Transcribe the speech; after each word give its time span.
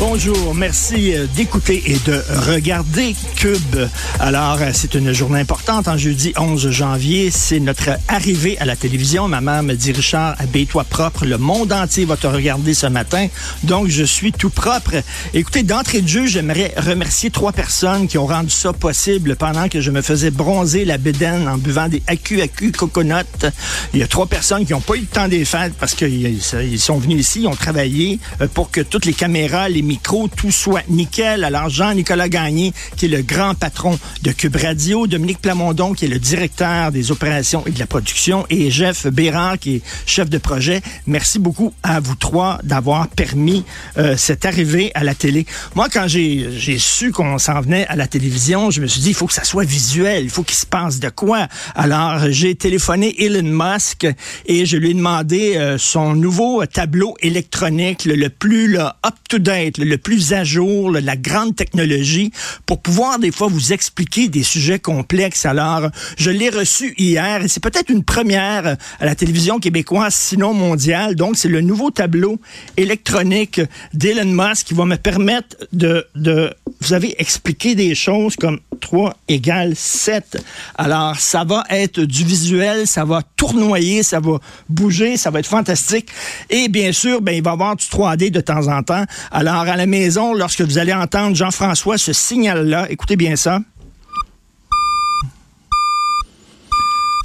Bonjour, 0.00 0.54
merci 0.54 1.14
euh, 1.14 1.26
d'écouter 1.36 1.82
et 1.84 1.98
de 2.06 2.22
regarder 2.48 3.14
Cube. 3.36 3.76
Alors, 4.18 4.56
euh, 4.62 4.70
c'est 4.72 4.94
une 4.94 5.12
journée 5.12 5.40
importante 5.40 5.88
en 5.88 5.98
jeudi 5.98 6.32
11 6.38 6.70
janvier. 6.70 7.30
C'est 7.30 7.60
notre 7.60 7.90
arrivée 8.08 8.58
à 8.60 8.64
la 8.64 8.76
télévision. 8.76 9.28
Ma 9.28 9.42
mère 9.42 9.62
me 9.62 9.74
dit, 9.74 9.92
Richard, 9.92 10.36
habille-toi 10.38 10.84
propre. 10.84 11.26
Le 11.26 11.36
monde 11.36 11.70
entier 11.74 12.06
va 12.06 12.16
te 12.16 12.26
regarder 12.26 12.72
ce 12.72 12.86
matin. 12.86 13.26
Donc, 13.62 13.88
je 13.88 14.02
suis 14.02 14.32
tout 14.32 14.48
propre. 14.48 15.02
Écoutez, 15.34 15.64
d'entrée 15.64 16.00
de 16.00 16.08
jeu, 16.08 16.24
j'aimerais 16.24 16.72
remercier 16.78 17.28
trois 17.28 17.52
personnes 17.52 18.08
qui 18.08 18.16
ont 18.16 18.26
rendu 18.26 18.48
ça 18.48 18.72
possible 18.72 19.36
pendant 19.36 19.68
que 19.68 19.82
je 19.82 19.90
me 19.90 20.00
faisais 20.00 20.30
bronzer 20.30 20.86
la 20.86 20.96
bédaine 20.96 21.46
en 21.46 21.58
buvant 21.58 21.88
des 21.88 22.02
AQ-AQ 22.06 22.72
coconut. 22.72 23.52
Il 23.92 24.00
y 24.00 24.02
a 24.02 24.06
trois 24.06 24.26
personnes 24.26 24.64
qui 24.64 24.72
n'ont 24.72 24.80
pas 24.80 24.94
eu 24.94 25.00
le 25.00 25.06
temps 25.06 25.28
des 25.28 25.44
fêtes 25.44 25.74
parce 25.78 25.94
qu'ils 25.94 26.40
sont 26.78 26.96
venus 26.96 27.20
ici, 27.20 27.40
ils 27.42 27.48
ont 27.48 27.54
travaillé 27.54 28.18
euh, 28.40 28.48
pour 28.48 28.70
que 28.70 28.80
toutes 28.80 29.04
les 29.04 29.12
caméras, 29.12 29.68
les 29.68 29.89
micros, 29.90 30.28
tout 30.28 30.52
soit 30.52 30.84
nickel. 30.88 31.42
Alors, 31.42 31.68
Jean-Nicolas 31.68 32.28
Gagné, 32.28 32.72
qui 32.96 33.06
est 33.06 33.08
le 33.08 33.22
grand 33.22 33.56
patron 33.56 33.98
de 34.22 34.30
Cube 34.30 34.54
Radio, 34.54 35.08
Dominique 35.08 35.40
Plamondon, 35.40 35.94
qui 35.94 36.04
est 36.04 36.08
le 36.08 36.20
directeur 36.20 36.92
des 36.92 37.10
opérations 37.10 37.64
et 37.66 37.72
de 37.72 37.78
la 37.80 37.88
production, 37.88 38.46
et 38.50 38.70
Jeff 38.70 39.08
Bérard, 39.08 39.58
qui 39.58 39.76
est 39.76 39.82
chef 40.06 40.30
de 40.30 40.38
projet. 40.38 40.80
Merci 41.08 41.40
beaucoup 41.40 41.72
à 41.82 41.98
vous 41.98 42.14
trois 42.14 42.60
d'avoir 42.62 43.08
permis 43.08 43.64
euh, 43.98 44.16
cette 44.16 44.44
arrivée 44.44 44.92
à 44.94 45.02
la 45.02 45.16
télé. 45.16 45.44
Moi, 45.74 45.88
quand 45.92 46.06
j'ai 46.06 46.78
su 46.78 47.10
qu'on 47.10 47.38
s'en 47.38 47.60
venait 47.60 47.84
à 47.88 47.96
la 47.96 48.06
télévision, 48.06 48.70
je 48.70 48.80
me 48.80 48.86
suis 48.86 49.00
dit, 49.00 49.08
il 49.08 49.14
faut 49.14 49.26
que 49.26 49.34
ça 49.34 49.42
soit 49.42 49.64
visuel, 49.64 50.22
il 50.22 50.30
faut 50.30 50.44
qu'il 50.44 50.56
se 50.56 50.66
passe 50.66 51.00
de 51.00 51.08
quoi. 51.08 51.48
Alors, 51.74 52.30
j'ai 52.30 52.54
téléphoné 52.54 53.12
Elon 53.24 53.42
Musk 53.42 54.06
et 54.46 54.66
je 54.66 54.76
lui 54.76 54.90
ai 54.90 54.94
demandé 54.94 55.56
euh, 55.56 55.78
son 55.78 56.14
nouveau 56.14 56.64
tableau 56.66 57.16
électronique, 57.20 58.04
le, 58.04 58.14
le 58.14 58.28
plus 58.28 58.78
up-to-date, 58.78 59.78
le, 59.84 59.98
plus 59.98 60.32
à 60.32 60.44
jour, 60.44 60.92
la 60.92 61.16
grande 61.16 61.56
technologie, 61.56 62.32
pour 62.66 62.80
pouvoir 62.80 63.18
des 63.18 63.32
fois 63.32 63.48
vous 63.48 63.72
expliquer 63.72 64.28
des 64.28 64.42
sujets 64.42 64.78
complexes. 64.78 65.46
Alors, 65.46 65.88
je 66.16 66.30
l'ai 66.30 66.50
reçu 66.50 66.94
hier 66.98 67.42
et 67.42 67.48
c'est 67.48 67.62
peut-être 67.62 67.90
une 67.90 68.04
première 68.04 68.76
à 69.00 69.04
la 69.04 69.14
télévision 69.14 69.58
québécoise, 69.58 70.14
sinon 70.14 70.54
mondiale. 70.54 71.14
Donc, 71.14 71.36
c'est 71.36 71.48
le 71.48 71.60
nouveau 71.60 71.90
tableau 71.90 72.40
électronique 72.76 73.60
d'Elon 73.94 74.24
Musk 74.26 74.68
qui 74.68 74.74
va 74.74 74.84
me 74.84 74.96
permettre 74.96 75.56
de, 75.72 76.06
vous 76.16 76.86
savez, 76.86 77.14
expliquer 77.18 77.74
des 77.74 77.94
choses 77.94 78.36
comme 78.36 78.60
3 78.80 79.14
égale 79.28 79.74
7. 79.76 80.42
Alors, 80.76 81.18
ça 81.18 81.44
va 81.44 81.64
être 81.70 82.00
du 82.00 82.24
visuel, 82.24 82.86
ça 82.86 83.04
va 83.04 83.22
tournoyer, 83.36 84.02
ça 84.02 84.20
va 84.20 84.38
bouger, 84.68 85.16
ça 85.16 85.30
va 85.30 85.40
être 85.40 85.46
fantastique. 85.46 86.08
Et 86.48 86.68
bien 86.68 86.92
sûr, 86.92 87.20
ben, 87.20 87.32
il 87.32 87.42
va 87.42 87.50
y 87.50 87.52
avoir 87.52 87.76
du 87.76 87.84
3D 87.84 88.30
de 88.30 88.40
temps 88.40 88.68
en 88.68 88.82
temps. 88.82 89.04
Alors, 89.30 89.59
à 89.68 89.76
la 89.76 89.86
maison, 89.86 90.34
lorsque 90.34 90.62
vous 90.62 90.78
allez 90.78 90.92
entendre 90.92 91.36
Jean-François 91.36 91.98
ce 91.98 92.12
signal-là, 92.12 92.90
écoutez 92.90 93.16
bien 93.16 93.36
ça. 93.36 93.60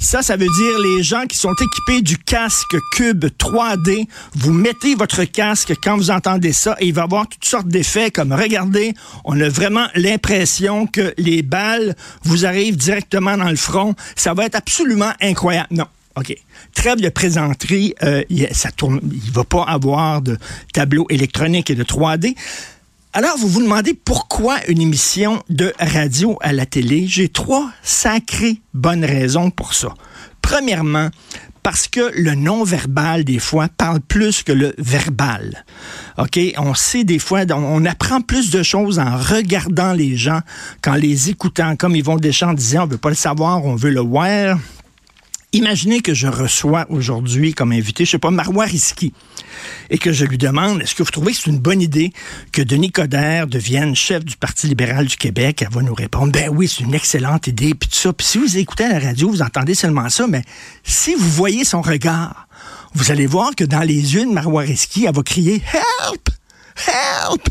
Ça, 0.00 0.22
ça 0.22 0.36
veut 0.36 0.46
dire 0.46 0.78
les 0.78 1.02
gens 1.02 1.24
qui 1.26 1.36
sont 1.36 1.54
équipés 1.54 2.00
du 2.00 2.16
casque 2.16 2.76
Cube 2.92 3.24
3D. 3.24 4.06
Vous 4.36 4.52
mettez 4.52 4.94
votre 4.94 5.24
casque 5.24 5.72
quand 5.82 5.96
vous 5.96 6.10
entendez 6.10 6.52
ça 6.52 6.76
et 6.78 6.86
il 6.86 6.94
va 6.94 7.02
avoir 7.02 7.28
toutes 7.28 7.44
sortes 7.44 7.66
d'effets 7.66 8.10
comme 8.10 8.32
regardez, 8.32 8.94
on 9.24 9.40
a 9.40 9.48
vraiment 9.48 9.86
l'impression 9.96 10.86
que 10.86 11.12
les 11.18 11.42
balles 11.42 11.96
vous 12.22 12.46
arrivent 12.46 12.76
directement 12.76 13.36
dans 13.36 13.50
le 13.50 13.56
front. 13.56 13.94
Ça 14.14 14.32
va 14.32 14.44
être 14.44 14.54
absolument 14.54 15.12
incroyable. 15.20 15.68
Non. 15.72 15.86
OK. 16.16 16.34
Trêve 16.74 17.00
de 17.00 17.08
présenterie, 17.08 17.94
euh, 18.02 18.22
ça 18.52 18.70
tourne, 18.70 19.00
il 19.02 19.30
va 19.32 19.44
pas 19.44 19.64
avoir 19.64 20.22
de 20.22 20.38
tableau 20.72 21.06
électronique 21.10 21.70
et 21.70 21.74
de 21.74 21.84
3D. 21.84 22.34
Alors, 23.12 23.38
vous 23.38 23.48
vous 23.48 23.62
demandez 23.62 23.94
pourquoi 23.94 24.58
une 24.68 24.80
émission 24.80 25.42
de 25.48 25.72
radio 25.78 26.38
à 26.42 26.52
la 26.52 26.66
télé? 26.66 27.06
J'ai 27.06 27.28
trois 27.28 27.70
sacrées 27.82 28.60
bonnes 28.74 29.04
raisons 29.04 29.50
pour 29.50 29.72
ça. 29.72 29.94
Premièrement, 30.42 31.08
parce 31.62 31.88
que 31.88 32.12
le 32.14 32.34
non-verbal, 32.34 33.24
des 33.24 33.38
fois, 33.38 33.68
parle 33.68 34.00
plus 34.00 34.42
que 34.42 34.52
le 34.52 34.74
verbal. 34.78 35.64
OK? 36.16 36.38
On 36.58 36.74
sait 36.74 37.04
des 37.04 37.18
fois, 37.18 37.40
on, 37.50 37.84
apprend 37.86 38.20
plus 38.20 38.50
de 38.50 38.62
choses 38.62 38.98
en 38.98 39.16
regardant 39.16 39.92
les 39.92 40.16
gens 40.16 40.40
qu'en 40.80 40.94
les 40.94 41.30
écoutant. 41.30 41.74
Comme 41.74 41.96
Yvon 41.96 42.16
Deschamps 42.16 42.54
disait, 42.54 42.78
on 42.78 42.86
veut 42.86 42.98
pas 42.98 43.08
le 43.08 43.16
savoir, 43.16 43.64
on 43.64 43.74
veut 43.74 43.90
le 43.90 44.00
voir. 44.00 44.58
Imaginez 45.52 46.00
que 46.00 46.12
je 46.12 46.26
reçois 46.26 46.86
aujourd'hui 46.90 47.54
comme 47.54 47.72
invité, 47.72 48.04
je 48.04 48.10
sais 48.12 48.18
pas, 48.18 48.30
Marois 48.30 48.64
Risky, 48.64 49.12
et 49.88 49.96
que 49.96 50.12
je 50.12 50.24
lui 50.24 50.38
demande, 50.38 50.82
est-ce 50.82 50.94
que 50.94 51.02
vous 51.02 51.10
trouvez 51.10 51.32
que 51.32 51.38
c'est 51.38 51.50
une 51.50 51.60
bonne 51.60 51.80
idée 51.80 52.12
que 52.52 52.60
Denis 52.60 52.90
Coderre 52.90 53.46
devienne 53.46 53.94
chef 53.94 54.24
du 54.24 54.36
Parti 54.36 54.66
libéral 54.66 55.06
du 55.06 55.16
Québec? 55.16 55.62
Elle 55.62 55.72
va 55.72 55.82
nous 55.82 55.94
répondre, 55.94 56.32
ben 56.32 56.50
oui, 56.50 56.68
c'est 56.68 56.82
une 56.82 56.94
excellente 56.94 57.46
idée, 57.46 57.74
puis 57.74 57.88
tout 57.88 57.96
ça. 57.96 58.12
Puis 58.12 58.26
si 58.26 58.38
vous 58.38 58.58
écoutez 58.58 58.84
à 58.84 58.98
la 58.98 58.98
radio, 58.98 59.30
vous 59.30 59.40
entendez 59.40 59.74
seulement 59.74 60.08
ça, 60.10 60.26
mais 60.26 60.42
si 60.82 61.14
vous 61.14 61.30
voyez 61.30 61.64
son 61.64 61.80
regard, 61.80 62.48
vous 62.94 63.10
allez 63.10 63.26
voir 63.26 63.54
que 63.54 63.64
dans 63.64 63.82
les 63.82 64.14
yeux 64.14 64.26
de 64.26 64.32
Marois 64.32 64.62
Risky, 64.62 65.06
elle 65.06 65.14
va 65.14 65.22
crier, 65.22 65.62
help! 65.72 66.28
Help! 66.86 67.48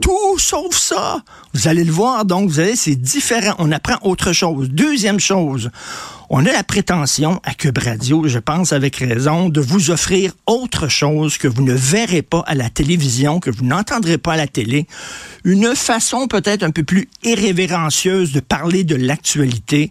Tout 0.00 0.38
sauf 0.38 0.76
ça. 0.76 1.22
Vous 1.52 1.68
allez 1.68 1.84
le 1.84 1.92
voir, 1.92 2.24
donc, 2.24 2.48
vous 2.48 2.60
allez, 2.60 2.76
c'est 2.76 2.94
différent. 2.94 3.54
On 3.58 3.70
apprend 3.70 3.96
autre 4.02 4.32
chose. 4.32 4.70
Deuxième 4.70 5.20
chose, 5.20 5.70
on 6.32 6.46
a 6.46 6.52
la 6.52 6.62
prétention 6.62 7.40
à 7.42 7.54
Cube 7.54 7.78
Radio, 7.78 8.28
je 8.28 8.38
pense 8.38 8.72
avec 8.72 8.94
raison, 8.96 9.48
de 9.48 9.60
vous 9.60 9.90
offrir 9.90 10.32
autre 10.46 10.86
chose 10.86 11.38
que 11.38 11.48
vous 11.48 11.64
ne 11.64 11.72
verrez 11.72 12.22
pas 12.22 12.44
à 12.46 12.54
la 12.54 12.70
télévision, 12.70 13.40
que 13.40 13.50
vous 13.50 13.64
n'entendrez 13.64 14.16
pas 14.16 14.34
à 14.34 14.36
la 14.36 14.46
télé. 14.46 14.86
Une 15.42 15.74
façon 15.74 16.28
peut-être 16.28 16.62
un 16.62 16.70
peu 16.70 16.84
plus 16.84 17.08
irrévérencieuse 17.24 18.30
de 18.30 18.38
parler 18.38 18.84
de 18.84 18.94
l'actualité. 18.94 19.90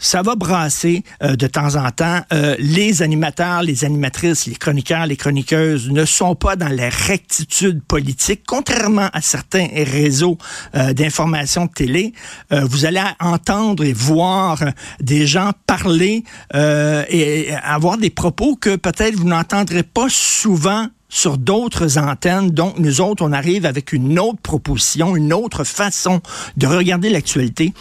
Ça 0.00 0.22
va 0.22 0.36
brasser 0.36 1.02
euh, 1.24 1.34
de 1.34 1.48
temps 1.48 1.74
en 1.74 1.90
temps. 1.90 2.20
Euh, 2.32 2.54
les 2.60 3.02
animateurs, 3.02 3.62
les 3.62 3.84
animatrices, 3.84 4.46
les 4.46 4.54
chroniqueurs, 4.54 5.06
les 5.06 5.16
chroniqueuses 5.16 5.90
ne 5.90 6.04
sont 6.04 6.36
pas 6.36 6.54
dans 6.54 6.68
la 6.68 6.88
rectitude 6.88 7.82
politique, 7.82 8.42
contrairement 8.46 9.08
à 9.12 9.20
certains 9.20 9.66
réseaux 9.72 10.38
euh, 10.76 10.92
d'information 10.92 11.64
de 11.64 11.72
télé. 11.72 12.12
Euh, 12.52 12.64
vous 12.64 12.84
allez 12.84 13.02
entendre 13.18 13.82
et 13.82 13.92
voir 13.92 14.62
des 15.00 15.26
gens 15.26 15.50
parler 15.66 15.77
euh, 15.86 17.04
et 17.08 17.52
avoir 17.62 17.98
des 17.98 18.10
propos 18.10 18.56
que 18.56 18.76
peut-être 18.76 19.14
vous 19.16 19.28
n'entendrez 19.28 19.82
pas 19.82 20.08
souvent 20.08 20.88
sur 21.08 21.38
d'autres 21.38 21.98
antennes. 21.98 22.50
Donc, 22.50 22.78
nous 22.78 23.00
autres, 23.00 23.24
on 23.24 23.32
arrive 23.32 23.64
avec 23.66 23.92
une 23.92 24.18
autre 24.18 24.40
proposition, 24.42 25.16
une 25.16 25.32
autre 25.32 25.64
façon 25.64 26.20
de 26.56 26.66
regarder 26.66 27.08
l'actualité. 27.08 27.72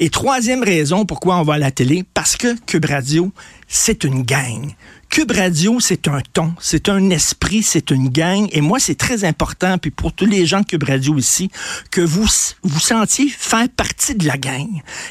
Et 0.00 0.10
troisième 0.10 0.62
raison 0.62 1.06
pourquoi 1.06 1.36
on 1.38 1.42
va 1.42 1.54
à 1.54 1.58
la 1.58 1.70
télé, 1.70 2.04
parce 2.14 2.36
que 2.36 2.56
Cube 2.66 2.84
Radio, 2.84 3.32
c'est 3.68 4.04
une 4.04 4.22
gang. 4.22 4.74
Cube 5.14 5.30
Radio, 5.30 5.78
c'est 5.78 6.08
un 6.08 6.18
ton, 6.32 6.54
c'est 6.58 6.88
un 6.88 7.10
esprit, 7.10 7.62
c'est 7.62 7.92
une 7.92 8.08
gang. 8.08 8.48
Et 8.50 8.60
moi, 8.60 8.80
c'est 8.80 8.96
très 8.96 9.22
important, 9.22 9.78
puis 9.78 9.92
pour 9.92 10.12
tous 10.12 10.26
les 10.26 10.44
gens 10.44 10.62
de 10.62 10.66
Cube 10.66 10.82
Radio 10.82 11.16
ici, 11.16 11.52
que 11.92 12.00
vous 12.00 12.26
vous 12.64 12.80
sentiez 12.80 13.28
faire 13.28 13.68
partie 13.68 14.16
de 14.16 14.26
la 14.26 14.36
gang. 14.36 14.66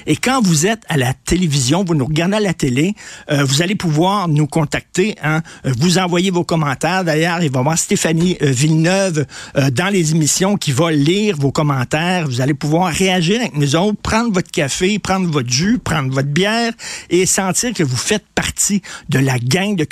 Et 0.06 0.18
quand 0.18 0.42
vous 0.42 0.68
êtes 0.68 0.84
à 0.90 0.98
la 0.98 1.14
télévision, 1.14 1.86
vous 1.86 1.96
nous 1.96 2.04
regardez 2.04 2.36
à 2.36 2.42
la 2.42 2.54
télé, 2.54 2.96
euh, 3.32 3.46
vous 3.46 3.62
allez 3.62 3.76
pouvoir 3.76 4.28
nous 4.28 4.46
contacter, 4.46 5.16
hein, 5.24 5.42
vous 5.64 5.98
envoyer 5.98 6.32
vos 6.32 6.44
commentaires. 6.44 7.06
D'ailleurs, 7.06 7.42
il 7.42 7.50
va 7.50 7.60
y 7.60 7.62
avoir 7.62 7.78
Stéphanie 7.78 8.36
euh, 8.42 8.52
Villeneuve 8.52 9.26
euh, 9.56 9.70
dans 9.70 9.88
les 9.88 10.12
émissions 10.12 10.58
qui 10.58 10.74
va 10.74 10.92
lire 10.92 11.38
vos 11.38 11.54
commentaires. 11.54 12.28
Vous 12.28 12.42
allez 12.42 12.54
pouvoir 12.54 12.92
réagir 12.92 13.40
avec 13.40 13.56
nous 13.56 13.78
autres, 13.78 14.02
prendre 14.02 14.34
votre 14.34 14.52
café, 14.52 15.00
prendre 15.00 15.32
votre 15.32 15.50
jus, 15.50 15.80
prendre 15.80 16.14
votre 16.14 16.28
bière 16.28 16.74
et 17.10 17.26
sentir 17.26 17.74
que 17.74 17.84
vous 17.84 17.96
faites 17.96 18.26
partie 18.36 18.82
de 19.08 19.20
la 19.20 19.40
gang 19.40 19.78
de 19.78 19.86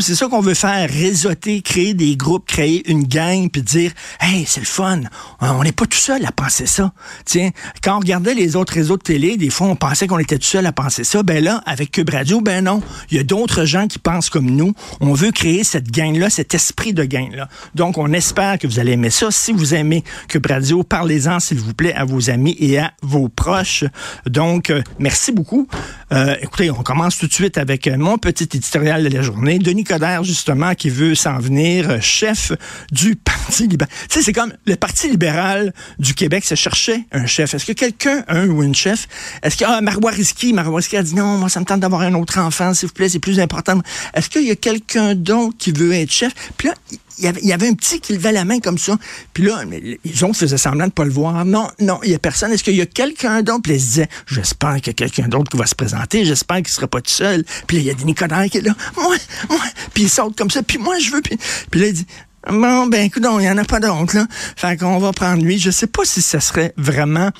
C'est 0.00 0.14
ça 0.14 0.26
qu'on 0.28 0.40
veut 0.40 0.54
faire, 0.54 0.88
réseauter, 0.88 1.62
créer 1.62 1.94
des 1.94 2.16
groupes, 2.16 2.46
créer 2.46 2.90
une 2.90 3.04
gang, 3.04 3.48
puis 3.50 3.62
dire, 3.62 3.92
hey, 4.20 4.44
c'est 4.46 4.60
le 4.60 4.66
fun. 4.66 5.00
On 5.40 5.62
n'est 5.62 5.72
pas 5.72 5.86
tout 5.86 5.98
seul 5.98 6.24
à 6.24 6.32
penser 6.32 6.66
ça. 6.66 6.92
Tiens, 7.24 7.50
quand 7.82 7.96
on 7.96 8.00
regardait 8.00 8.34
les 8.34 8.56
autres 8.56 8.74
réseaux 8.74 8.96
de 8.96 9.02
télé, 9.02 9.36
des 9.36 9.50
fois, 9.50 9.68
on 9.68 9.76
pensait 9.76 10.06
qu'on 10.06 10.18
était 10.18 10.38
tout 10.38 10.46
seul 10.46 10.66
à 10.66 10.72
penser 10.72 11.04
ça. 11.04 11.22
Ben 11.22 11.42
là, 11.42 11.62
avec 11.66 11.92
Cube 11.92 12.10
Radio, 12.10 12.40
ben 12.40 12.64
non. 12.64 12.82
Il 13.10 13.16
y 13.16 13.20
a 13.20 13.24
d'autres 13.24 13.64
gens 13.64 13.86
qui 13.86 13.98
pensent 13.98 14.30
comme 14.30 14.50
nous. 14.50 14.74
On 15.00 15.12
veut 15.12 15.30
créer 15.30 15.64
cette 15.64 15.90
gang-là, 15.90 16.30
cet 16.30 16.54
esprit 16.54 16.92
de 16.92 17.04
gang-là. 17.04 17.48
Donc, 17.74 17.98
on 17.98 18.12
espère 18.12 18.58
que 18.58 18.66
vous 18.66 18.78
allez 18.78 18.92
aimer 18.92 19.10
ça. 19.10 19.30
Si 19.30 19.52
vous 19.52 19.74
aimez 19.74 20.04
Cube 20.28 20.46
Radio, 20.46 20.82
parlez-en, 20.82 21.40
s'il 21.40 21.58
vous 21.58 21.74
plaît, 21.74 21.94
à 21.94 22.04
vos 22.04 22.30
amis 22.30 22.56
et 22.58 22.78
à 22.78 22.92
vos 23.02 23.28
proches. 23.28 23.84
Donc, 24.26 24.70
euh, 24.70 24.82
merci 24.98 25.32
beaucoup. 25.32 25.68
Euh, 26.12 26.34
écoutez, 26.40 26.70
on 26.70 26.82
commence 26.82 27.18
tout 27.18 27.26
de 27.26 27.32
suite 27.32 27.58
avec 27.58 27.86
euh, 27.86 27.96
mon 27.96 28.18
petit 28.18 28.44
éditorial 28.44 29.04
de 29.04 29.08
la 29.08 29.22
journée. 29.22 29.37
Denis 29.38 29.84
Coderre, 29.84 30.24
justement, 30.24 30.74
qui 30.74 30.90
veut 30.90 31.14
s'en 31.14 31.38
venir 31.38 31.90
euh, 31.90 32.00
chef 32.00 32.52
du 32.92 33.16
Parti 33.16 33.66
libéral. 33.66 33.92
Tu 34.08 34.18
sais, 34.18 34.22
c'est 34.22 34.32
comme 34.32 34.52
le 34.66 34.76
Parti 34.76 35.08
libéral 35.08 35.72
du 35.98 36.14
Québec 36.14 36.44
se 36.44 36.54
cherchait 36.54 37.04
un 37.12 37.26
chef. 37.26 37.54
Est-ce 37.54 37.64
que 37.64 37.72
quelqu'un, 37.72 38.24
un 38.28 38.48
ou 38.48 38.62
une 38.62 38.74
chef, 38.74 39.06
est-ce 39.42 39.56
que 39.56 39.64
ah, 39.66 39.80
Marois 39.80 40.10
Risky, 40.10 40.52
Marois 40.52 40.76
Risky 40.76 40.96
a 40.96 41.02
dit 41.02 41.14
non, 41.14 41.38
moi, 41.38 41.48
ça 41.48 41.60
me 41.60 41.64
tente 41.64 41.80
d'avoir 41.80 42.02
un 42.02 42.14
autre 42.14 42.38
enfant, 42.38 42.74
s'il 42.74 42.88
vous 42.88 42.94
plaît, 42.94 43.08
c'est 43.08 43.18
plus 43.18 43.40
important. 43.40 43.80
Est-ce 44.14 44.28
qu'il 44.28 44.44
y 44.44 44.50
a 44.50 44.56
quelqu'un 44.56 45.14
d'autre 45.14 45.56
qui 45.58 45.72
veut 45.72 45.92
être 45.92 46.12
chef? 46.12 46.32
Puis 46.56 46.68
là, 46.68 46.74
il 47.18 47.46
y, 47.46 47.52
avait, 47.52 47.68
un 47.68 47.74
petit 47.74 48.00
qui 48.00 48.12
levait 48.12 48.32
la 48.32 48.44
main 48.44 48.60
comme 48.60 48.78
ça. 48.78 48.96
Puis 49.34 49.44
là, 49.44 49.62
les 49.64 50.24
autres 50.24 50.36
faisaient 50.36 50.56
semblant 50.56 50.86
de 50.86 50.92
pas 50.92 51.04
le 51.04 51.10
voir. 51.10 51.44
Non, 51.44 51.68
non, 51.80 52.00
il 52.04 52.10
y 52.10 52.14
a 52.14 52.18
personne. 52.18 52.52
Est-ce 52.52 52.64
qu'il 52.64 52.76
y 52.76 52.80
a 52.80 52.86
quelqu'un 52.86 53.42
d'autre? 53.42 53.62
Puis 53.62 53.74
ils 53.74 53.80
se 53.80 53.86
disaient, 53.86 54.08
j'espère 54.26 54.76
qu'il 54.76 54.88
y 54.88 54.90
a 54.90 54.94
quelqu'un 54.94 55.28
d'autre 55.28 55.50
qui 55.50 55.56
va 55.56 55.66
se 55.66 55.74
présenter. 55.74 56.24
J'espère 56.24 56.58
qu'il 56.58 56.68
sera 56.68 56.86
pas 56.86 57.00
tout 57.00 57.10
seul. 57.10 57.44
Puis 57.66 57.76
là, 57.76 57.82
il 57.82 57.86
y 57.86 57.90
a 57.90 57.94
des 57.94 58.04
Nicolas 58.04 58.48
qui 58.48 58.58
est 58.58 58.62
là. 58.62 58.74
Moi, 58.96 59.16
moi. 59.48 59.58
Puis 59.94 60.04
il 60.04 60.10
saute 60.10 60.36
comme 60.36 60.50
ça. 60.50 60.62
Puis 60.62 60.78
moi, 60.78 60.98
je 60.98 61.10
veux. 61.10 61.22
Puis, 61.22 61.38
puis 61.70 61.80
là, 61.80 61.86
il 61.88 61.92
dit, 61.94 62.06
Bon, 62.50 62.86
ben, 62.86 63.04
écoute, 63.04 63.22
il 63.30 63.38
n'y 63.40 63.50
en 63.50 63.58
a 63.58 63.64
pas 63.64 63.78
d'autre, 63.78 64.16
là. 64.16 64.26
Fait 64.56 64.78
qu'on 64.78 64.98
va 64.98 65.12
prendre 65.12 65.44
lui. 65.44 65.58
Je 65.58 65.70
sais 65.70 65.86
pas 65.86 66.04
si 66.06 66.22
ce 66.22 66.40
serait 66.40 66.72
vraiment 66.78 67.30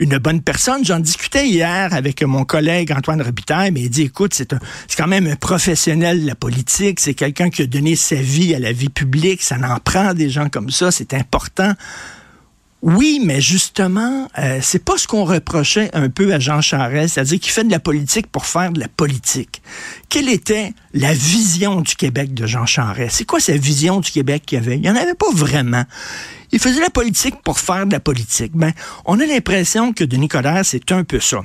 une 0.00 0.18
bonne 0.18 0.42
personne. 0.42 0.84
J'en 0.84 0.98
discutais 0.98 1.46
hier 1.46 1.94
avec 1.94 2.24
mon 2.24 2.44
collègue 2.44 2.90
Antoine 2.90 3.22
Robitaille, 3.22 3.70
mais 3.70 3.82
il 3.82 3.90
dit, 3.90 4.02
écoute, 4.02 4.34
c'est 4.34 4.52
quand 4.96 5.06
même 5.06 5.28
un 5.28 5.36
professionnel 5.36 6.22
de 6.22 6.26
la 6.26 6.34
politique. 6.34 6.98
C'est 6.98 7.14
quelqu'un 7.14 7.50
qui 7.50 7.62
a 7.62 7.66
donné 7.66 7.94
sa 7.94 8.16
vie 8.16 8.52
à 8.52 8.58
la 8.58 8.72
vie 8.72 8.88
publique. 8.88 9.42
Ça 9.42 9.58
n'en 9.58 9.78
prend 9.78 10.12
des 10.12 10.28
gens 10.28 10.48
comme 10.48 10.70
ça. 10.70 10.90
C'est 10.90 11.14
important. 11.14 11.74
Oui, 12.80 13.20
mais 13.24 13.40
justement, 13.40 14.28
euh, 14.38 14.60
c'est 14.62 14.84
pas 14.84 14.96
ce 14.96 15.08
qu'on 15.08 15.24
reprochait 15.24 15.90
un 15.94 16.08
peu 16.08 16.32
à 16.32 16.38
Jean 16.38 16.60
Charest, 16.60 17.14
c'est-à-dire 17.14 17.40
qu'il 17.40 17.50
fait 17.50 17.64
de 17.64 17.72
la 17.72 17.80
politique 17.80 18.28
pour 18.28 18.46
faire 18.46 18.70
de 18.70 18.78
la 18.78 18.86
politique. 18.86 19.62
Quelle 20.08 20.28
était 20.28 20.72
la 20.94 21.12
vision 21.12 21.80
du 21.80 21.96
Québec 21.96 22.34
de 22.34 22.46
Jean 22.46 22.66
Charest? 22.66 23.16
C'est 23.16 23.24
quoi 23.24 23.40
sa 23.40 23.56
vision 23.56 23.98
du 23.98 24.12
Québec 24.12 24.44
qu'il 24.46 24.58
avait? 24.58 24.76
Il 24.76 24.82
n'y 24.82 24.90
en 24.90 24.94
avait 24.94 25.14
pas 25.14 25.30
vraiment. 25.32 25.84
Il 26.52 26.60
faisait 26.60 26.80
la 26.80 26.90
politique 26.90 27.42
pour 27.42 27.58
faire 27.58 27.84
de 27.84 27.92
la 27.92 28.00
politique. 28.00 28.52
Ben, 28.54 28.72
on 29.04 29.18
a 29.18 29.26
l'impression 29.26 29.92
que 29.92 30.04
Denis 30.04 30.28
Coderre, 30.28 30.64
c'est 30.64 30.92
un 30.92 31.02
peu 31.02 31.18
ça 31.18 31.40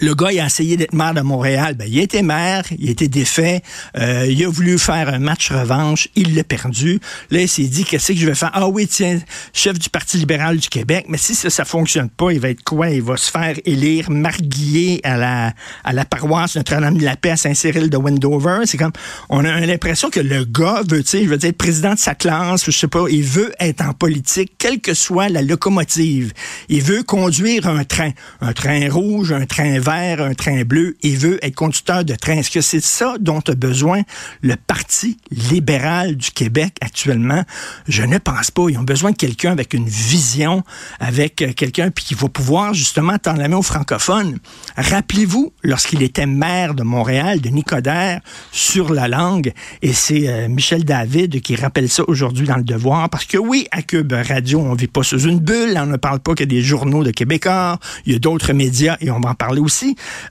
le 0.00 0.14
gars, 0.14 0.32
il 0.32 0.40
a 0.40 0.46
essayé 0.46 0.76
d'être 0.76 0.92
maire 0.92 1.14
de 1.14 1.20
Montréal. 1.20 1.74
Ben, 1.74 1.86
il 1.88 1.98
était 1.98 2.22
maire, 2.22 2.64
il 2.78 2.90
été 2.90 3.08
défait. 3.08 3.62
Euh, 3.96 4.26
il 4.28 4.44
a 4.44 4.48
voulu 4.48 4.78
faire 4.78 5.08
un 5.08 5.18
match 5.18 5.50
revanche. 5.50 6.08
Il 6.14 6.34
l'a 6.34 6.44
perdu. 6.44 7.00
Là, 7.30 7.40
il 7.42 7.48
s'est 7.48 7.64
dit, 7.64 7.84
qu'est-ce 7.84 8.12
que 8.12 8.18
je 8.18 8.26
vais 8.26 8.34
faire? 8.34 8.50
Ah 8.54 8.68
oui, 8.68 8.86
tiens, 8.86 9.18
chef 9.52 9.78
du 9.78 9.88
Parti 9.88 10.18
libéral 10.18 10.58
du 10.58 10.68
Québec. 10.68 11.06
Mais 11.08 11.18
si 11.18 11.34
ça, 11.34 11.50
ça 11.50 11.64
fonctionne 11.64 12.08
pas, 12.08 12.30
il 12.30 12.40
va 12.40 12.50
être 12.50 12.62
quoi? 12.62 12.90
Il 12.90 13.02
va 13.02 13.16
se 13.16 13.30
faire 13.30 13.56
élire 13.64 14.10
marguillé 14.10 15.00
à 15.04 15.16
la, 15.16 15.52
à 15.84 15.92
la 15.92 16.04
paroisse 16.04 16.56
Notre-Dame 16.56 16.98
de 16.98 17.04
la 17.04 17.16
Paix 17.16 17.30
à 17.30 17.36
Saint-Cyril 17.36 17.90
de 17.90 17.96
Wendover. 17.96 18.60
C'est 18.64 18.78
comme, 18.78 18.92
on 19.28 19.44
a 19.44 19.60
l'impression 19.60 20.10
que 20.10 20.20
le 20.20 20.44
gars 20.44 20.82
veut, 20.88 21.02
tu 21.02 21.10
sais, 21.10 21.24
je 21.24 21.28
veux 21.28 21.36
dire, 21.36 21.50
être 21.50 21.56
président 21.56 21.94
de 21.94 21.98
sa 21.98 22.14
classe, 22.14 22.66
je 22.66 22.70
sais 22.70 22.88
pas, 22.88 23.04
il 23.10 23.22
veut 23.22 23.52
être 23.58 23.82
en 23.82 23.92
politique, 23.92 24.52
quelle 24.58 24.80
que 24.80 24.94
soit 24.94 25.28
la 25.28 25.42
locomotive. 25.42 26.32
Il 26.68 26.82
veut 26.82 27.02
conduire 27.02 27.66
un 27.66 27.84
train. 27.84 28.10
Un 28.40 28.52
train 28.52 28.88
rouge, 28.90 29.32
un 29.32 29.46
train 29.46 29.78
vert 29.80 29.87
un 29.92 30.34
train 30.34 30.62
bleu 30.64 30.96
et 31.02 31.16
veut 31.16 31.38
être 31.42 31.54
conducteur 31.54 32.04
de 32.04 32.14
train. 32.14 32.34
Est-ce 32.34 32.50
que 32.50 32.60
c'est 32.60 32.82
ça 32.82 33.14
dont 33.18 33.40
a 33.48 33.54
besoin 33.54 34.02
le 34.42 34.56
Parti 34.56 35.16
libéral 35.30 36.16
du 36.16 36.30
Québec 36.30 36.74
actuellement? 36.80 37.42
Je 37.86 38.02
ne 38.02 38.18
pense 38.18 38.50
pas. 38.50 38.68
Ils 38.68 38.78
ont 38.78 38.82
besoin 38.82 39.12
de 39.12 39.16
quelqu'un 39.16 39.52
avec 39.52 39.72
une 39.74 39.88
vision, 39.88 40.62
avec 41.00 41.42
euh, 41.42 41.52
quelqu'un 41.52 41.90
qui 41.90 42.14
va 42.14 42.28
pouvoir 42.28 42.74
justement 42.74 43.18
tendre 43.18 43.38
la 43.38 43.48
main 43.48 43.56
aux 43.56 43.62
francophones. 43.62 44.38
Rappelez-vous, 44.76 45.52
lorsqu'il 45.62 46.02
était 46.02 46.26
maire 46.26 46.74
de 46.74 46.82
Montréal, 46.82 47.40
de 47.40 47.48
Nicodère, 47.48 48.20
sur 48.52 48.92
la 48.92 49.08
langue, 49.08 49.52
et 49.82 49.92
c'est 49.92 50.28
euh, 50.28 50.48
Michel 50.48 50.84
David 50.84 51.40
qui 51.40 51.56
rappelle 51.56 51.88
ça 51.88 52.02
aujourd'hui 52.06 52.46
dans 52.46 52.56
le 52.56 52.64
Devoir, 52.64 53.08
parce 53.08 53.24
que 53.24 53.38
oui, 53.38 53.66
à 53.70 53.82
Cube 53.82 54.12
Radio, 54.12 54.60
on 54.60 54.74
vit 54.74 54.86
pas 54.86 55.02
sous 55.02 55.20
une 55.20 55.38
bulle, 55.38 55.78
on 55.80 55.86
ne 55.86 55.96
parle 55.96 56.20
pas 56.20 56.34
que 56.34 56.44
des 56.44 56.62
journaux 56.62 57.02
de 57.02 57.10
Québécois, 57.10 57.78
il 58.04 58.12
y 58.12 58.16
a 58.16 58.18
d'autres 58.18 58.52
médias 58.52 58.96
et 59.00 59.10
on 59.10 59.20
va 59.20 59.30
en 59.30 59.34
parler 59.34 59.60
aussi 59.60 59.77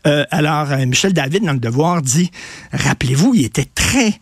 euh, 0.05 0.25
alors, 0.31 0.71
euh, 0.71 0.85
Michel 0.85 1.13
David, 1.13 1.43
dans 1.43 1.53
le 1.53 1.59
Devoir, 1.59 2.01
dit, 2.01 2.31
rappelez-vous, 2.71 3.33
il 3.35 3.45
était 3.45 3.67
très 3.73 4.13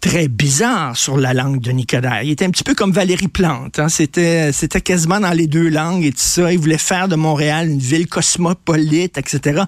très 0.00 0.28
bizarre 0.28 0.96
sur 0.96 1.18
la 1.18 1.34
langue 1.34 1.60
de 1.60 1.70
Nicodère. 1.72 2.22
Il 2.22 2.30
était 2.30 2.46
un 2.46 2.50
petit 2.50 2.64
peu 2.64 2.74
comme 2.74 2.90
Valérie 2.90 3.28
Plante. 3.28 3.78
Hein. 3.78 3.88
C'était, 3.88 4.50
c'était 4.52 4.80
quasiment 4.80 5.20
dans 5.20 5.32
les 5.32 5.46
deux 5.46 5.68
langues 5.68 6.04
et 6.04 6.10
tout 6.10 6.18
ça. 6.18 6.52
Il 6.52 6.58
voulait 6.58 6.78
faire 6.78 7.06
de 7.06 7.16
Montréal 7.16 7.68
une 7.68 7.78
ville 7.78 8.06
cosmopolite, 8.06 9.18
etc. 9.18 9.64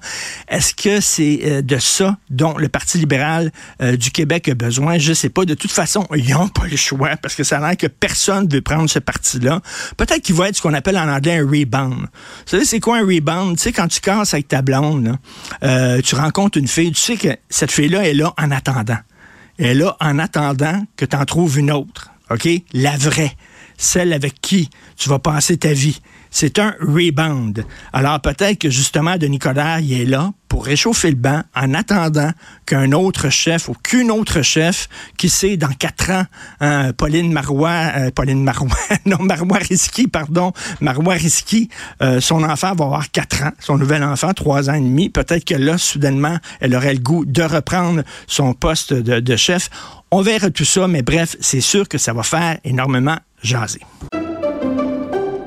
Est-ce 0.49 0.75
que 0.75 1.01
c'est 1.01 1.41
euh, 1.45 1.63
de 1.63 1.79
ça 1.79 2.17
dont 2.31 2.57
le 2.57 2.69
Parti 2.69 2.99
libéral 2.99 3.53
euh, 3.83 3.97
du 3.97 4.11
Québec 4.11 4.49
a 4.49 4.55
besoin? 4.55 4.99
Je 4.99 5.13
sais 5.13 5.29
pas. 5.29 5.45
De 5.45 5.55
toute 5.55 5.71
façon, 5.71 6.07
ils 6.15 6.31
n'ont 6.31 6.49
pas 6.49 6.67
le 6.67 6.77
choix 6.77 7.17
parce 7.17 7.35
que 7.35 7.45
ça 7.45 7.59
a 7.59 7.69
l'air 7.69 7.77
que 7.77 7.87
personne 7.87 8.47
ne 8.49 8.55
veut 8.55 8.63
prendre 8.63 8.89
ce 8.89 8.99
parti-là. 8.99 9.61
Peut-être 9.99 10.23
qu'il 10.23 10.35
va 10.35 10.49
être 10.49 10.57
ce 10.57 10.63
qu'on 10.63 10.75
appelle 10.75 10.97
en 10.97 11.09
anglais 11.09 11.39
un 11.39 11.47
rebound. 11.47 12.01
Vous 12.01 12.47
savez, 12.47 12.65
c'est 12.65 12.81
quoi 12.81 12.99
un 12.99 13.07
rebound? 13.07 13.57
Tu 13.57 13.65
sais, 13.65 13.73
quand 13.73 13.89
tu 13.89 14.01
casses 14.01 14.33
avec 14.33 14.49
ta 14.49 14.63
blonde, 14.63 15.17
euh, 15.63 16.01
tu 16.01 16.15
rencontres 16.15 16.57
une 16.57 16.69
fille, 16.69 16.93
tu 16.93 17.01
sais 17.01 17.17
que 17.17 17.37
cette 17.51 17.71
fille-là 17.71 18.09
est 18.09 18.15
là 18.15 18.33
en 18.39 18.51
attendant. 18.51 18.99
Et 19.59 19.75
là, 19.75 19.97
en 20.01 20.19
attendant 20.19 20.83
que 20.97 21.05
tu 21.05 21.17
en 21.17 21.25
trouves 21.25 21.59
une 21.59 21.71
autre, 21.71 22.11
OK? 22.31 22.49
La 22.73 22.97
vraie, 22.97 23.37
celle 23.77 24.13
avec 24.13 24.41
qui 24.41 24.71
tu 24.97 25.09
vas 25.09 25.19
passer 25.19 25.57
ta 25.57 25.73
vie. 25.73 26.01
C'est 26.33 26.59
un 26.59 26.75
rebound. 26.81 27.65
Alors 27.93 28.19
peut-être 28.21 28.59
que 28.59 28.71
justement, 28.71 29.19
Denis 29.19 29.39
Coderre, 29.39 29.81
il 29.81 29.93
est 29.93 30.07
là 30.07 30.33
pour 30.49 30.65
réchauffer 30.65 31.11
le 31.11 31.17
banc 31.17 31.43
en 31.55 31.75
attendant 31.75 32.31
qu'un 32.67 32.93
autre 32.93 33.29
chef 33.29 33.69
ou 33.69 33.75
qu'une 33.75 34.11
autre 34.11 34.41
chef, 34.41 34.89
qui 35.19 35.29
sait, 35.29 35.59
dans 35.59 35.73
quatre 35.73 36.11
ans, 36.11 36.25
hein, 36.61 36.93
Pauline 36.95 37.33
Marois, 37.33 37.93
euh, 37.97 38.11
Pauline 38.11 38.43
Marois, 38.43 38.77
non, 39.07 39.19
Marois 39.21 39.59
Risky, 39.59 40.09
pardon, 40.09 40.53
Marois 40.81 41.15
Risky, 41.15 41.69
euh, 42.03 42.21
son 42.21 42.43
enfant 42.43 42.75
va 42.75 42.85
avoir 42.85 43.11
quatre 43.11 43.43
ans, 43.43 43.53
son 43.61 43.77
nouvel 43.77 44.03
enfant, 44.03 44.33
trois 44.33 44.71
ans 44.71 44.75
et 44.75 44.81
demi. 44.81 45.11
Peut-être 45.11 45.45
que 45.45 45.55
là, 45.55 45.77
soudainement, 45.77 46.39
elle 46.61 46.75
aurait 46.75 46.95
le 46.95 47.01
goût 47.01 47.25
de 47.27 47.43
reprendre 47.43 48.03
son 48.27 48.55
poste 48.55 48.95
de, 48.95 49.21
de 49.21 49.37
chef. 49.37 49.69
On 50.11 50.23
verra 50.23 50.51
tout 50.51 50.65
ça, 50.65 50.89
mais 50.89 51.03
bref, 51.03 51.37
c'est 51.41 51.61
sûr 51.61 51.89
que 51.89 51.99
ça 51.99 52.15
va 52.15 52.23
faire 52.23 52.59
énormément 52.65 53.17
jaser. 53.43 53.81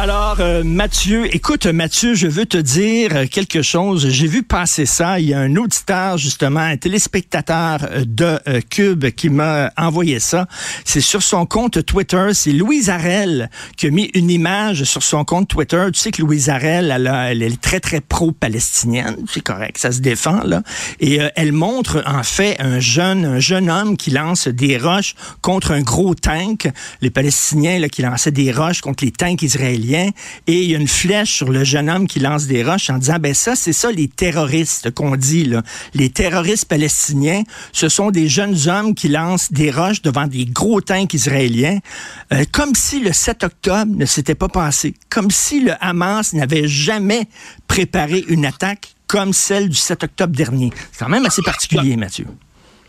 Alors, 0.00 0.36
euh, 0.38 0.62
Mathieu, 0.62 1.26
écoute, 1.34 1.66
Mathieu, 1.66 2.14
je 2.14 2.28
veux 2.28 2.46
te 2.46 2.56
dire 2.56 3.16
euh, 3.16 3.26
quelque 3.26 3.62
chose. 3.62 4.08
J'ai 4.08 4.28
vu 4.28 4.44
passer 4.44 4.86
ça. 4.86 5.18
Il 5.18 5.26
y 5.26 5.34
a 5.34 5.40
un 5.40 5.56
auditeur, 5.56 6.18
justement, 6.18 6.60
un 6.60 6.76
téléspectateur 6.76 7.80
euh, 7.90 8.04
de 8.06 8.38
Cube 8.70 9.06
qui 9.06 9.28
m'a 9.28 9.72
envoyé 9.76 10.20
ça. 10.20 10.46
C'est 10.84 11.00
sur 11.00 11.24
son 11.24 11.46
compte 11.46 11.84
Twitter. 11.84 12.28
C'est 12.32 12.52
Louise 12.52 12.90
Arel 12.90 13.50
qui 13.76 13.88
a 13.88 13.90
mis 13.90 14.08
une 14.14 14.30
image 14.30 14.84
sur 14.84 15.02
son 15.02 15.24
compte 15.24 15.48
Twitter. 15.48 15.86
Tu 15.92 15.98
sais 15.98 16.12
que 16.12 16.22
Louise 16.22 16.48
Arel, 16.48 16.92
elle, 16.94 17.12
elle 17.30 17.42
est 17.42 17.60
très, 17.60 17.80
très 17.80 18.00
pro-palestinienne. 18.00 19.16
C'est 19.28 19.42
correct, 19.42 19.78
ça 19.78 19.90
se 19.90 19.98
défend, 19.98 20.44
là. 20.44 20.62
Et 21.00 21.18
elle 21.34 21.50
montre, 21.50 22.04
en 22.06 22.22
fait, 22.22 22.54
un 22.60 22.78
jeune, 22.78 23.24
un 23.24 23.40
jeune 23.40 23.68
homme 23.68 23.96
qui 23.96 24.12
lance 24.12 24.46
des 24.46 24.78
roches 24.78 25.16
contre 25.42 25.72
un 25.72 25.80
gros 25.80 26.14
tank. 26.14 26.68
Les 27.00 27.10
Palestiniens, 27.10 27.80
là, 27.80 27.88
qui 27.88 28.02
lançaient 28.02 28.30
des 28.30 28.52
roches 28.52 28.80
contre 28.80 29.04
les 29.04 29.10
tanks 29.10 29.42
israéliens 29.42 29.87
et 29.96 30.12
il 30.46 30.70
y 30.70 30.74
a 30.74 30.78
une 30.78 30.88
flèche 30.88 31.34
sur 31.34 31.50
le 31.50 31.64
jeune 31.64 31.88
homme 31.88 32.06
qui 32.06 32.20
lance 32.20 32.46
des 32.46 32.62
roches 32.62 32.90
en 32.90 32.98
disant 32.98 33.18
ben 33.18 33.34
ça 33.34 33.56
c'est 33.56 33.72
ça 33.72 33.90
les 33.90 34.08
terroristes 34.08 34.90
qu'on 34.90 35.16
dit 35.16 35.44
là. 35.44 35.62
Les 35.94 36.10
terroristes 36.10 36.66
palestiniens, 36.66 37.42
ce 37.72 37.88
sont 37.88 38.10
des 38.10 38.28
jeunes 38.28 38.56
hommes 38.68 38.94
qui 38.94 39.08
lancent 39.08 39.52
des 39.52 39.70
roches 39.70 40.02
devant 40.02 40.26
des 40.26 40.44
gros 40.44 40.80
tanks 40.80 41.14
israéliens 41.14 41.78
euh, 42.32 42.44
comme 42.52 42.74
si 42.74 43.00
le 43.00 43.12
7 43.12 43.44
octobre 43.44 43.92
ne 43.96 44.04
s'était 44.04 44.34
pas 44.34 44.48
passé, 44.48 44.94
comme 45.08 45.30
si 45.30 45.60
le 45.60 45.72
Hamas 45.80 46.32
n'avait 46.32 46.68
jamais 46.68 47.28
préparé 47.66 48.24
une 48.28 48.44
attaque 48.44 48.94
comme 49.06 49.32
celle 49.32 49.68
du 49.68 49.76
7 49.76 50.04
octobre 50.04 50.36
dernier. 50.36 50.70
C'est 50.92 51.04
quand 51.04 51.10
même 51.10 51.24
assez 51.24 51.42
particulier, 51.42 51.96
Mathieu 51.96 52.26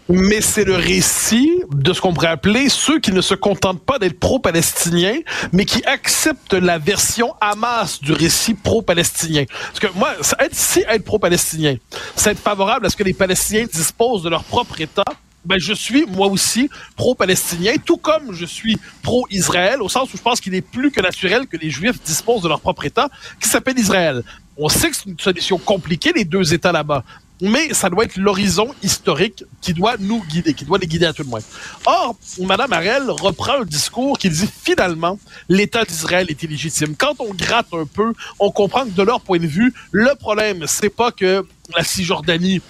mais 0.09 0.41
c'est 0.41 0.65
le 0.65 0.75
récit 0.75 1.61
de 1.71 1.93
ce 1.93 2.01
qu'on 2.01 2.13
pourrait 2.13 2.27
appeler 2.27 2.67
ceux 2.67 2.99
qui 2.99 3.11
ne 3.11 3.21
se 3.21 3.35
contentent 3.35 3.83
pas 3.83 3.99
d'être 3.99 4.19
pro-palestiniens, 4.19 5.19
mais 5.53 5.65
qui 5.65 5.83
acceptent 5.85 6.53
la 6.53 6.79
version 6.79 7.35
Hamas 7.39 8.01
du 8.01 8.11
récit 8.11 8.55
pro-palestinien. 8.55 9.45
Parce 9.67 9.79
que 9.79 9.97
moi, 9.97 10.09
être, 10.39 10.55
si 10.55 10.83
être 10.89 11.03
pro-palestinien, 11.03 11.75
c'est 12.15 12.31
être 12.31 12.39
favorable 12.39 12.87
à 12.87 12.89
ce 12.89 12.95
que 12.95 13.03
les 13.03 13.13
Palestiniens 13.13 13.65
disposent 13.71 14.23
de 14.23 14.29
leur 14.29 14.43
propre 14.43 14.81
État, 14.81 15.03
ben, 15.45 15.59
je 15.59 15.73
suis 15.73 16.05
moi 16.07 16.27
aussi 16.27 16.69
pro-palestinien, 16.95 17.73
tout 17.85 17.97
comme 17.97 18.33
je 18.33 18.45
suis 18.45 18.77
pro-Israël, 19.03 19.81
au 19.81 19.89
sens 19.89 20.11
où 20.13 20.17
je 20.17 20.21
pense 20.21 20.41
qu'il 20.41 20.55
est 20.55 20.61
plus 20.61 20.91
que 20.91 21.01
naturel 21.01 21.47
que 21.47 21.55
les 21.55 21.69
Juifs 21.69 22.01
disposent 22.03 22.41
de 22.41 22.49
leur 22.49 22.61
propre 22.61 22.85
État, 22.85 23.09
qui 23.39 23.47
s'appelle 23.47 23.77
Israël. 23.77 24.23
On 24.57 24.69
sait 24.69 24.89
que 24.89 24.95
c'est 24.95 25.05
une 25.05 25.19
solution 25.19 25.57
compliquée, 25.57 26.11
les 26.13 26.25
deux 26.25 26.53
États 26.53 26.71
là-bas 26.71 27.03
mais 27.41 27.73
ça 27.73 27.89
doit 27.89 28.03
être 28.03 28.17
l'horizon 28.17 28.73
historique 28.83 29.43
qui 29.61 29.73
doit 29.73 29.95
nous 29.99 30.23
guider, 30.25 30.53
qui 30.53 30.65
doit 30.65 30.77
les 30.77 30.87
guider 30.87 31.05
à 31.05 31.13
tout 31.13 31.23
le 31.23 31.29
moins. 31.29 31.39
Or, 31.85 32.15
Mme 32.39 32.73
Harel 32.73 33.09
reprend 33.09 33.61
un 33.61 33.65
discours 33.65 34.17
qui 34.17 34.29
dit 34.29 34.49
finalement 34.63 35.19
l'État 35.47 35.85
d'Israël 35.85 36.27
est 36.29 36.43
illégitime. 36.43 36.95
Quand 36.95 37.15
on 37.19 37.33
gratte 37.33 37.73
un 37.73 37.85
peu, 37.85 38.13
on 38.39 38.51
comprend 38.51 38.85
que 38.85 38.91
de 38.91 39.03
leur 39.03 39.21
point 39.21 39.39
de 39.39 39.47
vue, 39.47 39.73
le 39.91 40.15
problème, 40.15 40.65
c'est 40.67 40.89
pas 40.89 41.11
que 41.11 41.45
la 41.75 41.83
Cisjordanie 41.83 42.61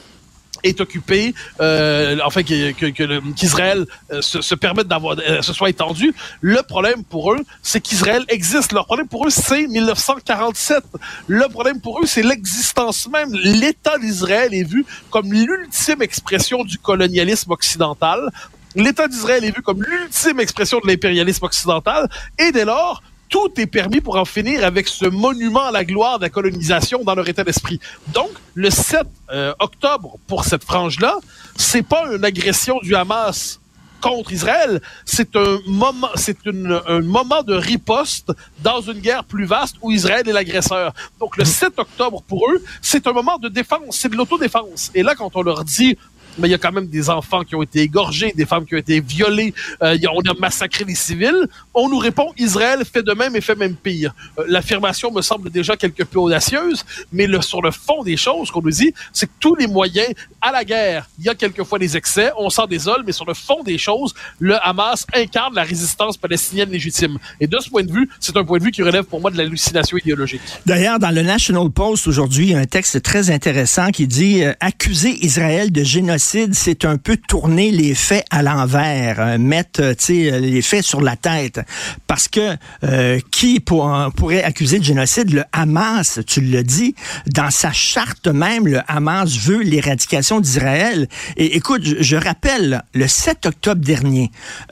est 0.63 0.81
occupé, 0.81 1.33
euh, 1.59 2.17
enfin 2.25 2.43
qu'Israël 2.43 3.85
euh, 4.11 4.21
se, 4.21 4.41
se, 4.41 4.55
permette 4.55 4.87
d'avoir, 4.87 5.17
euh, 5.19 5.41
se 5.41 5.53
soit 5.53 5.69
étendu. 5.69 6.13
Le 6.41 6.61
problème 6.61 7.03
pour 7.03 7.33
eux, 7.33 7.39
c'est 7.61 7.81
qu'Israël 7.81 8.25
existe. 8.29 8.71
Leur 8.71 8.85
problème 8.85 9.07
pour 9.07 9.25
eux, 9.25 9.29
c'est 9.29 9.67
1947. 9.67 10.83
Le 11.27 11.47
problème 11.49 11.81
pour 11.81 11.99
eux, 12.01 12.05
c'est 12.05 12.23
l'existence 12.23 13.07
même. 13.09 13.33
L'État 13.33 13.97
d'Israël 13.97 14.53
est 14.53 14.63
vu 14.63 14.85
comme 15.09 15.31
l'ultime 15.31 16.01
expression 16.01 16.63
du 16.63 16.77
colonialisme 16.77 17.51
occidental. 17.51 18.29
L'État 18.75 19.07
d'Israël 19.07 19.43
est 19.43 19.55
vu 19.55 19.61
comme 19.61 19.81
l'ultime 19.81 20.39
expression 20.39 20.79
de 20.79 20.87
l'impérialisme 20.87 21.45
occidental. 21.45 22.07
Et 22.37 22.51
dès 22.51 22.65
lors, 22.65 23.01
tout 23.29 23.51
est 23.57 23.67
permis 23.67 24.01
pour 24.01 24.17
en 24.17 24.25
finir 24.25 24.63
avec 24.63 24.87
ce 24.87 25.05
monument 25.05 25.67
à 25.67 25.71
la 25.71 25.85
gloire 25.85 26.19
de 26.19 26.23
la 26.23 26.29
colonisation 26.29 27.03
dans 27.03 27.15
leur 27.15 27.29
état 27.29 27.43
d'esprit. 27.43 27.79
Donc, 28.07 28.31
le 28.55 28.69
7 28.69 29.01
euh, 29.31 29.53
octobre, 29.59 30.17
pour 30.27 30.43
cette 30.43 30.63
frange-là, 30.63 31.17
c'est 31.55 31.83
pas 31.83 32.05
une 32.13 32.25
agression 32.25 32.79
du 32.81 32.95
Hamas 32.95 33.59
contre 33.99 34.31
Israël, 34.31 34.81
c'est 35.05 35.35
un 35.35 35.59
moment, 35.67 36.09
c'est 36.15 36.37
un 36.47 37.01
moment 37.01 37.43
de 37.43 37.53
riposte 37.53 38.31
dans 38.63 38.81
une 38.81 38.99
guerre 38.99 39.23
plus 39.23 39.45
vaste 39.45 39.75
où 39.81 39.91
Israël 39.91 40.27
est 40.27 40.33
l'agresseur. 40.33 40.93
Donc 41.19 41.37
le 41.37 41.45
7 41.45 41.77
octobre 41.77 42.23
pour 42.27 42.49
eux, 42.49 42.63
c'est 42.81 43.07
un 43.07 43.13
moment 43.13 43.37
de 43.37 43.49
défense, 43.49 43.97
c'est 43.97 44.09
de 44.09 44.15
l'autodéfense. 44.15 44.91
Et 44.95 45.03
là, 45.03 45.15
quand 45.15 45.35
on 45.35 45.41
leur 45.41 45.63
dit 45.63 45.97
mais 46.37 46.47
il 46.47 46.51
y 46.51 46.53
a 46.53 46.57
quand 46.57 46.71
même 46.71 46.87
des 46.87 47.09
enfants 47.09 47.43
qui 47.43 47.55
ont 47.55 47.63
été 47.63 47.81
égorgés, 47.81 48.33
des 48.35 48.45
femmes 48.45 48.65
qui 48.65 48.75
ont 48.75 48.79
été 48.79 48.99
violées, 48.99 49.53
euh, 49.83 49.97
on 50.13 50.21
a 50.21 50.33
massacré 50.39 50.83
les 50.85 50.95
civils. 50.95 51.47
On 51.73 51.89
nous 51.89 51.97
répond 51.97 52.31
Israël 52.37 52.83
fait 52.85 53.03
de 53.03 53.13
même 53.13 53.35
et 53.35 53.41
fait 53.41 53.55
même 53.55 53.75
pire. 53.75 54.13
Euh, 54.37 54.43
l'affirmation 54.47 55.11
me 55.11 55.21
semble 55.21 55.49
déjà 55.49 55.75
quelque 55.75 56.03
peu 56.03 56.19
audacieuse, 56.19 56.83
mais 57.11 57.27
sur 57.41 57.61
le 57.61 57.71
fond 57.71 58.03
des 58.03 58.17
choses, 58.17 58.51
qu'on 58.51 58.61
nous 58.61 58.69
dit, 58.71 58.93
c'est 59.13 59.27
que 59.27 59.31
tous 59.39 59.55
les 59.55 59.67
moyens 59.67 60.09
à 60.41 60.51
la 60.51 60.63
guerre, 60.63 61.07
il 61.19 61.25
y 61.25 61.29
a 61.29 61.35
quelquefois 61.35 61.79
des 61.79 61.95
excès, 61.97 62.31
on 62.37 62.49
s'en 62.49 62.65
désole, 62.65 63.03
mais 63.05 63.11
sur 63.11 63.25
le 63.25 63.33
fond 63.33 63.63
des 63.63 63.77
choses, 63.77 64.13
le 64.39 64.55
Hamas 64.65 65.05
incarne 65.13 65.55
la 65.55 65.63
résistance 65.63 66.17
palestinienne 66.17 66.69
légitime. 66.69 67.17
Et 67.39 67.47
de 67.47 67.57
ce 67.59 67.69
point 67.69 67.83
de 67.83 67.91
vue, 67.91 68.09
c'est 68.19 68.35
un 68.37 68.43
point 68.43 68.59
de 68.59 68.63
vue 68.63 68.71
qui 68.71 68.83
relève 68.83 69.05
pour 69.05 69.21
moi 69.21 69.31
de 69.31 69.37
l'hallucination 69.37 69.97
idéologique. 69.97 70.41
D'ailleurs, 70.65 70.99
dans 70.99 71.11
le 71.11 71.21
National 71.21 71.69
Post 71.69 72.07
aujourd'hui, 72.07 72.47
il 72.47 72.51
y 72.51 72.55
a 72.55 72.59
un 72.59 72.65
texte 72.65 73.01
très 73.01 73.31
intéressant 73.31 73.91
qui 73.91 74.07
dit 74.07 74.43
euh, 74.43 74.53
accuser 74.59 75.25
Israël 75.25 75.71
de 75.71 75.83
génocide 75.83 76.18
c'est 76.19 76.85
un 76.85 76.97
peu 76.97 77.17
tourner 77.17 77.71
les 77.71 77.95
faits 77.95 78.25
à 78.29 78.43
l'envers, 78.43 79.19
euh, 79.19 79.37
mettre 79.37 79.81
euh, 79.81 80.39
les 80.39 80.61
faits 80.61 80.83
sur 80.83 81.01
la 81.01 81.15
tête. 81.15 81.61
Parce 82.07 82.27
que 82.27 82.55
euh, 82.83 83.19
qui 83.31 83.59
pourrait 83.59 84.43
accuser 84.43 84.79
de 84.79 84.83
génocide? 84.83 85.31
Le 85.31 85.43
Hamas, 85.53 86.19
tu 86.27 86.41
le 86.41 86.63
dis, 86.63 86.95
dans 87.27 87.49
sa 87.49 87.71
charte 87.71 88.27
même, 88.27 88.67
le 88.67 88.81
Hamas 88.87 89.37
veut 89.37 89.61
l'éradication 89.61 90.39
d'Israël. 90.39 91.07
Et 91.37 91.55
écoute, 91.55 91.81
je, 91.83 92.15
rappelle, 92.15 92.83
le 92.93 93.07
7 93.07 93.45
octobre 93.45 93.81
dernier, 93.81 94.31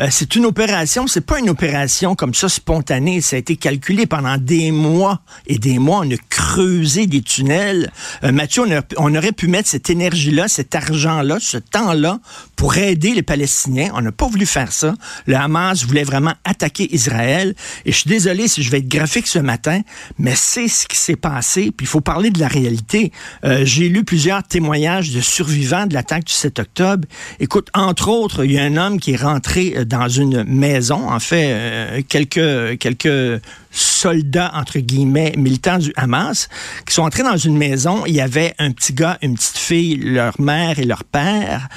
c'est 0.09 0.35
une 0.35 0.45
opération, 0.45 1.07
c'est 1.07 1.21
pas 1.21 1.39
une 1.39 1.49
opération 1.49 2.15
comme 2.15 2.33
ça 2.33 2.49
spontanée, 2.49 3.21
ça 3.21 3.35
a 3.35 3.39
été 3.39 3.55
calculé 3.55 4.05
pendant 4.05 4.37
des 4.37 4.71
mois 4.71 5.21
et 5.47 5.57
des 5.57 5.79
mois. 5.79 6.01
On 6.03 6.11
a 6.11 6.17
creusé 6.29 7.07
des 7.07 7.21
tunnels. 7.21 7.91
Mathieu, 8.23 8.63
on 8.97 9.15
aurait 9.15 9.31
pu 9.31 9.47
mettre 9.47 9.69
cette 9.69 9.89
énergie-là, 9.89 10.47
cet 10.47 10.75
argent-là 10.75 11.36
ce 11.39 11.57
temps-là 11.57 12.19
pour 12.55 12.77
aider 12.77 13.13
les 13.13 13.23
Palestiniens. 13.23 13.91
On 13.93 14.01
n'a 14.01 14.11
pas 14.11 14.27
voulu 14.27 14.45
faire 14.45 14.71
ça. 14.71 14.93
Le 15.25 15.35
Hamas 15.35 15.85
voulait 15.85 16.03
vraiment 16.03 16.33
attaquer 16.43 16.93
Israël. 16.93 17.55
Et 17.85 17.91
je 17.91 17.97
suis 17.97 18.09
désolé 18.09 18.47
si 18.47 18.63
je 18.63 18.71
vais 18.71 18.79
être 18.79 18.87
graphique 18.87 19.27
ce 19.27 19.39
matin, 19.39 19.81
mais 20.17 20.33
c'est 20.35 20.67
ce 20.67 20.87
qui 20.87 20.97
s'est 20.97 21.15
passé. 21.15 21.71
Puis 21.75 21.85
il 21.85 21.87
faut 21.87 22.01
parler 22.01 22.29
de 22.29 22.39
la 22.39 22.47
réalité. 22.47 23.11
Euh, 23.43 23.65
j'ai 23.65 23.89
lu 23.89 24.03
plusieurs 24.03 24.43
témoignages 24.43 25.11
de 25.11 25.21
survivants 25.21 25.85
de 25.85 25.93
l'attaque 25.93 26.25
du 26.25 26.33
7 26.33 26.59
octobre. 26.59 27.07
Écoute, 27.39 27.69
entre 27.73 28.09
autres, 28.09 28.45
il 28.45 28.51
y 28.51 28.59
a 28.59 28.63
un 28.63 28.77
homme 28.77 28.99
qui 28.99 29.11
est 29.11 29.21
rentré 29.21 29.73
euh, 29.75 29.85
dans 29.85 30.07
une 30.07 30.43
maison, 30.43 31.09
en 31.09 31.19
fait, 31.19 31.51
euh, 31.51 32.01
quelques, 32.07 32.79
quelques 32.79 33.41
soldats, 33.77 34.51
entre 34.53 34.79
guillemets, 34.79 35.33
militants 35.37 35.77
du 35.77 35.93
Hamas, 35.95 36.49
qui 36.85 36.93
sont 36.93 37.03
entrés 37.03 37.23
dans 37.23 37.37
une 37.37 37.57
maison. 37.57 38.05
Il 38.05 38.13
y 38.13 38.21
avait 38.21 38.53
un 38.59 38.71
petit 38.71 38.93
gars, 38.93 39.17
une 39.21 39.35
petite 39.35 39.57
fille, 39.57 39.97
leur 39.97 40.39
mère 40.39 40.79
et 40.79 40.85
leur 40.85 41.03
père. 41.03 41.67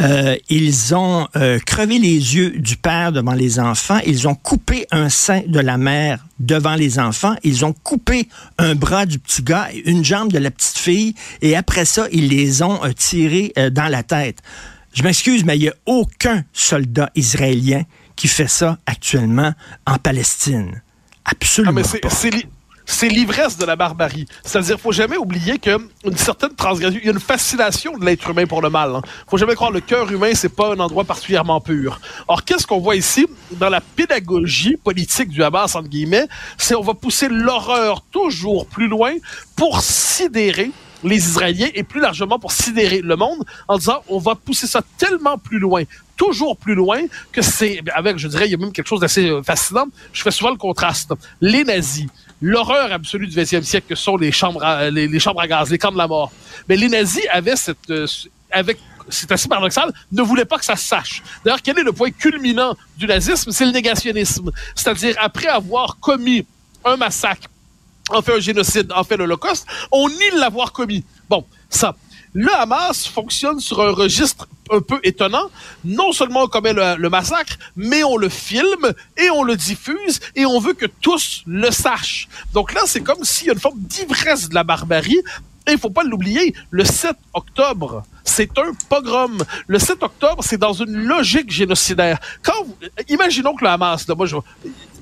Euh, 0.00 0.36
ils 0.48 0.94
ont 0.94 1.28
euh, 1.36 1.58
crevé 1.58 1.98
les 1.98 2.34
yeux 2.34 2.50
du 2.50 2.76
père 2.76 3.12
devant 3.12 3.34
les 3.34 3.60
enfants. 3.60 3.98
Ils 4.06 4.26
ont 4.28 4.34
coupé 4.34 4.86
un 4.90 5.08
sein 5.08 5.42
de 5.46 5.60
la 5.60 5.76
mère 5.76 6.24
devant 6.38 6.74
les 6.74 6.98
enfants. 6.98 7.36
Ils 7.42 7.64
ont 7.64 7.72
coupé 7.72 8.28
un 8.58 8.74
bras 8.74 9.06
du 9.06 9.18
petit 9.18 9.42
gars 9.42 9.68
et 9.72 9.88
une 9.90 10.04
jambe 10.04 10.32
de 10.32 10.38
la 10.38 10.50
petite 10.50 10.78
fille. 10.78 11.14
Et 11.42 11.56
après 11.56 11.84
ça, 11.84 12.06
ils 12.12 12.28
les 12.28 12.62
ont 12.62 12.82
euh, 12.84 12.92
tirés 12.92 13.52
dans 13.72 13.88
la 13.90 14.02
tête. 14.02 14.38
Je 14.92 15.02
m'excuse, 15.02 15.44
mais 15.44 15.56
il 15.56 15.62
n'y 15.62 15.68
a 15.68 15.74
aucun 15.86 16.44
soldat 16.52 17.10
israélien 17.14 17.82
qui 18.16 18.28
fait 18.28 18.48
ça 18.48 18.78
actuellement 18.86 19.52
en 19.86 19.98
Palestine. 19.98 20.82
Absolument. 21.30 21.82
Ah, 22.04 22.08
c'est 22.90 23.08
l'ivresse 23.08 23.56
de 23.56 23.64
la 23.64 23.76
barbarie. 23.76 24.26
C'est-à-dire, 24.42 24.78
faut 24.80 24.90
jamais 24.90 25.16
oublier 25.16 25.58
qu'une 25.58 26.16
certaine 26.16 26.54
transgression, 26.54 26.98
il 27.00 27.06
y 27.06 27.08
a 27.08 27.12
une 27.12 27.20
fascination 27.20 27.96
de 27.96 28.04
l'être 28.04 28.28
humain 28.28 28.46
pour 28.46 28.62
le 28.62 28.68
mal. 28.68 28.96
Hein. 28.96 29.02
Faut 29.28 29.36
jamais 29.36 29.54
croire 29.54 29.70
que 29.70 29.76
le 29.76 29.80
cœur 29.80 30.10
humain, 30.10 30.32
c'est 30.34 30.48
pas 30.48 30.74
un 30.74 30.80
endroit 30.80 31.04
particulièrement 31.04 31.60
pur. 31.60 32.00
Or, 32.26 32.44
qu'est-ce 32.44 32.66
qu'on 32.66 32.80
voit 32.80 32.96
ici? 32.96 33.26
Dans 33.52 33.68
la 33.68 33.80
pédagogie 33.80 34.76
politique 34.76 35.28
du 35.28 35.42
Hamas, 35.42 35.76
entre 35.76 35.88
guillemets, 35.88 36.26
c'est 36.58 36.74
on 36.74 36.82
va 36.82 36.94
pousser 36.94 37.28
l'horreur 37.28 38.02
toujours 38.10 38.66
plus 38.66 38.88
loin 38.88 39.12
pour 39.54 39.80
sidérer 39.82 40.72
les 41.04 41.16
Israéliens 41.16 41.68
et 41.74 41.82
plus 41.82 42.00
largement 42.00 42.38
pour 42.38 42.52
sidérer 42.52 43.00
le 43.00 43.16
monde 43.16 43.44
en 43.68 43.78
disant 43.78 44.02
on 44.08 44.18
va 44.18 44.34
pousser 44.34 44.66
ça 44.66 44.82
tellement 44.98 45.38
plus 45.38 45.58
loin, 45.58 45.84
toujours 46.20 46.58
plus 46.58 46.74
loin 46.74 47.00
que 47.32 47.40
c'est, 47.40 47.80
avec, 47.94 48.18
je 48.18 48.28
dirais, 48.28 48.46
il 48.46 48.50
y 48.50 48.54
a 48.54 48.58
même 48.58 48.72
quelque 48.72 48.86
chose 48.86 49.00
d'assez 49.00 49.30
euh, 49.30 49.42
fascinant. 49.42 49.86
Je 50.12 50.20
fais 50.20 50.30
souvent 50.30 50.50
le 50.50 50.58
contraste. 50.58 51.14
Les 51.40 51.64
nazis, 51.64 52.08
l'horreur 52.42 52.92
absolue 52.92 53.26
du 53.26 53.34
20e 53.34 53.62
siècle 53.62 53.86
que 53.88 53.94
sont 53.94 54.18
les 54.18 54.30
chambres 54.30 54.62
à, 54.62 54.90
gaz, 55.46 55.70
les 55.70 55.78
camps 55.78 55.90
de 55.90 55.96
la 55.96 56.06
mort. 56.06 56.30
Mais 56.68 56.76
les 56.76 56.90
nazis 56.90 57.26
avaient 57.32 57.56
cette, 57.56 57.88
euh, 57.88 58.06
avec 58.50 58.76
c'est 59.08 59.32
assez 59.32 59.48
paradoxal, 59.48 59.90
ne 60.12 60.22
voulaient 60.22 60.44
pas 60.44 60.58
que 60.58 60.64
ça 60.66 60.76
se 60.76 60.86
sache. 60.86 61.22
D'ailleurs, 61.42 61.62
quel 61.62 61.78
est 61.78 61.82
le 61.82 61.92
point 61.92 62.10
culminant 62.10 62.76
du 62.98 63.06
nazisme? 63.06 63.50
C'est 63.50 63.64
le 63.64 63.72
négationnisme. 63.72 64.50
C'est-à-dire, 64.74 65.16
après 65.20 65.48
avoir 65.48 65.96
commis 66.00 66.44
un 66.84 66.98
massacre, 66.98 67.48
en 68.10 68.20
fait 68.20 68.34
un 68.34 68.40
génocide, 68.40 68.92
en 68.94 69.04
fait 69.04 69.16
l'Holocauste, 69.16 69.66
on 69.90 70.06
nie 70.10 70.38
l'avoir 70.38 70.72
commis. 70.72 71.02
Bon, 71.30 71.46
ça. 71.70 71.96
Le 72.32 72.52
Hamas 72.54 73.06
fonctionne 73.06 73.58
sur 73.58 73.80
un 73.80 73.90
registre 73.90 74.46
un 74.70 74.80
peu 74.80 75.00
étonnant. 75.02 75.50
Non 75.84 76.12
seulement 76.12 76.44
on 76.44 76.46
commet 76.46 76.72
le, 76.72 77.08
massacre, 77.08 77.56
mais 77.76 78.04
on 78.04 78.16
le 78.16 78.28
filme 78.28 78.92
et 79.16 79.30
on 79.30 79.42
le 79.42 79.56
diffuse 79.56 80.20
et 80.36 80.46
on 80.46 80.60
veut 80.60 80.74
que 80.74 80.86
tous 80.86 81.42
le 81.46 81.70
sachent. 81.70 82.28
Donc 82.52 82.72
là, 82.72 82.82
c'est 82.86 83.00
comme 83.00 83.24
s'il 83.24 83.48
y 83.48 83.50
a 83.50 83.54
une 83.54 83.60
forme 83.60 83.80
d'ivresse 83.80 84.48
de 84.48 84.54
la 84.54 84.62
barbarie. 84.62 85.18
Et 85.66 85.72
il 85.72 85.78
faut 85.78 85.90
pas 85.90 86.04
l'oublier, 86.04 86.54
le 86.70 86.84
7 86.84 87.14
octobre, 87.34 88.02
c'est 88.24 88.58
un 88.58 88.72
pogrom. 88.88 89.44
Le 89.66 89.78
7 89.78 90.02
octobre, 90.02 90.42
c'est 90.42 90.56
dans 90.56 90.72
une 90.72 90.96
logique 90.96 91.50
génocidaire. 91.50 92.18
Quand 92.42 92.66
imaginons 93.08 93.54
que 93.54 93.64
le 93.64 93.70
Hamas, 93.70 94.08
là, 94.08 94.14
moi, 94.14 94.26
je, 94.26 94.36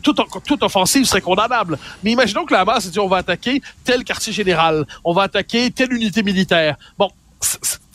toute, 0.02 0.62
offensive 0.62 1.04
serait 1.04 1.20
condamnable. 1.20 1.78
Mais 2.02 2.12
imaginons 2.12 2.44
que 2.44 2.54
le 2.54 2.60
Hamas 2.60 2.88
dit 2.88 2.98
on 2.98 3.08
va 3.08 3.18
attaquer 3.18 3.62
tel 3.84 4.04
quartier 4.04 4.32
général, 4.32 4.86
on 5.04 5.12
va 5.12 5.22
attaquer 5.22 5.70
telle 5.70 5.92
unité 5.92 6.22
militaire. 6.22 6.76
Bon, 6.98 7.10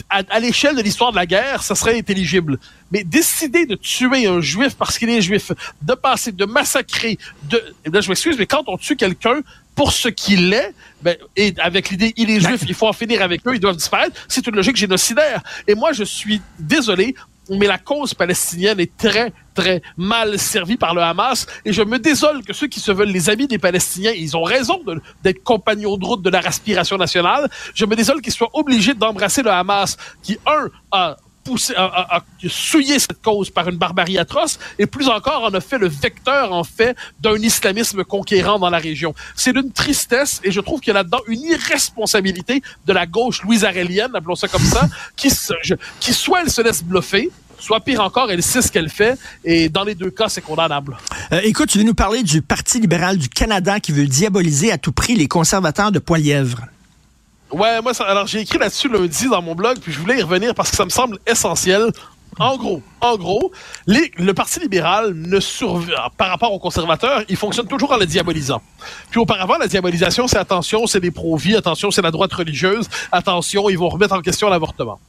à, 0.09 0.21
à 0.29 0.39
l'échelle 0.39 0.75
de 0.75 0.81
l'histoire 0.81 1.11
de 1.11 1.17
la 1.17 1.25
guerre, 1.25 1.63
ça 1.63 1.75
serait 1.75 1.97
intelligible. 1.97 2.59
Mais 2.91 3.03
décider 3.03 3.65
de 3.65 3.75
tuer 3.75 4.27
un 4.27 4.41
juif 4.41 4.75
parce 4.75 4.97
qu'il 4.97 5.09
est 5.09 5.21
juif, 5.21 5.51
de 5.81 5.93
passer, 5.93 6.31
de 6.31 6.45
massacrer, 6.45 7.17
de, 7.49 7.61
là 7.91 8.01
je 8.01 8.09
m'excuse, 8.09 8.37
mais 8.37 8.45
quand 8.45 8.63
on 8.67 8.77
tue 8.77 8.95
quelqu'un 8.95 9.41
pour 9.75 9.91
ce 9.91 10.07
qu'il 10.07 10.53
est, 10.53 10.73
ben, 11.01 11.17
et 11.35 11.53
avec 11.57 11.89
l'idée 11.89 12.13
il 12.15 12.29
est 12.29 12.39
juif, 12.39 12.61
il 12.67 12.75
faut 12.75 12.87
en 12.87 12.93
finir 12.93 13.23
avec 13.23 13.45
eux, 13.47 13.55
ils 13.55 13.59
doivent 13.59 13.75
disparaître, 13.75 14.15
c'est 14.27 14.45
une 14.45 14.55
logique 14.55 14.75
génocidaire. 14.75 15.41
Et 15.67 15.73
moi, 15.73 15.93
je 15.93 16.03
suis 16.03 16.41
désolé, 16.59 17.15
mais 17.49 17.67
la 17.67 17.77
cause 17.77 18.13
palestinienne 18.13 18.79
est 18.79 18.95
très, 18.97 19.33
très 19.53 19.81
mal 19.97 20.39
servie 20.39 20.77
par 20.77 20.93
le 20.93 21.01
Hamas. 21.01 21.45
Et 21.65 21.73
je 21.73 21.81
me 21.81 21.99
désole 21.99 22.43
que 22.43 22.53
ceux 22.53 22.67
qui 22.67 22.79
se 22.79 22.91
veulent 22.91 23.09
les 23.09 23.29
amis 23.29 23.47
des 23.47 23.57
Palestiniens, 23.57 24.11
ils 24.11 24.35
ont 24.37 24.43
raison 24.43 24.81
d'être 25.23 25.43
compagnons 25.43 25.97
de 25.97 26.05
route 26.05 26.21
de 26.21 26.29
la 26.29 26.39
respiration 26.39 26.97
nationale. 26.97 27.49
Je 27.73 27.85
me 27.85 27.95
désole 27.95 28.21
qu'ils 28.21 28.33
soient 28.33 28.51
obligés 28.53 28.93
d'embrasser 28.93 29.43
le 29.43 29.51
Hamas, 29.51 29.97
qui, 30.21 30.37
un, 30.45 30.69
a 30.91 31.17
poussé, 31.43 31.73
a, 31.75 32.23
souillé 32.47 32.99
cette 32.99 33.21
cause 33.21 33.49
par 33.49 33.67
une 33.69 33.77
barbarie 33.77 34.17
atroce, 34.17 34.59
et 34.79 34.85
plus 34.85 35.07
encore 35.09 35.43
en 35.43 35.53
a 35.53 35.61
fait 35.61 35.77
le 35.77 35.87
vecteur, 35.87 36.51
en 36.51 36.63
fait, 36.63 36.95
d'un 37.19 37.35
islamisme 37.35 38.03
conquérant 38.03 38.59
dans 38.59 38.69
la 38.69 38.79
région. 38.79 39.13
C'est 39.35 39.53
d'une 39.53 39.71
tristesse, 39.71 40.41
et 40.43 40.51
je 40.51 40.61
trouve 40.61 40.79
qu'il 40.79 40.89
y 40.89 40.91
a 40.91 40.99
là-dedans 40.99 41.21
une 41.27 41.41
irresponsabilité 41.41 42.61
de 42.85 42.93
la 42.93 43.05
gauche 43.05 43.43
louise-arélienne, 43.43 44.11
appelons 44.13 44.35
ça 44.35 44.47
comme 44.47 44.63
ça, 44.63 44.87
qui, 45.15 45.29
qui 45.99 46.13
soit 46.13 46.41
elle 46.41 46.51
se 46.51 46.61
laisse 46.61 46.83
bluffer, 46.83 47.29
soit 47.59 47.79
pire 47.79 48.01
encore, 48.01 48.29
elle 48.29 48.43
sait 48.43 48.61
ce 48.61 48.71
qu'elle 48.71 48.89
fait, 48.89 49.17
et 49.43 49.69
dans 49.69 49.83
les 49.83 49.95
deux 49.95 50.11
cas, 50.11 50.29
c'est 50.29 50.41
condamnable. 50.41 50.97
Euh, 51.31 51.39
écoute, 51.43 51.69
tu 51.69 51.77
veux 51.77 51.83
nous 51.83 51.93
parler 51.93 52.23
du 52.23 52.41
Parti 52.41 52.79
libéral 52.79 53.17
du 53.17 53.29
Canada 53.29 53.79
qui 53.79 53.91
veut 53.91 54.05
diaboliser 54.05 54.71
à 54.71 54.77
tout 54.77 54.91
prix 54.91 55.15
les 55.15 55.27
conservateurs 55.27 55.91
de 55.91 55.99
Poilièvre. 55.99 56.67
Ouais, 57.53 57.81
moi, 57.83 57.93
ça, 57.93 58.05
alors 58.05 58.25
j'ai 58.25 58.39
écrit 58.41 58.57
là-dessus 58.57 58.89
lundi 58.89 59.29
dans 59.29 59.41
mon 59.41 59.53
blog, 59.53 59.77
puis 59.79 59.93
je 59.93 59.99
voulais 59.99 60.17
y 60.17 60.23
revenir 60.23 60.55
parce 60.55 60.71
que 60.71 60.75
ça 60.75 60.85
me 60.85 60.89
semble 60.89 61.19
essentiel. 61.27 61.91
En 62.39 62.57
gros, 62.57 62.81
en 62.99 63.15
gros, 63.15 63.51
le 63.85 64.31
Parti 64.31 64.59
libéral 64.59 65.13
ne 65.13 65.39
survit 65.39 65.91
par 66.17 66.29
rapport 66.29 66.51
aux 66.51 66.57
conservateurs, 66.57 67.21
il 67.29 67.35
fonctionne 67.35 67.67
toujours 67.67 67.91
en 67.91 67.97
le 67.97 68.07
diabolisant. 68.07 68.59
Puis 69.11 69.19
auparavant, 69.19 69.59
la 69.59 69.67
diabolisation, 69.67 70.27
c'est 70.27 70.39
attention, 70.39 70.87
c'est 70.87 70.99
des 70.99 71.11
pro-vie, 71.11 71.55
attention, 71.55 71.91
c'est 71.91 72.01
la 72.01 72.09
droite 72.09 72.33
religieuse, 72.33 72.89
attention, 73.11 73.69
ils 73.69 73.77
vont 73.77 73.89
remettre 73.89 74.15
en 74.15 74.21
question 74.21 74.49
l'avortement. 74.49 74.99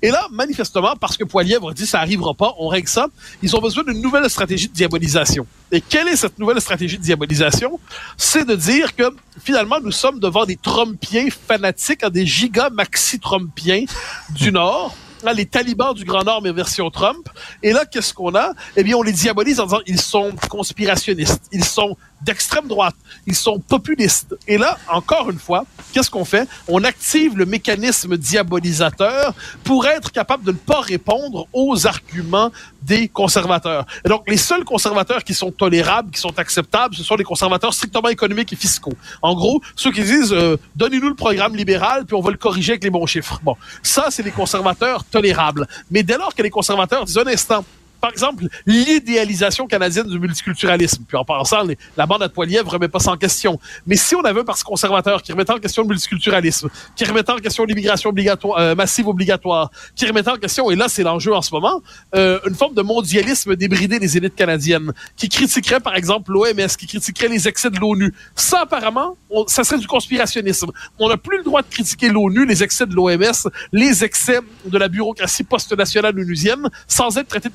Et 0.00 0.10
là, 0.10 0.28
manifestement, 0.30 0.94
parce 0.96 1.16
que 1.16 1.24
Poilièvre 1.24 1.72
dit 1.74 1.86
ça 1.86 2.00
arrivera 2.00 2.34
pas, 2.34 2.54
on 2.58 2.68
règle 2.68 2.88
ça, 2.88 3.08
ils 3.42 3.56
ont 3.56 3.60
besoin 3.60 3.82
d'une 3.82 4.00
nouvelle 4.00 4.28
stratégie 4.30 4.68
de 4.68 4.72
diabolisation. 4.72 5.46
Et 5.72 5.80
quelle 5.80 6.08
est 6.08 6.16
cette 6.16 6.38
nouvelle 6.38 6.60
stratégie 6.60 6.98
de 6.98 7.02
diabolisation? 7.02 7.80
C'est 8.16 8.46
de 8.46 8.54
dire 8.54 8.94
que 8.94 9.10
finalement, 9.42 9.80
nous 9.82 9.92
sommes 9.92 10.20
devant 10.20 10.44
des 10.44 10.56
Trumpiens 10.56 11.28
fanatiques, 11.30 12.04
des 12.06 12.26
giga 12.26 12.70
maxi 12.70 13.18
Trumpiens 13.18 13.84
du 14.30 14.52
Nord. 14.52 14.94
Les 15.34 15.46
talibans 15.46 15.92
du 15.94 16.04
Grand 16.04 16.22
Nord, 16.22 16.42
mais 16.42 16.52
version 16.52 16.88
Trump. 16.92 17.28
Et 17.60 17.72
là, 17.72 17.84
qu'est-ce 17.84 18.14
qu'on 18.14 18.36
a? 18.36 18.52
Eh 18.76 18.84
bien, 18.84 18.96
on 18.96 19.02
les 19.02 19.10
diabolise 19.10 19.58
en 19.58 19.64
disant 19.64 19.80
ils 19.84 20.00
sont 20.00 20.30
conspirationnistes, 20.48 21.42
ils 21.50 21.64
sont 21.64 21.96
d'extrême 22.20 22.66
droite, 22.66 22.96
ils 23.26 23.34
sont 23.34 23.58
populistes. 23.58 24.36
Et 24.46 24.58
là, 24.58 24.78
encore 24.88 25.30
une 25.30 25.38
fois, 25.38 25.64
qu'est-ce 25.92 26.10
qu'on 26.10 26.24
fait? 26.24 26.48
On 26.66 26.82
active 26.84 27.36
le 27.36 27.46
mécanisme 27.46 28.16
diabolisateur 28.16 29.34
pour 29.64 29.86
être 29.86 30.10
capable 30.10 30.44
de 30.44 30.52
ne 30.52 30.56
pas 30.56 30.80
répondre 30.80 31.46
aux 31.52 31.86
arguments 31.86 32.50
des 32.82 33.08
conservateurs. 33.08 33.86
Et 34.04 34.08
donc, 34.08 34.28
les 34.28 34.36
seuls 34.36 34.64
conservateurs 34.64 35.24
qui 35.24 35.34
sont 35.34 35.50
tolérables, 35.50 36.10
qui 36.10 36.20
sont 36.20 36.38
acceptables, 36.38 36.94
ce 36.94 37.02
sont 37.02 37.16
les 37.16 37.24
conservateurs 37.24 37.72
strictement 37.74 38.08
économiques 38.08 38.52
et 38.52 38.56
fiscaux. 38.56 38.94
En 39.22 39.34
gros, 39.34 39.60
ceux 39.76 39.92
qui 39.92 40.02
disent 40.02 40.32
euh, 40.32 40.56
donnez-nous 40.76 41.08
le 41.08 41.14
programme 41.14 41.54
libéral, 41.54 42.04
puis 42.06 42.16
on 42.16 42.20
va 42.20 42.30
le 42.30 42.36
corriger 42.36 42.72
avec 42.72 42.84
les 42.84 42.90
bons 42.90 43.06
chiffres. 43.06 43.40
Bon, 43.42 43.56
ça, 43.82 44.06
c'est 44.10 44.22
les 44.22 44.30
conservateurs 44.30 45.04
tolérables. 45.04 45.66
Mais 45.90 46.02
dès 46.02 46.16
lors 46.16 46.34
que 46.34 46.42
les 46.42 46.50
conservateurs 46.50 47.04
disent 47.04 47.18
un 47.18 47.26
instant, 47.26 47.64
par 48.00 48.10
exemple, 48.10 48.46
l'idéalisation 48.66 49.66
canadienne 49.66 50.06
du 50.06 50.18
multiculturalisme. 50.18 51.04
Puis 51.06 51.16
en 51.16 51.24
pensant, 51.24 51.62
les, 51.62 51.76
la 51.96 52.06
bande 52.06 52.22
à 52.22 52.28
Poilièvre 52.28 52.70
remet 52.70 52.88
pas 52.88 53.00
ça 53.00 53.12
en 53.12 53.16
question. 53.16 53.58
Mais 53.86 53.96
si 53.96 54.14
on 54.14 54.22
avait 54.22 54.40
un 54.40 54.44
parti 54.44 54.64
conservateur 54.64 55.22
qui 55.22 55.32
remettait 55.32 55.52
en 55.52 55.58
question 55.58 55.82
le 55.82 55.88
multiculturalisme, 55.88 56.68
qui 56.96 57.04
remettait 57.04 57.32
en 57.32 57.38
question 57.38 57.64
l'immigration 57.64 58.12
euh, 58.58 58.74
massive 58.74 59.08
obligatoire, 59.08 59.70
qui 59.96 60.06
remettait 60.06 60.30
en 60.30 60.36
question, 60.36 60.70
et 60.70 60.76
là 60.76 60.88
c'est 60.88 61.02
l'enjeu 61.02 61.34
en 61.34 61.42
ce 61.42 61.52
moment, 61.52 61.82
euh, 62.14 62.38
une 62.46 62.54
forme 62.54 62.74
de 62.74 62.82
mondialisme 62.82 63.56
débridé 63.56 63.98
des 63.98 64.16
élites 64.16 64.36
canadiennes, 64.36 64.92
qui 65.16 65.28
critiquerait 65.28 65.80
par 65.80 65.96
exemple 65.96 66.32
l'OMS, 66.32 66.68
qui 66.78 66.86
critiquerait 66.86 67.28
les 67.28 67.48
excès 67.48 67.70
de 67.70 67.78
l'ONU. 67.78 68.14
Ça 68.34 68.60
apparemment, 68.60 69.16
ça 69.46 69.64
serait 69.64 69.80
du 69.80 69.86
conspirationnisme. 69.86 70.70
On 70.98 71.08
n'a 71.08 71.16
plus 71.16 71.38
le 71.38 71.44
droit 71.44 71.62
de 71.62 71.68
critiquer 71.68 72.08
l'ONU, 72.10 72.46
les 72.46 72.62
excès 72.62 72.86
de 72.86 72.94
l'OMS, 72.94 73.50
les 73.72 74.04
excès 74.04 74.40
de 74.64 74.78
la 74.78 74.88
bureaucratie 74.88 75.44
post-nationale 75.44 76.18
onusienne, 76.18 76.68
sans 76.86 77.16
être 77.18 77.28
traité 77.28 77.48
de 77.48 77.54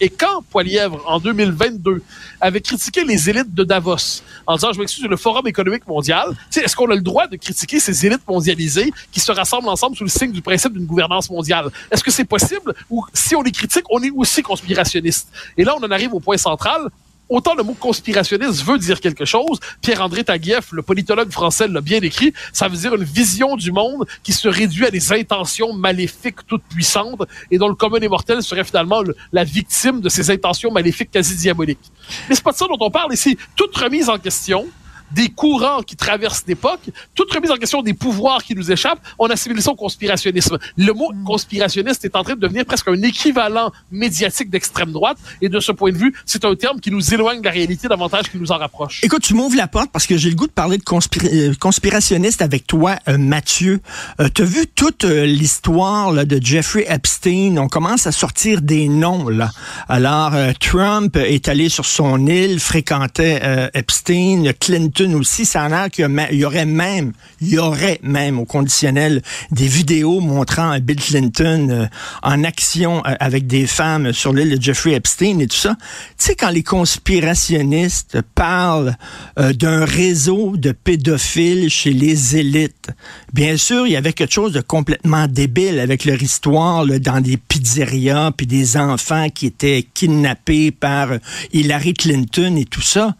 et 0.00 0.08
quand 0.08 0.42
Poilièvre, 0.50 1.02
en 1.06 1.18
2022, 1.18 2.02
avait 2.40 2.60
critiqué 2.60 3.04
les 3.04 3.28
élites 3.28 3.52
de 3.54 3.64
Davos, 3.64 4.22
en 4.46 4.54
disant, 4.54 4.72
je 4.72 4.78
m'excuse, 4.78 5.04
le 5.04 5.16
Forum 5.16 5.46
économique 5.46 5.86
mondial, 5.86 6.28
est-ce 6.54 6.76
qu'on 6.76 6.90
a 6.90 6.94
le 6.94 7.00
droit 7.00 7.26
de 7.26 7.36
critiquer 7.36 7.80
ces 7.80 8.06
élites 8.06 8.26
mondialisées 8.26 8.92
qui 9.10 9.20
se 9.20 9.32
rassemblent 9.32 9.68
ensemble 9.68 9.96
sous 9.96 10.04
le 10.04 10.10
signe 10.10 10.32
du 10.32 10.42
principe 10.42 10.72
d'une 10.74 10.86
gouvernance 10.86 11.30
mondiale? 11.30 11.70
Est-ce 11.90 12.04
que 12.04 12.10
c'est 12.10 12.24
possible? 12.24 12.74
Ou 12.90 13.04
si 13.12 13.34
on 13.34 13.42
les 13.42 13.52
critique, 13.52 13.84
on 13.90 14.02
est 14.02 14.10
aussi 14.10 14.42
conspirationniste? 14.42 15.28
Et 15.56 15.64
là, 15.64 15.74
on 15.76 15.84
en 15.84 15.90
arrive 15.90 16.14
au 16.14 16.20
point 16.20 16.36
central 16.36 16.88
autant 17.28 17.54
le 17.54 17.62
mot 17.62 17.74
conspirationniste 17.74 18.64
veut 18.64 18.78
dire 18.78 19.00
quelque 19.00 19.24
chose, 19.24 19.58
Pierre-André 19.80 20.24
Taguieff, 20.24 20.72
le 20.72 20.82
politologue 20.82 21.30
français, 21.30 21.68
l'a 21.68 21.80
bien 21.80 22.00
écrit, 22.00 22.32
ça 22.52 22.68
veut 22.68 22.76
dire 22.76 22.94
une 22.94 23.04
vision 23.04 23.56
du 23.56 23.72
monde 23.72 24.06
qui 24.22 24.32
se 24.32 24.48
réduit 24.48 24.86
à 24.86 24.90
des 24.90 25.12
intentions 25.12 25.72
maléfiques 25.72 26.46
toutes 26.46 26.64
puissantes 26.64 27.22
et 27.50 27.58
dont 27.58 27.68
le 27.68 27.74
commun 27.74 27.98
des 27.98 28.08
mortels 28.08 28.42
serait 28.42 28.64
finalement 28.64 29.02
le, 29.02 29.16
la 29.32 29.44
victime 29.44 30.00
de 30.00 30.08
ces 30.08 30.30
intentions 30.30 30.70
maléfiques 30.70 31.10
quasi 31.10 31.36
diaboliques. 31.36 31.92
Mais 32.28 32.34
c'est 32.34 32.44
pas 32.44 32.52
de 32.52 32.56
ça 32.56 32.66
dont 32.66 32.78
on 32.80 32.90
parle 32.90 33.12
ici. 33.12 33.38
Toute 33.56 33.76
remise 33.76 34.08
en 34.08 34.18
question, 34.18 34.66
des 35.14 35.28
courants 35.28 35.82
qui 35.82 35.96
traversent 35.96 36.44
l'époque, 36.46 36.80
toute 37.14 37.32
remise 37.32 37.50
en 37.50 37.56
question 37.56 37.82
des 37.82 37.94
pouvoirs 37.94 38.42
qui 38.42 38.54
nous 38.54 38.70
échappent, 38.70 39.00
on 39.18 39.26
assimile 39.26 39.62
ça 39.62 39.70
au 39.70 39.76
conspirationnisme. 39.76 40.58
Le 40.76 40.92
mot 40.92 41.12
conspirationniste 41.24 42.04
est 42.04 42.16
en 42.16 42.24
train 42.24 42.34
de 42.34 42.40
devenir 42.40 42.64
presque 42.64 42.88
un 42.88 43.00
équivalent 43.02 43.70
médiatique 43.90 44.50
d'extrême 44.50 44.92
droite, 44.92 45.18
et 45.40 45.48
de 45.48 45.60
ce 45.60 45.72
point 45.72 45.92
de 45.92 45.98
vue, 45.98 46.14
c'est 46.26 46.44
un 46.44 46.54
terme 46.54 46.80
qui 46.80 46.90
nous 46.90 47.14
éloigne 47.14 47.40
de 47.40 47.44
la 47.44 47.50
réalité 47.50 47.88
davantage 47.88 48.30
qu'il 48.30 48.40
nous 48.40 48.52
en 48.52 48.58
rapproche. 48.58 49.00
Écoute, 49.02 49.22
tu 49.22 49.34
m'ouvres 49.34 49.56
la 49.56 49.68
porte 49.68 49.90
parce 49.92 50.06
que 50.06 50.16
j'ai 50.16 50.30
le 50.30 50.36
goût 50.36 50.46
de 50.46 50.52
parler 50.52 50.78
de 50.78 50.82
conspira 50.82 51.26
euh, 51.32 51.54
conspirationniste 51.60 52.42
avec 52.42 52.66
toi, 52.66 52.96
euh, 53.08 53.18
Mathieu. 53.18 53.80
Euh, 54.20 54.28
tu 54.34 54.42
as 54.42 54.44
vu 54.44 54.66
toute 54.66 55.04
euh, 55.04 55.24
l'histoire 55.26 56.12
de 56.12 56.40
Jeffrey 56.42 56.84
Epstein? 56.88 57.56
On 57.58 57.68
commence 57.68 58.06
à 58.06 58.12
sortir 58.12 58.62
des 58.62 58.88
noms. 58.88 59.28
là. 59.28 59.50
Alors, 59.88 60.32
Trump 60.60 61.16
est 61.16 61.48
allé 61.48 61.68
sur 61.68 61.86
son 61.86 62.26
île, 62.26 62.60
fréquentait 62.60 63.70
Epstein, 63.74 64.52
Clinton 64.58 65.01
Clinton 65.02 65.18
aussi. 65.18 65.44
Ça 65.44 65.64
a 65.64 65.68
l'air 65.68 65.90
qu'il 65.90 66.08
y, 66.32 66.44
aurait 66.44 66.66
même, 66.66 67.12
il 67.40 67.48
y 67.48 67.58
aurait 67.58 68.00
même 68.02 68.38
au 68.38 68.44
conditionnel 68.44 69.22
des 69.50 69.66
vidéos 69.66 70.20
montrant 70.20 70.78
Bill 70.80 71.00
Clinton 71.00 71.68
euh, 71.70 71.86
en 72.22 72.44
action 72.44 73.02
euh, 73.06 73.14
avec 73.20 73.46
des 73.46 73.66
femmes 73.66 74.12
sur 74.12 74.32
l'île 74.32 74.56
de 74.58 74.62
Jeffrey 74.62 74.92
Epstein 74.92 75.38
et 75.40 75.46
tout 75.46 75.56
ça. 75.56 75.76
Tu 76.18 76.26
sais, 76.26 76.34
quand 76.34 76.50
les 76.50 76.62
conspirationnistes 76.62 78.18
parlent 78.34 78.96
euh, 79.38 79.52
d'un 79.52 79.84
réseau 79.84 80.56
de 80.56 80.72
pédophiles 80.72 81.68
chez 81.70 81.92
les 81.92 82.36
élites, 82.36 82.90
bien 83.32 83.56
sûr, 83.56 83.86
il 83.86 83.92
y 83.92 83.96
avait 83.96 84.12
quelque 84.12 84.32
chose 84.32 84.52
de 84.52 84.60
complètement 84.60 85.26
débile 85.26 85.80
avec 85.80 86.04
leur 86.04 86.22
histoire 86.22 86.84
là, 86.84 86.98
dans 86.98 87.20
des 87.20 87.36
pizzerias, 87.36 88.32
puis 88.36 88.46
des 88.46 88.76
enfants 88.76 89.28
qui 89.30 89.46
étaient 89.46 89.86
kidnappés 89.94 90.70
par 90.70 91.08
Hillary 91.52 91.94
Clinton 91.94 92.56
et 92.56 92.64
tout 92.64 92.82
ça. 92.82 93.14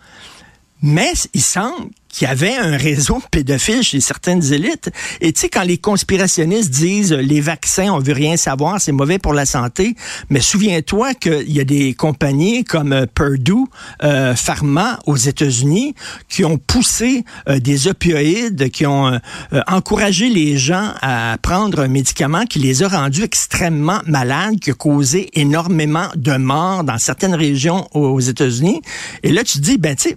Mais 0.83 1.13
il 1.33 1.43
semble 1.43 1.91
qu'il 2.13 2.29
y 2.29 2.31
avait 2.31 2.57
un 2.57 2.77
réseau 2.77 3.23
pédophile 3.31 3.83
chez 3.83 4.01
certaines 4.01 4.53
élites. 4.53 4.91
Et 5.21 5.33
tu 5.33 5.41
sais, 5.41 5.49
quand 5.49 5.63
les 5.63 5.79
conspirationnistes 5.79 6.71
disent 6.71 7.13
euh, 7.13 7.23
les 7.23 7.41
vaccins, 7.41 7.91
on 7.91 7.99
veut 7.99 8.13
rien 8.13 8.37
savoir, 8.37 8.81
c'est 8.81 8.93
mauvais 8.93 9.19
pour 9.19 9.33
la 9.33 9.47
santé, 9.47 9.97
mais 10.29 10.41
souviens-toi 10.41 11.15
qu'il 11.15 11.51
y 11.51 11.61
a 11.61 11.65
des 11.65 11.95
compagnies 11.95 12.65
comme 12.65 12.93
euh, 12.93 13.07
Purdue 13.07 13.65
euh, 14.03 14.35
Pharma 14.35 14.99
aux 15.07 15.17
États-Unis 15.17 15.95
qui 16.29 16.45
ont 16.45 16.59
poussé 16.59 17.25
des 17.49 17.89
opioïdes, 17.89 18.71
qui 18.71 18.85
ont 18.87 19.19
encouragé 19.67 20.29
les 20.29 20.59
gens 20.59 20.93
à 21.01 21.37
prendre 21.41 21.81
un 21.81 21.89
médicament 21.89 22.45
qui 22.45 22.59
les 22.59 22.83
a 22.83 22.89
rendus 22.89 23.23
extrêmement 23.23 24.01
malades, 24.07 24.59
qui 24.61 24.71
a 24.71 24.75
causé 24.75 25.31
énormément 25.35 26.09
de 26.17 26.37
morts 26.37 26.85
dans 26.85 26.99
certaines 26.99 27.35
régions 27.35 27.89
aux 27.95 28.21
États-Unis. 28.21 28.83
Et 29.23 29.31
là, 29.31 29.45
tu 29.45 29.59
dis, 29.61 29.79
ben 29.79 29.95
tu 29.95 30.11
sais, 30.11 30.17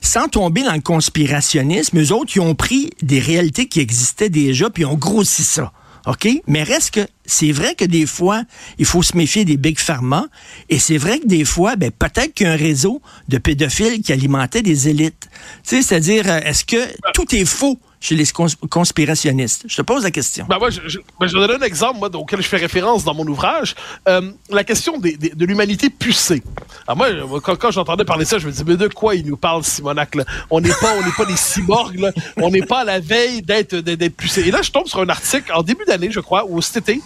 sans 0.00 0.28
tomber 0.28 0.62
dans 0.62 0.74
le 0.74 0.80
conspirationnisme, 0.80 2.00
eux 2.00 2.12
autres, 2.12 2.32
ils 2.36 2.40
ont 2.40 2.54
pris 2.54 2.90
des 3.02 3.20
réalités 3.20 3.66
qui 3.66 3.80
existaient 3.80 4.30
déjà, 4.30 4.70
puis 4.70 4.82
ils 4.82 4.86
ont 4.86 4.96
grossi 4.96 5.44
ça. 5.44 5.72
OK? 6.06 6.28
Mais 6.46 6.62
reste 6.62 6.92
que 6.92 7.06
c'est 7.26 7.52
vrai 7.52 7.74
que 7.74 7.84
des 7.84 8.06
fois, 8.06 8.42
il 8.78 8.86
faut 8.86 9.02
se 9.02 9.16
méfier 9.16 9.44
des 9.44 9.56
big 9.56 9.78
pharma. 9.78 10.26
Et 10.68 10.78
c'est 10.78 10.98
vrai 10.98 11.18
que 11.18 11.26
des 11.26 11.44
fois, 11.44 11.76
ben, 11.76 11.90
peut-être 11.90 12.34
qu'il 12.34 12.46
y 12.46 12.50
a 12.50 12.52
un 12.52 12.56
réseau 12.56 13.02
de 13.28 13.38
pédophiles 13.38 14.00
qui 14.02 14.12
alimentait 14.12 14.62
des 14.62 14.88
élites. 14.88 15.28
Tu 15.62 15.76
sais, 15.76 15.82
c'est-à-dire, 15.82 16.24
euh, 16.26 16.40
est-ce 16.40 16.64
que 16.64 16.76
tout 17.12 17.34
est 17.34 17.44
faux? 17.44 17.78
Chez 18.00 18.14
les 18.14 18.26
cons- 18.26 18.46
conspirationnistes? 18.70 19.64
Je 19.68 19.76
te 19.76 19.82
pose 19.82 20.02
la 20.04 20.10
question. 20.10 20.46
Ben 20.48 20.58
moi, 20.58 20.70
je, 20.70 20.80
je, 20.86 20.98
ben, 21.18 21.28
un 21.50 21.64
exemple 21.64 21.98
moi, 21.98 22.08
auquel 22.14 22.40
je 22.42 22.48
fais 22.48 22.56
référence 22.56 23.04
dans 23.04 23.14
mon 23.14 23.26
ouvrage. 23.26 23.74
Euh, 24.08 24.32
la 24.48 24.64
question 24.64 24.98
de 24.98 25.44
l'humanité 25.44 25.90
pucée. 25.90 26.42
Alors 26.86 26.96
moi, 26.96 27.40
quand, 27.40 27.70
j'entendais 27.70 28.04
parler 28.04 28.24
ça, 28.24 28.38
je 28.38 28.46
me 28.46 28.52
disais, 28.52 28.64
mais 28.66 28.76
de 28.76 28.88
quoi 28.88 29.14
il 29.14 29.26
nous 29.26 29.36
parle, 29.36 29.62
Simonac? 29.64 30.14
Là? 30.14 30.24
On 30.50 30.60
n'est 30.60 30.70
pas, 30.70 30.94
on 30.98 31.04
n'est 31.04 31.12
pas 31.12 31.26
des 31.26 31.36
cyborgs, 31.36 31.98
là. 31.98 32.10
on 32.36 32.50
n'est 32.50 32.62
pas 32.62 32.80
à 32.80 32.84
la 32.84 33.00
veille 33.00 33.42
d'être 33.42 33.76
pucés. 34.16 34.42
Et 34.42 34.50
là, 34.50 34.62
je 34.62 34.70
tombe 34.70 34.86
sur 34.86 35.00
un 35.00 35.08
article 35.08 35.52
en 35.52 35.62
début 35.62 35.84
d'année, 35.84 36.10
je 36.10 36.20
crois, 36.20 36.44
ou 36.48 36.60
cet 36.62 36.88
été, 36.88 37.02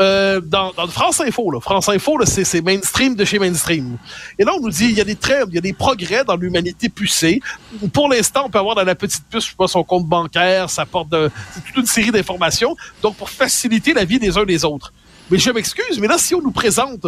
euh, 0.00 0.40
dans, 0.40 0.72
dans 0.72 0.88
France 0.88 1.20
Info. 1.20 1.50
Là. 1.50 1.60
France 1.60 1.88
Info, 1.88 2.18
c'est, 2.24 2.60
mainstream 2.60 3.14
de 3.14 3.24
chez 3.24 3.38
mainstream. 3.38 3.96
Et 4.38 4.44
là, 4.44 4.52
on 4.56 4.60
nous 4.60 4.70
dit, 4.70 4.86
il 4.86 4.96
y 4.96 5.00
a 5.00 5.04
des 5.04 5.16
traits, 5.16 5.46
il 5.48 5.54
y 5.54 5.58
a 5.58 5.60
des 5.60 5.72
progrès 5.72 6.24
dans 6.24 6.36
l'humanité 6.36 6.88
pucée. 6.88 7.40
Pour 7.92 8.08
l'instant, 8.08 8.44
on 8.46 8.50
peut 8.50 8.58
avoir 8.58 8.74
dans 8.74 8.84
la 8.84 8.94
petite 8.94 9.24
puce, 9.28 9.44
je 9.44 9.50
sais 9.50 9.56
pas, 9.56 9.68
son 9.68 9.84
compte 9.84 10.06
bancaire, 10.06 10.68
ça 10.68 10.84
porte 10.84 11.10
de, 11.10 11.30
toute 11.66 11.76
une 11.76 11.86
série 11.86 12.10
d'informations. 12.10 12.76
Donc, 13.02 13.16
pour 13.16 13.30
faciliter 13.30 13.92
la 13.94 14.04
vie 14.04 14.18
des 14.18 14.36
uns 14.36 14.44
des 14.44 14.64
autres. 14.64 14.92
Mais 15.30 15.38
je 15.38 15.50
m'excuse, 15.50 15.98
mais 15.98 16.06
là, 16.06 16.18
si 16.18 16.34
on 16.34 16.42
nous 16.42 16.50
présente 16.50 17.06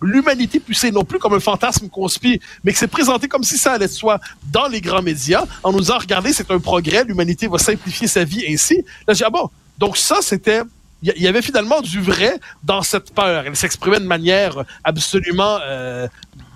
l'humanité 0.00 0.58
pucée, 0.58 0.90
non 0.90 1.04
plus 1.04 1.20
comme 1.20 1.34
un 1.34 1.40
fantasme 1.40 1.88
conspire, 1.88 2.40
mais 2.64 2.72
que 2.72 2.78
c'est 2.78 2.88
présenté 2.88 3.28
comme 3.28 3.44
si 3.44 3.56
ça 3.56 3.74
allait 3.74 3.86
de 3.86 3.92
soi 3.92 4.18
dans 4.50 4.66
les 4.66 4.80
grands 4.80 5.02
médias, 5.02 5.44
en 5.62 5.70
nous 5.70 5.78
disant, 5.80 5.98
regardez, 5.98 6.32
c'est 6.32 6.50
un 6.50 6.58
progrès, 6.58 7.04
l'humanité 7.04 7.46
va 7.46 7.58
simplifier 7.58 8.08
sa 8.08 8.24
vie 8.24 8.44
ainsi. 8.48 8.84
Là, 9.06 9.14
j'ai 9.14 9.24
ah 9.24 9.30
bon, 9.30 9.48
donc 9.78 9.96
ça, 9.96 10.16
c'était 10.22 10.62
il 11.02 11.22
y- 11.22 11.28
avait 11.28 11.42
finalement 11.42 11.80
du 11.80 12.00
vrai 12.00 12.38
dans 12.62 12.82
cette 12.82 13.14
peur. 13.14 13.44
Elle 13.46 13.56
s'exprimait 13.56 14.00
de 14.00 14.04
manière 14.06 14.64
absolument 14.84 15.58
euh, 15.62 16.08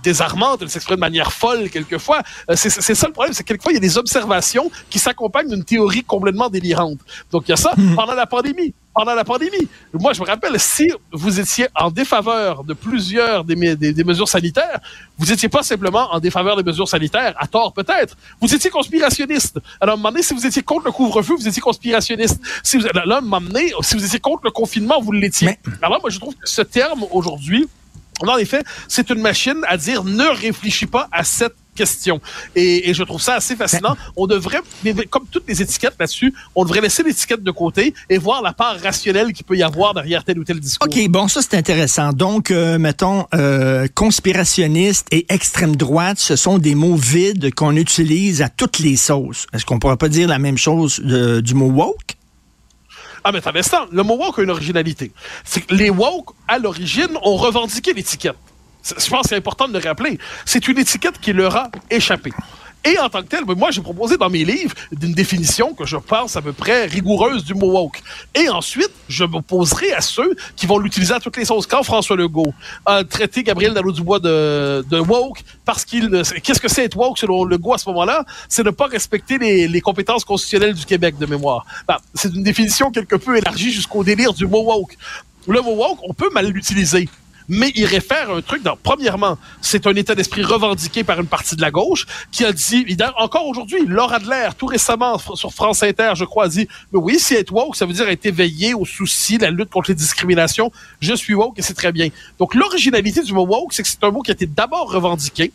désarmante, 0.05 0.59
elle 0.63 0.71
s'exprimait 0.71 0.97
de 0.97 1.01
manière 1.01 1.33
folle 1.33 1.69
quelquefois. 1.71 2.21
Euh, 2.51 2.55
c'est 2.57 2.95
ça 2.95 3.07
le 3.09 3.13
problème, 3.13 3.33
c'est 3.35 3.43
que 3.43 3.49
quelquefois 3.49 3.73
il 3.73 3.77
y 3.77 3.83
a 3.85 3.87
des 3.91 3.99
observations 3.99 4.71
qui 4.91 4.99
s'accompagnent 4.99 5.49
d'une 5.49 5.65
théorie 5.65 6.05
complètement 6.05 6.49
délirante. 6.49 6.99
Donc 7.33 7.43
il 7.47 7.51
y 7.51 7.55
a 7.55 7.57
ça 7.57 7.73
pendant 7.97 8.15
la 8.15 8.27
pandémie. 8.27 8.73
Pendant 8.97 9.17
la 9.17 9.25
pandémie, 9.25 9.67
moi 9.93 10.13
je 10.13 10.21
me 10.21 10.27
rappelle, 10.27 10.55
si 10.61 10.89
vous 11.11 11.41
étiez 11.41 11.67
en 11.75 11.91
défaveur 11.91 12.63
de 12.63 12.75
plusieurs 12.75 13.43
des, 13.43 13.57
me- 13.57 13.75
des- 13.75 13.93
des 13.93 14.05
mesures 14.05 14.29
sanitaires, 14.29 14.79
vous 15.19 15.33
étiez 15.33 15.49
pas 15.49 15.65
simplement 15.65 16.05
en 16.15 16.21
défaveur 16.21 16.55
des 16.57 16.63
mesures 16.63 16.87
sanitaires, 16.89 17.35
à 17.37 17.49
tort 17.49 17.73
peut-être, 17.73 18.15
vous 18.41 18.55
étiez 18.55 18.71
conspirationniste. 18.71 19.59
Alors 19.81 19.95
à 19.95 19.97
un 19.97 19.97
moment 19.97 20.11
donné, 20.13 20.23
si 20.23 20.33
vous 20.33 20.47
étiez 20.47 20.63
contre 20.63 20.85
le 20.85 20.93
couvre-feu, 20.93 21.35
vous 21.37 21.49
étiez 21.49 21.61
conspirationniste. 21.61 22.41
Si 22.63 22.77
vous, 22.77 22.85
là, 22.85 23.17
à 23.17 23.19
un 23.19 23.21
moment 23.21 23.41
donné, 23.41 23.73
si 23.81 23.97
vous 23.97 24.05
étiez 24.05 24.21
contre 24.21 24.43
le 24.45 24.53
confinement, 24.53 25.01
vous 25.01 25.11
l'étiez. 25.11 25.59
Alors 25.83 26.01
moi 26.01 26.11
je 26.11 26.21
trouve 26.21 26.35
que 26.37 26.49
ce 26.49 26.63
terme 26.63 27.05
aujourd'hui, 27.11 27.67
en 28.21 28.37
effet, 28.39 28.63
c'est 28.89 29.11
une 29.11 29.21
machine 29.21 29.61
à 29.69 29.77
dire 29.77 30.05
ne 30.05 30.25
réfléchis 30.27 30.87
pas 30.87 31.09
à 31.13 31.25
cette 31.25 31.55
question. 31.75 32.21
Et, 32.55 32.89
et 32.89 32.95
je 32.95 33.03
trouve 33.03 33.21
ça 33.21 33.35
assez 33.35 33.57
fascinant. 33.57 33.97
On 34.17 34.29
devrait, 34.29 34.61
comme 35.11 35.27
toutes 35.29 35.43
les 35.49 35.61
étiquettes 35.61 35.97
là-dessus, 35.99 36.33
on 36.55 36.63
devrait 36.63 36.81
laisser 36.81 37.03
l'étiquette 37.03 37.43
de 37.43 37.51
côté 37.51 37.93
et 38.09 38.17
voir 38.17 38.43
la 38.43 38.53
part 38.53 38.79
rationnelle 38.81 39.33
qu'il 39.33 39.45
peut 39.45 39.57
y 39.57 39.63
avoir 39.65 39.93
derrière 39.93 40.23
tel 40.23 40.39
ou 40.39 40.45
tel 40.45 40.61
discours. 40.61 40.87
OK, 40.89 41.09
bon, 41.09 41.27
ça 41.27 41.41
c'est 41.43 41.57
intéressant. 41.57 42.13
Donc, 42.13 42.53
euh, 42.53 42.79
mettons, 42.79 43.27
euh, 43.35 43.89
conspirationniste 43.93 45.09
et 45.11 45.27
extrême 45.29 45.75
droite, 45.75 46.19
ce 46.21 46.37
sont 46.37 46.59
des 46.59 46.75
mots 46.77 46.95
vides 46.97 47.53
qu'on 47.55 47.75
utilise 47.77 48.41
à 48.41 48.49
toutes 48.49 48.79
les 48.79 48.97
sauces. 48.97 49.47
Est-ce 49.53 49.65
qu'on 49.67 49.81
pourrait 49.81 49.97
pas 49.97 50.09
dire 50.09 50.29
la 50.29 50.39
même 50.39 50.57
chose 50.59 51.01
de- 51.01 51.41
du 51.41 51.55
mot 51.55 51.71
woke? 51.71 52.15
Ah, 53.25 53.33
mais 53.33 53.47
un 53.49 53.57
instant. 53.57 53.87
Le 53.91 54.03
mot 54.03 54.17
woke 54.17 54.39
a 54.39 54.43
une 54.43 54.51
originalité. 54.51 55.13
Les 55.71 55.89
woke, 55.89 56.35
à 56.47 56.59
l'origine, 56.59 57.19
ont 57.23 57.37
revendiqué 57.37 57.95
l'étiquette. 57.95 58.37
Je 58.85 59.09
pense 59.09 59.23
que 59.23 59.29
c'est 59.31 59.37
important 59.37 59.67
de 59.67 59.79
le 59.79 59.83
rappeler. 59.83 60.19
C'est 60.45 60.69
une 60.69 60.79
étiquette 60.79 61.19
qui 61.19 61.33
leur 61.33 61.57
a 61.57 61.71
échappé. 61.91 62.33
Et 62.85 62.99
en 62.99 63.09
tant 63.09 63.23
que 63.23 63.29
tel, 63.29 63.45
ben, 63.45 63.55
moi, 63.57 63.71
j'ai 63.71 63.81
proposé 63.81 64.17
dans 64.17 64.29
mes 64.29 64.45
livres 64.45 64.75
d'une 64.93 65.15
définition 65.15 65.73
que 65.73 65.87
je 65.87 65.97
pense 65.97 66.37
à 66.37 66.43
peu 66.43 66.53
près 66.53 66.85
rigoureuse 66.85 67.43
du 67.45 67.55
mot 67.55 67.71
woke. 67.73 68.03
Et 68.35 68.49
ensuite, 68.49 68.91
je 69.09 69.25
m'opposerai 69.25 69.93
à 69.93 70.01
ceux 70.01 70.37
qui 70.55 70.67
vont 70.67 70.79
l'utiliser 70.79 71.15
à 71.15 71.21
toutes 71.21 71.37
les 71.37 71.45
sauces. 71.47 71.67
Quand 71.67 71.83
François 71.83 72.17
Legault 72.17 72.53
a 72.85 73.03
traité 73.05 73.43
Gabriel 73.43 73.73
Nadeau-Dubois 73.73 74.21
de, 74.21 74.85
de 74.89 74.99
woke, 74.99 75.43
parce 75.65 75.85
qu'il... 75.85 76.09
ne- 76.09 76.23
Qu'est-ce 76.23 76.61
que 76.61 76.69
c'est 76.69 76.85
être 76.85 76.97
woke 76.97 77.19
selon 77.19 77.45
Legault 77.45 77.73
à 77.75 77.79
ce 77.79 77.89
moment-là? 77.89 78.25
C'est 78.49 78.65
ne 78.65 78.71
pas 78.71 78.87
respecter 78.87 79.39
les, 79.39 79.67
les 79.67 79.81
compétences 79.81 80.25
constitutionnelles 80.25 80.75
du 80.75 80.85
Québec, 80.85 81.17
de 81.19 81.27
mémoire. 81.27 81.65
Ben, 81.89 81.97
c'est 82.15 82.35
une 82.35 82.43
définition 82.43 82.91
quelque 82.91 83.17
peu 83.17 83.37
élargie 83.39 83.73
jusqu'au 83.73 84.05
délire 84.05 84.35
du 84.35 84.47
mot 84.47 84.63
woke. 84.63 84.97
Le 85.47 85.61
mot 85.63 85.75
woke, 85.75 85.99
on 86.03 86.13
peut 86.13 86.31
mal 86.33 86.49
l'utiliser 86.49 87.09
mais 87.49 87.73
il 87.75 87.85
réfère 87.85 88.31
un 88.31 88.43
truc 88.43 88.63
dans, 88.63 88.77
premièrement, 88.83 89.39
c'est 89.61 89.87
un 89.87 89.95
état 89.95 90.15
d'esprit 90.15 90.43
revendiqué 90.43 91.05
par 91.05 91.21
une 91.21 91.27
partie 91.27 91.57
de 91.57 91.61
la 91.61 91.71
gauche 91.71 92.07
qui 92.33 92.45
a 92.45 92.53
dit, 92.53 92.87
encore 93.19 93.47
aujourd'hui, 93.47 93.85
Laura 93.87 94.17
Adler, 94.17 94.51
tout 94.57 94.67
récemment, 94.67 95.19
sur 95.19 95.53
France 95.53 95.83
Inter, 95.83 96.13
je 96.15 96.25
crois, 96.25 96.45
a 96.45 96.49
dit, 96.49 96.69
mais 96.93 96.99
oui, 96.99 97.19
si 97.19 97.35
être 97.35 97.53
woke, 97.53 97.77
ça 97.77 97.87
veut 97.87 97.93
dire 97.93 98.09
être 98.09 98.27
éveillé 98.27 98.75
aux 98.75 98.87
soucis, 98.87 99.39
la 99.39 99.51
lutte 99.51 99.71
contre 99.71 99.91
les 99.91 99.97
discriminations, 99.97 100.71
je 101.01 101.15
suis 101.15 101.35
woke 101.35 101.59
et 101.59 101.63
c'est 101.63 101.75
très 101.75 101.93
bien. 101.93 102.09
Donc, 102.39 102.55
l'originalité 102.55 103.23
du 103.23 103.33
mot 103.33 103.47
woke, 103.47 103.73
c'est 103.73 103.83
que 103.83 103.89
c'est 103.89 104.05
un 104.05 104.11
mot 104.11 104.23
qui 104.23 104.31
a 104.31 104.35
été 104.35 104.47
d'abord 104.47 104.91
revendiqué, 104.91 105.53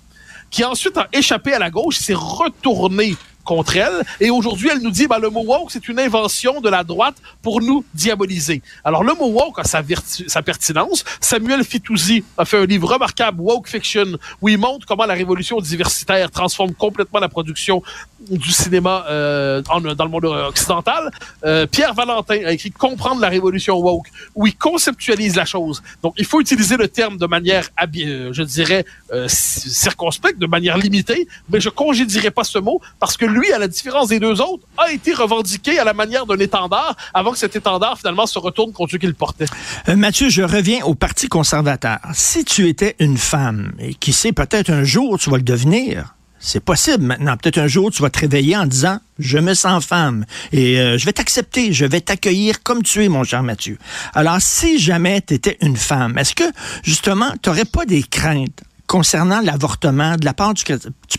qui 0.52 0.64
ensuite 0.64 0.98
a 0.98 1.08
échappé 1.14 1.54
à 1.54 1.60
la 1.60 1.70
gauche, 1.70 1.98
s'est 1.98 2.14
retourné 2.14 3.16
contre 3.50 3.78
elle. 3.78 4.04
Et 4.20 4.30
aujourd'hui, 4.30 4.70
elle 4.72 4.82
nous 4.84 4.92
dit, 4.92 5.08
ben, 5.08 5.18
le 5.18 5.32
mot 5.32 5.44
woke, 5.44 5.72
c'est 5.72 5.88
une 5.88 6.00
invention 6.00 6.62
de 6.62 6.70
la 6.70 6.84
droite 6.84 7.16
pour 7.42 7.62
nous 7.62 7.84
diaboliser. 7.96 8.62
Alors, 8.84 9.04
le 9.04 9.16
mot 9.16 9.30
woke 9.30 9.58
a 9.58 9.64
sa, 9.64 9.82
sa 10.28 10.44
pertinence. 10.44 11.04
Samuel 11.20 11.64
Fitoussi 11.64 12.24
a 12.38 12.46
fait 12.46 12.60
un 12.60 12.68
livre 12.68 12.88
remarquable, 12.94 13.42
Woke 13.42 13.68
Fiction, 13.68 14.20
où 14.40 14.50
il 14.50 14.60
montre 14.60 14.86
comment 14.86 15.08
la 15.08 15.16
révolution 15.16 15.60
diversitaire 15.60 16.30
transforme 16.30 16.76
complètement 16.76 17.20
la 17.20 17.28
production 17.28 17.82
du 18.30 18.52
cinéma 18.52 19.06
euh, 19.10 19.62
dans 19.62 19.80
le 19.80 20.10
monde 20.10 20.26
occidental. 20.26 21.12
Euh, 21.46 21.66
Pierre 21.66 21.94
Valentin 21.94 22.40
a 22.46 22.52
écrit 22.52 22.72
Comprendre 22.72 23.22
la 23.22 23.30
révolution 23.30 23.78
woke, 23.80 24.08
où 24.36 24.48
il 24.48 24.56
conceptualise 24.56 25.36
la 25.36 25.46
chose. 25.46 25.82
Donc, 26.04 26.14
il 26.18 26.26
faut 26.26 26.40
utiliser 26.42 26.78
le 26.78 26.88
terme 26.88 27.18
de 27.18 27.26
manière, 27.26 27.70
euh, 27.82 28.30
je 28.34 28.44
dirais, 28.44 28.86
ci- 29.28 29.70
circonspecte, 29.70 30.40
de 30.40 30.48
manière 30.48 30.78
limitée, 30.78 31.28
mais 31.50 31.60
je 31.60 31.70
congédierai 31.70 32.32
pas 32.32 32.44
ce 32.44 32.60
mot 32.60 32.82
parce 33.00 33.18
que 33.18 33.26
lui, 33.26 33.52
à 33.52 33.60
la 33.60 33.68
différence 33.68 34.10
des 34.10 34.20
deux 34.20 34.42
autres, 34.42 34.64
a 34.78 34.92
été 34.92 35.14
revendiqué 35.14 35.80
à 35.80 35.84
la 35.84 35.94
manière 35.94 36.26
d'un 36.26 36.38
étendard 36.38 36.96
avant 37.14 37.32
que 37.32 37.38
cet 37.38 37.56
étendard, 37.56 37.98
finalement, 37.98 38.26
se 38.26 38.40
retourne 38.40 38.72
contre 38.74 38.92
ceux 38.92 38.98
qui 38.98 39.08
le 39.08 39.14
portaient. 39.14 39.46
Euh, 39.88 39.96
Mathieu, 39.96 40.30
je 40.30 40.42
reviens 40.44 40.84
au 40.86 40.96
Parti 40.96 41.28
conservateur. 41.28 42.00
Si 42.14 42.44
tu 42.46 42.68
étais 42.68 42.96
une 43.00 43.18
femme, 43.18 43.72
et 43.80 43.94
qui 43.94 44.14
sait, 44.14 44.32
peut-être 44.32 44.70
un 44.70 44.84
jour 44.84 45.18
tu 45.18 45.30
vas 45.30 45.38
le 45.38 45.44
devenir, 45.44 46.16
c'est 46.40 46.64
possible 46.64 47.04
maintenant. 47.04 47.38
Peut-être 47.38 47.58
un 47.58 47.68
jour 47.68 47.92
tu 47.92 48.02
vas 48.02 48.10
te 48.10 48.20
réveiller 48.20 48.56
en 48.58 48.66
disant 48.66 49.00
je 49.20 49.38
me 49.38 49.54
sens 49.54 49.86
femme 49.86 50.26
et 50.52 50.80
euh, 50.80 50.98
je 50.98 51.06
vais 51.06 51.14
t'accepter, 51.14 51.74
je 51.74 51.86
vais 51.86 52.02
t'accueillir 52.02 52.64
comme 52.64 52.84
tu 52.84 53.04
es, 53.04 53.10
mon 53.10 53.24
cher 53.24 53.44
Mathieu. 53.44 53.78
Alors, 54.14 54.38
si 54.40 54.80
jamais 54.80 55.22
tu 55.22 55.34
étais 55.34 55.58
une 55.62 55.76
femme, 55.76 56.18
est-ce 56.18 56.36
que 56.36 56.46
justement 56.84 57.32
tu 57.42 57.50
n'aurais 57.50 57.66
pas 57.66 57.86
des 57.86 58.04
craintes 58.04 58.64
concernant 58.90 59.40
l'avortement 59.42 60.16
de 60.18 60.26
la 60.26 60.34
part 60.34 60.56
du, 60.56 60.64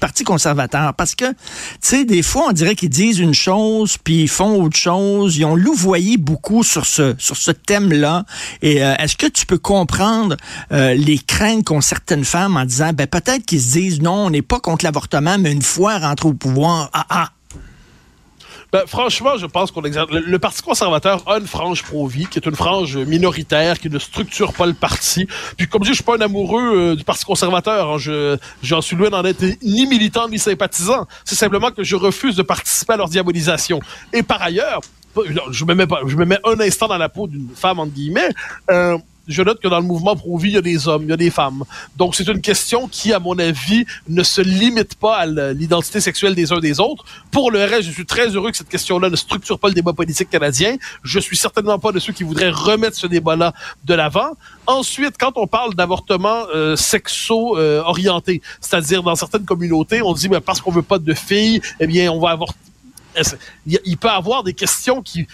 Parti 0.00 0.24
conservateur? 0.24 0.92
Parce 0.94 1.14
que, 1.14 1.30
tu 1.30 1.36
sais, 1.80 2.04
des 2.04 2.22
fois, 2.22 2.46
on 2.48 2.52
dirait 2.52 2.74
qu'ils 2.74 2.90
disent 2.90 3.20
une 3.20 3.32
chose, 3.32 3.96
puis 3.96 4.22
ils 4.22 4.28
font 4.28 4.60
autre 4.62 4.76
chose. 4.76 5.36
Ils 5.36 5.44
ont 5.44 5.54
louvoyé 5.54 6.16
beaucoup 6.16 6.64
sur 6.64 6.84
ce, 6.84 7.14
sur 7.16 7.36
ce 7.36 7.52
thème-là. 7.52 8.24
Et 8.60 8.82
euh, 8.82 8.96
est-ce 8.96 9.16
que 9.16 9.26
tu 9.26 9.46
peux 9.46 9.58
comprendre 9.58 10.36
euh, 10.72 10.94
les 10.94 11.18
craintes 11.18 11.64
qu'ont 11.64 11.80
certaines 11.80 12.24
femmes 12.24 12.56
en 12.56 12.64
disant, 12.64 12.92
ben 12.92 13.06
peut-être 13.06 13.46
qu'ils 13.46 13.62
se 13.62 13.72
disent, 13.72 14.02
non, 14.02 14.26
on 14.26 14.30
n'est 14.30 14.42
pas 14.42 14.58
contre 14.58 14.84
l'avortement, 14.84 15.38
mais 15.38 15.52
une 15.52 15.62
fois 15.62 15.98
rentré 15.98 16.28
au 16.28 16.34
pouvoir, 16.34 16.90
ah 16.92 17.06
ah, 17.08 17.28
ben, 18.72 18.82
franchement, 18.86 19.36
je 19.36 19.46
pense 19.46 19.70
qu'on. 19.70 19.80
Le, 19.80 20.20
le, 20.20 20.38
Parti 20.38 20.62
conservateur 20.62 21.22
a 21.28 21.38
une 21.38 21.46
frange 21.46 21.82
pro-vie, 21.82 22.26
qui 22.26 22.38
est 22.38 22.46
une 22.46 22.54
frange 22.54 22.96
minoritaire, 22.96 23.78
qui 23.78 23.90
ne 23.90 23.98
structure 23.98 24.52
pas 24.52 24.66
le 24.66 24.74
parti. 24.74 25.26
Puis, 25.56 25.68
comme 25.68 25.82
je 25.82 25.90
dis, 25.90 25.92
je 25.92 25.96
suis 25.96 26.04
pas 26.04 26.16
un 26.16 26.20
amoureux 26.20 26.76
euh, 26.76 26.96
du 26.96 27.04
Parti 27.04 27.24
conservateur. 27.24 27.90
Hein. 27.90 27.98
Je, 27.98 28.36
j'en 28.62 28.80
suis 28.80 28.96
loin 28.96 29.10
d'en 29.10 29.24
être 29.24 29.44
ni 29.62 29.86
militant 29.86 30.28
ni 30.28 30.38
sympathisant. 30.38 31.06
C'est 31.24 31.34
simplement 31.34 31.70
que 31.70 31.82
je 31.82 31.96
refuse 31.96 32.36
de 32.36 32.42
participer 32.42 32.94
à 32.94 32.96
leur 32.96 33.08
diabolisation. 33.08 33.80
Et 34.12 34.22
par 34.22 34.40
ailleurs, 34.42 34.80
je 35.50 35.64
me 35.64 35.74
mets 35.74 35.86
pas, 35.86 36.00
je 36.06 36.16
me 36.16 36.24
mets 36.24 36.38
un 36.44 36.60
instant 36.60 36.88
dans 36.88 36.98
la 36.98 37.08
peau 37.08 37.26
d'une 37.26 37.48
femme 37.54 37.80
entre 37.80 37.92
guillemets. 37.92 38.30
Euh, 38.70 38.96
je 39.30 39.42
note 39.42 39.60
que 39.60 39.68
dans 39.68 39.78
le 39.78 39.86
mouvement 39.86 40.16
pro-vie, 40.16 40.50
il 40.50 40.54
y 40.54 40.58
a 40.58 40.62
des 40.62 40.88
hommes, 40.88 41.04
il 41.04 41.10
y 41.10 41.12
a 41.12 41.16
des 41.16 41.30
femmes. 41.30 41.64
Donc, 41.96 42.14
c'est 42.14 42.26
une 42.28 42.40
question 42.40 42.88
qui, 42.88 43.12
à 43.12 43.18
mon 43.18 43.38
avis, 43.38 43.86
ne 44.08 44.22
se 44.22 44.40
limite 44.40 44.96
pas 44.96 45.16
à 45.16 45.26
l'identité 45.26 46.00
sexuelle 46.00 46.34
des 46.34 46.52
uns 46.52 46.58
des 46.58 46.80
autres. 46.80 47.04
Pour 47.30 47.50
le 47.50 47.60
reste, 47.60 47.82
je 47.82 47.92
suis 47.92 48.06
très 48.06 48.28
heureux 48.28 48.50
que 48.50 48.56
cette 48.56 48.68
question-là 48.68 49.08
ne 49.08 49.16
structure 49.16 49.58
pas 49.58 49.68
le 49.68 49.74
débat 49.74 49.92
politique 49.92 50.30
canadien. 50.30 50.76
Je 51.02 51.20
suis 51.20 51.36
certainement 51.36 51.78
pas 51.78 51.92
de 51.92 52.00
ceux 52.00 52.12
qui 52.12 52.24
voudraient 52.24 52.50
remettre 52.50 52.96
ce 52.96 53.06
débat-là 53.06 53.54
de 53.84 53.94
l'avant. 53.94 54.32
Ensuite, 54.66 55.14
quand 55.18 55.32
on 55.36 55.46
parle 55.46 55.74
d'avortement 55.74 56.44
euh, 56.54 56.76
sexo-orienté, 56.76 58.42
euh, 58.42 58.56
c'est-à-dire 58.60 59.02
dans 59.02 59.16
certaines 59.16 59.44
communautés, 59.44 60.02
on 60.02 60.12
dit 60.12 60.28
parce 60.44 60.60
qu'on 60.60 60.72
veut 60.72 60.82
pas 60.82 60.98
de 60.98 61.14
filles, 61.14 61.60
eh 61.78 61.86
bien, 61.86 62.10
on 62.10 62.20
va 62.20 62.30
avorter 62.30 62.58
il 63.66 63.96
peut 63.96 64.08
avoir 64.08 64.42
des 64.42 64.54
questions 64.54 65.02
qui 65.02 65.26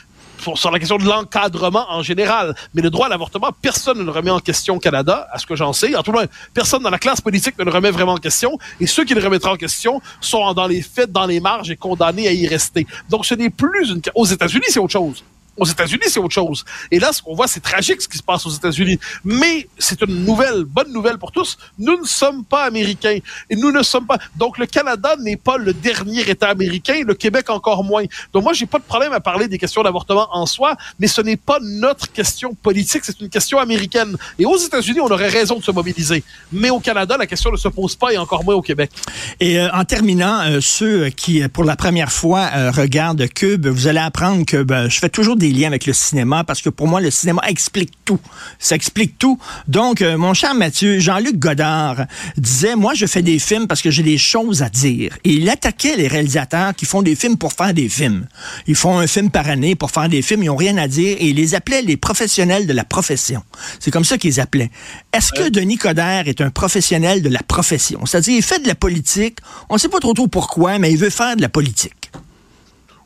sur 0.55 0.71
la 0.71 0.79
question 0.79 0.99
de 0.99 1.05
l'encadrement 1.05 1.87
en 1.91 2.03
général. 2.03 2.55
Mais 2.75 2.83
le 2.83 2.91
droit 2.91 3.07
à 3.07 3.09
l'avortement, 3.09 3.51
personne 3.61 3.99
ne 3.99 4.05
le 4.05 4.11
remet 4.11 4.31
en 4.31 4.41
question 4.41 4.77
au 4.77 4.79
Canada, 4.79 5.29
à 5.33 5.39
ce 5.39 5.47
que 5.47 5.57
j'en 5.57 5.73
sais. 5.73 5.95
En 5.97 6.03
tout 6.03 6.13
cas, 6.13 6.27
personne 6.55 6.83
dans 6.83 6.91
la 6.91 6.99
classe 6.99 7.21
politique 7.21 7.59
ne 7.59 7.65
le 7.65 7.71
remet 7.71 7.91
vraiment 7.91 8.15
en 8.15 8.19
question. 8.19 8.59
Et 8.81 8.87
ceux 8.87 9.05
qui 9.05 9.15
le 9.15 9.23
remettraient 9.23 9.51
en 9.51 9.57
question 9.57 10.01
sont 10.21 10.53
dans 10.53 10.67
les 10.67 10.83
faits, 10.83 11.13
dans 11.13 11.27
les 11.27 11.41
marges 11.41 11.71
et 11.71 11.77
condamnés 11.77 12.29
à 12.29 12.33
y 12.33 12.47
rester. 12.47 12.87
Donc, 13.09 13.27
ce 13.27 13.35
n'est 13.35 13.51
plus 13.51 13.91
une... 13.91 14.03
Aux 14.15 14.27
États-Unis, 14.27 14.67
c'est 14.69 14.81
autre 14.81 14.93
chose. 14.93 15.25
Aux 15.57 15.65
États-Unis, 15.65 16.05
c'est 16.07 16.21
autre 16.21 16.35
chose. 16.35 16.65
Et 16.91 16.99
là, 16.99 17.13
ce 17.13 17.23
qu'on 17.23 17.35
voit, 17.35 17.47
c'est 17.47 17.61
tragique 17.61 18.01
ce 18.03 18.09
qui 18.09 18.19
se 18.19 18.23
passe 18.23 18.47
aux 18.47 18.51
États-Unis. 18.51 18.99
Mais 19.25 19.69
c'est 19.79 20.03
une 20.03 20.25
nouvelle, 20.25 20.65
bonne 20.65 20.93
nouvelle 20.93 21.19
pour 21.19 21.33
tous. 21.33 21.57
Nous 21.79 21.99
ne 22.01 22.07
sommes 22.07 22.45
pas 22.45 22.65
américains. 22.65 23.19
Et 23.51 23.57
nous 23.57 23.73
ne 23.73 23.83
sommes 23.83 24.07
pas. 24.07 24.19
Donc, 24.37 24.59
le 24.59 24.67
Canada 24.67 25.15
n'est 25.21 25.37
pas 25.37 25.57
le 25.57 25.73
dernier 25.73 26.29
État 26.29 26.49
américain, 26.49 27.01
le 27.05 27.15
Québec 27.15 27.51
encore 27.51 27.85
moins. 27.85 28.05
Donc, 28.33 28.43
moi, 28.45 28.53
j'ai 28.53 28.67
pas 28.67 28.79
de 28.79 28.85
problème 28.85 29.13
à 29.13 29.21
parler 29.21 29.49
des 29.49 29.59
questions 29.59 29.83
d'avortement 29.83 30.29
en 30.33 30.47
soi, 30.47 30.77
mais 30.99 31.07
ce 31.07 31.21
n'est 31.21 31.37
pas 31.37 31.59
notre 31.63 32.11
question 32.13 32.55
politique, 32.55 33.03
c'est 33.05 33.21
une 33.21 33.29
question 33.29 33.59
américaine. 33.59 34.17
Et 34.39 34.45
aux 34.45 34.57
États-Unis, 34.57 35.01
on 35.01 35.11
aurait 35.11 35.29
raison 35.29 35.59
de 35.59 35.65
se 35.65 35.71
mobiliser. 35.71 36.23
Mais 36.53 36.71
au 36.71 36.81
Canada, 36.81 37.17
la 37.17 37.27
question 37.27 37.51
ne 37.51 37.57
se 37.57 37.69
pose 37.69 37.97
pas 37.97 38.13
et 38.13 38.19
encore 38.19 38.45
moins 38.45 38.55
au 38.55 38.63
Québec. 38.63 38.91
Et 39.41 39.59
euh, 39.59 39.69
en 39.73 39.85
terminant, 39.85 40.41
euh, 40.43 40.61
ceux 40.61 41.09
qui, 41.11 41.47
pour 41.49 41.65
la 41.65 41.77
première 41.77 42.13
fois, 42.13 42.51
euh, 42.55 42.71
regardent 42.71 43.27
Cube, 43.29 43.67
vous 43.67 43.87
allez 43.87 44.01
apprendre 44.01 44.45
que 44.45 44.63
ben, 44.63 44.89
je 44.89 44.99
fais 44.99 45.09
toujours 45.09 45.37
des 45.37 45.46
liens 45.51 45.69
avec 45.69 45.87
le 45.87 45.93
cinéma 45.93 46.45
parce 46.45 46.63
que 46.63 46.71
pour 46.71 46.89
moi, 46.89 47.01
le 47.01 47.11
cinéma 47.11 47.43
explique 47.49 47.93
tout. 48.05 48.21
Ça 48.59 48.75
explique 48.75 49.19
tout. 49.19 49.39
Donc, 49.69 50.03
euh, 50.03 50.17
mon 50.17 50.35
cher 50.35 50.55
Mathieu, 50.55 50.99
Jean-Luc 50.99 51.39
Godard 51.39 52.07
disait, 52.37 52.77
moi, 52.77 52.95
je 52.95 53.07
fais 53.07 53.23
des 53.23 53.39
films 53.39 53.67
parce 53.67 53.83
que 53.83 53.91
j'ai 53.91 54.03
des 54.03 54.19
choses 54.19 54.63
à 54.63 54.69
dire. 54.69 55.17
Et 55.25 55.35
il 55.35 55.49
attaquait 55.49 55.97
les 55.97 56.09
réalisateurs 56.09 56.75
qui 56.75 56.87
font 56.87 57.03
des 57.03 57.17
films 57.17 57.37
pour 57.37 57.53
faire 57.53 57.75
des 57.75 57.89
films. 57.89 58.27
Ils 58.67 58.75
font 58.75 58.99
un 58.99 59.07
film 59.07 59.31
par 59.31 59.49
année 59.49 59.75
pour 59.75 59.91
faire 59.91 60.09
des 60.09 60.23
films, 60.23 60.43
ils 60.43 60.47
n'ont 60.47 60.57
rien 60.57 60.77
à 60.77 60.89
dire 60.89 61.17
et 61.19 61.29
il 61.29 61.37
les 61.37 61.55
appelait 61.55 61.83
les 61.83 61.97
professionnels 61.97 62.67
de 62.67 62.73
la 62.73 62.85
profession. 62.85 63.43
C'est 63.81 63.91
comme 63.91 64.05
ça 64.05 64.19
qu'ils 64.19 64.41
appelaient. 64.41 64.71
Est-ce 65.13 65.33
que 65.33 65.49
Denis 65.49 65.79
Coderre 65.79 66.29
est 66.29 66.41
un 66.41 66.51
professionnel 66.51 67.23
de 67.23 67.29
la 67.29 67.43
profession? 67.43 68.05
C'est-à-dire, 68.07 68.35
il 68.37 68.43
fait 68.43 68.63
de 68.63 68.69
la 68.69 68.75
politique, 68.75 69.39
on 69.69 69.75
ne 69.75 69.79
sait 69.79 69.89
pas 69.89 70.01
trop 70.01 70.15
trop 70.15 70.29
pourquoi, 70.29 70.79
mais 70.79 70.91
il 70.91 70.99
veut 70.99 71.11
faire 71.11 71.37
de 71.37 71.43
la 71.43 71.49
politique. 71.49 72.06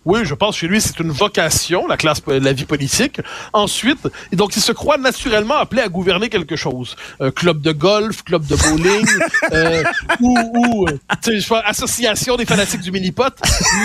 Oui, 0.06 0.20
je 0.24 0.34
pense 0.34 0.56
chez 0.56 0.66
lui, 0.66 0.80
c'est 0.80 0.98
une 1.00 1.10
vocation, 1.10 1.86
la 1.86 1.98
classe, 1.98 2.22
la 2.26 2.52
vie 2.52 2.64
politique. 2.64 3.20
Ensuite, 3.52 4.08
et 4.32 4.36
donc 4.36 4.56
il 4.56 4.62
se 4.62 4.72
croit 4.72 4.96
naturellement 4.96 5.56
appelé 5.56 5.82
à 5.82 5.88
gouverner 5.88 6.30
quelque 6.30 6.56
chose. 6.56 6.96
Euh, 7.20 7.30
club 7.30 7.60
de 7.60 7.72
golf, 7.72 8.22
club 8.22 8.46
de 8.46 8.56
bowling, 8.56 9.06
euh, 9.52 9.82
ou, 10.20 10.38
ou 10.54 10.88
euh, 10.88 11.62
association 11.66 12.36
des 12.36 12.46
fanatiques 12.46 12.80
du 12.80 12.90
mini-pot. 12.90 13.34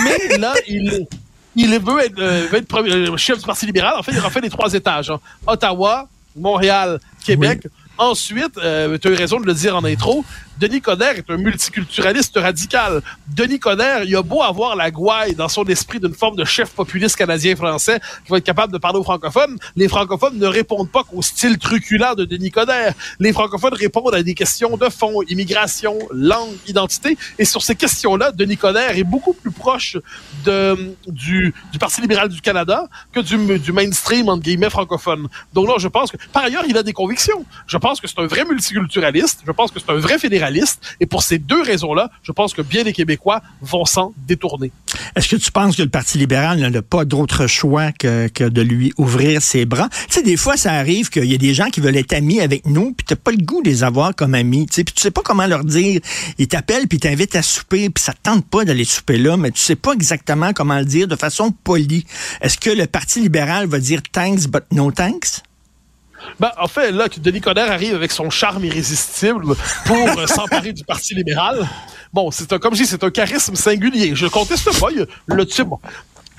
Mais 0.05 0.37
là, 0.37 0.53
il, 0.67 1.05
il 1.55 1.79
veut 1.79 1.99
être, 2.03 2.19
euh, 2.19 2.47
veut 2.49 2.59
être 2.59 2.67
premier, 2.67 2.91
euh, 2.91 3.17
chef 3.17 3.39
du 3.39 3.45
Parti 3.45 3.65
libéral. 3.65 3.95
En 3.97 4.03
fait, 4.03 4.11
il 4.11 4.19
refait 4.19 4.41
les 4.41 4.49
trois 4.49 4.73
étages. 4.73 5.09
Hein. 5.09 5.19
Ottawa, 5.47 6.07
Montréal, 6.35 6.99
Québec. 7.25 7.61
Oui. 7.63 7.71
Ensuite, 7.97 8.57
euh, 8.57 8.97
tu 8.97 9.07
as 9.07 9.11
eu 9.11 9.15
raison 9.15 9.39
de 9.39 9.45
le 9.45 9.53
dire 9.53 9.75
en 9.75 9.83
intro, 9.85 10.25
Denis 10.57 10.79
Coderre 10.79 11.17
est 11.17 11.29
un 11.29 11.35
multiculturaliste 11.35 12.37
radical. 12.37 13.01
Denis 13.27 13.59
Coderre, 13.59 14.03
il 14.05 14.15
a 14.15 14.21
beau 14.21 14.41
avoir 14.41 14.77
la 14.77 14.89
gouaille 14.89 15.35
dans 15.35 15.49
son 15.49 15.65
esprit 15.65 15.99
d'une 15.99 16.13
forme 16.13 16.37
de 16.37 16.45
chef 16.45 16.69
populiste 16.69 17.17
canadien-français 17.17 17.99
qui 18.23 18.31
va 18.31 18.37
être 18.37 18.45
capable 18.45 18.71
de 18.71 18.77
parler 18.77 18.97
aux 18.97 19.03
francophones, 19.03 19.57
les 19.75 19.89
francophones 19.89 20.37
ne 20.37 20.47
répondent 20.47 20.89
pas 20.89 21.03
qu'au 21.03 21.21
style 21.21 21.57
truculent 21.57 22.15
de 22.17 22.23
Denis 22.23 22.51
Coderre. 22.51 22.93
Les 23.19 23.33
francophones 23.33 23.73
répondent 23.73 24.15
à 24.15 24.23
des 24.23 24.33
questions 24.33 24.77
de 24.77 24.87
fond, 24.87 25.21
immigration, 25.27 25.97
langue, 26.11 26.55
identité. 26.67 27.17
Et 27.37 27.43
sur 27.43 27.61
ces 27.61 27.75
questions-là, 27.75 28.31
Denis 28.31 28.57
Coderre 28.57 28.97
est 28.97 29.03
beaucoup 29.03 29.33
plus 29.33 29.51
proche 29.51 29.97
du 30.45 31.53
Parti 31.79 31.99
libéral 31.99 32.29
du 32.29 32.39
Canada 32.39 32.87
que 33.11 33.19
du, 33.19 33.59
du 33.59 33.73
mainstream, 33.73 34.29
entre 34.29 34.43
guillemets, 34.43 34.69
francophone. 34.69 35.27
Donc 35.53 35.67
là, 35.67 35.75
je 35.79 35.89
pense 35.89 36.11
que, 36.11 36.17
par 36.31 36.43
ailleurs, 36.45 36.63
il 36.65 36.77
a 36.77 36.83
des 36.83 36.93
convictions. 36.93 37.45
Je 37.67 37.75
pense 37.77 37.99
que 37.99 38.07
c'est 38.07 38.19
un 38.19 38.27
vrai 38.27 38.45
multiculturaliste. 38.45 39.41
Je 39.45 39.51
pense 39.51 39.71
que 39.71 39.79
c'est 39.81 39.91
un 39.91 39.97
vrai 39.97 40.17
fédéraliste 40.17 40.44
et 40.99 41.05
pour 41.05 41.23
ces 41.23 41.37
deux 41.37 41.61
raisons-là, 41.61 42.09
je 42.23 42.31
pense 42.31 42.53
que 42.53 42.61
bien 42.61 42.83
des 42.83 42.93
Québécois 42.93 43.41
vont 43.61 43.85
s'en 43.85 44.13
détourner. 44.27 44.71
Est-ce 45.15 45.29
que 45.29 45.35
tu 45.35 45.51
penses 45.51 45.75
que 45.75 45.81
le 45.81 45.89
Parti 45.89 46.17
libéral 46.17 46.59
n'a 46.59 46.81
pas 46.81 47.05
d'autre 47.05 47.47
choix 47.47 47.91
que, 47.91 48.49
de 48.49 48.61
lui 48.61 48.93
ouvrir 48.97 49.41
ses 49.41 49.65
bras? 49.65 49.89
Tu 50.07 50.15
sais, 50.15 50.23
des 50.23 50.37
fois, 50.37 50.57
ça 50.57 50.73
arrive 50.73 51.09
qu'il 51.09 51.25
y 51.25 51.33
a 51.33 51.37
des 51.37 51.53
gens 51.53 51.69
qui 51.69 51.81
veulent 51.81 51.97
être 51.97 52.13
amis 52.13 52.41
avec 52.41 52.65
nous, 52.65 52.93
puis 52.93 53.05
t'as 53.05 53.15
pas 53.15 53.31
le 53.31 53.37
goût 53.37 53.61
de 53.61 53.69
les 53.69 53.83
avoir 53.83 54.15
comme 54.15 54.35
amis. 54.35 54.65
Tu 54.67 54.75
sais, 54.75 54.83
puis 54.83 54.93
tu 54.93 55.01
sais 55.01 55.11
pas 55.11 55.21
comment 55.23 55.47
leur 55.47 55.63
dire. 55.63 56.01
Ils 56.37 56.47
t'appellent, 56.47 56.87
puis 56.87 56.99
t'invitent 56.99 57.35
à 57.35 57.41
souper, 57.41 57.89
puis 57.89 58.03
ça 58.03 58.13
tente 58.13 58.45
pas 58.45 58.65
d'aller 58.65 58.85
souper 58.85 59.17
là, 59.17 59.37
mais 59.37 59.51
tu 59.51 59.59
sais 59.59 59.75
pas 59.75 59.93
exactement 59.93 60.53
comment 60.53 60.79
le 60.79 60.85
dire 60.85 61.07
de 61.07 61.15
façon 61.15 61.51
polie. 61.51 62.05
Est-ce 62.41 62.57
que 62.57 62.69
le 62.69 62.85
Parti 62.85 63.21
libéral 63.21 63.67
va 63.67 63.79
dire 63.79 64.01
thanks, 64.11 64.47
but 64.47 64.63
no 64.71 64.91
thanks? 64.91 65.41
Ben, 66.39 66.51
en 66.59 66.67
fait, 66.67 66.91
là, 66.91 67.09
que 67.09 67.19
Denis 67.19 67.41
Coderre 67.41 67.71
arrive 67.71 67.95
avec 67.95 68.11
son 68.11 68.29
charme 68.29 68.65
irrésistible 68.65 69.55
pour 69.85 70.19
euh, 70.19 70.27
s'emparer 70.27 70.73
du 70.73 70.83
Parti 70.83 71.15
libéral. 71.15 71.67
Bon, 72.13 72.31
c'est 72.31 72.51
un, 72.53 72.59
comme 72.59 72.75
je 72.75 72.83
dis, 72.83 72.87
c'est 72.87 73.03
un 73.03 73.09
charisme 73.11 73.55
singulier. 73.55 74.15
Je 74.15 74.27
conteste 74.27 74.79
pas. 74.79 74.87
le 75.27 75.45
type, 75.45 75.67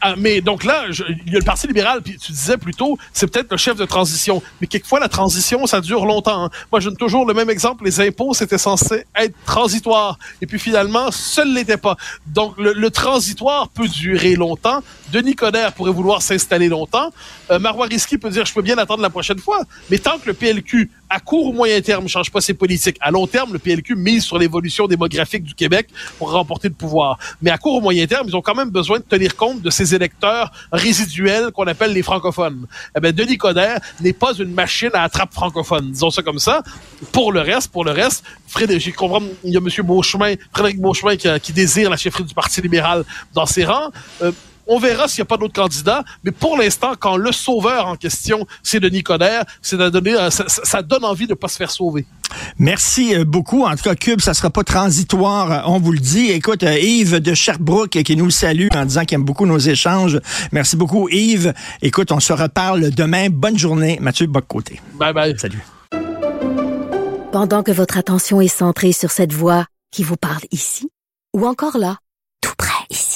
ah, 0.02 0.14
mais 0.16 0.40
donc 0.40 0.64
là, 0.64 0.84
il 0.90 1.32
y 1.32 1.36
a 1.36 1.38
le 1.38 1.44
Parti 1.44 1.66
libéral, 1.66 2.02
puis 2.02 2.18
tu 2.18 2.32
disais 2.32 2.58
plutôt, 2.58 2.98
c'est 3.12 3.26
peut-être 3.26 3.50
le 3.50 3.56
chef 3.56 3.76
de 3.76 3.84
transition. 3.84 4.42
Mais 4.60 4.66
quelquefois, 4.66 5.00
la 5.00 5.08
transition, 5.08 5.66
ça 5.66 5.80
dure 5.80 6.04
longtemps. 6.04 6.44
Hein. 6.44 6.50
Moi, 6.70 6.80
je 6.80 6.88
donne 6.88 6.98
toujours 6.98 7.24
le 7.26 7.32
même 7.32 7.48
exemple. 7.48 7.84
Les 7.84 8.00
impôts, 8.00 8.34
c'était 8.34 8.58
censé 8.58 9.06
être 9.14 9.34
transitoire. 9.46 10.18
Et 10.42 10.46
puis 10.46 10.58
finalement, 10.58 11.10
seul 11.10 11.52
l'était 11.54 11.78
pas. 11.78 11.96
Donc, 12.26 12.58
le, 12.58 12.72
le, 12.72 12.90
transitoire 12.90 13.68
peut 13.68 13.88
durer 13.88 14.36
longtemps. 14.36 14.82
Denis 15.12 15.34
Coderre 15.34 15.72
pourrait 15.72 15.92
vouloir 15.92 16.20
s'installer 16.20 16.68
longtemps. 16.68 17.10
Euh, 17.50 17.58
Marois 17.58 17.86
Risky 17.86 18.18
peut 18.18 18.30
dire, 18.30 18.44
je 18.44 18.52
peux 18.52 18.62
bien 18.62 18.78
attendre 18.78 19.02
la 19.02 19.10
prochaine 19.10 19.38
fois. 19.38 19.60
Mais 19.90 19.98
tant 19.98 20.18
que 20.18 20.26
le 20.26 20.34
PLQ, 20.34 20.90
à 21.08 21.20
court 21.20 21.46
ou 21.46 21.52
moyen 21.52 21.80
terme, 21.80 22.04
ne 22.04 22.08
change 22.08 22.30
pas 22.30 22.40
ses 22.40 22.54
politiques, 22.54 22.96
à 23.00 23.10
long 23.10 23.26
terme, 23.26 23.52
le 23.52 23.58
PLQ 23.58 23.94
mise 23.96 24.24
sur 24.24 24.38
l'évolution 24.38 24.86
démographique 24.86 25.44
du 25.44 25.54
Québec 25.54 25.88
pour 26.18 26.32
remporter 26.32 26.68
le 26.68 26.74
pouvoir. 26.74 27.18
Mais 27.40 27.50
à 27.50 27.58
court 27.58 27.76
ou 27.76 27.80
moyen 27.80 28.06
terme, 28.06 28.26
ils 28.28 28.36
ont 28.36 28.42
quand 28.42 28.54
même 28.54 28.70
besoin 28.70 28.98
de 28.98 29.04
tenir 29.04 29.36
compte 29.36 29.62
de 29.62 29.70
ces 29.70 29.94
électeurs 29.94 30.50
résiduels 30.72 31.50
qu'on 31.52 31.66
appelle 31.66 31.92
les 31.92 32.02
francophones. 32.02 32.66
Eh 32.96 33.00
bien, 33.00 33.12
Denis 33.12 33.38
Coderre 33.38 33.80
n'est 34.00 34.12
pas 34.12 34.34
une 34.34 34.52
machine 34.52 34.90
à 34.94 35.02
attrape 35.02 35.32
francophone, 35.32 35.90
disons 35.90 36.10
ça 36.10 36.22
comme 36.22 36.38
ça. 36.38 36.62
Pour 37.12 37.32
le 37.32 37.40
reste, 37.40 37.70
pour 37.70 37.84
le 37.84 37.92
reste, 37.92 38.24
Frédéric, 38.48 38.94
comprends, 38.96 39.22
il 39.44 39.52
y 39.52 39.56
a 39.56 39.60
M. 39.60 39.86
Beauchemin, 39.86 40.34
Frédéric 40.52 40.80
Beauchemin 40.80 41.16
qui, 41.16 41.28
qui, 41.40 41.52
désire 41.52 41.90
la 41.90 41.96
chefferie 41.96 42.24
du 42.24 42.34
Parti 42.34 42.60
libéral 42.60 43.04
dans 43.32 43.46
ses 43.46 43.64
rangs. 43.64 43.90
Euh, 44.22 44.32
on 44.66 44.78
verra 44.78 45.08
s'il 45.08 45.22
n'y 45.22 45.26
a 45.26 45.26
pas 45.26 45.36
d'autres 45.36 45.54
candidats, 45.54 46.04
mais 46.24 46.30
pour 46.30 46.56
l'instant, 46.56 46.92
quand 46.98 47.16
le 47.16 47.32
sauveur 47.32 47.86
en 47.86 47.96
question, 47.96 48.46
c'est 48.62 48.80
Denis 48.80 49.02
Coderre, 49.02 49.44
c'est 49.62 49.76
de 49.76 49.88
donner, 49.88 50.16
ça, 50.30 50.44
ça, 50.46 50.82
donne 50.82 51.04
envie 51.04 51.26
de 51.26 51.32
ne 51.32 51.36
pas 51.36 51.48
se 51.48 51.56
faire 51.56 51.70
sauver. 51.70 52.06
Merci 52.58 53.14
euh, 53.14 53.24
beaucoup. 53.24 53.64
En 53.64 53.76
tout 53.76 53.84
cas, 53.84 53.94
Cube, 53.94 54.20
ça 54.20 54.34
sera 54.34 54.50
pas 54.50 54.64
transitoire, 54.64 55.52
euh, 55.52 55.70
on 55.70 55.78
vous 55.78 55.92
le 55.92 55.98
dit. 55.98 56.30
Écoute, 56.30 56.62
euh, 56.62 56.78
Yves 56.78 57.20
de 57.20 57.34
Sherbrooke 57.34 58.02
qui 58.02 58.16
nous 58.16 58.30
salue 58.30 58.68
en 58.74 58.84
disant 58.84 59.04
qu'il 59.04 59.16
aime 59.16 59.24
beaucoup 59.24 59.46
nos 59.46 59.58
échanges. 59.58 60.20
Merci 60.52 60.76
beaucoup, 60.76 61.08
Yves. 61.08 61.52
Écoute, 61.82 62.12
on 62.12 62.20
se 62.20 62.32
reparle 62.32 62.90
demain. 62.90 63.28
Bonne 63.30 63.58
journée. 63.58 63.98
Mathieu 64.00 64.26
Boccoté. 64.26 64.80
Bye 64.94 65.12
bye. 65.12 65.38
Salut. 65.38 65.62
Pendant 67.32 67.62
que 67.62 67.72
votre 67.72 67.98
attention 67.98 68.40
est 68.40 68.48
centrée 68.48 68.92
sur 68.92 69.10
cette 69.10 69.32
voix 69.32 69.66
qui 69.90 70.02
vous 70.02 70.16
parle 70.16 70.42
ici, 70.52 70.88
ou 71.34 71.46
encore 71.46 71.76
là, 71.76 71.98
tout 72.40 72.54
près 72.56 72.72
ici, 72.90 73.15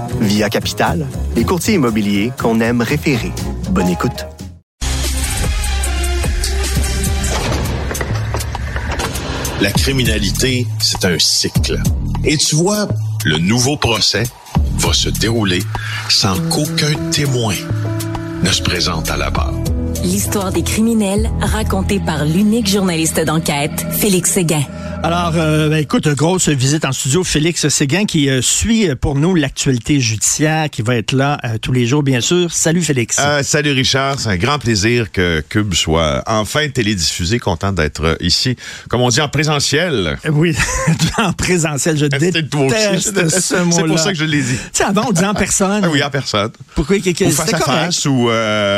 Via 0.21 0.49
Capital, 0.49 1.07
les 1.35 1.43
courtiers 1.43 1.73
immobiliers 1.73 2.31
qu'on 2.39 2.59
aime 2.59 2.81
référer. 2.81 3.31
Bonne 3.71 3.89
écoute. 3.89 4.27
La 9.59 9.71
criminalité, 9.71 10.67
c'est 10.79 11.05
un 11.05 11.17
cycle. 11.17 11.81
Et 12.23 12.37
tu 12.37 12.55
vois, 12.55 12.87
le 13.25 13.39
nouveau 13.39 13.77
procès 13.77 14.23
va 14.77 14.93
se 14.93 15.09
dérouler 15.09 15.63
sans 16.07 16.39
qu'aucun 16.49 16.93
témoin 17.09 17.55
ne 18.43 18.49
se 18.51 18.61
présente 18.61 19.09
à 19.09 19.17
la 19.17 19.31
barre. 19.31 19.53
L'histoire 20.03 20.51
des 20.51 20.63
criminels 20.63 21.31
racontée 21.41 21.99
par 21.99 22.25
l'unique 22.25 22.67
journaliste 22.67 23.19
d'enquête, 23.19 23.85
Félix 23.91 24.31
Séguin. 24.31 24.63
Alors, 25.03 25.33
euh, 25.35 25.67
ben, 25.69 25.77
écoute, 25.77 26.07
grosse 26.09 26.47
visite 26.49 26.85
en 26.85 26.91
studio. 26.91 27.23
Félix 27.23 27.67
Séguin 27.69 28.05
qui 28.05 28.29
euh, 28.29 28.43
suit 28.43 28.87
pour 28.95 29.15
nous 29.15 29.33
l'actualité 29.33 29.99
judiciaire, 29.99 30.69
qui 30.69 30.83
va 30.83 30.95
être 30.95 31.13
là 31.13 31.39
euh, 31.43 31.57
tous 31.59 31.71
les 31.71 31.87
jours, 31.87 32.03
bien 32.03 32.21
sûr. 32.21 32.51
Salut, 32.51 32.83
Félix. 32.83 33.19
Salut, 33.41 33.71
Richard. 33.71 34.19
C'est 34.19 34.29
un 34.29 34.37
grand 34.37 34.59
plaisir 34.59 35.11
que 35.11 35.43
Cube 35.49 35.73
soit 35.73 36.21
enfin 36.27 36.69
télédiffusé. 36.69 37.39
Content 37.39 37.71
d'être 37.71 38.15
ici, 38.19 38.55
comme 38.89 39.01
on 39.01 39.09
dit, 39.09 39.21
en 39.21 39.27
présentiel. 39.27 40.19
Oui, 40.31 40.55
en 41.17 41.33
présentiel. 41.33 41.97
Je 41.97 42.05
déteste 42.05 43.29
ce 43.29 43.39
C'est 43.41 43.63
mot-là. 43.63 43.87
pour 43.87 43.99
ça 43.99 44.11
que 44.11 44.17
je 44.19 44.25
l'ai 44.25 44.43
dit. 44.43 44.55
Tu 44.55 44.69
sais, 44.73 44.83
avant, 44.83 45.05
on 45.09 45.11
disait 45.11 45.25
en 45.25 45.33
personne. 45.33 45.81
Ah 45.83 45.89
oui, 45.91 46.03
en 46.03 46.11
personne. 46.11 46.51
Pourquoi 46.75 46.97
Ou 46.97 47.31
face 47.31 47.53
à 47.53 47.57
face 47.57 48.05
ou 48.05 48.29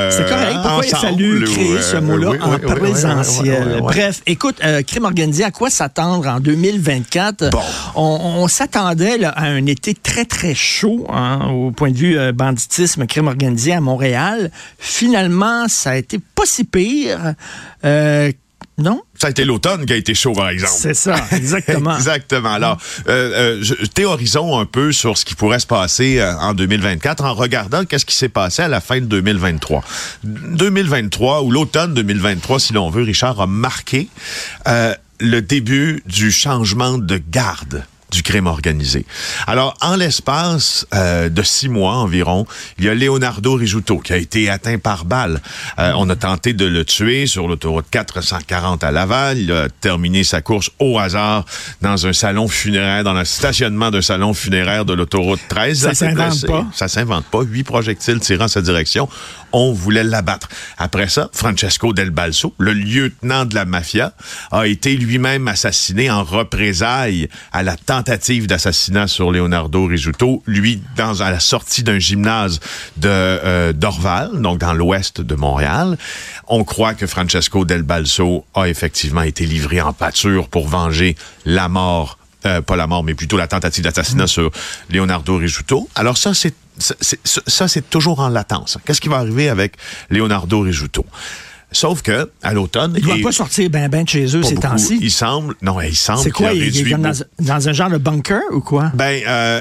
C'est 0.09 0.29
correct. 0.29 0.59
Pourquoi 0.61 0.85
il 0.85 0.95
a 0.95 0.97
fallu 0.99 1.43
créer 1.43 1.81
ce 1.81 1.97
mot-là 1.97 2.31
en 2.41 2.59
présentiel? 2.59 3.79
Bref, 3.81 4.21
écoute, 4.25 4.61
crime 4.87 5.03
organisé, 5.03 5.43
à 5.43 5.51
quoi 5.51 5.69
s'attendre? 5.69 6.12
En 6.13 6.39
2024? 6.39 7.49
Bon. 7.51 7.59
On, 7.95 8.01
on 8.43 8.47
s'attendait 8.47 9.23
à 9.23 9.43
un 9.43 9.65
été 9.65 9.93
très, 9.93 10.25
très 10.25 10.53
chaud 10.55 11.05
hein, 11.09 11.47
au 11.49 11.71
point 11.71 11.91
de 11.91 11.97
vue 11.97 12.17
euh, 12.17 12.31
banditisme, 12.31 13.05
crime 13.07 13.27
organisé 13.27 13.73
à 13.73 13.81
Montréal. 13.81 14.51
Finalement, 14.77 15.67
ça 15.67 15.91
a 15.91 15.95
été 15.95 16.19
pas 16.35 16.43
si 16.45 16.63
pire. 16.63 17.33
Euh, 17.85 18.31
non? 18.79 19.01
Ça 19.19 19.27
a 19.27 19.29
été 19.29 19.45
l'automne 19.45 19.85
qui 19.85 19.93
a 19.93 19.95
été 19.95 20.15
chaud, 20.15 20.33
par 20.33 20.49
exemple. 20.49 20.73
C'est 20.75 20.95
ça, 20.95 21.15
exactement. 21.31 21.95
Exactement. 21.95 22.53
Alors, 22.53 22.77
euh, 23.07 23.57
euh, 23.59 23.59
je- 23.61 23.85
théorisons 23.85 24.57
un 24.59 24.65
peu 24.65 24.91
sur 24.91 25.15
ce 25.17 25.25
qui 25.25 25.35
pourrait 25.35 25.59
se 25.59 25.67
passer 25.67 26.19
euh, 26.19 26.33
en 26.39 26.53
2024 26.55 27.23
en 27.23 27.33
regardant 27.35 27.85
qu'est-ce 27.85 28.05
qui 28.05 28.15
s'est 28.15 28.29
passé 28.29 28.63
à 28.63 28.67
la 28.67 28.81
fin 28.81 28.95
de 28.99 29.05
2023. 29.05 29.83
2023 30.23 31.43
ou 31.43 31.51
l'automne 31.51 31.93
2023, 31.93 32.59
si 32.59 32.73
l'on 32.73 32.89
veut, 32.89 33.03
Richard 33.03 33.39
a 33.39 33.45
marqué 33.47 34.07
le 35.23 35.41
début 35.41 36.03
du 36.05 36.31
changement 36.31 36.97
de 36.97 37.17
garde 37.17 37.85
du 38.11 38.21
crime 38.21 38.45
organisé. 38.45 39.05
Alors, 39.47 39.73
en 39.81 39.95
l'espace 39.95 40.85
euh, 40.93 41.29
de 41.29 41.41
six 41.41 41.67
mois 41.67 41.95
environ, 41.95 42.45
il 42.77 42.85
y 42.85 42.89
a 42.89 42.93
Leonardo 42.93 43.55
Rizzuto 43.55 43.97
qui 43.97 44.13
a 44.13 44.17
été 44.17 44.49
atteint 44.51 44.77
par 44.77 45.05
balle. 45.05 45.41
Euh, 45.79 45.93
on 45.97 46.07
a 46.09 46.15
tenté 46.15 46.53
de 46.53 46.65
le 46.65 46.85
tuer 46.85 47.25
sur 47.25 47.47
l'autoroute 47.47 47.85
440 47.89 48.83
à 48.83 48.91
Laval. 48.91 49.39
Il 49.39 49.51
a 49.51 49.67
terminé 49.67 50.23
sa 50.23 50.41
course 50.41 50.69
au 50.77 50.99
hasard 50.99 51.45
dans 51.81 52.05
un 52.05 52.13
salon 52.13 52.47
funéraire, 52.47 53.03
dans 53.03 53.13
le 53.13 53.25
stationnement 53.25 53.89
d'un 53.89 54.03
salon 54.03 54.35
funéraire 54.35 54.85
de 54.85 54.93
l'autoroute 54.93 55.41
13. 55.49 55.79
Ça 55.79 55.93
s'invente 55.95 56.45
pas. 56.45 56.65
Ça 56.71 56.87
s'invente 56.87 57.25
pas. 57.25 57.41
Huit 57.41 57.63
projectiles 57.63 58.19
tirant 58.19 58.47
sa 58.47 58.61
direction. 58.61 59.09
On 59.53 59.71
voulait 59.71 60.03
l'abattre. 60.03 60.49
Après 60.77 61.07
ça, 61.07 61.29
Francesco 61.31 61.93
Del 61.93 62.09
Balso, 62.09 62.53
le 62.57 62.73
lieutenant 62.73 63.45
de 63.45 63.53
la 63.53 63.65
mafia, 63.65 64.13
a 64.51 64.67
été 64.67 64.95
lui-même 64.97 65.47
assassiné 65.47 66.09
en 66.09 66.23
représailles 66.23 67.29
à 67.51 67.61
la 67.63 67.77
tentative 67.77 68.47
d'assassinat 68.47 69.07
sur 69.07 69.31
Leonardo 69.31 69.85
Rizzuto, 69.85 70.41
lui, 70.47 70.81
dans, 70.97 71.21
à 71.21 71.29
la 71.29 71.39
sortie 71.39 71.83
d'un 71.83 71.99
gymnase 71.99 72.59
de 72.97 73.07
euh, 73.09 73.73
d'Orval, 73.73 74.41
donc 74.41 74.57
dans 74.57 74.73
l'ouest 74.73 75.21
de 75.21 75.35
Montréal. 75.35 75.97
On 76.47 76.63
croit 76.63 76.95
que 76.95 77.07
Francesco 77.07 77.63
Del 77.63 77.83
Balso 77.83 78.45
a 78.55 78.67
effectivement 78.67 79.21
été 79.21 79.45
livré 79.45 79.81
en 79.81 79.93
pâture 79.93 80.49
pour 80.49 80.67
venger 80.67 81.15
la 81.45 81.69
mort 81.69 82.17
euh, 82.45 82.61
pas 82.61 82.75
la 82.75 82.87
mort, 82.87 83.05
mais 83.05 83.13
plutôt 83.13 83.37
la 83.37 83.47
tentative 83.47 83.85
d'assassinat 83.85 84.27
sur 84.27 84.51
Leonardo 84.89 85.37
Rizzuto. 85.37 85.87
Alors 85.95 86.17
ça, 86.17 86.33
c'est 86.33 86.53
ça, 86.77 87.67
c'est- 87.67 87.89
toujours 87.89 88.19
en 88.19 88.29
latence. 88.29 88.77
Qu'est-ce 88.85 89.01
qui 89.01 89.09
va 89.09 89.17
arriver 89.17 89.49
avec 89.49 89.73
Leonardo 90.09 90.61
Rizzuto? 90.61 91.05
Sauf 91.71 92.01
que, 92.03 92.29
à 92.43 92.53
l'automne... 92.53 92.93
Il 92.97 93.03
ne 93.03 93.13
doit 93.15 93.23
pas 93.23 93.31
sortir 93.31 93.69
ben 93.69 93.89
ben 93.89 94.03
de 94.03 94.09
chez 94.09 94.25
eux 94.37 94.43
ces 94.43 94.55
temps-ci. 94.55 94.99
Il 95.01 95.09
semble... 95.11 95.55
Non, 95.61 95.81
il 95.81 95.95
semble 95.95 96.19
C'est 96.19 96.31
quoi? 96.31 96.53
Il, 96.53 96.63
il 96.75 96.93
est 96.93 96.97
dans 97.39 97.67
un 97.69 97.73
genre 97.73 97.89
de 97.89 97.97
bunker 97.97 98.41
ou 98.51 98.61
quoi? 98.61 98.91
Ben, 98.93 99.23
euh, 99.27 99.59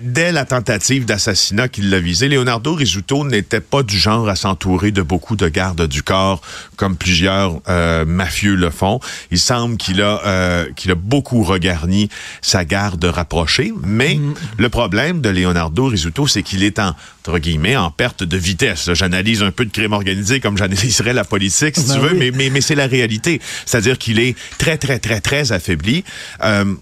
dès 0.00 0.32
la 0.32 0.44
tentative 0.44 1.04
d'assassinat 1.04 1.68
qu'il 1.68 1.90
l'a 1.90 2.00
visé, 2.00 2.28
Leonardo 2.28 2.74
Rizzuto 2.74 3.24
n'était 3.24 3.60
pas 3.60 3.82
du 3.82 3.98
genre 3.98 4.28
à 4.28 4.36
s'entourer 4.36 4.90
de 4.90 5.02
beaucoup 5.02 5.36
de 5.36 5.48
gardes 5.48 5.86
du 5.86 6.02
corps, 6.02 6.40
comme 6.76 6.96
plusieurs 6.96 7.60
euh, 7.68 8.04
mafieux 8.04 8.54
le 8.54 8.70
font. 8.70 9.00
Il 9.30 9.38
semble 9.38 9.76
qu'il 9.76 10.02
a, 10.02 10.20
euh, 10.24 10.66
qu'il 10.76 10.90
a 10.90 10.94
beaucoup 10.94 11.42
regarni 11.42 12.08
sa 12.42 12.64
garde 12.64 13.04
rapprochée, 13.04 13.72
mais 13.82 14.18
le 14.58 14.68
problème 14.68 15.20
de 15.20 15.28
Leonardo 15.28 15.86
Rizzuto, 15.86 16.26
c'est 16.26 16.42
qu'il 16.42 16.62
est 16.62 16.78
en, 16.78 16.94
entre 17.20 17.38
guillemets, 17.38 17.76
en 17.76 17.90
perte 17.90 18.22
de 18.22 18.36
vitesse. 18.36 18.92
J'analyse 18.92 19.42
un 19.42 19.50
peu 19.50 19.64
de 19.64 19.70
crime 19.70 19.92
organisé 19.92 20.40
comme 20.40 20.56
j'analyserais 20.56 21.12
la 21.12 21.24
politique, 21.24 21.76
si 21.76 21.88
Ben 21.88 21.94
tu 21.94 22.00
veux, 22.00 22.12
oui. 22.12 22.18
mais, 22.18 22.30
mais, 22.30 22.50
mais 22.50 22.60
c'est 22.60 22.74
la 22.74 22.86
réalité. 22.86 23.40
C'est-à-dire 23.64 23.98
qu'il 23.98 24.20
est 24.20 24.36
très, 24.58 24.78
très, 24.78 24.98
très, 24.98 25.20
très 25.20 25.52
affaibli. 25.52 26.04
Euh, 26.44 26.74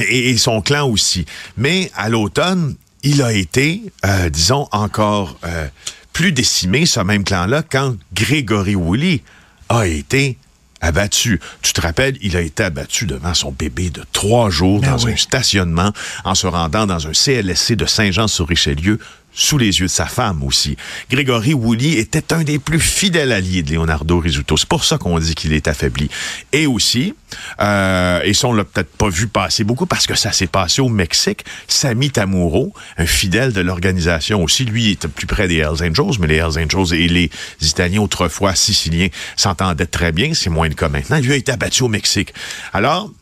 et, 0.00 0.30
et 0.30 0.38
son 0.38 0.60
clan 0.60 0.88
aussi. 0.88 1.24
Mais 1.56 1.90
à 1.96 2.08
l'automne, 2.08 2.74
il 3.02 3.22
a 3.22 3.32
été, 3.32 3.82
euh, 4.04 4.28
disons, 4.28 4.68
encore 4.72 5.38
euh, 5.44 5.68
plus 6.12 6.32
décimé, 6.32 6.86
ce 6.86 7.00
même 7.00 7.24
clan-là, 7.24 7.62
quand 7.62 7.96
Grégory 8.12 8.74
Woolley 8.74 9.22
a 9.68 9.86
été 9.86 10.36
abattu. 10.80 11.40
Tu 11.62 11.72
te 11.72 11.80
rappelles, 11.80 12.16
il 12.20 12.36
a 12.36 12.40
été 12.40 12.62
abattu 12.62 13.06
devant 13.06 13.34
son 13.34 13.50
bébé 13.52 13.90
de 13.90 14.04
trois 14.12 14.50
jours 14.50 14.80
Ben 14.80 14.92
dans 14.96 15.04
oui. 15.04 15.12
un 15.12 15.16
stationnement 15.16 15.92
en 16.24 16.34
se 16.34 16.46
rendant 16.46 16.86
dans 16.86 17.06
un 17.06 17.12
CLSC 17.12 17.72
de 17.74 17.86
Saint-Jean-sur-Richelieu 17.86 18.98
sous 19.38 19.56
les 19.56 19.78
yeux 19.78 19.86
de 19.86 19.90
sa 19.90 20.06
femme 20.06 20.42
aussi. 20.42 20.76
Grégory 21.10 21.54
Woolley 21.54 21.92
était 21.92 22.32
un 22.32 22.42
des 22.42 22.58
plus 22.58 22.80
fidèles 22.80 23.30
alliés 23.30 23.62
de 23.62 23.72
Leonardo 23.72 24.18
Rizzuto. 24.18 24.56
C'est 24.56 24.68
pour 24.68 24.84
ça 24.84 24.98
qu'on 24.98 25.18
dit 25.20 25.36
qu'il 25.36 25.52
est 25.52 25.68
affaibli. 25.68 26.10
Et 26.52 26.66
aussi, 26.66 27.14
euh, 27.60 28.20
et 28.24 28.34
ça 28.34 28.48
on 28.48 28.52
l'a 28.52 28.64
peut-être 28.64 28.90
pas 28.90 29.08
vu 29.08 29.28
passer 29.28 29.62
beaucoup 29.62 29.86
parce 29.86 30.08
que 30.08 30.16
ça 30.16 30.32
s'est 30.32 30.48
passé 30.48 30.82
au 30.82 30.88
Mexique, 30.88 31.44
Sami 31.68 32.10
Tamuro, 32.10 32.74
un 32.96 33.06
fidèle 33.06 33.52
de 33.52 33.60
l'organisation 33.60 34.42
aussi, 34.42 34.64
lui 34.64 34.90
était 34.90 35.06
plus 35.06 35.28
près 35.28 35.46
des 35.46 35.58
Hells 35.58 35.88
Angels, 35.88 36.18
mais 36.18 36.26
les 36.26 36.36
Hells 36.36 36.58
Angels 36.58 36.98
et 36.98 37.08
les 37.08 37.30
Italiens 37.60 38.00
autrefois 38.00 38.56
siciliens 38.56 39.08
s'entendaient 39.36 39.86
très 39.86 40.10
bien, 40.10 40.34
c'est 40.34 40.50
moins 40.50 40.68
le 40.68 40.74
cas 40.74 40.88
maintenant. 40.88 41.20
Lui 41.20 41.32
a 41.32 41.36
été 41.36 41.52
abattu 41.52 41.84
au 41.84 41.88
Mexique. 41.88 42.34
Alors, 42.72 43.12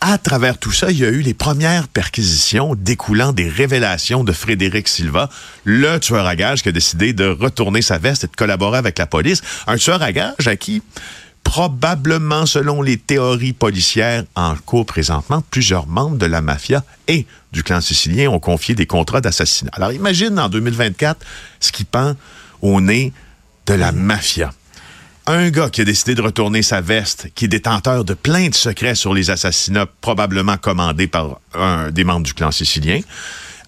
à 0.00 0.16
travers 0.18 0.58
tout 0.58 0.70
ça, 0.70 0.90
il 0.90 0.98
y 0.98 1.04
a 1.04 1.08
eu 1.08 1.20
les 1.20 1.34
premières 1.34 1.88
perquisitions 1.88 2.74
découlant 2.76 3.32
des 3.32 3.48
révélations 3.48 4.22
de 4.22 4.32
Frédéric 4.32 4.86
Silva, 4.86 5.28
le 5.64 5.98
tueur 5.98 6.26
à 6.26 6.36
gages 6.36 6.62
qui 6.62 6.68
a 6.68 6.72
décidé 6.72 7.12
de 7.12 7.26
retourner 7.26 7.82
sa 7.82 7.98
veste 7.98 8.24
et 8.24 8.26
de 8.28 8.36
collaborer 8.36 8.78
avec 8.78 8.98
la 8.98 9.06
police. 9.06 9.42
Un 9.66 9.76
tueur 9.76 10.00
à 10.02 10.12
gages 10.12 10.46
à 10.46 10.56
qui, 10.56 10.82
probablement 11.42 12.46
selon 12.46 12.80
les 12.80 12.96
théories 12.96 13.52
policières 13.52 14.24
en 14.36 14.54
cours 14.54 14.86
présentement, 14.86 15.42
plusieurs 15.50 15.88
membres 15.88 16.16
de 16.16 16.26
la 16.26 16.42
mafia 16.42 16.84
et 17.08 17.26
du 17.52 17.64
clan 17.64 17.80
sicilien 17.80 18.30
ont 18.30 18.40
confié 18.40 18.74
des 18.76 18.86
contrats 18.86 19.20
d'assassinat. 19.20 19.72
Alors 19.74 19.92
imagine 19.92 20.38
en 20.38 20.48
2024 20.48 21.24
ce 21.58 21.72
qui 21.72 21.84
pend 21.84 22.14
au 22.62 22.80
nez 22.80 23.12
de 23.66 23.74
la 23.74 23.92
mafia 23.92 24.52
un 25.28 25.50
gars 25.50 25.68
qui 25.68 25.82
a 25.82 25.84
décidé 25.84 26.14
de 26.14 26.22
retourner 26.22 26.62
sa 26.62 26.80
veste, 26.80 27.28
qui 27.34 27.44
est 27.44 27.48
détenteur 27.48 28.02
de 28.02 28.14
plein 28.14 28.48
de 28.48 28.54
secrets 28.54 28.94
sur 28.94 29.12
les 29.12 29.28
assassinats 29.28 29.86
probablement 30.00 30.56
commandés 30.56 31.06
par 31.06 31.38
un 31.54 31.90
des 31.90 32.02
membres 32.02 32.24
du 32.24 32.32
clan 32.32 32.50
sicilien, 32.50 33.00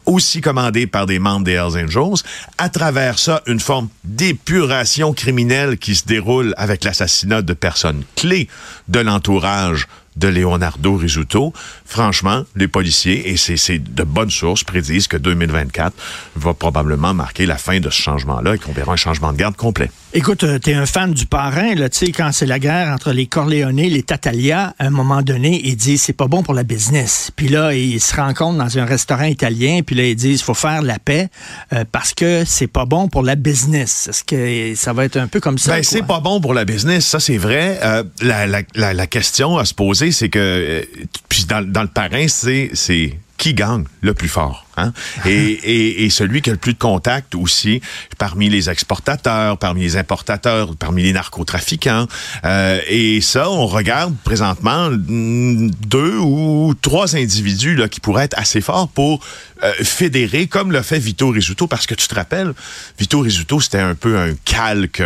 aussi 0.07 0.41
commandés 0.41 0.87
par 0.87 1.05
des 1.05 1.18
membres 1.18 1.45
des 1.45 1.53
Hells 1.53 1.84
Angels, 1.84 2.24
à 2.57 2.70
travers 2.70 3.18
ça, 3.18 3.43
une 3.47 3.61
forme 3.61 3.89
d'épuration 4.05 5.12
criminelle 5.12 5.76
qui 5.76 5.95
se 5.95 6.07
déroule 6.07 6.55
avec 6.57 6.82
l'assassinat 6.82 7.43
de 7.43 7.53
personnes 7.53 8.05
clés 8.16 8.49
de 8.89 9.01
l'entourage 9.01 9.87
de 10.16 10.28
Leonardo 10.28 10.96
Risuto. 10.96 11.52
Franchement, 11.84 12.44
les 12.56 12.68
policiers, 12.68 13.30
et 13.30 13.36
c'est 13.36 13.78
de 13.78 14.02
bonnes 14.02 14.30
sources, 14.30 14.64
prédisent 14.64 15.08
que 15.08 15.16
2024 15.16 15.94
va 16.36 16.54
probablement 16.54 17.14
marquer 17.14 17.46
la 17.46 17.56
fin 17.56 17.80
de 17.80 17.90
ce 17.90 18.00
changement-là 18.00 18.54
et 18.54 18.58
qu'on 18.58 18.72
verra 18.72 18.92
un 18.92 18.96
changement 18.96 19.32
de 19.32 19.38
garde 19.38 19.56
complet. 19.56 19.90
Écoute, 20.12 20.42
euh, 20.42 20.58
t'es 20.58 20.74
un 20.74 20.86
fan 20.86 21.12
du 21.12 21.24
parrain, 21.24 21.76
là, 21.76 21.88
tu 21.88 22.06
sais, 22.06 22.12
quand 22.12 22.32
c'est 22.32 22.46
la 22.46 22.58
guerre 22.58 22.92
entre 22.92 23.12
les 23.12 23.26
Corleone, 23.26 23.76
les 23.76 24.02
Tatalia, 24.02 24.74
à 24.80 24.86
un 24.86 24.90
moment 24.90 25.22
donné, 25.22 25.61
ils 25.64 25.76
disent 25.76 26.02
c'est 26.02 26.12
pas 26.12 26.26
bon 26.26 26.42
pour 26.42 26.52
la 26.52 26.64
business. 26.64 27.30
Puis 27.36 27.46
là, 27.46 27.74
ils 27.74 28.00
se 28.00 28.16
rencontrent 28.16 28.58
dans 28.58 28.78
un 28.78 28.84
restaurant 28.84 29.24
italien, 29.24 29.82
puis 29.86 29.94
là, 29.94 30.02
ils 30.02 30.16
disent 30.16 30.42
faut 30.42 30.54
faire 30.54 30.82
la 30.82 30.98
paix 30.98 31.28
euh, 31.72 31.84
parce 31.90 32.12
que 32.12 32.42
c'est 32.44 32.66
pas 32.66 32.86
bon 32.86 33.06
pour 33.06 33.22
la 33.22 33.36
business. 33.36 34.08
Est-ce 34.08 34.24
que 34.24 34.74
ça 34.74 34.92
va 34.92 35.04
être 35.04 35.16
un 35.16 35.28
peu 35.28 35.38
comme 35.38 35.58
ça? 35.58 35.76
Ben, 35.76 35.84
c'est 35.84 36.02
pas 36.02 36.18
bon 36.18 36.40
pour 36.40 36.54
la 36.54 36.64
business, 36.64 37.06
ça 37.06 37.20
c'est 37.20 37.38
vrai. 37.38 37.78
Euh, 37.84 38.02
la, 38.20 38.48
la, 38.48 38.62
la, 38.74 38.92
la, 38.92 39.06
question 39.06 39.58
à 39.58 39.64
se 39.64 39.74
poser, 39.74 39.99
c'est 40.11 40.28
que, 40.28 40.86
puis 41.28 41.44
dans, 41.44 41.66
dans 41.66 41.82
le 41.82 41.88
parrain, 41.88 42.26
c'est 42.28 43.18
qui 43.36 43.55
gagne 43.55 43.84
le 44.01 44.14
plus 44.14 44.28
fort? 44.28 44.66
Hein? 44.81 44.93
Et, 45.26 45.31
et, 45.31 46.05
et, 46.05 46.11
celui 46.11 46.43
qui 46.43 46.51
a 46.51 46.53
le 46.53 46.59
plus 46.59 46.72
de 46.72 46.78
contacts 46.78 47.35
aussi 47.35 47.81
parmi 48.18 48.49
les 48.49 48.70
exportateurs, 48.70 49.59
parmi 49.59 49.83
les 49.83 49.97
importateurs, 49.97 50.76
parmi 50.76 51.03
les 51.03 51.12
narcotrafiquants. 51.12 52.07
Euh, 52.45 52.81
et 52.89 53.20
ça, 53.20 53.51
on 53.51 53.66
regarde 53.66 54.14
présentement 54.24 54.89
deux 54.91 56.18
ou 56.18 56.74
trois 56.81 57.16
individus 57.16 57.76
là, 57.76 57.89
qui 57.89 58.01
pourraient 58.01 58.24
être 58.24 58.39
assez 58.39 58.61
forts 58.61 58.89
pour 58.89 59.20
euh, 59.62 59.72
fédérer, 59.83 60.47
comme 60.47 60.72
le 60.72 60.81
fait 60.81 60.99
Vito 60.99 61.28
Rizzuto, 61.28 61.66
parce 61.66 61.87
que 61.87 61.95
tu 61.95 62.09
te 62.09 62.14
rappelles, 62.14 62.55
Vito 62.99 63.20
Rizzuto, 63.20 63.61
c'était 63.61 63.78
un 63.78 63.95
peu 63.95 64.18
un 64.18 64.33
calque 64.47 65.03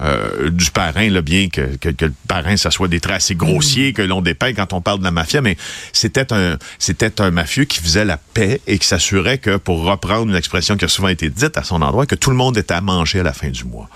euh, 0.00 0.50
du 0.50 0.70
parrain, 0.70 1.10
là, 1.10 1.20
bien 1.20 1.48
que, 1.48 1.76
que, 1.76 1.90
que, 1.90 2.06
le 2.06 2.14
parrain, 2.26 2.56
ça 2.56 2.70
soit 2.70 2.88
des 2.88 3.00
traits 3.00 3.16
assez 3.16 3.34
grossiers 3.34 3.92
que 3.92 4.00
l'on 4.00 4.22
dépeint 4.22 4.54
quand 4.54 4.72
on 4.72 4.80
parle 4.80 5.00
de 5.00 5.04
la 5.04 5.10
mafia, 5.10 5.42
mais 5.42 5.58
c'était 5.92 6.32
un, 6.32 6.56
c'était 6.78 7.20
un 7.20 7.30
mafieux 7.30 7.64
qui 7.64 7.80
faisait 7.80 8.04
la 8.06 8.16
paix 8.16 8.60
et 8.66 8.78
qui 8.78 8.86
s'assurait 8.86 9.17
que, 9.22 9.56
pour 9.56 9.84
reprendre 9.84 10.28
une 10.28 10.36
expression 10.36 10.76
qui 10.76 10.84
a 10.84 10.88
souvent 10.88 11.08
été 11.08 11.30
dite 11.30 11.56
à 11.56 11.64
son 11.64 11.82
endroit, 11.82 12.06
que 12.06 12.14
tout 12.14 12.30
le 12.30 12.36
monde 12.36 12.56
était 12.56 12.74
à 12.74 12.80
manger 12.80 13.20
à 13.20 13.22
la 13.22 13.32
fin 13.32 13.48
du 13.48 13.64
mois. 13.64 13.88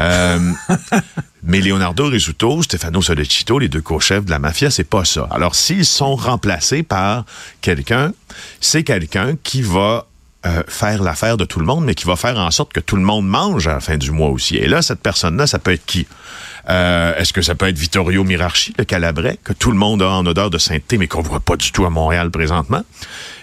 Euh, 0.00 0.52
mais 1.42 1.60
Leonardo 1.60 2.06
Rizzuto, 2.06 2.62
Stefano 2.62 3.02
Solecito, 3.02 3.58
les 3.58 3.68
deux 3.68 3.80
co-chefs 3.80 4.24
de 4.24 4.30
la 4.30 4.38
mafia, 4.38 4.70
c'est 4.70 4.84
pas 4.84 5.04
ça. 5.04 5.28
Alors, 5.30 5.54
s'ils 5.54 5.86
sont 5.86 6.16
remplacés 6.16 6.82
par 6.82 7.24
quelqu'un, 7.60 8.12
c'est 8.60 8.82
quelqu'un 8.82 9.36
qui 9.42 9.62
va 9.62 10.06
euh, 10.46 10.62
faire 10.68 11.02
l'affaire 11.02 11.36
de 11.36 11.44
tout 11.44 11.58
le 11.58 11.66
monde, 11.66 11.84
mais 11.84 11.94
qui 11.94 12.06
va 12.06 12.16
faire 12.16 12.38
en 12.38 12.50
sorte 12.50 12.72
que 12.72 12.80
tout 12.80 12.96
le 12.96 13.02
monde 13.02 13.26
mange 13.26 13.66
à 13.68 13.74
la 13.74 13.80
fin 13.80 13.96
du 13.96 14.10
mois 14.10 14.28
aussi. 14.28 14.56
Et 14.56 14.66
là, 14.66 14.82
cette 14.82 15.00
personne-là, 15.00 15.46
ça 15.46 15.58
peut 15.58 15.72
être 15.72 15.86
qui? 15.86 16.06
Euh, 16.68 17.16
Est-ce 17.16 17.32
que 17.32 17.42
ça 17.42 17.54
peut 17.54 17.68
être 17.68 17.78
Vittorio 17.78 18.24
Mirarchi, 18.24 18.74
le 18.78 18.84
Calabrais, 18.84 19.38
que 19.42 19.52
tout 19.52 19.70
le 19.70 19.76
monde 19.76 20.02
a 20.02 20.10
en 20.10 20.24
odeur 20.26 20.50
de 20.50 20.58
sainteté, 20.58 20.98
mais 20.98 21.08
qu'on 21.08 21.22
voit 21.22 21.40
pas 21.40 21.56
du 21.56 21.72
tout 21.72 21.84
à 21.84 21.90
Montréal 21.90 22.30
présentement? 22.30 22.82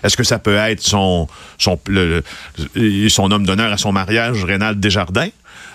Est-ce 0.04 0.18
que 0.18 0.24
ça 0.24 0.40
peut 0.40 0.56
être 0.56 0.82
son, 0.82 1.28
son, 1.58 1.80
son 3.10 3.32
homme 3.32 3.46
d'honneur 3.46 3.72
à 3.72 3.78
son 3.78 3.92
mariage, 3.92 4.44
Rénal 4.44 4.80
Desjardins? 4.80 5.30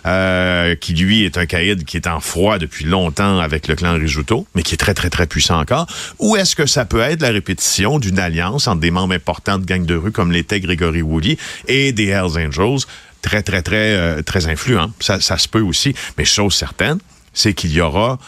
Euh, 0.06 0.76
qui 0.76 0.94
lui 0.94 1.24
est 1.24 1.36
un 1.36 1.46
caïd 1.46 1.84
qui 1.84 1.96
est 1.96 2.06
en 2.06 2.20
froid 2.20 2.58
depuis 2.58 2.84
longtemps 2.84 3.40
avec 3.40 3.66
le 3.66 3.74
clan 3.74 3.94
Rijuto, 3.94 4.46
mais 4.54 4.62
qui 4.62 4.74
est 4.74 4.76
très, 4.76 4.94
très, 4.94 5.10
très 5.10 5.26
puissant 5.26 5.58
encore? 5.58 5.88
Ou 6.20 6.36
est-ce 6.36 6.54
que 6.54 6.64
ça 6.66 6.84
peut 6.84 7.00
être 7.00 7.22
la 7.22 7.30
répétition 7.30 7.98
d'une 7.98 8.20
alliance 8.20 8.68
entre 8.68 8.80
des 8.80 8.92
membres 8.92 9.14
importants 9.14 9.58
de 9.58 9.64
gangs 9.64 9.84
de 9.84 9.96
rue 9.96 10.12
comme 10.12 10.30
l'était 10.30 10.60
Grégory 10.60 11.02
Woolley 11.02 11.38
et 11.66 11.90
des 11.90 12.06
Hells 12.06 12.38
Angels, 12.38 12.86
très, 13.20 13.42
très, 13.42 13.62
très, 13.62 13.94
euh, 13.96 14.22
très 14.22 14.46
influents? 14.46 14.92
Ça, 15.00 15.20
ça 15.20 15.38
se 15.38 15.48
peut 15.48 15.60
aussi. 15.62 15.92
Mais 16.16 16.24
chose 16.24 16.54
certaine, 16.54 16.98
c'est 17.36 17.54
qu'il 17.54 17.72
y 17.72 17.80
aura 17.80 18.18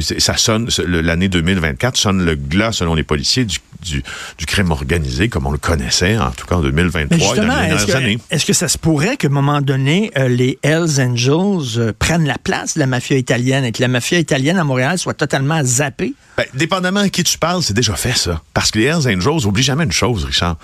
ça 0.00 0.36
sonne, 0.36 0.68
l'année 0.86 1.28
2024 1.28 1.96
sonne 1.96 2.24
le 2.24 2.34
glas, 2.34 2.72
selon 2.72 2.94
les 2.94 3.04
policiers, 3.04 3.44
du, 3.44 3.58
du, 3.80 4.02
du, 4.38 4.46
crime 4.46 4.72
organisé, 4.72 5.28
comme 5.28 5.46
on 5.46 5.52
le 5.52 5.58
connaissait, 5.58 6.18
en 6.18 6.32
tout 6.32 6.46
cas 6.46 6.56
en 6.56 6.62
2023. 6.62 7.16
justement, 7.16 7.62
est-ce 7.62 7.86
que, 7.86 8.34
est 8.34 8.44
que, 8.44 8.52
ça 8.52 8.66
se 8.66 8.76
pourrait 8.76 9.16
qu'à 9.16 9.28
un 9.28 9.30
moment 9.30 9.60
donné, 9.60 10.10
euh, 10.18 10.26
les 10.26 10.58
Hells 10.62 11.00
Angels 11.00 11.78
euh, 11.78 11.92
prennent 11.96 12.26
la 12.26 12.38
place 12.38 12.74
de 12.74 12.80
la 12.80 12.86
mafia 12.86 13.16
italienne 13.16 13.64
et 13.64 13.70
que 13.70 13.80
la 13.80 13.88
mafia 13.88 14.18
italienne 14.18 14.58
à 14.58 14.64
Montréal 14.64 14.98
soit 14.98 15.14
totalement 15.14 15.62
zappée? 15.62 16.14
Ben, 16.36 16.46
dépendamment 16.54 17.00
à 17.00 17.08
qui 17.08 17.22
tu 17.22 17.38
parles, 17.38 17.62
c'est 17.62 17.74
déjà 17.74 17.94
fait, 17.94 18.16
ça. 18.16 18.42
Parce 18.52 18.72
que 18.72 18.80
les 18.80 18.86
Hells 18.86 19.06
Angels, 19.06 19.46
oublie 19.46 19.62
jamais 19.62 19.84
une 19.84 19.92
chose, 19.92 20.24
Richard. 20.24 20.56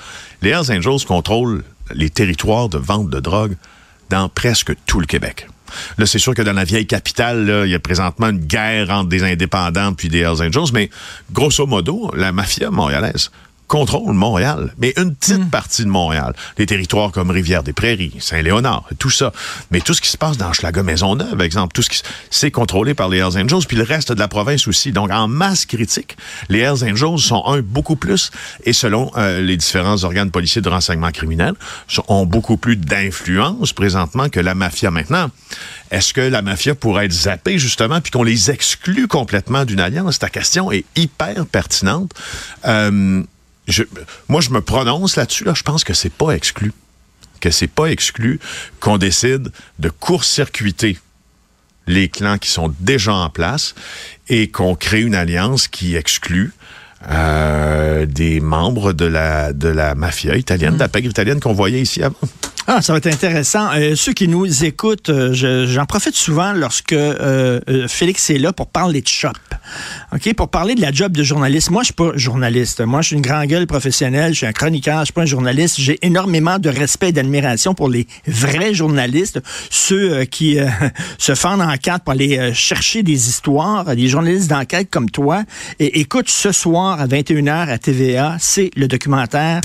Les 0.43 0.51
Hells 0.51 0.73
Angels 0.73 1.07
contrôlent 1.07 1.63
les 1.95 2.11
territoires 2.11 2.69
de 2.69 2.79
vente 2.79 3.11
de 3.11 3.21
drogue 3.21 3.55
dans 4.09 4.29
presque 4.29 4.73
tout 4.87 4.99
le 4.99 5.07
Québec. 5.07 5.47
Là, 5.99 6.07
c'est 6.07 6.19
sûr 6.19 6.35
que 6.35 6.43
dans 6.43 6.53
la 6.53 6.65
vieille 6.65 6.87
capitale, 6.87 7.63
il 7.65 7.71
y 7.71 7.75
a 7.75 7.81
présentement 7.81 8.29
une 8.29 8.41
guerre 8.41 8.91
entre 8.91 9.09
des 9.09 9.23
indépendants 9.23 9.93
puis 9.95 10.09
des 10.09 10.21
Hells 10.21 10.43
Angels, 10.43 10.73
mais 10.73 10.91
grosso 11.33 11.67
modo, 11.67 12.11
la 12.17 12.33
mafia 12.33 12.71
montréalaise 12.71 13.31
contrôle 13.71 14.15
Montréal, 14.15 14.75
mais 14.79 14.93
une 14.97 15.15
petite 15.15 15.45
mm. 15.47 15.49
partie 15.49 15.85
de 15.85 15.89
Montréal. 15.89 16.35
Les 16.59 16.67
territoires 16.67 17.13
comme 17.13 17.31
Rivière-des-Prairies, 17.31 18.17
Saint-Léonard, 18.19 18.89
tout 18.99 19.11
ça. 19.11 19.33
Mais 19.71 19.81
tout 19.81 19.95
ce 19.95 20.01
qui 20.01 20.09
se 20.09 20.17
passe 20.17 20.37
dans 20.37 20.53
Schlager-Maisonneuve, 20.53 21.37
par 21.37 21.43
exemple, 21.43 21.73
tout 21.73 21.83
ce 21.83 21.89
qui 21.89 22.03
c'est 22.31 22.51
contrôlé 22.51 22.95
par 22.95 23.09
les 23.09 23.19
Hells 23.19 23.39
Angels, 23.41 23.65
puis 23.69 23.77
le 23.77 23.85
reste 23.85 24.11
de 24.11 24.19
la 24.19 24.27
province 24.27 24.67
aussi. 24.67 24.91
Donc, 24.91 25.13
en 25.13 25.29
masse 25.29 25.67
critique, 25.67 26.17
les 26.49 26.59
Hells 26.59 26.83
Angels 26.83 27.21
sont 27.21 27.45
un 27.47 27.61
beaucoup 27.61 27.95
plus, 27.95 28.33
et 28.65 28.73
selon 28.73 29.13
euh, 29.17 29.41
les 29.41 29.57
différents 29.57 30.03
organes 30.03 30.33
policiers 30.33 30.63
de 30.63 30.69
renseignement 30.69 31.13
criminel, 31.13 31.55
ont 32.09 32.27
beaucoup 32.27 32.57
plus 32.57 32.75
d'influence 32.75 33.73
présentement 33.73 34.29
que 34.29 34.41
la 34.41 34.57
mafia 34.57 34.91
maintenant. 34.91 35.31
Est-ce 35.93 36.13
que 36.13 36.21
la 36.21 36.43
mafia 36.43 36.75
pourrait 36.75 37.07
être 37.07 37.13
zappée, 37.13 37.61
justement, 37.61 38.01
puis 38.01 38.11
qu'on 38.11 38.25
les 38.25 38.51
exclut 38.51 39.07
complètement 39.07 39.65
d'une 39.65 39.81
alliance? 39.81 40.19
Ta 40.19 40.29
question 40.29 40.73
est 40.73 40.85
hyper 40.97 41.47
pertinente. 41.47 42.13
Euh, 42.67 43.23
je, 43.71 43.85
moi, 44.29 44.41
je 44.41 44.51
me 44.51 44.61
prononce 44.61 45.17
là-dessus. 45.17 45.45
Là, 45.45 45.55
je 45.55 45.63
pense 45.63 45.85
que 45.85 45.95
c'est 45.95 46.13
pas 46.13 46.33
exclu. 46.33 46.73
Que 47.41 47.51
c'est 47.51 47.69
pas 47.69 47.87
exclu 47.87 48.39
qu'on 48.81 48.99
décide 48.99 49.51
de 49.79 49.89
court-circuiter 49.89 50.99
les 51.87 52.09
clans 52.09 52.39
qui 52.39 52.51
sont 52.51 52.75
déjà 52.81 53.15
en 53.15 53.31
place 53.31 53.75
et 54.29 54.51
qu'on 54.51 54.75
crée 54.75 55.01
une 55.01 55.15
alliance 55.15 55.67
qui 55.67 55.97
exclut 55.97 56.53
euh, 57.09 58.05
des 58.05 58.41
membres 58.41 58.93
de 58.93 59.07
la, 59.07 59.55
de 59.55 59.69
la 59.69 59.95
mafia 59.95 60.37
italienne, 60.37 60.75
de 60.75 60.79
la 60.79 60.89
pègre 60.89 61.09
italienne 61.09 61.41
qu'on 61.41 61.55
voyait 61.55 61.81
ici 61.81 62.03
avant. 62.03 62.19
Ah, 62.73 62.81
ça 62.83 62.93
va 62.93 62.99
être 62.99 63.09
intéressant. 63.09 63.69
Euh, 63.75 63.97
ceux 63.97 64.13
qui 64.13 64.29
nous 64.29 64.65
écoutent, 64.65 65.09
euh, 65.09 65.67
j'en 65.67 65.87
profite 65.87 66.15
souvent 66.15 66.53
lorsque 66.53 66.93
euh, 66.93 67.89
Félix 67.89 68.31
est 68.31 68.39
là 68.39 68.53
pour 68.53 68.69
parler 68.69 69.01
de 69.01 69.09
shop. 69.09 69.31
OK? 70.13 70.33
Pour 70.35 70.51
parler 70.51 70.77
de 70.77 70.81
la 70.81 70.93
job 70.93 71.11
de 71.11 71.25
journaliste. 71.25 71.73
Moi, 71.73 71.83
je 71.83 71.87
suis 71.87 71.95
pas 71.95 72.13
journaliste. 72.15 72.81
Moi, 72.81 73.03
je 73.03 73.09
suis 73.09 73.17
une 73.17 73.23
grande 73.23 73.47
gueule 73.47 73.67
professionnelle. 73.67 74.35
Je 74.35 74.39
suis 74.39 74.47
un 74.47 74.53
chroniqueur. 74.53 75.01
Je 75.01 75.07
suis 75.07 75.13
pas 75.13 75.23
un 75.23 75.27
journaliste. 75.27 75.81
J'ai 75.81 75.99
énormément 76.07 76.61
de 76.61 76.69
respect 76.69 77.09
et 77.09 77.13
d'admiration 77.13 77.75
pour 77.75 77.89
les 77.89 78.07
vrais 78.29 78.73
journalistes. 78.73 79.41
Ceux 79.69 80.25
qui 80.27 80.57
se 81.19 81.35
fendent 81.35 81.63
en 81.63 81.77
quatre 81.77 82.05
pour 82.05 82.13
aller 82.13 82.55
chercher 82.55 83.03
des 83.03 83.29
histoires. 83.29 83.97
Des 83.97 84.07
journalistes 84.07 84.49
d'enquête 84.49 84.89
comme 84.91 85.11
toi. 85.11 85.43
Et 85.81 85.99
écoute, 85.99 86.29
ce 86.31 86.53
soir 86.53 87.01
à 87.01 87.09
21h 87.09 87.69
à 87.69 87.79
TVA, 87.79 88.37
c'est 88.39 88.71
le 88.77 88.87
documentaire 88.87 89.61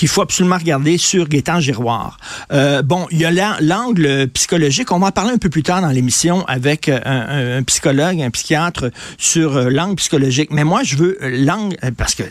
qu'il 0.00 0.08
faut 0.08 0.22
absolument 0.22 0.56
regarder 0.56 0.96
sur 0.96 1.28
Gaétan 1.28 1.60
Giroir. 1.60 2.16
Euh, 2.52 2.80
bon, 2.80 3.06
il 3.10 3.18
y 3.18 3.26
a 3.26 3.60
l'angle 3.60 4.28
psychologique. 4.28 4.90
On 4.92 4.98
va 4.98 5.08
en 5.08 5.10
parler 5.10 5.32
un 5.32 5.36
peu 5.36 5.50
plus 5.50 5.62
tard 5.62 5.82
dans 5.82 5.90
l'émission 5.90 6.42
avec 6.46 6.88
euh, 6.88 6.98
un, 7.04 7.58
un, 7.58 7.62
psychologue, 7.64 8.18
un 8.22 8.30
psychiatre 8.30 8.90
sur 9.18 9.58
euh, 9.58 9.68
l'angle 9.68 9.96
psychologique. 9.96 10.52
Mais 10.52 10.64
moi, 10.64 10.84
je 10.84 10.96
veux 10.96 11.18
l'angle 11.20 11.76
parce 11.98 12.14
que 12.14 12.22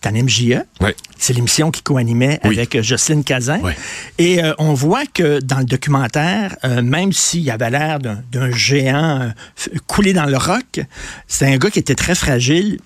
t'animes 0.00 0.26
JE. 0.26 0.62
Oui. 0.80 0.92
C'est 1.18 1.34
l'émission 1.34 1.70
qui 1.70 1.82
co-animait 1.82 2.40
oui. 2.44 2.54
avec 2.54 2.80
Jocelyne 2.80 3.24
Cazin. 3.24 3.60
Oui. 3.62 3.72
Et 4.16 4.42
euh, 4.42 4.54
on 4.56 4.72
voit 4.72 5.04
que 5.04 5.38
dans 5.40 5.58
le 5.58 5.66
documentaire, 5.66 6.56
euh, 6.64 6.80
même 6.80 7.12
s'il 7.12 7.50
avait 7.50 7.68
l'air 7.68 7.98
d'un 7.98 8.50
géant 8.52 9.20
euh, 9.20 9.78
coulé 9.86 10.14
dans 10.14 10.24
le 10.24 10.38
roc, 10.38 10.80
c'est 11.26 11.44
un 11.44 11.58
gars 11.58 11.70
qui 11.70 11.78
était 11.78 11.94
très 11.94 12.14
fragile 12.14 12.80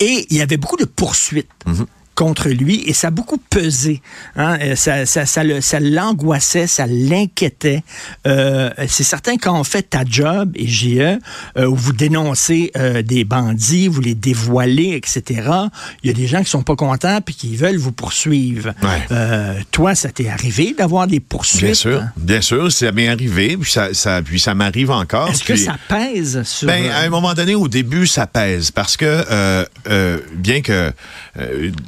et 0.00 0.26
il 0.28 0.36
y 0.36 0.42
avait 0.42 0.56
beaucoup 0.56 0.76
de 0.76 0.86
poursuites. 0.86 1.46
Mm 1.66 1.72
-hmm 1.74 1.86
contre 2.14 2.48
lui 2.48 2.82
et 2.86 2.92
ça 2.92 3.08
a 3.08 3.10
beaucoup 3.10 3.38
pesé. 3.38 4.00
Hein? 4.36 4.58
Ça, 4.76 5.06
ça, 5.06 5.26
ça, 5.26 5.42
ça 5.60 5.80
l'angoissait, 5.80 6.66
ça 6.66 6.86
l'inquiétait. 6.86 7.82
Euh, 8.26 8.70
c'est 8.88 9.04
certain 9.04 9.36
quand 9.36 9.58
on 9.58 9.64
fait 9.64 9.82
ta 9.82 10.04
job 10.08 10.52
et 10.54 10.66
JE, 10.66 11.00
euh, 11.00 11.66
où 11.66 11.74
vous 11.74 11.92
dénoncez 11.92 12.70
euh, 12.76 13.02
des 13.02 13.24
bandits, 13.24 13.88
vous 13.88 14.00
les 14.00 14.14
dévoilez, 14.14 14.94
etc., 14.94 15.50
il 16.02 16.08
y 16.08 16.10
a 16.10 16.12
des 16.12 16.26
gens 16.26 16.42
qui 16.42 16.50
sont 16.50 16.62
pas 16.62 16.76
contents 16.76 17.20
puis 17.20 17.34
qui 17.34 17.56
veulent 17.56 17.76
vous 17.76 17.92
poursuivre. 17.92 18.72
Ouais. 18.82 19.64
toi, 19.70 19.94
ça 19.94 20.10
t'est 20.10 20.28
arrivé 20.28 20.74
d'avoir 20.76 21.06
des 21.06 21.20
poursuites? 21.20 21.62
Bien 21.62 21.74
sûr, 21.74 22.00
hein? 22.00 22.12
bien 22.16 22.40
sûr, 22.40 22.70
ça 22.70 22.92
m'est 22.92 23.08
arrivé, 23.08 23.56
puis 23.56 23.70
ça, 23.70 23.92
ça, 23.94 24.22
puis 24.22 24.38
ça 24.38 24.54
m'arrive 24.54 24.90
encore. 24.90 25.28
Est-ce 25.28 25.44
que 25.44 25.56
ça 25.56 25.76
pèse 25.88 26.42
sur... 26.44 26.68
Ben, 26.68 26.90
à 26.90 27.00
un 27.00 27.08
moment 27.08 27.34
donné, 27.34 27.54
au 27.54 27.68
début, 27.68 28.06
ça 28.06 28.26
pèse, 28.26 28.70
parce 28.70 28.96
que 28.96 29.66
bien 30.36 30.60
que 30.60 30.92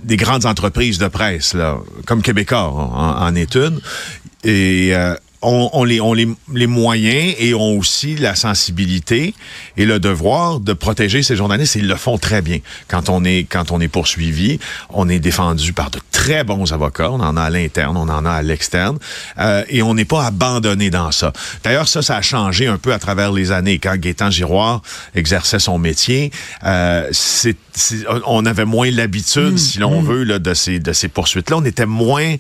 des 0.05 0.16
grandes 0.17 0.47
entreprises 0.47 0.99
de 0.99 1.09
presse, 1.09 1.55
là, 1.55 1.79
comme 2.07 2.23
Québécois 2.23 2.71
en, 2.71 3.27
en 3.27 3.35
est 3.35 3.55
une, 3.55 3.81
et 4.45 4.91
euh, 4.95 5.15
ont, 5.47 5.71
ont 5.73 5.85
les, 5.85 6.01
ont 6.01 6.13
les, 6.13 6.29
les 6.53 6.67
moyens 6.67 7.35
et 7.39 7.55
ont 7.55 7.79
aussi 7.79 8.17
la 8.17 8.35
sensibilité 8.35 9.35
et 9.77 9.87
le 9.87 9.99
devoir 10.01 10.61
de 10.61 10.73
protéger 10.73 11.23
ces 11.23 11.37
journalistes. 11.37 11.77
Ils 11.77 11.87
le 11.87 11.97
font 11.97 12.19
très 12.19 12.43
bien. 12.43 12.59
Quand 12.89 13.09
on 13.09 13.25
est, 13.25 13.45
quand 13.49 13.71
on 13.71 13.81
est 13.81 13.89
poursuivi, 13.89 14.59
on 14.91 15.09
est 15.09 15.21
défendu 15.21 15.73
par 15.73 15.91
de 15.91 16.01
très 16.11 16.45
bons 16.45 16.73
avocats. 16.73 17.11
On 17.11 17.21
en 17.21 17.37
a 17.37 17.43
à 17.43 17.51
l'interne, 17.51 17.97
on 17.97 18.09
en 18.09 18.25
a 18.25 18.33
à 18.33 18.43
l'externe. 18.43 18.99
Euh, 19.39 19.65
et 19.69 19.83
on 19.83 19.95
n'est 19.95 20.05
pas 20.05 20.27
abandonné 20.27 20.91
dans 20.91 21.13
ça. 21.13 21.33
D'ailleurs, 21.63 21.89
ça, 21.89 22.03
ça 22.03 22.17
a 22.17 22.23
changé 22.23 22.67
un 22.67 22.79
peu 22.79 22.93
à 22.93 22.99
travers 22.99 23.33
les 23.33 23.53
années. 23.53 23.79
Quand 23.79 23.97
Gaétan 23.97 24.31
Giroir 24.31 24.83
exerçait 25.15 25.61
son 25.61 25.79
métier, 25.79 26.33
euh, 26.65 27.11
on 28.27 28.45
avait 28.47 28.65
moins 28.65 28.91
l'habitude, 28.91 29.59
si 29.59 29.79
l'on 29.79 30.03
veut, 30.03 30.25
là, 30.25 30.39
de 30.39 30.55
ces, 30.55 30.81
de 30.81 30.93
ces 30.93 31.09
poursuites-là. 31.09 31.59
On 31.59 31.65
était 31.65 31.87
moins 31.87 32.35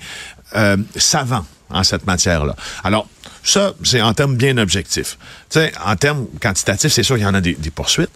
euh, 0.56 0.76
savant 0.96 1.44
en 1.70 1.82
cette 1.84 2.06
matière-là. 2.06 2.54
Alors, 2.84 3.08
ça, 3.42 3.72
c'est 3.84 4.00
en 4.02 4.12
termes 4.14 4.36
bien 4.36 4.56
objectifs. 4.58 5.18
Tu 5.50 5.58
sais, 5.60 5.72
en 5.84 5.96
termes 5.96 6.26
quantitatifs, 6.40 6.92
c'est 6.92 7.02
sûr 7.02 7.16
qu'il 7.16 7.24
y 7.24 7.28
en 7.28 7.34
a 7.34 7.40
des, 7.40 7.54
des 7.54 7.70
poursuites. 7.70 8.10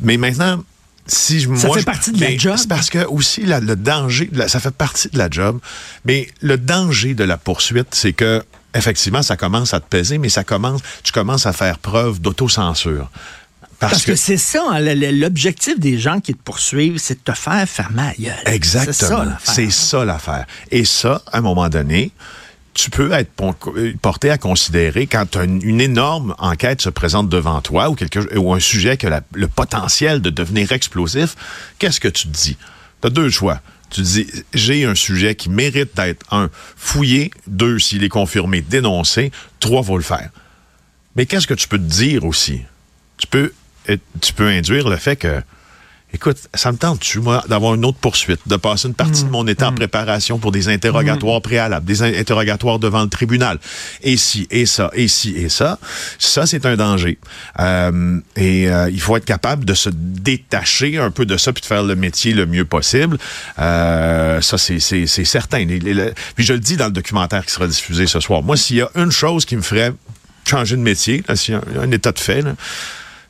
Mais 0.00 0.16
maintenant, 0.16 0.62
si 1.06 1.40
je, 1.40 1.54
Ça 1.56 1.66
moi, 1.68 1.74
fait 1.76 1.80
je- 1.82 1.86
partie 1.86 2.12
de 2.12 2.20
la 2.20 2.36
job. 2.36 2.56
c'est 2.58 2.68
parce 2.68 2.90
que 2.90 3.04
aussi 3.06 3.44
la- 3.46 3.60
le 3.60 3.76
danger, 3.76 4.28
la- 4.32 4.48
ça 4.48 4.60
fait 4.60 4.70
partie 4.74 5.08
de 5.08 5.18
la 5.18 5.28
job. 5.30 5.58
Mais 6.04 6.28
le 6.40 6.56
danger 6.58 7.14
de 7.14 7.24
la 7.24 7.36
poursuite, 7.36 7.88
c'est 7.92 8.12
que 8.12 8.42
effectivement, 8.74 9.22
ça 9.22 9.36
commence 9.36 9.72
à 9.72 9.80
te 9.80 9.88
peser, 9.88 10.18
mais 10.18 10.28
ça 10.28 10.44
commence, 10.44 10.80
tu 11.02 11.10
commences 11.12 11.46
à 11.46 11.52
faire 11.52 11.78
preuve 11.78 12.20
d'autocensure. 12.20 13.08
Parce, 13.78 13.92
Parce 13.92 14.04
que, 14.04 14.16
c'est 14.16 14.36
ça, 14.38 14.62
hein, 14.70 14.80
l'objectif 14.80 15.78
des 15.78 15.98
gens 15.98 16.20
qui 16.20 16.32
te 16.34 16.42
poursuivent, 16.42 16.98
c'est 16.98 17.14
de 17.14 17.20
te 17.32 17.32
faire. 17.38 17.66
C'est 17.68 17.82
ça, 17.82 18.52
Exactement. 18.52 19.24
C'est 19.44 19.70
ça 19.70 20.04
l'affaire. 20.04 20.46
Et 20.70 20.84
ça, 20.86 21.20
à 21.30 21.38
un 21.38 21.40
moment 21.42 21.68
donné, 21.68 22.10
tu 22.76 22.90
peux 22.90 23.10
être 23.12 23.30
porté 24.02 24.30
à 24.30 24.36
considérer 24.36 25.06
quand 25.06 25.36
une, 25.36 25.80
énorme 25.80 26.34
enquête 26.38 26.82
se 26.82 26.90
présente 26.90 27.30
devant 27.30 27.62
toi 27.62 27.88
ou, 27.88 28.52
un 28.52 28.60
sujet 28.60 28.98
qui 28.98 29.06
a 29.06 29.22
le 29.32 29.48
potentiel 29.48 30.20
de 30.20 30.28
devenir 30.28 30.72
explosif, 30.72 31.36
qu'est-ce 31.78 32.00
que 32.00 32.08
tu 32.08 32.28
te 32.28 32.36
dis? 32.36 32.58
Tu 33.00 33.06
as 33.06 33.10
deux 33.10 33.30
choix. 33.30 33.62
Tu 33.88 34.02
dis, 34.02 34.26
j'ai 34.52 34.84
un 34.84 34.94
sujet 34.94 35.34
qui 35.34 35.48
mérite 35.48 35.96
d'être, 35.96 36.26
un, 36.30 36.50
fouillé, 36.76 37.30
deux, 37.46 37.78
s'il 37.78 38.04
est 38.04 38.10
confirmé, 38.10 38.60
dénoncé, 38.60 39.32
trois, 39.58 39.80
va 39.80 39.94
le 39.94 40.02
faire. 40.02 40.28
Mais 41.14 41.24
qu'est-ce 41.24 41.46
que 41.46 41.54
tu 41.54 41.68
peux 41.68 41.78
te 41.78 41.82
dire 41.82 42.24
aussi? 42.26 42.60
Tu 43.16 43.26
peux 43.26 43.52
induire 44.38 44.90
le 44.90 44.96
fait 44.96 45.16
que, 45.16 45.40
écoute, 46.16 46.38
ça 46.54 46.72
me 46.72 46.76
tente-tu, 46.78 47.20
moi, 47.20 47.44
d'avoir 47.48 47.74
une 47.74 47.84
autre 47.84 47.98
poursuite, 47.98 48.40
de 48.46 48.56
passer 48.56 48.88
une 48.88 48.94
partie 48.94 49.22
de 49.24 49.28
mon 49.30 49.46
état 49.46 49.68
en 49.68 49.72
préparation 49.72 50.38
pour 50.38 50.50
des 50.50 50.68
interrogatoires 50.68 51.40
préalables, 51.42 51.86
des 51.86 52.02
in- 52.02 52.12
interrogatoires 52.18 52.78
devant 52.78 53.02
le 53.02 53.08
tribunal, 53.08 53.58
et 54.02 54.16
ci, 54.16 54.46
et 54.50 54.66
ça, 54.66 54.90
et 54.94 55.08
ci, 55.08 55.30
et 55.36 55.48
ça. 55.48 55.78
Ça, 56.18 56.46
c'est 56.46 56.66
un 56.66 56.76
danger. 56.76 57.18
Euh, 57.60 58.18
et 58.36 58.68
euh, 58.70 58.90
il 58.90 59.00
faut 59.00 59.16
être 59.16 59.24
capable 59.24 59.64
de 59.64 59.74
se 59.74 59.88
détacher 59.92 60.98
un 60.98 61.10
peu 61.10 61.26
de 61.26 61.36
ça 61.36 61.52
puis 61.52 61.60
de 61.60 61.66
faire 61.66 61.82
le 61.84 61.94
métier 61.94 62.32
le 62.32 62.46
mieux 62.46 62.64
possible. 62.64 63.18
Euh, 63.58 64.40
ça, 64.40 64.58
c'est 64.58 64.80
certain. 64.80 65.64
Les- 65.64 65.78
les- 65.78 65.94
les- 65.94 66.12
puis 66.34 66.44
je 66.44 66.52
le 66.52 66.60
dis 66.60 66.76
dans 66.76 66.86
le 66.86 66.92
documentaire 66.92 67.44
qui 67.44 67.52
sera 67.52 67.66
diffusé 67.66 68.06
ce 68.06 68.20
soir. 68.20 68.42
Moi, 68.42 68.56
s'il 68.56 68.76
y 68.76 68.82
a 68.82 68.90
une 68.96 69.10
chose 69.12 69.44
qui 69.44 69.56
me 69.56 69.62
ferait 69.62 69.92
changer 70.48 70.76
de 70.76 70.80
métier, 70.82 71.22
s'il 71.34 71.54
y 71.54 71.56
a 71.56 71.60
un, 71.80 71.82
un 71.82 71.90
état 71.90 72.12
de 72.12 72.18
fait, 72.18 72.42
là, 72.42 72.54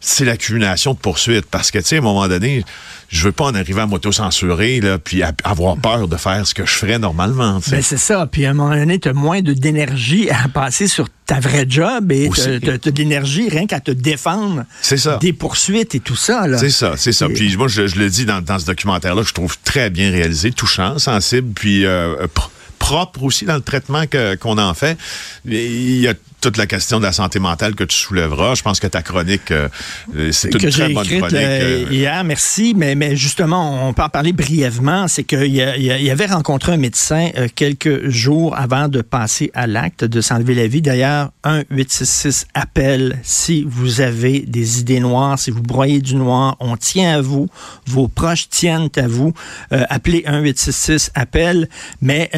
c'est 0.09 0.25
l'accumulation 0.25 0.93
de 0.95 0.99
poursuites. 0.99 1.47
Parce 1.51 1.71
que, 1.71 1.79
tu 1.79 1.85
sais, 1.87 1.97
à 1.97 1.99
un 1.99 2.03
moment 2.03 2.29
donné, 2.29 2.65
je 3.09 3.25
veux 3.25 3.33
pas 3.33 3.45
en 3.47 3.55
arriver 3.55 3.81
à 3.81 3.87
m'auto-censurer, 3.87 4.81
là, 4.81 4.99
puis 4.99 5.23
à- 5.23 5.33
avoir 5.43 5.77
peur 5.77 6.07
de 6.07 6.17
faire 6.17 6.47
ce 6.47 6.55
que 6.55 6.65
je 6.65 6.71
ferais 6.73 6.99
normalement, 6.99 7.61
tu 7.61 7.71
sais. 7.71 7.77
Ben, 7.77 7.83
c'est 7.83 7.97
ça. 7.99 8.27
Puis 8.31 8.47
à 8.47 8.51
un 8.51 8.55
moment 8.55 8.75
donné, 8.77 8.99
tu 9.01 9.09
as 9.09 9.13
moins 9.13 9.43
d'énergie 9.43 10.31
à 10.31 10.49
passer 10.49 10.87
sur 10.87 11.09
ta 11.27 11.41
vraie 11.41 11.67
job 11.69 12.13
et 12.13 12.31
tu 12.33 12.41
as 12.71 12.79
de 12.79 12.91
l'énergie 12.97 13.49
rien 13.49 13.67
qu'à 13.67 13.81
te 13.81 13.91
défendre 13.91 14.65
C'est 14.81 14.97
ça. 14.97 15.19
des 15.21 15.33
poursuites 15.33 15.95
et 15.97 16.01
tout 16.01 16.15
ça. 16.17 16.47
là. 16.47 16.57
C'est 16.59 16.71
ça, 16.71 16.95
c'est 16.97 17.13
ça. 17.13 17.27
Et- 17.27 17.33
Puis 17.33 17.57
moi, 17.57 17.67
je, 17.67 17.89
je 17.89 17.97
le 17.97 18.09
dis 18.09 18.25
dans, 18.27 18.41
dans 18.41 18.59
ce 18.61 18.67
documentaire-là, 18.67 19.23
que 19.23 19.29
je 19.29 19.35
trouve 19.35 19.57
très 19.65 19.91
bien 19.91 20.11
réalisé, 20.13 20.53
touchant, 20.53 20.99
sensible, 21.01 21.53
puis 21.53 21.85
euh, 21.85 22.27
pr- 22.33 22.49
propre 22.79 23.25
aussi 23.25 23.45
dans 23.45 23.57
le 23.57 23.61
traitement 23.63 24.05
qu'on 24.41 24.59
en 24.59 24.75
fait. 24.75 24.97
Il 25.45 25.99
y 26.01 26.07
a 26.07 26.15
toute 26.47 26.59
la 26.59 26.67
question 26.69 26.99
de 26.99 27.03
la 27.03 27.11
santé 27.11 27.41
mentale 27.41 27.75
que 27.75 27.83
tu 27.83 27.97
soulèveras. 27.97 28.55
Je 28.55 28.63
pense 28.63 28.79
que 28.79 28.87
ta 28.87 29.03
chronique, 29.03 29.51
euh, 29.51 29.69
c'est 30.31 30.55
une 30.55 30.61
que 30.61 30.69
très 30.69 30.91
bonne 30.91 31.05
écrite 31.05 31.19
chronique. 31.19 31.35
euh, 31.35 31.87
euh, 31.87 31.93
hier, 31.93 32.23
merci. 32.23 32.73
Mais, 32.77 32.95
mais 32.95 33.17
justement, 33.17 33.89
on 33.89 33.93
peut 33.93 34.05
en 34.05 34.09
parler 34.09 34.33
brièvement. 34.33 35.09
C'est 35.09 35.25
qu'il 35.25 35.53
y, 35.53 35.61
avait 36.11 36.27
rencontré 36.27 36.71
un 36.71 36.77
médecin 36.77 37.31
euh, 37.37 37.49
quelques 37.53 38.09
jours 38.11 38.57
avant 38.57 38.87
de 38.87 39.03
passer 39.03 39.51
à 39.55 39.67
l'acte 39.67 40.05
de 40.05 40.21
s'enlever 40.21 40.55
la 40.55 40.69
vie. 40.69 40.83
D'ailleurs, 40.83 41.33
1-866 41.45 42.45
appel 42.55 43.19
si 43.25 43.65
vous 43.69 44.01
avez 44.01 44.39
des 44.41 44.79
idées 44.79 45.01
noires, 45.01 45.41
si 45.41 45.51
vous 45.51 45.63
broyez 45.63 46.01
du 46.01 46.15
noir. 46.15 46.57
On 46.61 46.77
tient 46.77 47.17
à 47.17 47.21
vous. 47.21 47.49
Vos 47.87 48.07
proches 48.07 48.49
tiennent 48.51 48.89
à 48.95 49.09
vous. 49.09 49.35
Euh, 49.73 49.83
appelez 49.89 50.23
1-866 50.29 51.11
appel. 51.17 51.69
Mais 52.01 52.31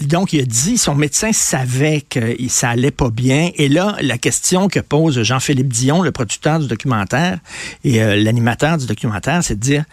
donc, 0.00 0.32
il 0.32 0.40
a 0.40 0.44
dit, 0.44 0.78
son 0.78 0.94
médecin 0.94 1.32
savait 1.34 2.00
que 2.00 2.34
ça 2.48 2.70
allait 2.70 2.90
pas 2.90 3.10
bien. 3.10 3.41
Et 3.56 3.68
là, 3.68 3.96
la 4.00 4.18
question 4.18 4.68
que 4.68 4.80
pose 4.80 5.22
Jean-Philippe 5.22 5.72
Dion, 5.72 6.02
le 6.02 6.12
producteur 6.12 6.58
du 6.58 6.66
documentaire 6.66 7.38
et 7.84 8.02
euh, 8.02 8.16
l'animateur 8.16 8.78
du 8.78 8.86
documentaire, 8.86 9.42
c'est 9.42 9.54
de 9.54 9.60
dire, 9.60 9.84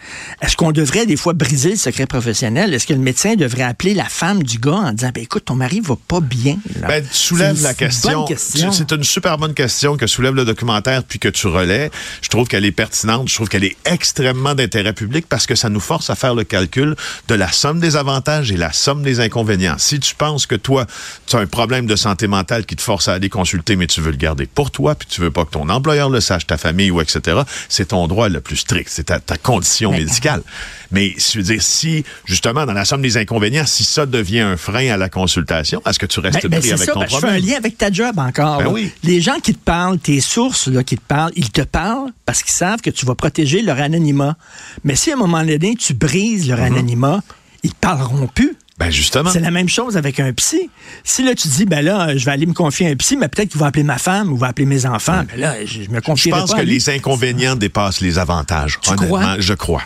est-ce 0.42 0.56
qu'on 0.56 0.72
devrait 0.72 1.06
des 1.06 1.16
fois 1.16 1.32
briser 1.32 1.70
le 1.70 1.76
secret 1.76 2.06
professionnel? 2.06 2.74
Est-ce 2.74 2.86
que 2.86 2.92
le 2.92 3.00
médecin 3.00 3.34
devrait 3.34 3.62
appeler 3.62 3.94
la 3.94 4.04
femme 4.04 4.42
du 4.42 4.58
gars 4.58 4.72
en 4.72 4.92
disant, 4.92 5.10
ben, 5.14 5.22
écoute, 5.22 5.44
ton 5.46 5.54
mari 5.54 5.80
va 5.80 5.96
pas 5.96 6.20
bien? 6.20 6.58
Ben, 6.86 7.02
tu 7.02 7.16
soulèves 7.16 7.62
la 7.62 7.74
question. 7.74 8.20
bonne 8.20 8.28
question. 8.28 8.72
C'est 8.72 8.92
une 8.92 9.04
super 9.04 9.38
bonne 9.38 9.54
question 9.54 9.96
que 9.96 10.06
soulève 10.06 10.34
le 10.34 10.44
documentaire 10.44 11.02
puis 11.04 11.18
que 11.18 11.28
tu 11.28 11.46
relais. 11.46 11.90
Je 12.22 12.28
trouve 12.28 12.48
qu'elle 12.48 12.64
est 12.64 12.72
pertinente. 12.72 13.28
Je 13.28 13.34
trouve 13.34 13.48
qu'elle 13.48 13.64
est 13.64 13.76
extrêmement 13.84 14.54
d'intérêt 14.54 14.92
public 14.92 15.26
parce 15.28 15.46
que 15.46 15.54
ça 15.54 15.68
nous 15.68 15.80
force 15.80 16.10
à 16.10 16.14
faire 16.14 16.34
le 16.34 16.44
calcul 16.44 16.96
de 17.28 17.34
la 17.34 17.50
somme 17.50 17.80
des 17.80 17.96
avantages 17.96 18.52
et 18.52 18.56
la 18.56 18.72
somme 18.72 19.02
des 19.02 19.20
inconvénients. 19.20 19.76
Si 19.78 19.98
tu 20.00 20.14
penses 20.14 20.46
que 20.46 20.56
toi, 20.56 20.86
tu 21.26 21.36
as 21.36 21.38
un 21.38 21.46
problème 21.46 21.86
de 21.86 21.96
santé 21.96 22.26
mentale 22.26 22.66
qui 22.66 22.76
te 22.76 22.82
force 22.82 23.08
à 23.08 23.14
aller 23.14 23.28
consulter, 23.30 23.76
mais 23.76 23.86
tu 23.86 24.00
veux 24.00 24.10
le 24.10 24.16
garder 24.16 24.46
pour 24.46 24.70
toi 24.70 24.94
puis 24.94 25.08
tu 25.08 25.20
veux 25.20 25.30
pas 25.30 25.44
que 25.44 25.50
ton 25.50 25.68
employeur 25.68 26.10
le 26.10 26.20
sache, 26.20 26.46
ta 26.46 26.58
famille 26.58 26.90
ou 26.90 27.00
etc., 27.00 27.40
c'est 27.68 27.88
ton 27.88 28.06
droit 28.06 28.28
le 28.28 28.40
plus 28.40 28.56
strict. 28.56 28.90
C'est 28.90 29.04
ta, 29.04 29.20
ta 29.20 29.36
condition 29.36 29.92
médicale. 29.92 30.42
Mais 30.90 31.14
je 31.16 31.38
veux 31.38 31.44
dire, 31.44 31.62
si, 31.62 32.04
justement, 32.24 32.66
dans 32.66 32.72
la 32.72 32.84
somme 32.84 33.02
des 33.02 33.16
inconvénients, 33.16 33.64
si 33.66 33.84
ça 33.84 34.06
devient 34.06 34.40
un 34.40 34.56
frein 34.56 34.88
à 34.90 34.96
la 34.96 35.08
consultation, 35.08 35.80
est-ce 35.86 35.98
que 35.98 36.06
tu 36.06 36.20
restes 36.20 36.42
Ben, 36.42 36.50
ben, 36.50 36.60
pris 36.60 36.72
avec 36.72 36.86
ça, 36.86 36.92
ton 36.92 37.00
ben, 37.00 37.06
je 37.06 37.14
fais 37.14 37.20
problème? 37.20 37.42
un 37.42 37.46
lien 37.46 37.56
avec 37.56 37.78
ta 37.78 37.90
job 37.90 38.18
encore. 38.18 38.58
Ben 38.58 38.66
oui. 38.68 38.90
Les 39.02 39.20
gens 39.20 39.38
qui 39.40 39.54
te 39.54 39.62
parlent, 39.64 39.98
tes 39.98 40.20
sources 40.20 40.66
là, 40.68 40.82
qui 40.82 40.96
te 40.96 41.04
parlent, 41.06 41.32
ils 41.36 41.50
te 41.50 41.62
parlent 41.62 42.10
parce 42.26 42.42
qu'ils 42.42 42.52
savent 42.52 42.80
que 42.80 42.90
tu 42.90 43.06
vas 43.06 43.14
protéger 43.14 43.62
leur 43.62 43.78
anonymat. 43.78 44.36
Mais 44.84 44.96
si 44.96 45.10
à 45.10 45.14
un 45.14 45.18
moment 45.18 45.44
donné, 45.44 45.76
tu 45.76 45.94
brises 45.94 46.48
leur 46.48 46.60
anonymat, 46.60 47.22
ils 47.62 47.70
te 47.70 47.78
parleront 47.80 48.26
plus. 48.26 48.56
Ben 48.80 48.90
justement. 48.90 49.30
C'est 49.30 49.40
la 49.40 49.50
même 49.50 49.68
chose 49.68 49.98
avec 49.98 50.18
un 50.20 50.32
psy. 50.32 50.70
Si 51.04 51.22
là, 51.22 51.34
tu 51.34 51.48
dis, 51.48 51.66
ben 51.66 51.84
là, 51.84 52.16
je 52.16 52.24
vais 52.24 52.32
aller 52.32 52.46
me 52.46 52.54
confier 52.54 52.88
à 52.88 52.90
un 52.90 52.96
psy, 52.96 53.16
mais 53.16 53.28
peut-être 53.28 53.50
qu'il 53.50 53.60
va 53.60 53.66
appeler 53.66 53.84
ma 53.84 53.98
femme 53.98 54.32
ou 54.32 54.36
va 54.38 54.48
appeler 54.48 54.64
mes 54.64 54.86
enfants. 54.86 55.22
Ben 55.30 55.38
là, 55.38 55.54
je, 55.66 55.82
je 55.82 55.90
me 55.90 55.96
Je 55.96 56.00
confierai 56.00 56.40
pense 56.40 56.52
pas 56.52 56.60
que 56.60 56.66
les 56.66 56.88
inconvénients 56.88 57.56
dépassent 57.56 58.00
les 58.00 58.18
avantages. 58.18 58.78
Tu 58.80 58.90
honnêtement, 58.90 59.18
crois? 59.18 59.36
je 59.38 59.54
crois. 59.54 59.82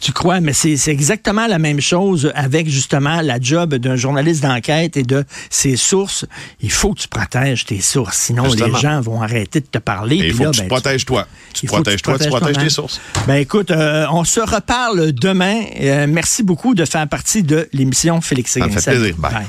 Tu 0.00 0.12
crois, 0.12 0.40
mais 0.40 0.52
c'est 0.52 0.76
exactement 0.88 1.46
la 1.46 1.58
même 1.58 1.80
chose 1.80 2.30
avec 2.34 2.68
justement 2.68 3.20
la 3.20 3.40
job 3.40 3.74
d'un 3.74 3.96
journaliste 3.96 4.42
d'enquête 4.42 4.96
et 4.96 5.02
de 5.02 5.24
ses 5.50 5.76
sources. 5.76 6.24
Il 6.60 6.70
faut 6.70 6.94
que 6.94 7.00
tu 7.00 7.08
protèges 7.08 7.64
tes 7.64 7.80
sources, 7.80 8.16
sinon 8.18 8.44
Justement. 8.44 8.74
les 8.76 8.80
gens 8.80 9.00
vont 9.00 9.22
arrêter 9.22 9.60
de 9.60 9.66
te 9.66 9.78
parler. 9.78 10.16
Il 10.16 10.22
puis 10.28 10.32
faut 10.32 10.44
là, 10.44 10.50
que 10.50 10.56
tu 10.56 10.62
ben, 10.62 10.68
protèges 10.68 11.04
toi. 11.04 11.26
Tu 11.52 11.66
il 11.66 11.68
faut 11.68 11.76
que 11.76 11.82
protèges 11.82 12.02
toi, 12.02 12.18
tu 12.18 12.28
protèges 12.28 12.58
tes 12.58 12.70
sources. 12.70 13.00
Ben 13.26 13.34
écoute, 13.36 13.70
euh, 13.70 14.06
on 14.12 14.24
se 14.24 14.40
reparle 14.40 15.12
demain. 15.12 15.62
Euh, 15.80 16.06
merci 16.08 16.42
beaucoup 16.42 16.74
de 16.74 16.84
faire 16.84 17.06
partie 17.08 17.42
de 17.42 17.68
l'émission 17.72 18.20
Félix 18.20 18.52
Ça 18.52 18.60
me 18.60 18.64
Séguin. 18.64 18.74
fait 18.76 18.80
Salut. 18.82 18.98
plaisir. 18.98 19.16
Bye. 19.18 19.32
Bye. 19.32 19.46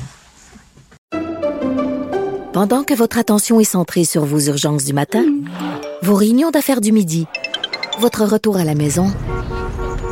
Pendant 2.53 2.83
que 2.83 2.93
votre 2.93 3.17
attention 3.19 3.59
est 3.59 3.63
centrée 3.63 4.03
sur 4.05 4.25
vos 4.25 4.39
urgences 4.39 4.83
du 4.83 4.93
matin, 4.93 5.23
vos 6.01 6.15
réunions 6.15 6.49
d'affaires 6.49 6.81
du 6.81 6.91
midi, 6.91 7.27
votre 7.99 8.25
retour 8.25 8.57
à 8.57 8.63
la 8.63 8.73
maison 8.75 9.13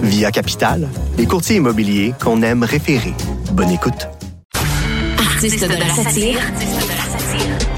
Via 0.00 0.30
Capital, 0.30 0.88
les 1.18 1.26
courtiers 1.26 1.56
immobiliers 1.56 2.14
qu'on 2.22 2.42
aime 2.42 2.62
référer. 2.62 3.12
Bonne 3.52 3.70
écoute. 3.70 4.08
Artiste 5.18 5.62
de 5.62 5.74
la 5.74 5.88
satire, 5.94 6.38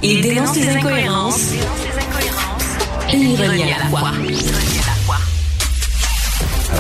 il 0.03 0.21
dénonce 0.23 0.55
les 0.57 0.69
incohérences 0.69 1.51
Une 3.13 3.23
ironie 3.23 3.63
à 3.73 3.79
la 3.79 3.87
fois. 3.87 4.11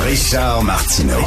Richard 0.06 0.62
Martineau. 0.62 1.20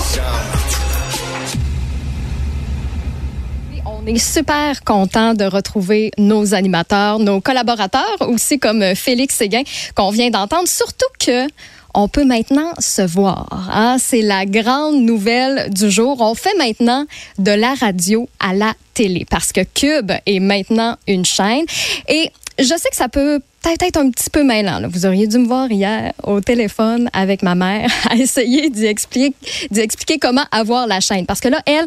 On 3.85 4.05
est 4.05 4.17
super 4.19 4.83
content 4.83 5.33
de 5.33 5.43
retrouver 5.43 6.11
nos 6.17 6.53
animateurs, 6.53 7.19
nos 7.19 7.41
collaborateurs 7.41 8.17
aussi 8.21 8.59
comme 8.59 8.95
Félix 8.95 9.35
Séguin 9.35 9.63
qu'on 9.95 10.11
vient 10.11 10.29
d'entendre, 10.29 10.67
surtout 10.67 11.07
que 11.19 11.47
on 11.93 12.07
peut 12.07 12.25
maintenant 12.25 12.71
se 12.79 13.01
voir. 13.01 13.69
Hein? 13.71 13.97
C'est 13.99 14.21
la 14.21 14.45
grande 14.45 15.01
nouvelle 15.01 15.69
du 15.71 15.89
jour. 15.89 16.17
On 16.19 16.35
fait 16.35 16.55
maintenant 16.57 17.05
de 17.37 17.51
la 17.51 17.73
radio 17.73 18.29
à 18.39 18.53
la 18.53 18.73
télé 18.93 19.25
parce 19.29 19.51
que 19.51 19.61
Cube 19.61 20.11
est 20.25 20.39
maintenant 20.39 20.97
une 21.07 21.25
chaîne. 21.25 21.65
Et 22.07 22.31
je 22.59 22.65
sais 22.65 22.89
que 22.89 22.95
ça 22.95 23.09
peut 23.09 23.39
peut-être 23.61 23.97
un 23.97 24.09
petit 24.09 24.29
peu 24.29 24.43
mêlant. 24.43 24.79
Là. 24.79 24.87
Vous 24.87 25.05
auriez 25.05 25.27
dû 25.27 25.37
me 25.37 25.45
voir 25.45 25.69
hier 25.71 26.13
au 26.23 26.41
téléphone 26.41 27.09
avec 27.13 27.43
ma 27.43 27.55
mère 27.55 27.89
à 28.09 28.15
essayer 28.15 28.69
d'y 28.69 28.85
expliquer 28.85 30.19
comment 30.19 30.45
avoir 30.51 30.87
la 30.87 30.99
chaîne. 30.99 31.25
Parce 31.25 31.39
que 31.39 31.49
là, 31.49 31.61
elle 31.65 31.85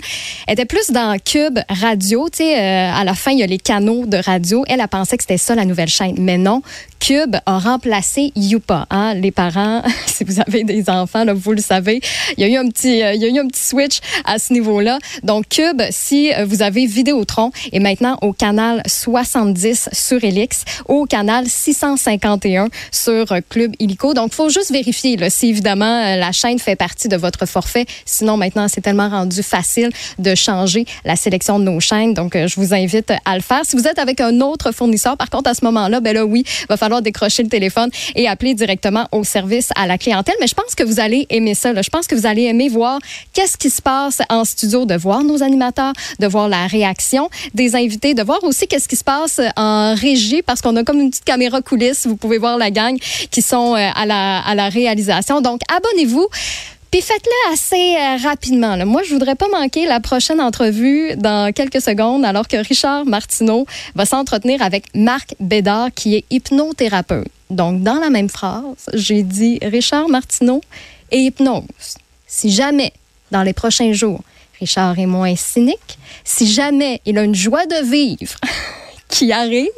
était 0.49 0.65
plus 0.65 0.91
dans 0.91 1.17
Cube 1.19 1.59
Radio. 1.69 2.29
Tu 2.29 2.39
sais, 2.39 2.59
euh, 2.59 2.93
à 2.93 3.05
la 3.05 3.15
fin, 3.15 3.33
il 3.33 3.39
y 3.39 3.43
a 3.43 3.47
les 3.47 3.59
canaux 3.59 4.07
de 4.07 4.19
radio. 4.19 4.65
Elle 4.69 4.81
a 4.81 4.89
pensé 4.89 5.17
que 5.17 5.23
c'était 5.23 5.39
ça 5.39 5.55
la 5.55 5.65
nouvelle 5.65 5.89
chaîne. 5.89 6.17
Mais 6.19 6.39
non, 6.39 6.63
Cube 7.01 7.37
a 7.47 7.59
remplacé 7.59 8.31
Youpa. 8.37 8.87
Hein? 8.91 9.15
Les 9.15 9.31
parents, 9.31 9.83
si 10.07 10.23
vous 10.23 10.39
avez 10.41 10.65
des 10.65 10.89
enfants, 10.91 11.25
là, 11.25 11.33
vous 11.33 11.53
le 11.53 11.63
savez, 11.63 12.01
il 12.37 12.43
y 12.43 12.45
a 12.45 12.49
eu 12.49 12.57
un 12.57 12.69
petit, 12.69 13.03
euh, 13.03 13.15
il 13.15 13.23
y 13.23 13.25
a 13.25 13.29
eu 13.29 13.39
un 13.39 13.49
petit 13.49 13.63
switch 13.63 14.01
à 14.25 14.39
ce 14.39 14.53
niveau-là. 14.53 14.99
Donc 15.23 15.49
Cube, 15.49 15.83
si 15.91 16.33
euh, 16.33 16.45
vous 16.45 16.63
avez 16.63 16.87
Vidéotron, 16.87 17.51
est 17.73 17.81
maintenant 17.81 18.19
au 18.21 18.33
canal 18.33 18.83
70 18.87 19.89
sur 19.93 20.23
Elix, 20.23 20.65
au 20.87 21.07
canal 21.07 21.47
651 21.49 22.69
sur 22.93 23.33
euh, 23.33 23.41
Club 23.49 23.75
Illico. 23.79 24.13
Donc, 24.13 24.33
il 24.33 24.35
faut 24.35 24.51
juste 24.51 24.71
vérifier 24.71 25.17
là, 25.17 25.31
si 25.31 25.49
évidemment 25.49 26.17
la 26.17 26.33
chaîne 26.33 26.59
fait 26.59 26.77
partie 26.77 27.09
de 27.09 27.17
votre 27.17 27.47
forfait. 27.47 27.87
Sinon, 28.05 28.37
maintenant, 28.37 28.69
c'est 28.69 28.83
tellement 28.83 29.09
rendu 29.09 29.43
facile 29.43 29.91
de 30.19 30.35
changer 30.35 30.85
la 31.05 31.17
sélection 31.17 31.59
de 31.59 31.65
nos 31.65 31.81
chaînes. 31.81 32.13
Donc, 32.13 32.37
je 32.37 32.55
vous 32.57 32.75
invite 32.75 33.13
à 33.25 33.37
le 33.37 33.43
faire. 33.43 33.65
Si 33.65 33.77
vous 33.77 33.87
êtes 33.87 33.99
avec 33.99 34.21
un 34.21 34.41
autre 34.41 34.73
fournisseur, 34.73 35.17
par 35.17 35.31
contre, 35.31 35.49
à 35.49 35.55
ce 35.55 35.65
moment-là, 35.65 36.01
ben 36.01 36.15
là, 36.15 36.27
oui, 36.27 36.45
va 36.69 36.77
falloir 36.77 36.90
décrocher 36.99 37.45
le 37.45 37.49
téléphone 37.49 37.91
et 38.17 38.27
appeler 38.27 38.55
directement 38.55 39.07
au 39.13 39.23
service 39.23 39.69
à 39.77 39.87
la 39.87 39.99
clientèle. 39.99 40.35
Mais 40.41 40.49
je 40.49 40.55
pense 40.55 40.75
que 40.75 40.83
vous 40.83 40.99
allez 40.99 41.27
aimer 41.31 41.55
ça. 41.55 41.71
Je 41.81 41.89
pense 41.89 42.07
que 42.09 42.17
vous 42.17 42.27
allez 42.27 42.43
aimer 42.43 42.69
voir 42.69 42.99
qu'est-ce 43.33 43.57
qui 43.57 43.71
se 43.71 43.81
passe 43.81 44.21
en 44.29 44.45
studio, 44.45 44.85
de 44.85 44.97
voir 44.97 45.23
nos 45.23 45.43
animateurs, 45.43 45.93
de 46.19 46.27
voir 46.27 46.49
la 46.49 46.67
réaction 46.67 47.31
des 47.55 47.77
invités, 47.77 48.15
de 48.15 48.23
voir 48.23 48.43
aussi 48.43 48.67
qu'est-ce 48.67 48.89
qui 48.89 48.97
se 48.97 49.05
passe 49.05 49.41
en 49.57 49.95
régie 49.95 50.43
parce 50.43 50.61
qu'on 50.61 50.75
a 50.77 50.85
comme 50.85 51.01
une 51.01 51.11
petite 51.11 51.25
caméra 51.25 51.63
coulisses. 51.63 52.07
Vous 52.07 52.17
pouvez 52.17 52.39
voir 52.39 52.59
la 52.59 52.71
gang 52.71 52.97
qui 53.31 53.43
sont 53.43 53.77
euh, 53.77 53.89
à 53.95 54.07
la, 54.07 54.41
à 54.41 54.55
la 54.55 54.69
réalisation. 54.69 55.41
Donc, 55.41 55.61
abonnez-vous. 55.73 56.29
Puis 56.91 57.03
faites-le 57.03 57.53
assez 57.53 57.97
euh, 57.97 58.17
rapidement. 58.29 58.77
Moi, 58.85 59.03
je 59.05 59.13
voudrais 59.13 59.37
pas 59.37 59.47
manquer 59.49 59.87
la 59.87 60.01
prochaine 60.01 60.41
entrevue 60.41 61.15
dans 61.17 61.53
quelques 61.53 61.81
secondes, 61.81 62.25
alors 62.25 62.49
que 62.49 62.57
Richard 62.57 63.07
Martineau 63.07 63.65
va 63.95 64.07
s'entretenir 64.07 64.61
avec 64.61 64.87
Marc 64.95 65.35
Bédard, 65.39 65.91
qui 65.95 66.17
est 66.17 66.25
hypnothérapeute. 66.31 67.29
Donc, 67.49 67.83
dans 67.83 68.01
la 68.01 68.11
même 68.11 68.29
phrase, 68.29 68.91
j'ai 68.93 69.23
dit 69.23 69.61
Richard 69.63 70.09
Martineau 70.09 70.61
et 71.13 71.19
hypnose. 71.19 71.97
Si 72.27 72.51
jamais, 72.51 72.93
dans 73.31 73.43
les 73.43 73.53
prochains 73.53 73.93
jours, 73.93 74.23
Richard 74.59 74.99
est 74.99 75.07
moins 75.07 75.37
cynique, 75.37 75.99
si 76.25 76.47
jamais 76.47 77.01
il 77.07 77.19
a 77.19 77.23
une 77.23 77.35
joie 77.35 77.67
de 77.67 77.85
vivre 77.89 78.37
qui 79.09 79.33
arrive, 79.33 79.69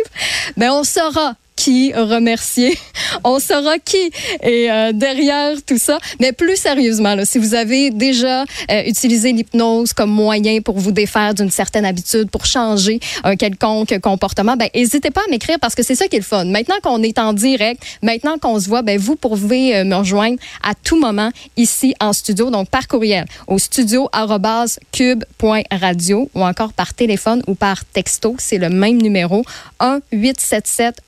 ben 0.57 0.71
on 0.73 0.83
saura 0.85 1.35
qui 1.63 1.93
remercier. 1.95 2.77
On 3.25 3.39
saura 3.39 3.79
qui 3.79 4.11
est 4.41 4.69
euh, 4.69 4.91
derrière 4.93 5.55
tout 5.65 5.79
ça. 5.79 6.01
Mais 6.21 6.33
plus 6.33 6.57
sérieusement, 6.57 7.15
si 7.25 7.39
vous 7.39 7.55
avez 7.55 7.91
déjà 7.91 8.43
euh, 8.43 8.83
utilisé 8.85 9.31
l'hypnose 9.33 9.93
comme 9.93 10.11
moyen 10.11 10.61
pour 10.61 10.81
vous 10.81 10.91
défaire 10.91 11.35
d'une 11.35 11.53
certaine 11.53 11.85
habitude, 11.85 12.31
pour 12.31 12.47
changer 12.47 12.99
un 13.23 13.37
quelconque 13.37 13.97
comportement, 14.01 14.57
ben 14.57 14.69
n'hésitez 14.75 15.13
pas 15.13 15.21
à 15.21 15.31
m'écrire 15.31 15.61
parce 15.61 15.77
que 15.77 15.85
c'est 15.85 15.95
ça 15.95 16.09
qui 16.09 16.17
est 16.17 16.19
le 16.19 16.25
fun. 16.25 16.47
Maintenant 16.47 16.75
qu'on 16.83 17.01
est 17.05 17.21
en 17.21 17.33
direct, 17.33 17.81
maintenant 18.03 18.39
qu'on 18.39 18.59
se 18.59 18.69
voit, 18.69 18.83
ben 18.83 18.99
vous 18.99 19.15
pouvez 19.15 19.77
euh, 19.77 19.85
me 19.85 19.95
rejoindre 19.95 20.39
à 20.65 20.75
tout 20.75 20.99
moment 20.99 21.31
ici 21.57 21.95
en 22.01 22.13
studio, 22.13 22.51
donc 22.51 22.71
par 22.71 22.89
courriel 22.89 23.27
au 23.47 23.61
studio@cube.radio 23.61 26.29
ou 26.35 26.43
encore 26.43 26.73
par 26.73 26.93
téléphone 26.93 27.41
ou 27.47 27.55
par 27.55 27.85
texto, 27.85 28.35
c'est 28.41 28.59
le 28.59 28.69
même 28.69 29.01
numéro 29.01 29.45
1 29.79 30.01
877 30.11 31.03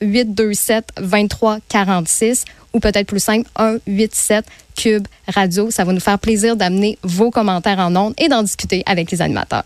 827 0.45 0.91
23 1.01 1.59
46 1.69 2.45
ou 2.73 2.81
peut-être 2.81 3.07
plus 3.07 3.23
simple 3.23 3.49
1 3.57 3.79
87 3.87 4.45
Cube 4.77 5.07
Radio. 5.29 5.71
Ça 5.71 5.85
va 5.85 5.93
nous 5.93 6.01
faire 6.01 6.19
plaisir 6.19 6.57
d'amener 6.57 6.99
vos 7.03 7.31
commentaires 7.31 7.79
en 7.79 7.95
ondes 7.97 8.15
et 8.19 8.29
d'en 8.29 8.43
discuter 8.43 8.83
avec 8.87 9.11
les 9.11 9.23
animateurs. 9.23 9.65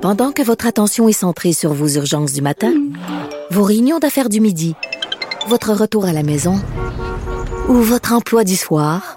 Pendant 0.00 0.30
que 0.30 0.42
votre 0.42 0.66
attention 0.66 1.08
est 1.08 1.12
centrée 1.12 1.52
sur 1.52 1.72
vos 1.72 1.88
urgences 1.88 2.32
du 2.32 2.42
matin, 2.42 2.72
vos 3.50 3.64
réunions 3.64 3.98
d'affaires 3.98 4.28
du 4.28 4.40
midi, 4.40 4.74
votre 5.48 5.72
retour 5.72 6.04
à 6.04 6.12
la 6.12 6.22
maison 6.22 6.60
ou 7.68 7.74
votre 7.74 8.12
emploi 8.12 8.44
du 8.44 8.54
soir, 8.54 9.16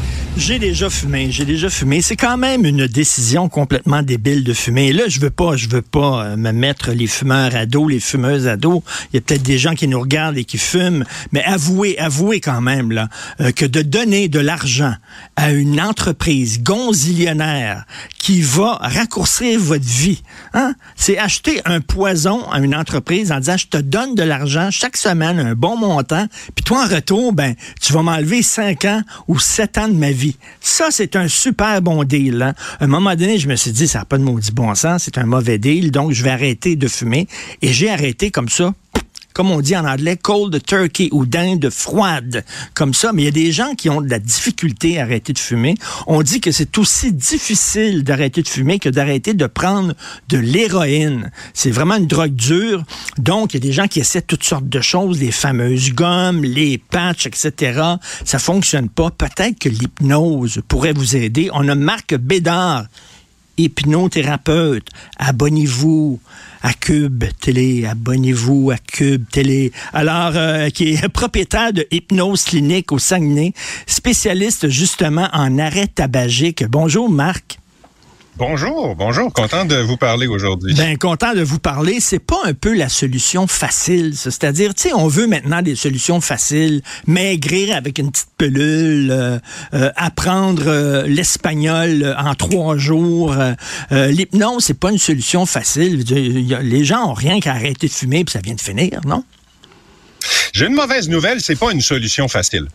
J'ai 0.37 0.59
déjà 0.59 0.89
fumé, 0.89 1.29
j'ai 1.29 1.43
déjà 1.43 1.69
fumé. 1.69 2.01
C'est 2.01 2.15
quand 2.15 2.37
même 2.37 2.65
une 2.65 2.87
décision 2.87 3.49
complètement 3.49 4.01
débile 4.01 4.45
de 4.45 4.53
fumer. 4.53 4.87
Et 4.87 4.93
là, 4.93 5.03
je 5.09 5.19
veux 5.19 5.29
pas, 5.29 5.57
je 5.57 5.67
veux 5.67 5.81
pas 5.81 6.23
euh, 6.23 6.37
me 6.37 6.53
mettre 6.53 6.91
les 6.91 7.07
fumeurs 7.07 7.53
à 7.53 7.65
dos, 7.65 7.89
les 7.89 7.99
fumeuses 7.99 8.47
à 8.47 8.55
dos. 8.55 8.81
Il 9.11 9.17
y 9.17 9.19
a 9.19 9.21
peut-être 9.21 9.43
des 9.43 9.57
gens 9.57 9.75
qui 9.75 9.89
nous 9.89 9.99
regardent 9.99 10.37
et 10.37 10.45
qui 10.45 10.57
fument, 10.57 11.03
mais 11.33 11.43
avouez, 11.43 11.99
avouez 11.99 12.39
quand 12.39 12.61
même 12.61 12.93
là 12.93 13.09
euh, 13.41 13.51
que 13.51 13.65
de 13.65 13.81
donner 13.81 14.29
de 14.29 14.39
l'argent 14.39 14.93
à 15.35 15.51
une 15.51 15.81
entreprise 15.81 16.63
gonzillionnaire 16.63 17.83
qui 18.17 18.41
va 18.41 18.77
raccourcir 18.81 19.59
votre 19.59 19.85
vie, 19.85 20.23
hein, 20.53 20.75
c'est 20.95 21.17
acheter 21.17 21.59
un 21.65 21.81
poison 21.81 22.49
à 22.49 22.59
une 22.59 22.75
entreprise 22.75 23.33
en 23.33 23.39
disant 23.39 23.57
je 23.57 23.67
te 23.67 23.77
donne 23.77 24.15
de 24.15 24.23
l'argent 24.23 24.69
chaque 24.71 24.95
semaine, 24.95 25.39
un 25.39 25.55
bon 25.55 25.75
montant, 25.75 26.25
puis 26.55 26.63
toi 26.63 26.85
en 26.85 26.87
retour, 26.87 27.33
ben 27.33 27.53
tu 27.81 27.91
vas 27.91 28.01
m'enlever 28.01 28.41
5 28.41 28.85
ans 28.85 29.01
ou 29.27 29.37
7 29.37 29.77
ans 29.77 29.87
de 29.89 29.95
ma 29.95 30.11
vie. 30.11 30.20
Ça, 30.59 30.87
c'est 30.91 31.15
un 31.15 31.27
super 31.27 31.81
bon 31.81 32.03
deal. 32.03 32.41
Hein? 32.41 32.53
À 32.79 32.85
un 32.85 32.87
moment 32.87 33.15
donné, 33.15 33.37
je 33.37 33.47
me 33.47 33.55
suis 33.55 33.71
dit, 33.71 33.87
ça 33.87 33.99
n'a 33.99 34.05
pas 34.05 34.17
de 34.17 34.23
maudit 34.23 34.51
bon 34.51 34.73
sens, 34.75 35.03
c'est 35.03 35.17
un 35.17 35.25
mauvais 35.25 35.57
deal, 35.57 35.91
donc 35.91 36.11
je 36.11 36.23
vais 36.23 36.29
arrêter 36.29 36.75
de 36.75 36.87
fumer. 36.87 37.27
Et 37.61 37.71
j'ai 37.73 37.89
arrêté 37.89 38.31
comme 38.31 38.49
ça 38.49 38.73
comme 39.33 39.51
on 39.51 39.61
dit 39.61 39.75
en 39.75 39.85
anglais, 39.85 40.17
cold 40.17 40.61
turkey 40.63 41.09
ou 41.11 41.25
dinde 41.25 41.69
froide, 41.69 42.43
comme 42.73 42.93
ça. 42.93 43.11
Mais 43.13 43.23
il 43.23 43.25
y 43.25 43.29
a 43.29 43.31
des 43.31 43.51
gens 43.51 43.75
qui 43.75 43.89
ont 43.89 44.01
de 44.01 44.09
la 44.09 44.19
difficulté 44.19 44.99
à 44.99 45.03
arrêter 45.03 45.33
de 45.33 45.39
fumer. 45.39 45.75
On 46.07 46.21
dit 46.21 46.41
que 46.41 46.51
c'est 46.51 46.77
aussi 46.77 47.11
difficile 47.11 48.03
d'arrêter 48.03 48.41
de 48.41 48.47
fumer 48.47 48.79
que 48.79 48.89
d'arrêter 48.89 49.33
de 49.33 49.47
prendre 49.47 49.93
de 50.29 50.37
l'héroïne. 50.37 51.31
C'est 51.53 51.71
vraiment 51.71 51.95
une 51.95 52.07
drogue 52.07 52.35
dure. 52.35 52.83
Donc, 53.17 53.53
il 53.53 53.57
y 53.57 53.63
a 53.63 53.67
des 53.67 53.73
gens 53.73 53.87
qui 53.87 53.99
essaient 53.99 54.21
toutes 54.21 54.43
sortes 54.43 54.69
de 54.69 54.81
choses, 54.81 55.19
les 55.19 55.31
fameuses 55.31 55.93
gommes, 55.93 56.43
les 56.43 56.77
patchs, 56.77 57.27
etc. 57.27 57.81
Ça 58.25 58.39
fonctionne 58.39 58.89
pas. 58.89 59.11
Peut-être 59.11 59.59
que 59.59 59.69
l'hypnose 59.69 60.61
pourrait 60.67 60.93
vous 60.93 61.15
aider. 61.15 61.49
On 61.53 61.67
a 61.67 61.75
Marc 61.75 62.15
Bédard, 62.15 62.85
hypnothérapeute. 63.57 64.87
Abonnez-vous 65.17 66.19
à 66.61 66.73
Cube 66.73 67.23
Télé, 67.39 67.85
abonnez-vous 67.85 68.71
à 68.71 68.77
Cube 68.77 69.25
Télé. 69.31 69.71
Alors, 69.93 70.33
euh, 70.35 70.69
qui 70.69 70.93
est 70.93 71.09
propriétaire 71.13 71.73
de 71.73 71.87
Hypnose 71.91 72.43
Clinique 72.43 72.91
au 72.91 72.99
Saguenay, 72.99 73.53
spécialiste 73.87 74.69
justement 74.69 75.29
en 75.33 75.57
arrêt 75.57 75.87
tabagique. 75.87 76.63
Bonjour 76.67 77.09
Marc. 77.09 77.60
Bonjour, 78.37 78.95
bonjour, 78.95 79.31
content 79.33 79.65
de 79.65 79.75
vous 79.75 79.97
parler 79.97 80.25
aujourd'hui. 80.25 80.73
Ben 80.73 80.97
content 80.97 81.33
de 81.33 81.41
vous 81.41 81.59
parler. 81.59 81.99
C'est 81.99 82.17
pas 82.17 82.39
un 82.45 82.53
peu 82.53 82.73
la 82.73 82.87
solution 82.87 83.45
facile, 83.45 84.15
c'est-à-dire, 84.15 84.73
tu 84.73 84.83
sais, 84.83 84.93
on 84.93 85.07
veut 85.07 85.27
maintenant 85.27 85.61
des 85.61 85.75
solutions 85.75 86.21
faciles, 86.21 86.81
maigrir 87.07 87.75
avec 87.75 87.99
une 87.99 88.09
petite 88.09 88.29
pelule, 88.37 89.11
euh, 89.11 89.37
euh, 89.73 89.91
apprendre 89.97 90.63
euh, 90.67 91.03
l'espagnol 91.07 92.15
en 92.17 92.33
trois 92.33 92.77
jours. 92.77 93.35
L'hypnose, 93.91 94.63
c'est 94.63 94.79
pas 94.79 94.91
une 94.91 94.97
solution 94.97 95.45
facile. 95.45 96.03
Les 96.05 96.85
gens 96.85 97.09
ont 97.09 97.13
rien 97.13 97.39
qu'à 97.41 97.51
arrêter 97.51 97.87
de 97.87 97.93
fumer 97.93 98.23
puis 98.23 98.31
ça 98.31 98.39
vient 98.39 98.55
de 98.55 98.61
finir, 98.61 99.01
non? 99.05 99.23
J'ai 100.53 100.67
une 100.67 100.73
mauvaise 100.73 101.09
nouvelle, 101.09 101.41
c'est 101.41 101.59
pas 101.59 101.71
une 101.71 101.81
solution 101.81 102.27
facile. 102.27 102.67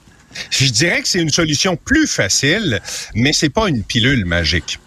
Je 0.50 0.68
dirais 0.70 1.00
que 1.00 1.08
c'est 1.08 1.20
une 1.20 1.30
solution 1.30 1.76
plus 1.76 2.06
facile, 2.06 2.80
mais 3.14 3.32
c'est 3.32 3.48
pas 3.48 3.68
une 3.68 3.82
pilule 3.82 4.26
magique. 4.26 4.78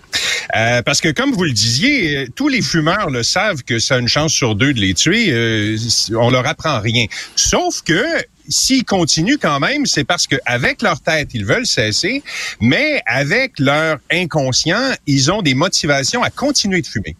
Euh, 0.55 0.81
parce 0.81 1.01
que 1.01 1.09
comme 1.09 1.31
vous 1.31 1.43
le 1.43 1.51
disiez, 1.51 2.17
euh, 2.17 2.27
tous 2.35 2.47
les 2.47 2.61
fumeurs 2.61 3.09
le 3.09 3.23
savent 3.23 3.63
que 3.63 3.79
ça 3.79 3.95
a 3.95 3.99
une 3.99 4.07
chance 4.07 4.33
sur 4.33 4.55
deux 4.55 4.73
de 4.73 4.79
les 4.79 4.93
tuer. 4.93 5.27
euh, 5.31 5.77
on 6.17 6.31
leur 6.31 6.47
apprend 6.47 6.79
rien. 6.79 7.05
Sauf 7.35 7.81
que 7.81 8.03
s'ils 8.47 8.83
continuent 8.83 9.37
quand 9.39 9.59
même, 9.59 9.85
c'est 9.85 10.03
parce 10.03 10.25
que 10.25 10.35
avec 10.45 10.81
leur 10.81 11.01
tête, 11.01 11.29
ils 11.33 11.45
veulent 11.45 11.67
cesser, 11.67 12.23
mais 12.59 13.01
avec 13.05 13.59
leur 13.59 13.99
inconscient, 14.11 14.93
ils 15.05 15.31
ont 15.31 15.41
des 15.41 15.53
motivations 15.53 16.23
à 16.23 16.31
continuer 16.31 16.81
de 16.81 16.87
fumer. 16.87 17.15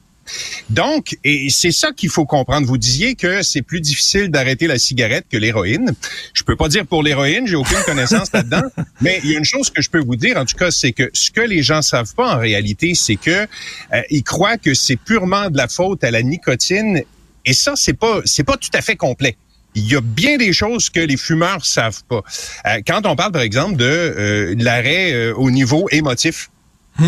Donc, 0.69 1.17
et 1.23 1.49
c'est 1.49 1.71
ça 1.71 1.91
qu'il 1.91 2.09
faut 2.09 2.25
comprendre. 2.25 2.67
Vous 2.67 2.77
disiez 2.77 3.15
que 3.15 3.41
c'est 3.41 3.61
plus 3.61 3.81
difficile 3.81 4.29
d'arrêter 4.29 4.67
la 4.67 4.77
cigarette 4.77 5.25
que 5.29 5.37
l'héroïne. 5.37 5.93
Je 6.33 6.43
peux 6.43 6.55
pas 6.55 6.67
dire 6.67 6.85
pour 6.85 7.03
l'héroïne, 7.03 7.47
j'ai 7.47 7.55
aucune 7.55 7.81
connaissance 7.85 8.31
là-dedans, 8.33 8.63
mais 9.01 9.19
il 9.23 9.31
y 9.31 9.35
a 9.35 9.37
une 9.37 9.45
chose 9.45 9.69
que 9.69 9.81
je 9.81 9.89
peux 9.89 9.99
vous 9.99 10.15
dire, 10.15 10.37
en 10.37 10.45
tout 10.45 10.57
cas, 10.57 10.71
c'est 10.71 10.91
que 10.91 11.09
ce 11.13 11.31
que 11.31 11.41
les 11.41 11.63
gens 11.63 11.81
savent 11.81 12.13
pas 12.13 12.35
en 12.35 12.39
réalité, 12.39 12.93
c'est 12.95 13.15
que 13.15 13.47
euh, 13.93 14.01
ils 14.09 14.23
croient 14.23 14.57
que 14.57 14.73
c'est 14.73 14.95
purement 14.97 15.49
de 15.49 15.57
la 15.57 15.67
faute 15.67 16.03
à 16.03 16.11
la 16.11 16.21
nicotine, 16.21 17.03
et 17.45 17.53
ça, 17.53 17.73
c'est 17.75 17.93
pas, 17.93 18.21
c'est 18.25 18.43
pas 18.43 18.57
tout 18.57 18.69
à 18.73 18.81
fait 18.81 18.95
complet. 18.95 19.35
Il 19.75 19.91
y 19.91 19.95
a 19.95 20.01
bien 20.01 20.37
des 20.37 20.53
choses 20.53 20.89
que 20.89 20.99
les 20.99 21.17
fumeurs 21.17 21.65
savent 21.65 22.03
pas. 22.03 22.21
Euh, 22.65 22.81
quand 22.85 23.05
on 23.05 23.15
parle, 23.15 23.31
par 23.31 23.41
exemple, 23.41 23.75
de 23.75 23.85
euh, 23.85 24.55
l'arrêt 24.57 25.13
euh, 25.13 25.33
au 25.35 25.51
niveau 25.51 25.87
émotif, 25.91 26.49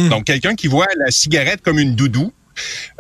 donc 0.09 0.23
quelqu'un 0.23 0.55
qui 0.55 0.67
voit 0.67 0.87
la 0.97 1.11
cigarette 1.11 1.61
comme 1.61 1.77
une 1.77 1.95
doudou, 1.95 2.31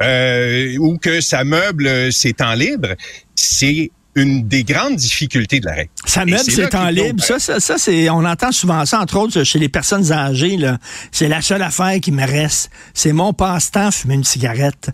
euh, 0.01 0.75
ou 0.79 0.97
que 0.97 1.21
ça 1.21 1.43
meuble 1.43 1.87
euh, 1.87 2.11
ses 2.11 2.33
temps 2.33 2.53
libres, 2.53 2.95
c'est 3.35 3.91
une 4.15 4.45
des 4.45 4.65
grandes 4.65 4.97
difficultés 4.97 5.61
de 5.61 5.65
l'arrêt. 5.67 5.89
Ça 6.05 6.23
Et 6.23 6.25
meuble 6.25 6.43
c'est 6.43 6.51
c'est 6.51 6.69
faut- 6.69 6.89
libre. 6.91 7.23
Ça, 7.23 7.39
ça, 7.39 7.61
ça, 7.61 7.77
c'est, 7.77 8.09
on 8.09 8.25
entend 8.25 8.51
souvent 8.51 8.85
ça, 8.85 8.99
entre 8.99 9.17
autres, 9.17 9.43
chez 9.43 9.57
les 9.57 9.69
personnes 9.69 10.11
âgées, 10.11 10.57
là. 10.57 10.79
C'est 11.13 11.29
la 11.29 11.41
seule 11.41 11.61
affaire 11.61 11.97
qui 12.01 12.11
me 12.11 12.25
reste. 12.25 12.69
C'est 12.93 13.13
mon 13.13 13.31
passe-temps, 13.31 13.89
fumer 13.91 14.15
une 14.15 14.25
cigarette. 14.25 14.89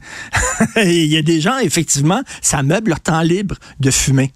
Et 0.75 0.97
Il 1.05 1.11
y 1.11 1.17
a 1.17 1.23
des 1.23 1.41
gens, 1.41 1.57
effectivement, 1.57 2.21
ça 2.43 2.61
meuble 2.61 2.89
leur 2.89 2.99
temps 2.99 3.21
libre 3.21 3.55
de 3.79 3.89
fumer. 3.89 4.33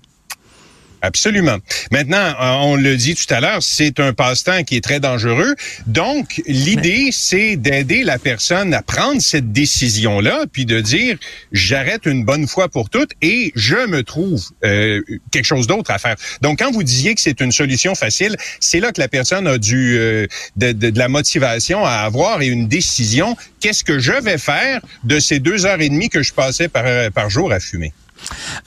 Absolument. 1.04 1.58
Maintenant, 1.91 2.18
euh, 2.18 2.34
on 2.62 2.76
le 2.76 2.95
dit 2.95 3.16
tout 3.16 3.34
à 3.34 3.39
l'heure, 3.39 3.64
c'est 3.64 3.99
un 3.99 4.14
passe-temps 4.14 4.64
qui 4.64 4.76
est 4.76 4.84
très 4.84 4.99
dangereux. 4.99 5.56
Donc, 5.88 6.41
l'idée, 6.45 7.10
c'est 7.12 7.56
d'aider 7.56 8.04
la 8.04 8.20
personne 8.20 8.74
à 8.74 8.84
prendre 8.84 9.20
cette 9.22 9.52
décision-là, 9.52 10.45
puis 10.52 10.66
de 10.66 10.80
dire, 10.80 11.18
j'arrête 11.52 12.06
une 12.06 12.24
bonne 12.24 12.47
fois 12.47 12.70
pour 12.70 12.89
toutes 12.89 13.12
et 13.22 13.52
je 13.56 13.88
me 13.88 14.04
trouve 14.04 14.43
euh, 14.64 15.02
quelque 15.32 15.45
chose 15.45 15.66
d'autre 15.66 15.89
à 15.89 15.97
faire. 15.97 16.16
Donc, 16.41 16.60
quand 16.60 16.72
vous 16.72 16.84
disiez 16.84 17.16
que 17.16 17.22
c'est 17.22 17.41
une 17.41 17.52
solution 17.52 17.95
facile, 17.95 18.36
c'est 18.60 18.80
là 18.80 18.91
que 18.91 19.02
la 19.02 19.08
personne 19.08 19.47
a 19.47 19.58
du 19.58 19.97
euh, 19.97 20.28
de, 20.56 20.72
de- 20.72 20.91
de 20.91 20.99
la 20.99 21.08
motivation 21.08 21.84
à 21.84 21.93
avoir 21.93 22.41
et 22.43 22.47
une 22.47 22.68
décision. 22.68 23.36
Qu'est-ce 23.60 23.84
que 23.84 23.97
je 23.99 24.12
vais 24.14 24.38
faire 24.38 24.82
de 25.04 25.20
ces 25.20 25.39
deux 25.39 25.66
heures 25.66 25.82
et 25.82 25.89
demie 25.89 26.10
que 26.10 26.22
je 26.22 26.32
passais 26.34 26.68
par, 26.68 26.84
par 27.12 27.30
jour 27.32 27.52
à 27.52 27.60
fumer? 27.60 27.91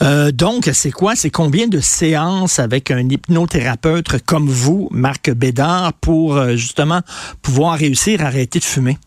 Euh, 0.03 0.33
donc, 0.33 0.71
c'est 0.73 0.91
quoi? 0.91 1.17
C'est 1.17 1.31
combien 1.31 1.67
de 1.67 1.81
séances 1.81 2.59
avec 2.59 2.91
un 2.91 3.09
hypnothérapeute 3.09 4.23
comme 4.25 4.49
vous, 4.49 4.89
Marc 4.91 5.31
Bédard, 5.31 5.93
pour 5.95 6.37
euh, 6.37 6.57
justement 6.57 7.01
pouvoir 7.43 7.79
réussir 7.79 8.23
à 8.23 8.27
arrêter 8.27 8.59
de 8.59 8.65
fumer? 8.65 8.99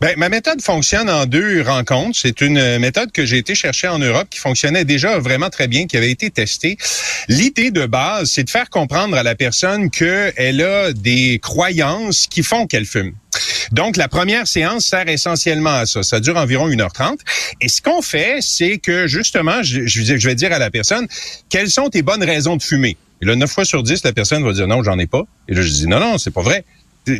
Ben, 0.00 0.14
ma 0.16 0.28
méthode 0.28 0.60
fonctionne 0.60 1.08
en 1.08 1.26
deux 1.26 1.62
rencontres. 1.62 2.18
C'est 2.20 2.40
une 2.40 2.58
euh, 2.58 2.78
méthode 2.78 3.12
que 3.12 3.24
j'ai 3.24 3.38
été 3.38 3.54
chercher 3.54 3.88
en 3.88 3.98
Europe 3.98 4.28
qui 4.30 4.38
fonctionnait 4.38 4.84
déjà 4.84 5.18
vraiment 5.18 5.50
très 5.50 5.68
bien, 5.68 5.86
qui 5.86 5.96
avait 5.96 6.10
été 6.10 6.30
testée. 6.30 6.76
L'idée 7.28 7.70
de 7.70 7.86
base, 7.86 8.30
c'est 8.30 8.44
de 8.44 8.50
faire 8.50 8.68
comprendre 8.70 9.16
à 9.16 9.22
la 9.22 9.34
personne 9.34 9.90
qu'elle 9.90 10.62
a 10.62 10.92
des 10.92 11.38
croyances 11.42 12.26
qui 12.26 12.42
font 12.42 12.66
qu'elle 12.66 12.86
fume. 12.86 13.12
Donc, 13.72 13.96
la 13.96 14.08
première 14.08 14.46
séance 14.46 14.86
sert 14.86 15.08
essentiellement 15.08 15.74
à 15.74 15.86
ça. 15.86 16.02
Ça 16.02 16.20
dure 16.20 16.36
environ 16.36 16.68
1h30. 16.68 17.18
Et 17.60 17.68
ce 17.68 17.82
qu'on 17.82 18.02
fait, 18.02 18.38
c'est 18.40 18.78
que, 18.78 19.06
justement, 19.06 19.62
je, 19.62 20.26
vais 20.26 20.34
dire 20.34 20.52
à 20.52 20.58
la 20.58 20.70
personne, 20.70 21.06
quelles 21.48 21.70
sont 21.70 21.88
tes 21.88 22.02
bonnes 22.02 22.24
raisons 22.24 22.56
de 22.56 22.62
fumer? 22.62 22.96
Et 23.22 23.24
là, 23.24 23.34
9 23.34 23.50
fois 23.50 23.64
sur 23.64 23.82
10, 23.82 24.04
la 24.04 24.12
personne 24.12 24.44
va 24.44 24.52
dire, 24.52 24.66
non, 24.66 24.82
j'en 24.82 24.98
ai 24.98 25.06
pas. 25.06 25.22
Et 25.48 25.54
là, 25.54 25.62
je 25.62 25.68
dis, 25.68 25.86
non, 25.86 26.00
non, 26.00 26.18
c'est 26.18 26.30
pas 26.32 26.42
vrai 26.42 26.64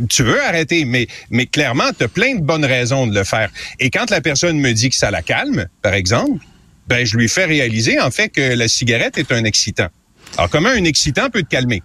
tu 0.08 0.22
veux 0.22 0.42
arrêter, 0.42 0.84
mais, 0.84 1.06
mais 1.30 1.46
clairement, 1.46 1.90
tu 1.96 2.04
as 2.04 2.08
plein 2.08 2.34
de 2.34 2.40
bonnes 2.40 2.64
raisons 2.64 3.06
de 3.06 3.14
le 3.14 3.24
faire. 3.24 3.50
Et 3.78 3.90
quand 3.90 4.10
la 4.10 4.20
personne 4.20 4.58
me 4.58 4.72
dit 4.72 4.90
que 4.90 4.96
ça 4.96 5.10
la 5.10 5.22
calme, 5.22 5.68
par 5.82 5.94
exemple, 5.94 6.44
ben, 6.88 7.04
je 7.04 7.16
lui 7.16 7.28
fais 7.28 7.44
réaliser, 7.44 8.00
en 8.00 8.10
fait, 8.10 8.28
que 8.28 8.40
la 8.40 8.68
cigarette 8.68 9.18
est 9.18 9.32
un 9.32 9.44
excitant. 9.44 9.88
Alors, 10.36 10.50
comment 10.50 10.68
un 10.68 10.84
excitant 10.84 11.30
peut 11.30 11.42
te 11.42 11.48
calmer? 11.48 11.82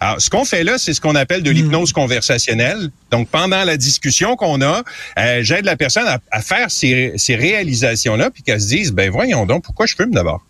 Alors, 0.00 0.20
ce 0.20 0.30
qu'on 0.30 0.44
fait 0.44 0.64
là, 0.64 0.78
c'est 0.78 0.94
ce 0.94 1.00
qu'on 1.00 1.14
appelle 1.14 1.42
de 1.42 1.50
l'hypnose 1.50 1.92
conversationnelle. 1.92 2.90
Donc, 3.10 3.28
pendant 3.28 3.64
la 3.64 3.76
discussion 3.76 4.36
qu'on 4.36 4.60
a, 4.62 4.82
euh, 5.18 5.40
j'aide 5.42 5.64
la 5.64 5.76
personne 5.76 6.06
à, 6.06 6.18
à 6.30 6.42
faire 6.42 6.70
ces, 6.70 7.12
ces 7.16 7.36
réalisations-là, 7.36 8.30
puis 8.30 8.42
qu'elle 8.42 8.60
se 8.60 8.68
dise, 8.68 8.92
ben 8.92 9.10
voyons 9.10 9.46
donc, 9.46 9.64
pourquoi 9.64 9.86
je 9.86 9.94
fume 9.94 10.12
d'abord? 10.12 10.44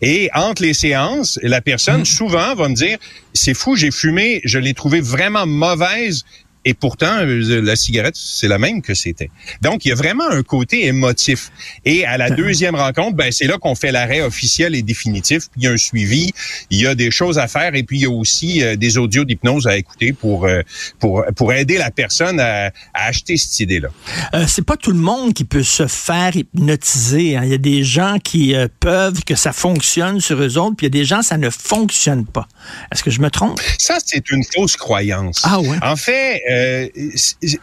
Et 0.00 0.30
entre 0.34 0.62
les 0.62 0.74
séances, 0.74 1.38
la 1.42 1.60
personne 1.60 2.04
souvent 2.04 2.54
va 2.54 2.68
me 2.68 2.74
dire, 2.74 2.98
c'est 3.34 3.54
fou, 3.54 3.76
j'ai 3.76 3.90
fumé, 3.90 4.40
je 4.44 4.58
l'ai 4.58 4.74
trouvé 4.74 5.00
vraiment 5.00 5.46
mauvaise. 5.46 6.24
Et 6.64 6.74
pourtant, 6.74 7.18
euh, 7.20 7.60
la 7.62 7.74
cigarette, 7.76 8.16
c'est 8.16 8.48
la 8.48 8.58
même 8.58 8.82
que 8.82 8.94
c'était. 8.94 9.30
Donc, 9.62 9.84
il 9.84 9.88
y 9.88 9.92
a 9.92 9.94
vraiment 9.94 10.28
un 10.28 10.42
côté 10.42 10.86
émotif. 10.86 11.50
Et 11.84 12.04
à 12.04 12.18
la 12.18 12.28
deuxième 12.30 12.74
rencontre, 12.74 13.16
ben, 13.16 13.32
c'est 13.32 13.46
là 13.46 13.56
qu'on 13.58 13.74
fait 13.74 13.92
l'arrêt 13.92 14.20
officiel 14.20 14.74
et 14.74 14.82
définitif. 14.82 15.44
Puis 15.50 15.62
il 15.62 15.64
y 15.64 15.66
a 15.68 15.70
un 15.72 15.76
suivi, 15.76 16.32
il 16.70 16.80
y 16.80 16.86
a 16.86 16.94
des 16.94 17.10
choses 17.10 17.38
à 17.38 17.48
faire 17.48 17.74
et 17.74 17.82
puis 17.82 17.98
il 17.98 18.02
y 18.02 18.06
a 18.06 18.10
aussi 18.10 18.62
euh, 18.62 18.76
des 18.76 18.98
audios 18.98 19.24
d'hypnose 19.24 19.66
à 19.66 19.76
écouter 19.76 20.12
pour, 20.12 20.44
euh, 20.44 20.60
pour, 20.98 21.24
pour 21.34 21.52
aider 21.52 21.78
la 21.78 21.90
personne 21.90 22.38
à, 22.40 22.66
à 22.92 23.06
acheter 23.06 23.36
cette 23.36 23.58
idée-là. 23.60 23.88
Euh, 24.34 24.44
c'est 24.46 24.64
pas 24.64 24.76
tout 24.76 24.92
le 24.92 24.98
monde 24.98 25.32
qui 25.32 25.44
peut 25.44 25.62
se 25.62 25.86
faire 25.86 26.36
hypnotiser. 26.36 27.36
hein. 27.36 27.42
Il 27.44 27.50
y 27.50 27.54
a 27.54 27.58
des 27.58 27.84
gens 27.84 28.18
qui 28.22 28.54
peuvent 28.80 29.24
que 29.24 29.34
ça 29.34 29.52
fonctionne 29.52 30.20
sur 30.20 30.40
eux 30.42 30.58
autres, 30.58 30.76
puis 30.76 30.86
il 30.86 30.94
y 30.94 30.98
a 30.98 31.00
des 31.00 31.04
gens 31.04 31.22
ça 31.22 31.38
ne 31.38 31.50
fonctionne 31.50 32.26
pas. 32.26 32.46
Est-ce 32.92 33.02
que 33.02 33.10
je 33.10 33.20
me 33.20 33.30
trompe? 33.30 33.60
Ça, 33.78 33.98
c'est 34.04 34.30
une 34.30 34.44
fausse 34.54 34.76
croyance. 34.76 35.40
Ah 35.44 35.60
ouais? 35.60 35.78
En 35.82 35.96
fait, 35.96 36.40
euh, 36.50 36.88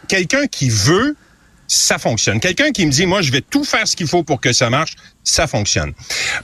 quelqu'un 0.08 0.46
qui 0.46 0.70
veut, 0.70 1.16
ça 1.68 1.98
fonctionne. 1.98 2.40
Quelqu'un 2.40 2.70
qui 2.72 2.86
me 2.86 2.90
dit, 2.90 3.06
moi, 3.06 3.20
je 3.20 3.30
vais 3.30 3.42
tout 3.42 3.62
faire 3.62 3.86
ce 3.86 3.94
qu'il 3.94 4.06
faut 4.06 4.22
pour 4.22 4.40
que 4.40 4.52
ça 4.52 4.70
marche, 4.70 4.96
ça 5.22 5.46
fonctionne. 5.46 5.92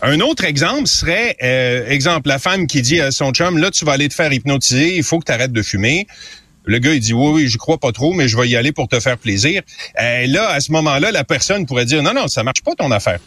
Un 0.03 0.21
autre 0.21 0.45
exemple 0.45 0.87
serait, 0.87 1.37
euh, 1.43 1.89
exemple, 1.89 2.29
la 2.29 2.39
femme 2.39 2.67
qui 2.67 2.83
dit 2.83 3.01
à 3.01 3.11
son 3.11 3.33
chum, 3.33 3.59
là, 3.59 3.71
tu 3.71 3.85
vas 3.85 3.93
aller 3.93 4.09
te 4.09 4.15
faire 4.15 4.33
hypnotiser, 4.33 4.97
il 4.97 5.03
faut 5.03 5.19
que 5.19 5.25
tu 5.25 5.33
arrêtes 5.33 5.53
de 5.53 5.63
fumer. 5.63 6.07
Le 6.67 6.79
gars, 6.79 6.93
il 6.93 7.01
dit, 7.01 7.15
oui, 7.15 7.33
oui, 7.33 7.49
je 7.49 7.57
crois 7.59 7.79
pas 7.79 7.93
trop, 7.93 8.13
mais 8.13 8.29
je 8.29 8.37
vais 8.37 8.49
y 8.49 8.57
aller 8.57 8.73
pour 8.73 8.89
te 8.89 9.01
faire 9.01 9.19
plaisir. 9.19 9.63
Euh, 10.01 10.27
là, 10.27 10.51
à 10.51 10.61
ce 10.61 10.73
moment-là, 10.73 11.11
la 11.11 11.25
personne 11.25 11.67
pourrait 11.67 11.87
dire, 11.87 12.03
non, 12.03 12.15
non, 12.15 12.29
ça 12.29 12.43
marche 12.43 12.63
pas 12.63 12.75
ton 12.75 12.91
affaire. 12.91 13.19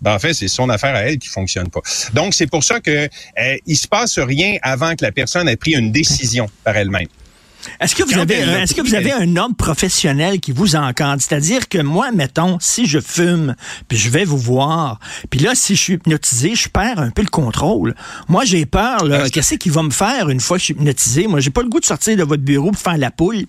Ben, 0.00 0.14
en 0.14 0.18
fait, 0.18 0.34
c'est 0.34 0.48
son 0.48 0.68
affaire 0.68 0.94
à 0.94 1.02
elle 1.02 1.18
qui 1.18 1.28
fonctionne 1.28 1.70
pas. 1.70 1.80
Donc, 2.12 2.34
c'est 2.34 2.46
pour 2.46 2.62
ça 2.62 2.80
que 2.80 3.08
euh, 3.38 3.56
il 3.66 3.76
se 3.76 3.88
passe 3.88 4.18
rien 4.18 4.56
avant 4.62 4.94
que 4.96 5.04
la 5.04 5.12
personne 5.12 5.48
ait 5.48 5.56
pris 5.56 5.72
une 5.72 5.92
décision 5.92 6.48
par 6.62 6.76
elle-même. 6.76 7.06
Est-ce 7.80 7.94
que 7.94 8.02
vous 8.02 8.18
avez, 8.18 8.42
euh, 8.42 8.62
est-ce 8.62 8.74
que 8.74 8.82
vous 8.82 8.94
avez 8.94 9.12
un 9.12 9.36
homme 9.36 9.54
professionnel 9.54 10.40
qui 10.40 10.52
vous 10.52 10.76
encadre? 10.76 11.22
C'est-à-dire 11.22 11.68
que 11.68 11.78
moi, 11.78 12.10
mettons, 12.12 12.58
si 12.60 12.86
je 12.86 13.00
fume, 13.00 13.54
puis 13.88 13.98
je 13.98 14.10
vais 14.10 14.24
vous 14.24 14.38
voir, 14.38 14.98
puis 15.30 15.40
là, 15.40 15.54
si 15.54 15.74
je 15.76 15.80
suis 15.80 15.94
hypnotisé, 15.94 16.54
je 16.54 16.68
perds 16.68 16.98
un 16.98 17.10
peu 17.10 17.22
le 17.22 17.28
contrôle. 17.28 17.94
Moi, 18.28 18.44
j'ai 18.44 18.66
peur, 18.66 19.04
là. 19.04 19.28
Qu'est-ce 19.30 19.54
qu'il 19.56 19.72
va 19.72 19.82
me 19.82 19.90
faire 19.90 20.28
une 20.28 20.40
fois 20.40 20.56
que 20.56 20.60
je 20.60 20.64
suis 20.66 20.74
hypnotisé? 20.74 21.26
Moi, 21.26 21.40
j'ai 21.40 21.50
pas 21.50 21.62
le 21.62 21.68
goût 21.68 21.80
de 21.80 21.84
sortir 21.84 22.16
de 22.16 22.22
votre 22.22 22.42
bureau 22.42 22.70
pour 22.70 22.80
faire 22.80 22.98
la 22.98 23.10
poule. 23.10 23.46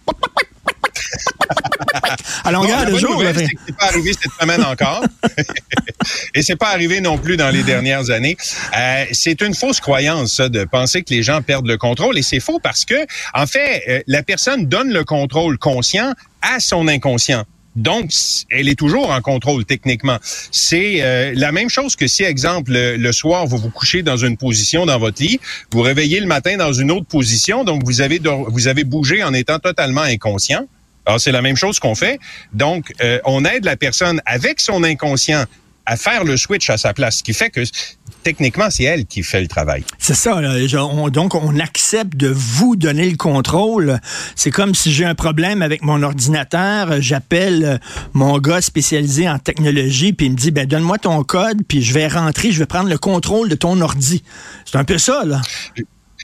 À 2.43 2.51
longueur 2.51 2.85
de 2.85 2.97
jour, 2.97 3.23
c'est 3.35 3.75
pas 3.77 3.85
arrivé 3.85 4.11
cette 4.13 4.31
semaine 4.39 4.63
encore. 4.63 5.03
Et 6.33 6.41
c'est 6.41 6.55
pas 6.55 6.69
arrivé 6.69 7.01
non 7.01 7.17
plus 7.17 7.37
dans 7.37 7.49
les 7.49 7.63
dernières 7.63 8.09
années. 8.09 8.37
Euh, 8.77 9.05
c'est 9.11 9.41
une 9.41 9.55
fausse 9.55 9.79
croyance, 9.79 10.33
ça, 10.33 10.49
de 10.49 10.63
penser 10.63 11.03
que 11.03 11.13
les 11.13 11.23
gens 11.23 11.41
perdent 11.41 11.67
le 11.67 11.77
contrôle. 11.77 12.17
Et 12.17 12.21
c'est 12.21 12.39
faux 12.39 12.59
parce 12.59 12.85
que, 12.85 13.05
en 13.33 13.47
fait, 13.47 13.83
euh, 13.87 14.01
la 14.07 14.23
personne 14.23 14.67
donne 14.67 14.91
le 14.91 15.03
contrôle 15.03 15.57
conscient 15.57 16.13
à 16.41 16.59
son 16.59 16.87
inconscient. 16.87 17.45
Donc, 17.75 18.11
elle 18.51 18.69
est 18.69 18.79
toujours 18.79 19.09
en 19.09 19.19
contrôle 19.21 19.65
techniquement. 19.65 20.17
C'est 20.51 21.01
euh, 21.01 21.33
la 21.35 21.51
même 21.51 21.69
chose 21.69 21.95
que 21.97 22.07
si, 22.07 22.23
exemple, 22.23 22.71
le, 22.71 22.95
le 22.95 23.11
soir, 23.11 23.47
vous 23.47 23.57
vous 23.57 23.69
couchez 23.69 24.01
dans 24.01 24.15
une 24.15 24.37
position 24.37 24.85
dans 24.85 24.97
votre 24.97 25.21
lit, 25.21 25.39
vous 25.71 25.81
réveillez 25.81 26.21
le 26.21 26.27
matin 26.27 26.55
dans 26.55 26.71
une 26.71 26.89
autre 26.89 27.05
position, 27.05 27.65
donc 27.65 27.83
vous 27.83 27.99
avez, 27.99 28.21
vous 28.47 28.67
avez 28.67 28.85
bougé 28.85 29.23
en 29.23 29.33
étant 29.33 29.59
totalement 29.59 30.01
inconscient. 30.01 30.67
Alors, 31.05 31.19
c'est 31.19 31.31
la 31.31 31.41
même 31.41 31.55
chose 31.55 31.79
qu'on 31.79 31.95
fait. 31.95 32.19
Donc, 32.53 32.93
euh, 33.03 33.19
on 33.25 33.45
aide 33.45 33.65
la 33.65 33.77
personne 33.77 34.21
avec 34.25 34.59
son 34.59 34.83
inconscient 34.83 35.45
à 35.87 35.97
faire 35.97 36.23
le 36.23 36.35
switch 36.35 36.67
à 36.71 36.77
sa 36.77 36.95
place, 36.95 37.17
ce 37.17 37.23
qui 37.23 37.33
fait 37.33 37.51
que 37.51 37.61
techniquement, 38.23 38.71
c'est 38.71 38.85
elle 38.85 39.05
qui 39.05 39.21
fait 39.21 39.39
le 39.39 39.47
travail. 39.47 39.83
C'est 39.99 40.15
ça. 40.15 40.41
Là. 40.41 40.55
On- 40.83 41.09
donc, 41.09 41.35
on 41.35 41.59
accepte 41.59 42.15
de 42.17 42.27
vous 42.27 42.75
donner 42.75 43.07
le 43.07 43.17
contrôle. 43.17 43.99
C'est 44.35 44.49
comme 44.49 44.73
si 44.73 44.91
j'ai 44.91 45.05
un 45.05 45.13
problème 45.13 45.61
avec 45.61 45.83
mon 45.83 46.01
ordinateur, 46.01 46.99
j'appelle 47.03 47.63
euh, 47.63 47.77
mon 48.13 48.39
gars 48.39 48.61
spécialisé 48.61 49.29
en 49.29 49.37
technologie, 49.37 50.11
puis 50.11 50.25
il 50.25 50.31
me 50.31 50.37
dit, 50.37 50.49
ben 50.49 50.65
donne-moi 50.65 50.97
ton 50.97 51.23
code, 51.23 51.61
puis 51.67 51.83
je 51.83 51.93
vais 51.93 52.07
rentrer, 52.07 52.51
je 52.51 52.57
vais 52.57 52.65
prendre 52.65 52.89
le 52.89 52.97
contrôle 52.97 53.47
de 53.47 53.55
ton 53.55 53.79
ordi. 53.81 54.23
C'est 54.65 54.79
un 54.79 54.85
peu 54.85 54.97
ça, 54.97 55.21
là. 55.23 55.39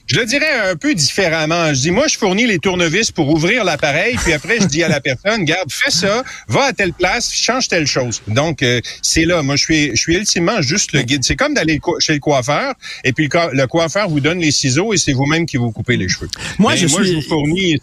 Je 0.07 0.19
le 0.19 0.25
dirais 0.25 0.69
un 0.71 0.75
peu 0.75 0.93
différemment. 0.93 1.73
Je 1.73 1.79
dis, 1.81 1.91
moi, 1.91 2.07
je 2.07 2.17
fournis 2.17 2.45
les 2.45 2.59
tournevis 2.59 3.11
pour 3.11 3.29
ouvrir 3.29 3.63
l'appareil, 3.63 4.15
puis 4.21 4.33
après, 4.33 4.59
je 4.59 4.65
dis 4.65 4.83
à 4.83 4.89
la 4.89 4.99
personne, 5.01 5.45
garde, 5.45 5.71
fais 5.71 5.91
ça, 5.91 6.23
va 6.47 6.65
à 6.65 6.73
telle 6.73 6.93
place, 6.93 7.31
change 7.33 7.67
telle 7.67 7.87
chose. 7.87 8.21
Donc, 8.27 8.61
euh, 8.61 8.81
c'est 9.01 9.25
là. 9.25 9.41
Moi, 9.41 9.55
je 9.55 9.63
suis, 9.63 9.89
je 9.91 10.01
suis 10.01 10.15
ultimement 10.15 10.61
juste 10.61 10.91
le 10.93 11.03
guide. 11.03 11.23
C'est 11.23 11.35
comme 11.37 11.53
d'aller 11.53 11.79
chez 11.99 12.13
le 12.13 12.19
coiffeur, 12.19 12.73
et 13.03 13.13
puis 13.13 13.29
le, 13.31 13.55
le 13.55 13.67
coiffeur 13.67 14.09
vous 14.09 14.19
donne 14.19 14.39
les 14.39 14.51
ciseaux, 14.51 14.93
et 14.93 14.97
c'est 14.97 15.13
vous-même 15.13 15.45
qui 15.45 15.57
vous 15.57 15.71
coupez 15.71 15.95
les 15.97 16.09
cheveux. 16.09 16.29
Moi, 16.59 16.73
Mais 16.73 16.77
je 16.77 16.87
moi, 16.87 17.01
suis- 17.03 17.11
je 17.11 17.15
vous 17.15 17.21
fournis 17.21 17.77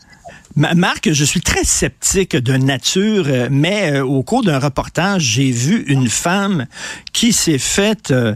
Ma- 0.56 0.74
Marc, 0.74 1.12
je 1.12 1.24
suis 1.24 1.40
très 1.40 1.62
sceptique 1.62 2.34
de 2.34 2.56
nature, 2.56 3.26
euh, 3.28 3.48
mais 3.50 3.92
euh, 3.92 4.04
au 4.04 4.22
cours 4.22 4.42
d'un 4.42 4.58
reportage, 4.58 5.22
j'ai 5.22 5.50
vu 5.52 5.84
une 5.86 6.08
femme 6.08 6.66
qui 7.12 7.32
s'est 7.32 7.58
faite 7.58 8.10
euh, 8.10 8.34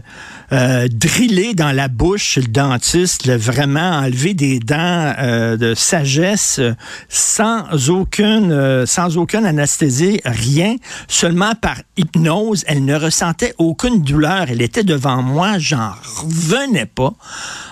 euh, 0.53 0.87
driller 0.87 1.55
dans 1.55 1.71
la 1.71 1.87
bouche 1.87 2.37
le 2.37 2.47
dentiste, 2.47 3.27
vraiment 3.27 3.89
enlever 3.89 4.35
des 4.35 4.59
dents 4.59 5.15
euh, 5.17 5.57
de 5.57 5.73
sagesse 5.73 6.61
sans 7.09 7.89
aucune, 7.89 8.51
euh, 8.51 8.85
sans 8.85 9.17
aucune 9.17 9.47
anesthésie, 9.47 10.21
rien, 10.23 10.75
seulement 11.07 11.55
par 11.55 11.77
hypnose. 11.97 12.63
Elle 12.67 12.85
ne 12.85 12.95
ressentait 12.95 13.55
aucune 13.57 14.03
douleur. 14.03 14.45
Elle 14.47 14.61
était 14.61 14.83
devant 14.83 15.23
moi, 15.23 15.57
j'en 15.57 15.91
revenais 16.17 16.85
pas, 16.85 17.13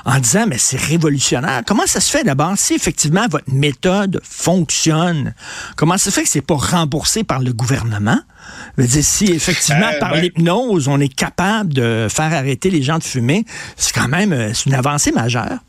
en 0.06 0.18
disant 0.18 0.46
mais 0.48 0.58
c'est 0.58 0.82
révolutionnaire. 0.82 1.62
Comment 1.68 1.86
ça 1.86 2.00
se 2.00 2.10
fait 2.10 2.24
d'abord 2.24 2.54
si 2.58 2.74
effectivement 2.74 3.28
votre 3.30 3.54
méthode 3.54 4.20
fonctionne? 4.24 5.36
Comment 5.76 6.00
ça 6.00 6.10
se 6.10 6.16
fait 6.16 6.24
que 6.24 6.30
c'est 6.30 6.42
pas 6.42 6.56
remboursé 6.56 7.24
par 7.24 7.42
le 7.42 7.54
gouvernement? 7.54 8.20
Je 8.78 8.82
veux 8.84 8.88
dire, 8.88 9.04
si 9.04 9.26
effectivement 9.26 9.92
Euh, 9.94 10.00
par 10.00 10.12
ben- 10.12 10.22
l'hypnose 10.22 10.88
on 10.88 11.00
est 11.00 11.14
capable 11.14 11.74
de 11.74 12.08
faire 12.10 12.34
arrêter 12.34 12.70
les 12.70 12.82
gens 12.82 12.98
de 12.98 13.04
fumer, 13.04 13.46
c'est 13.78 13.94
quand 13.94 14.08
même 14.08 14.34
euh, 14.34 14.54
une 14.66 14.74
avancée 14.74 15.12
majeure. 15.12 15.60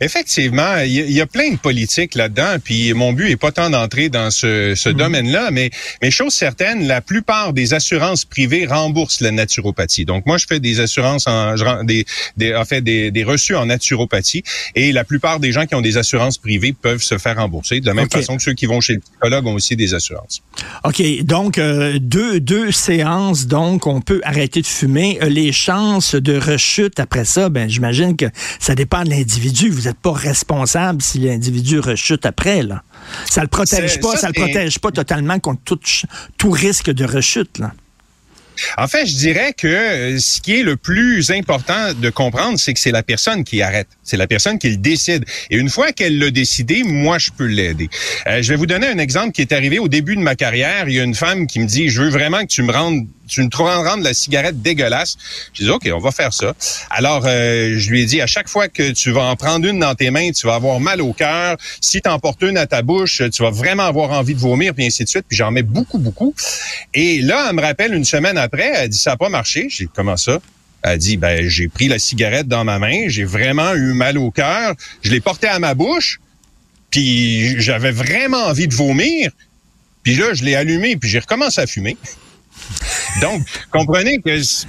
Effectivement, 0.00 0.78
il 0.84 0.92
y, 1.12 1.20
a- 1.20 1.26
plein 1.26 1.52
de 1.52 1.58
politiques 1.58 2.14
là-dedans, 2.16 2.56
puis 2.62 2.92
mon 2.92 3.12
but 3.12 3.30
est 3.30 3.36
pas 3.36 3.52
tant 3.52 3.70
d'entrer 3.70 4.08
dans 4.08 4.30
ce, 4.30 4.74
ce 4.74 4.88
domaine-là, 4.88 5.50
mais, 5.52 5.70
mais 6.02 6.10
chose 6.10 6.32
certaine, 6.32 6.86
la 6.88 7.00
plupart 7.00 7.52
des 7.52 7.72
assurances 7.74 8.24
privées 8.24 8.66
remboursent 8.66 9.20
la 9.20 9.30
naturopathie. 9.30 10.04
Donc 10.04 10.26
moi, 10.26 10.38
je 10.38 10.46
fais 10.48 10.58
des 10.58 10.80
assurances 10.80 11.26
en, 11.28 11.56
je 11.56 11.84
des, 11.84 12.04
des, 12.36 12.54
en 12.54 12.64
fait, 12.64 12.80
des, 12.80 13.10
des 13.10 13.22
reçus 13.22 13.54
en 13.54 13.66
naturopathie, 13.66 14.42
et 14.74 14.90
la 14.92 15.04
plupart 15.04 15.38
des 15.38 15.52
gens 15.52 15.66
qui 15.66 15.74
ont 15.74 15.80
des 15.80 15.98
assurances 15.98 16.38
privées 16.38 16.72
peuvent 16.72 17.02
se 17.02 17.16
faire 17.18 17.36
rembourser, 17.36 17.80
de 17.80 17.86
la 17.86 17.94
même 17.94 18.10
façon 18.10 18.36
que 18.36 18.42
ceux 18.42 18.54
qui 18.54 18.66
vont 18.66 18.80
chez 18.80 18.94
le 18.94 19.00
psychologue 19.00 19.46
ont 19.46 19.54
aussi 19.54 19.76
des 19.76 19.94
assurances. 19.94 20.42
OK, 20.84 21.02
donc 21.24 21.58
euh, 21.58 21.98
deux, 22.00 22.40
deux 22.40 22.72
séances, 22.72 23.46
donc 23.46 23.86
on 23.86 24.00
peut 24.00 24.20
arrêter 24.24 24.62
de 24.62 24.66
fumer. 24.66 25.18
Euh, 25.22 25.28
les 25.28 25.52
chances 25.52 26.14
de 26.14 26.36
rechute 26.38 26.98
après 26.98 27.24
ça, 27.24 27.48
ben 27.50 27.68
j'imagine 27.68 28.16
que 28.16 28.26
ça 28.58 28.74
dépend 28.74 29.04
de 29.04 29.10
l'individu. 29.10 29.59
Vous 29.68 29.82
n'êtes 29.82 29.98
pas 29.98 30.12
responsable 30.12 31.02
si 31.02 31.18
l'individu 31.18 31.78
rechute 31.78 32.24
après, 32.26 32.62
là. 32.62 32.82
Ça 33.28 33.42
le 33.42 33.48
protège 33.48 34.00
pas, 34.00 34.12
ça, 34.12 34.18
ça, 34.18 34.28
le 34.28 34.34
protège 34.34 34.78
pas 34.78 34.90
totalement 34.90 35.38
contre 35.38 35.78
tout 36.38 36.50
risque 36.50 36.90
de 36.90 37.04
rechute, 37.04 37.58
là. 37.58 37.72
En 38.76 38.88
fait, 38.88 39.06
je 39.06 39.16
dirais 39.16 39.54
que 39.56 39.66
euh, 39.66 40.18
ce 40.18 40.40
qui 40.40 40.60
est 40.60 40.62
le 40.62 40.76
plus 40.76 41.30
important 41.30 41.92
de 41.94 42.10
comprendre, 42.10 42.58
c'est 42.58 42.74
que 42.74 42.80
c'est 42.80 42.90
la 42.90 43.02
personne 43.02 43.44
qui 43.44 43.62
arrête. 43.62 43.88
C'est 44.02 44.16
la 44.16 44.26
personne 44.26 44.58
qui 44.58 44.70
le 44.70 44.76
décide. 44.76 45.24
Et 45.50 45.56
une 45.56 45.68
fois 45.68 45.92
qu'elle 45.92 46.18
l'a 46.18 46.30
décidé, 46.30 46.82
moi, 46.84 47.18
je 47.18 47.30
peux 47.30 47.46
l'aider. 47.46 47.88
Euh, 48.26 48.42
je 48.42 48.48
vais 48.50 48.56
vous 48.56 48.66
donner 48.66 48.86
un 48.86 48.98
exemple 48.98 49.32
qui 49.32 49.40
est 49.40 49.52
arrivé 49.52 49.78
au 49.78 49.88
début 49.88 50.16
de 50.16 50.22
ma 50.22 50.34
carrière. 50.34 50.88
Il 50.88 50.94
y 50.94 51.00
a 51.00 51.04
une 51.04 51.14
femme 51.14 51.46
qui 51.46 51.60
me 51.60 51.66
dit, 51.66 51.88
je 51.88 52.02
veux 52.02 52.10
vraiment 52.10 52.40
que 52.40 52.46
tu 52.46 52.62
me 52.62 52.72
rendes 52.72 53.06
tu 53.30 53.42
me 53.42 53.48
rends 53.56 53.96
la 53.96 54.12
cigarette 54.12 54.60
dégueulasse. 54.60 55.16
Je 55.54 55.64
dis, 55.64 55.70
OK, 55.70 55.88
on 55.92 55.98
va 55.98 56.10
faire 56.10 56.32
ça. 56.32 56.52
Alors, 56.90 57.22
euh, 57.26 57.74
je 57.78 57.90
lui 57.90 58.02
ai 58.02 58.04
dit, 58.04 58.20
à 58.20 58.26
chaque 58.26 58.48
fois 58.48 58.68
que 58.68 58.90
tu 58.90 59.10
vas 59.12 59.22
en 59.22 59.36
prendre 59.36 59.66
une 59.66 59.78
dans 59.78 59.94
tes 59.94 60.10
mains, 60.10 60.30
tu 60.32 60.46
vas 60.46 60.54
avoir 60.54 60.80
mal 60.80 61.00
au 61.00 61.12
cœur. 61.12 61.56
Si 61.80 62.02
tu 62.02 62.08
en 62.08 62.18
portes 62.18 62.42
une 62.42 62.56
à 62.56 62.66
ta 62.66 62.82
bouche, 62.82 63.22
tu 63.32 63.42
vas 63.42 63.50
vraiment 63.50 63.84
avoir 63.84 64.10
envie 64.10 64.34
de 64.34 64.40
vomir, 64.40 64.74
puis 64.74 64.84
ainsi 64.84 65.04
de 65.04 65.08
suite. 65.08 65.24
Puis 65.28 65.36
j'en 65.36 65.50
mets 65.50 65.62
beaucoup, 65.62 65.98
beaucoup. 65.98 66.34
Et 66.92 67.20
là, 67.22 67.46
elle 67.48 67.56
me 67.56 67.62
rappelle 67.62 67.94
une 67.94 68.04
semaine 68.04 68.36
après, 68.36 68.70
elle 68.74 68.88
dit, 68.88 68.98
ça 68.98 69.10
n'a 69.10 69.16
pas 69.16 69.28
marché. 69.28 69.68
J'ai 69.70 69.84
dit, 69.84 69.90
comment 69.94 70.16
ça? 70.16 70.38
Elle 70.82 70.98
dit, 70.98 71.16
ben, 71.16 71.46
j'ai 71.48 71.68
pris 71.68 71.88
la 71.88 71.98
cigarette 71.98 72.48
dans 72.48 72.64
ma 72.64 72.78
main, 72.78 73.08
j'ai 73.08 73.24
vraiment 73.24 73.74
eu 73.74 73.92
mal 73.92 74.16
au 74.16 74.30
cœur, 74.30 74.74
je 75.02 75.10
l'ai 75.10 75.20
portée 75.20 75.46
à 75.46 75.58
ma 75.58 75.74
bouche, 75.74 76.20
puis 76.90 77.60
j'avais 77.60 77.90
vraiment 77.90 78.44
envie 78.46 78.66
de 78.66 78.74
vomir. 78.74 79.30
Puis 80.02 80.14
là, 80.14 80.32
je 80.32 80.42
l'ai 80.42 80.54
allumé, 80.54 80.96
puis 80.96 81.10
j'ai 81.10 81.18
recommencé 81.18 81.60
à 81.60 81.66
fumer. 81.66 81.96
Donc, 83.20 83.42
comprenez 83.70 84.20
que 84.24 84.40
c- 84.42 84.66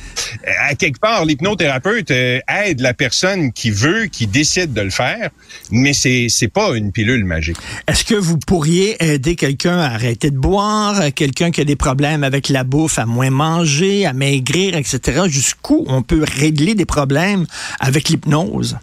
à 0.67 0.75
quelque 0.75 0.99
part, 0.99 1.25
l'hypnothérapeute 1.25 2.11
euh, 2.11 2.39
aide 2.63 2.79
la 2.81 2.93
personne 2.93 3.51
qui 3.53 3.69
veut, 3.71 4.05
qui 4.05 4.27
décide 4.27 4.73
de 4.73 4.81
le 4.81 4.89
faire, 4.89 5.29
mais 5.69 5.93
c'est 5.93 6.27
c'est 6.29 6.47
pas 6.47 6.75
une 6.75 6.91
pilule 6.91 7.23
magique. 7.25 7.57
Est-ce 7.87 8.03
que 8.03 8.15
vous 8.15 8.37
pourriez 8.37 8.95
aider 9.03 9.35
quelqu'un 9.35 9.77
à 9.79 9.87
arrêter 9.93 10.31
de 10.31 10.37
boire, 10.37 11.01
euh, 11.01 11.09
quelqu'un 11.13 11.51
qui 11.51 11.61
a 11.61 11.65
des 11.65 11.75
problèmes 11.75 12.23
avec 12.23 12.49
la 12.49 12.63
bouffe, 12.63 12.97
à 12.99 13.05
moins 13.05 13.29
manger, 13.29 14.05
à 14.05 14.13
maigrir, 14.13 14.75
etc. 14.75 15.23
Jusqu'où 15.27 15.83
on 15.87 16.01
peut 16.01 16.23
régler 16.37 16.73
des 16.75 16.85
problèmes 16.85 17.45
avec 17.79 18.09
l'hypnose? 18.09 18.77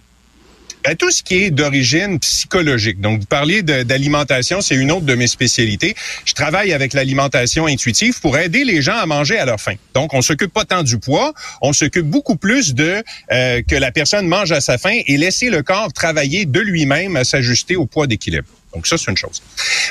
Ben, 0.84 0.96
tout 0.96 1.10
ce 1.10 1.22
qui 1.22 1.42
est 1.44 1.50
d'origine 1.50 2.18
psychologique. 2.18 3.00
Donc, 3.00 3.20
vous 3.20 3.26
parliez 3.26 3.62
d'alimentation, 3.62 4.60
c'est 4.60 4.74
une 4.74 4.90
autre 4.90 5.04
de 5.04 5.14
mes 5.14 5.26
spécialités. 5.26 5.94
Je 6.24 6.32
travaille 6.32 6.72
avec 6.72 6.94
l'alimentation 6.94 7.66
intuitive 7.66 8.20
pour 8.20 8.38
aider 8.38 8.64
les 8.64 8.80
gens 8.80 8.96
à 8.96 9.06
manger 9.06 9.38
à 9.38 9.44
leur 9.44 9.60
faim. 9.60 9.74
Donc, 9.94 10.14
on 10.14 10.22
s'occupe 10.22 10.52
pas 10.52 10.64
tant 10.64 10.82
du 10.82 10.98
poids, 10.98 11.34
on 11.60 11.72
s'occupe 11.72 12.06
beaucoup 12.06 12.36
plus 12.36 12.74
de 12.74 13.02
euh, 13.32 13.62
que 13.68 13.74
la 13.74 13.92
personne 13.92 14.26
mange 14.26 14.52
à 14.52 14.60
sa 14.60 14.78
faim 14.78 14.98
et 15.06 15.16
laisser 15.16 15.50
le 15.50 15.62
corps 15.62 15.92
travailler 15.92 16.46
de 16.46 16.60
lui-même 16.60 17.16
à 17.16 17.24
s'ajuster 17.24 17.76
au 17.76 17.86
poids 17.86 18.06
d'équilibre. 18.06 18.48
Donc 18.74 18.86
ça, 18.86 18.96
c'est 18.98 19.10
une 19.10 19.16
chose. 19.16 19.42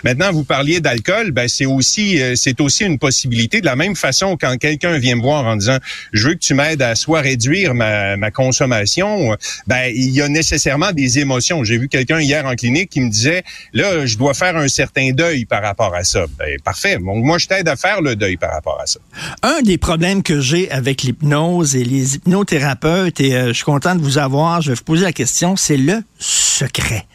Maintenant, 0.03 0.32
vous 0.32 0.43
parliez 0.43 0.80
d'alcool, 0.80 1.32
ben 1.32 1.47
c'est 1.47 1.65
aussi 1.65 2.21
euh, 2.21 2.36
c'est 2.36 2.61
aussi 2.61 2.84
une 2.84 2.99
possibilité. 2.99 3.61
De 3.61 3.65
la 3.65 3.75
même 3.75 3.95
façon, 3.95 4.38
quand 4.39 4.57
quelqu'un 4.57 4.97
vient 4.97 5.15
me 5.15 5.21
voir 5.21 5.45
en 5.45 5.55
disant 5.55 5.78
je 6.13 6.30
veux 6.30 6.34
que 6.36 6.39
tu 6.39 6.53
m'aides 6.53 6.82
à 6.82 6.95
soit 6.95 7.21
réduire 7.21 7.73
ma, 7.73 8.17
ma 8.17 8.32
consommation, 8.32 9.36
ben 9.65 9.91
il 9.93 10.11
y 10.11 10.21
a 10.21 10.28
nécessairement 10.28 10.91
des 10.91 11.19
émotions. 11.19 11.63
J'ai 11.63 11.78
vu 11.78 11.88
quelqu'un 11.88 12.19
hier 12.19 12.45
en 12.45 12.55
clinique 12.55 12.89
qui 12.89 13.01
me 13.01 13.09
disait 13.09 13.43
là, 13.73 14.05
je 14.05 14.17
dois 14.17 14.34
faire 14.34 14.55
un 14.55 14.67
certain 14.67 15.11
deuil 15.11 15.45
par 15.45 15.61
rapport 15.61 15.93
à 15.95 16.03
ça. 16.03 16.25
Ben 16.38 16.59
parfait. 16.63 16.97
Donc 16.97 17.23
moi, 17.23 17.38
je 17.38 17.47
t'aide 17.47 17.67
à 17.67 17.75
faire 17.75 18.01
le 18.01 18.15
deuil 18.15 18.38
par 18.38 18.51
rapport 18.51 18.80
à 18.80 18.86
ça. 18.86 18.99
Un 19.43 19.61
des 19.61 19.78
problèmes 19.78 20.23
que 20.23 20.39
j'ai 20.39 20.69
avec 20.71 21.03
l'hypnose 21.03 21.75
et 21.75 21.84
les 21.84 22.15
hypnothérapeutes, 22.15 23.19
et 23.19 23.36
euh, 23.36 23.47
je 23.47 23.53
suis 23.53 23.63
content 23.63 23.95
de 23.95 24.01
vous 24.01 24.17
avoir, 24.17 24.61
je 24.61 24.69
vais 24.69 24.75
vous 24.75 24.84
poser 24.84 25.03
la 25.03 25.13
question, 25.13 25.55
c'est 25.55 25.78
le 25.78 26.03
secret. 26.19 27.05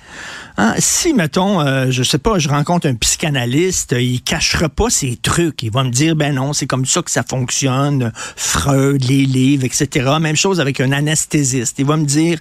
Hein, 0.63 0.77
si, 0.79 1.13
mettons, 1.13 1.61
euh, 1.61 1.91
je 1.91 2.05
sais 2.05 2.19
pas, 2.19 2.39
je 2.39 2.49
rencontre 2.49 2.87
un 2.87 2.95
psychanalyste, 2.95 3.95
euh, 3.95 4.01
il 4.01 4.23
cachera 4.23 4.69
pas 4.69 4.91
ses 4.91 5.17
trucs. 5.17 5.65
Il 5.65 5.73
va 5.73 5.83
me 5.83 5.91
dire, 5.91 6.15
ben 6.15 6.37
non, 6.37 6.53
c'est 6.53 6.69
comme 6.69 6.87
ça 6.87 7.03
que 7.03 7.11
ça 7.11 7.25
fonctionne. 7.29 8.13
Freud, 8.37 9.03
les 9.03 9.27
livres, 9.27 9.65
etc. 9.65 10.09
Même 10.21 10.37
chose 10.37 10.61
avec 10.61 10.81
un 10.81 10.93
anesthésiste. 10.93 11.81
Il 11.81 11.87
va 11.87 11.97
me 11.97 12.05
dire, 12.05 12.39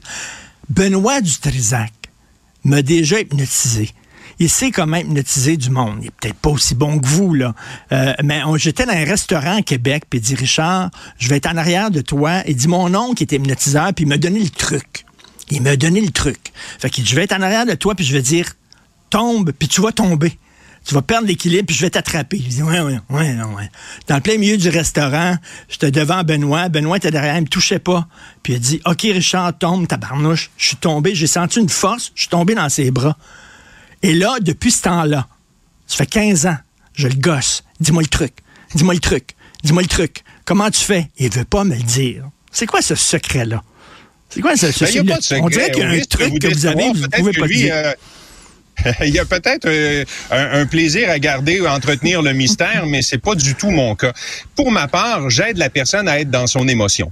Benoît 0.69 1.22
Dutrisac 1.22 1.91
m'a 2.63 2.84
déjà 2.84 3.22
hypnotisé. 3.22 3.89
Il 4.38 4.51
sait 4.51 4.69
comment 4.69 4.97
hypnotiser 4.97 5.57
du 5.57 5.72
monde. 5.72 5.97
Il 6.01 6.09
est 6.09 6.11
peut-être 6.11 6.36
pas 6.36 6.51
aussi 6.51 6.76
bon 6.76 6.99
que 6.99 7.07
vous, 7.07 7.34
là. 7.34 7.55
Euh, 7.91 8.13
mais 8.24 8.43
j'étais 8.57 8.86
dans 8.86 8.93
un 8.93 9.03
restaurant 9.03 9.57
à 9.57 9.61
Québec, 9.63 10.03
puis 10.07 10.19
il 10.19 10.22
dit, 10.22 10.36
Richard, 10.36 10.91
je 11.17 11.28
vais 11.28 11.38
être 11.38 11.49
en 11.49 11.57
arrière 11.57 11.89
de 11.89 12.01
toi. 12.01 12.43
Il 12.47 12.55
dit, 12.55 12.67
mon 12.67 12.93
oncle 12.93 13.24
était 13.24 13.38
hypnotiseur, 13.38 13.95
puis 13.95 14.05
il 14.05 14.09
m'a 14.09 14.17
donné 14.17 14.41
le 14.41 14.49
truc. 14.51 15.05
Il 15.51 15.61
m'a 15.61 15.75
donné 15.75 16.01
le 16.01 16.11
truc. 16.11 16.51
Fait 16.79 16.89
qu'il 16.89 17.05
je 17.05 17.15
vais 17.15 17.23
être 17.23 17.33
en 17.33 17.41
arrière 17.41 17.65
de 17.65 17.73
toi, 17.73 17.93
puis 17.93 18.05
je 18.05 18.13
vais 18.13 18.21
dire, 18.21 18.47
tombe, 19.09 19.51
puis 19.51 19.67
tu 19.67 19.81
vas 19.81 19.91
tomber. 19.91 20.37
Tu 20.83 20.95
vas 20.95 21.03
perdre 21.03 21.27
l'équilibre, 21.27 21.67
puis 21.67 21.75
je 21.75 21.81
vais 21.81 21.91
t'attraper. 21.91 22.41
Je 22.43 22.49
dis, 22.49 22.63
ouais, 22.63 22.79
ouais, 22.79 22.99
ouais, 23.11 23.35
ouais. 23.35 23.69
Dans 24.07 24.15
le 24.15 24.21
plein 24.21 24.37
milieu 24.37 24.57
du 24.57 24.69
restaurant, 24.69 25.37
j'étais 25.69 25.91
devant 25.91 26.23
Benoît. 26.23 26.69
Benoît 26.69 26.97
était 26.97 27.11
derrière, 27.11 27.37
il 27.37 27.41
me 27.41 27.47
touchait 27.47 27.77
pas. 27.77 28.07
Puis 28.41 28.53
il 28.53 28.55
a 28.55 28.59
dit, 28.59 28.81
OK, 28.85 29.01
Richard, 29.03 29.55
tombe, 29.59 29.87
tabarnouche. 29.87 30.49
Je 30.57 30.69
suis 30.69 30.77
tombé, 30.77 31.13
j'ai 31.13 31.27
senti 31.27 31.59
une 31.59 31.69
force, 31.69 32.11
je 32.15 32.21
suis 32.21 32.29
tombé 32.29 32.55
dans 32.55 32.67
ses 32.67 32.89
bras. 32.89 33.15
Et 34.01 34.15
là, 34.15 34.37
depuis 34.41 34.71
ce 34.71 34.81
temps-là, 34.81 35.27
ça 35.85 35.97
fait 35.97 36.07
15 36.07 36.47
ans, 36.47 36.57
je 36.93 37.07
le 37.07 37.15
gosse. 37.15 37.63
Dis-moi 37.79 38.01
le 38.01 38.07
truc. 38.07 38.33
Dis-moi 38.73 38.95
le 38.95 38.99
truc. 38.99 39.35
Dis-moi 39.63 39.83
le 39.83 39.87
truc. 39.87 40.23
Comment 40.45 40.71
tu 40.71 40.79
fais? 40.79 41.11
Il 41.17 41.29
veut 41.29 41.45
pas 41.45 41.63
me 41.63 41.75
le 41.75 41.83
dire. 41.83 42.27
C'est 42.51 42.65
quoi 42.65 42.81
ce 42.81 42.95
secret-là? 42.95 43.61
C'est 44.34 44.41
quoi 44.41 44.55
ce, 44.55 44.71
ce 44.71 44.84
Ben, 44.86 44.89
il 44.89 44.95
y 44.95 44.99
a 44.99 45.03
pas 45.03 45.19
de 45.19 45.41
On 45.41 45.49
dirait 45.49 45.71
qu'il 45.71 45.84
y 45.84 45.86
a 45.86 45.89
un 45.89 45.99
truc 45.99 46.39
que 46.39 46.47
vous 46.53 46.65
avez, 46.65 46.88
vous 46.88 46.93
peut-être 46.93 47.17
pouvez 47.17 47.34
pas 47.34 47.45
lui, 47.45 47.57
dire. 47.57 47.75
euh, 47.75 47.93
Il 49.01 49.09
y 49.13 49.19
a 49.19 49.25
peut-être 49.25 49.65
euh, 49.67 50.05
un, 50.32 50.61
un, 50.61 50.65
plaisir 50.65 51.09
à 51.09 51.19
garder 51.19 51.59
ou 51.59 51.65
à 51.67 51.73
entretenir 51.73 52.21
le 52.21 52.34
mystère, 52.34 52.86
mais 52.88 53.01
c'est 53.01 53.17
pas 53.17 53.36
du 53.36 53.53
tout 53.55 53.69
mon 53.69 53.95
cas. 53.95 54.13
Pour 54.55 54.71
ma 54.71 54.88
part, 54.88 55.29
j'aide 55.29 55.57
la 55.57 55.69
personne 55.69 56.07
à 56.07 56.19
être 56.19 56.32
dans 56.32 56.47
son 56.47 56.67
émotion. 56.67 57.11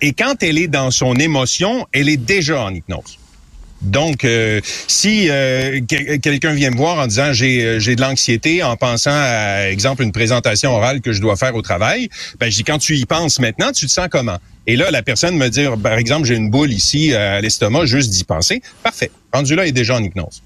Et 0.00 0.12
quand 0.12 0.42
elle 0.42 0.58
est 0.58 0.68
dans 0.68 0.90
son 0.90 1.14
émotion, 1.16 1.86
elle 1.92 2.08
est 2.08 2.16
déjà 2.16 2.62
en 2.64 2.74
hypnose. 2.74 3.18
Donc, 3.82 4.24
euh, 4.24 4.60
si 4.86 5.28
euh, 5.28 5.80
quelqu'un 5.88 6.52
vient 6.52 6.70
me 6.70 6.76
voir 6.76 6.98
en 6.98 7.06
disant 7.06 7.32
j'ai 7.32 7.64
euh, 7.64 7.78
j'ai 7.80 7.96
de 7.96 8.00
l'anxiété 8.00 8.62
en 8.62 8.76
pensant 8.76 9.10
à 9.12 9.68
exemple 9.68 10.02
une 10.02 10.12
présentation 10.12 10.72
orale 10.72 11.00
que 11.00 11.12
je 11.12 11.20
dois 11.20 11.36
faire 11.36 11.54
au 11.56 11.62
travail, 11.62 12.08
ben 12.38 12.50
je 12.50 12.56
dis 12.56 12.64
quand 12.64 12.78
tu 12.78 12.96
y 12.96 13.04
penses 13.06 13.40
maintenant, 13.40 13.72
tu 13.72 13.86
te 13.86 13.90
sens 13.90 14.06
comment? 14.10 14.38
Et 14.68 14.76
là, 14.76 14.92
la 14.92 15.02
personne 15.02 15.36
me 15.36 15.48
dit 15.48 15.64
par 15.82 15.94
exemple 15.94 16.26
j'ai 16.26 16.36
une 16.36 16.50
boule 16.50 16.72
ici 16.72 17.12
à 17.12 17.40
l'estomac, 17.40 17.86
juste 17.86 18.10
d'y 18.10 18.22
penser, 18.22 18.62
parfait. 18.84 19.10
Rendu 19.32 19.56
là, 19.56 19.66
est 19.66 19.72
déjà 19.72 19.96
en 19.96 20.02
hypnose. 20.02 20.42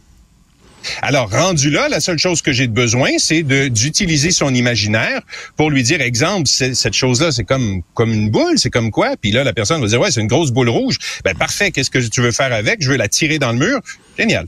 Alors, 1.03 1.31
rendu 1.31 1.71
là, 1.71 1.89
la 1.89 2.01
seule 2.01 2.19
chose 2.19 2.43
que 2.43 2.53
j'ai 2.53 2.67
besoin, 2.67 3.11
c'est 3.19 3.43
d'utiliser 3.43 4.31
son 4.31 4.55
imaginaire 4.55 5.21
pour 5.57 5.71
lui 5.71 5.83
dire, 5.83 6.01
exemple, 6.01 6.47
cette 6.47 6.95
chose-là, 6.95 7.33
c'est 7.33 7.45
comme, 7.45 7.83
comme 7.95 8.13
une 8.13 8.31
boule, 8.31 8.59
c'est 8.59 8.71
comme 8.71 8.91
quoi? 8.91 9.17
Puis 9.21 9.33
là, 9.33 9.45
la 9.45 9.53
personne 9.53 9.81
va 9.81 9.87
dire, 9.87 10.01
ouais, 10.01 10.11
c'est 10.11 10.21
une 10.21 10.27
grosse 10.27 10.51
boule 10.51 10.69
rouge. 10.69 10.99
Ben, 11.25 11.35
parfait, 11.35 11.71
qu'est-ce 11.71 11.91
que 11.91 11.99
tu 11.99 12.21
veux 12.21 12.33
faire 12.33 12.53
avec? 12.53 12.83
Je 12.83 12.91
veux 12.91 12.97
la 12.97 13.09
tirer 13.09 13.39
dans 13.39 13.53
le 13.53 13.59
mur. 13.59 13.81
Génial. 14.19 14.47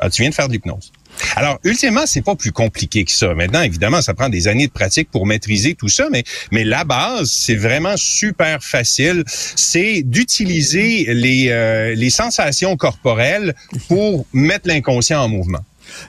Alors, 0.00 0.12
tu 0.12 0.22
viens 0.22 0.30
de 0.30 0.34
faire 0.34 0.48
de 0.48 0.52
l'hypnose. 0.52 0.92
Alors, 1.36 1.58
ultimement, 1.64 2.06
c'est 2.06 2.22
pas 2.22 2.34
plus 2.34 2.52
compliqué 2.52 3.04
que 3.04 3.12
ça. 3.12 3.34
Maintenant, 3.34 3.62
évidemment, 3.62 4.02
ça 4.02 4.14
prend 4.14 4.28
des 4.28 4.48
années 4.48 4.66
de 4.66 4.72
pratique 4.72 5.10
pour 5.10 5.26
maîtriser 5.26 5.74
tout 5.74 5.88
ça, 5.88 6.08
mais, 6.10 6.24
mais 6.50 6.64
la 6.64 6.84
base, 6.84 7.30
c'est 7.30 7.54
vraiment 7.54 7.96
super 7.96 8.62
facile. 8.62 9.24
C'est 9.26 10.02
d'utiliser 10.02 11.06
les, 11.08 11.48
euh, 11.50 11.94
les 11.94 12.10
sensations 12.10 12.76
corporelles 12.76 13.54
pour 13.88 14.26
mettre 14.32 14.68
l'inconscient 14.68 15.22
en 15.22 15.28
mouvement. 15.28 15.64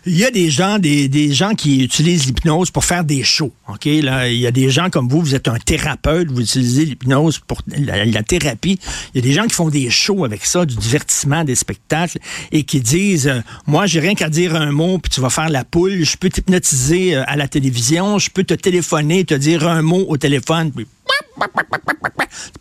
Il 0.05 0.17
y 0.17 0.25
a 0.25 0.31
des 0.31 0.49
gens, 0.49 0.79
des, 0.79 1.07
des 1.07 1.31
gens 1.31 1.53
qui 1.53 1.83
utilisent 1.83 2.25
l'hypnose 2.25 2.71
pour 2.71 2.85
faire 2.85 3.03
des 3.03 3.23
shows. 3.23 3.51
OK? 3.67 3.85
Là, 3.85 4.29
il 4.29 4.39
y 4.39 4.47
a 4.47 4.51
des 4.51 4.69
gens 4.69 4.89
comme 4.89 5.07
vous, 5.07 5.21
vous 5.21 5.35
êtes 5.35 5.47
un 5.47 5.57
thérapeute, 5.57 6.29
vous 6.29 6.41
utilisez 6.41 6.85
l'hypnose 6.85 7.39
pour 7.39 7.61
la, 7.67 8.23
thérapie. 8.23 8.79
Il 9.13 9.17
y 9.17 9.19
a 9.19 9.27
des 9.27 9.33
gens 9.33 9.45
qui 9.45 9.55
font 9.55 9.69
des 9.69 9.89
shows 9.89 10.25
avec 10.25 10.45
ça, 10.45 10.65
du 10.65 10.75
divertissement, 10.75 11.43
des 11.43 11.55
spectacles, 11.55 12.19
et 12.51 12.63
qui 12.63 12.81
disent 12.81 13.27
euh, 13.27 13.41
Moi, 13.67 13.85
j'ai 13.85 13.99
rien 13.99 14.15
qu'à 14.15 14.29
dire 14.29 14.55
un 14.55 14.71
mot, 14.71 14.97
puis 14.97 15.09
tu 15.09 15.21
vas 15.21 15.29
faire 15.29 15.49
la 15.49 15.63
poule, 15.63 16.03
je 16.03 16.17
peux 16.17 16.29
t'hypnotiser 16.29 17.15
euh, 17.15 17.23
à 17.27 17.35
la 17.35 17.47
télévision, 17.47 18.19
je 18.19 18.29
peux 18.29 18.43
te 18.43 18.53
téléphoner, 18.53 19.25
te 19.25 19.33
dire 19.33 19.67
un 19.67 19.81
mot 19.81 20.05
au 20.07 20.17
téléphone, 20.17 20.71
puis 20.71 20.85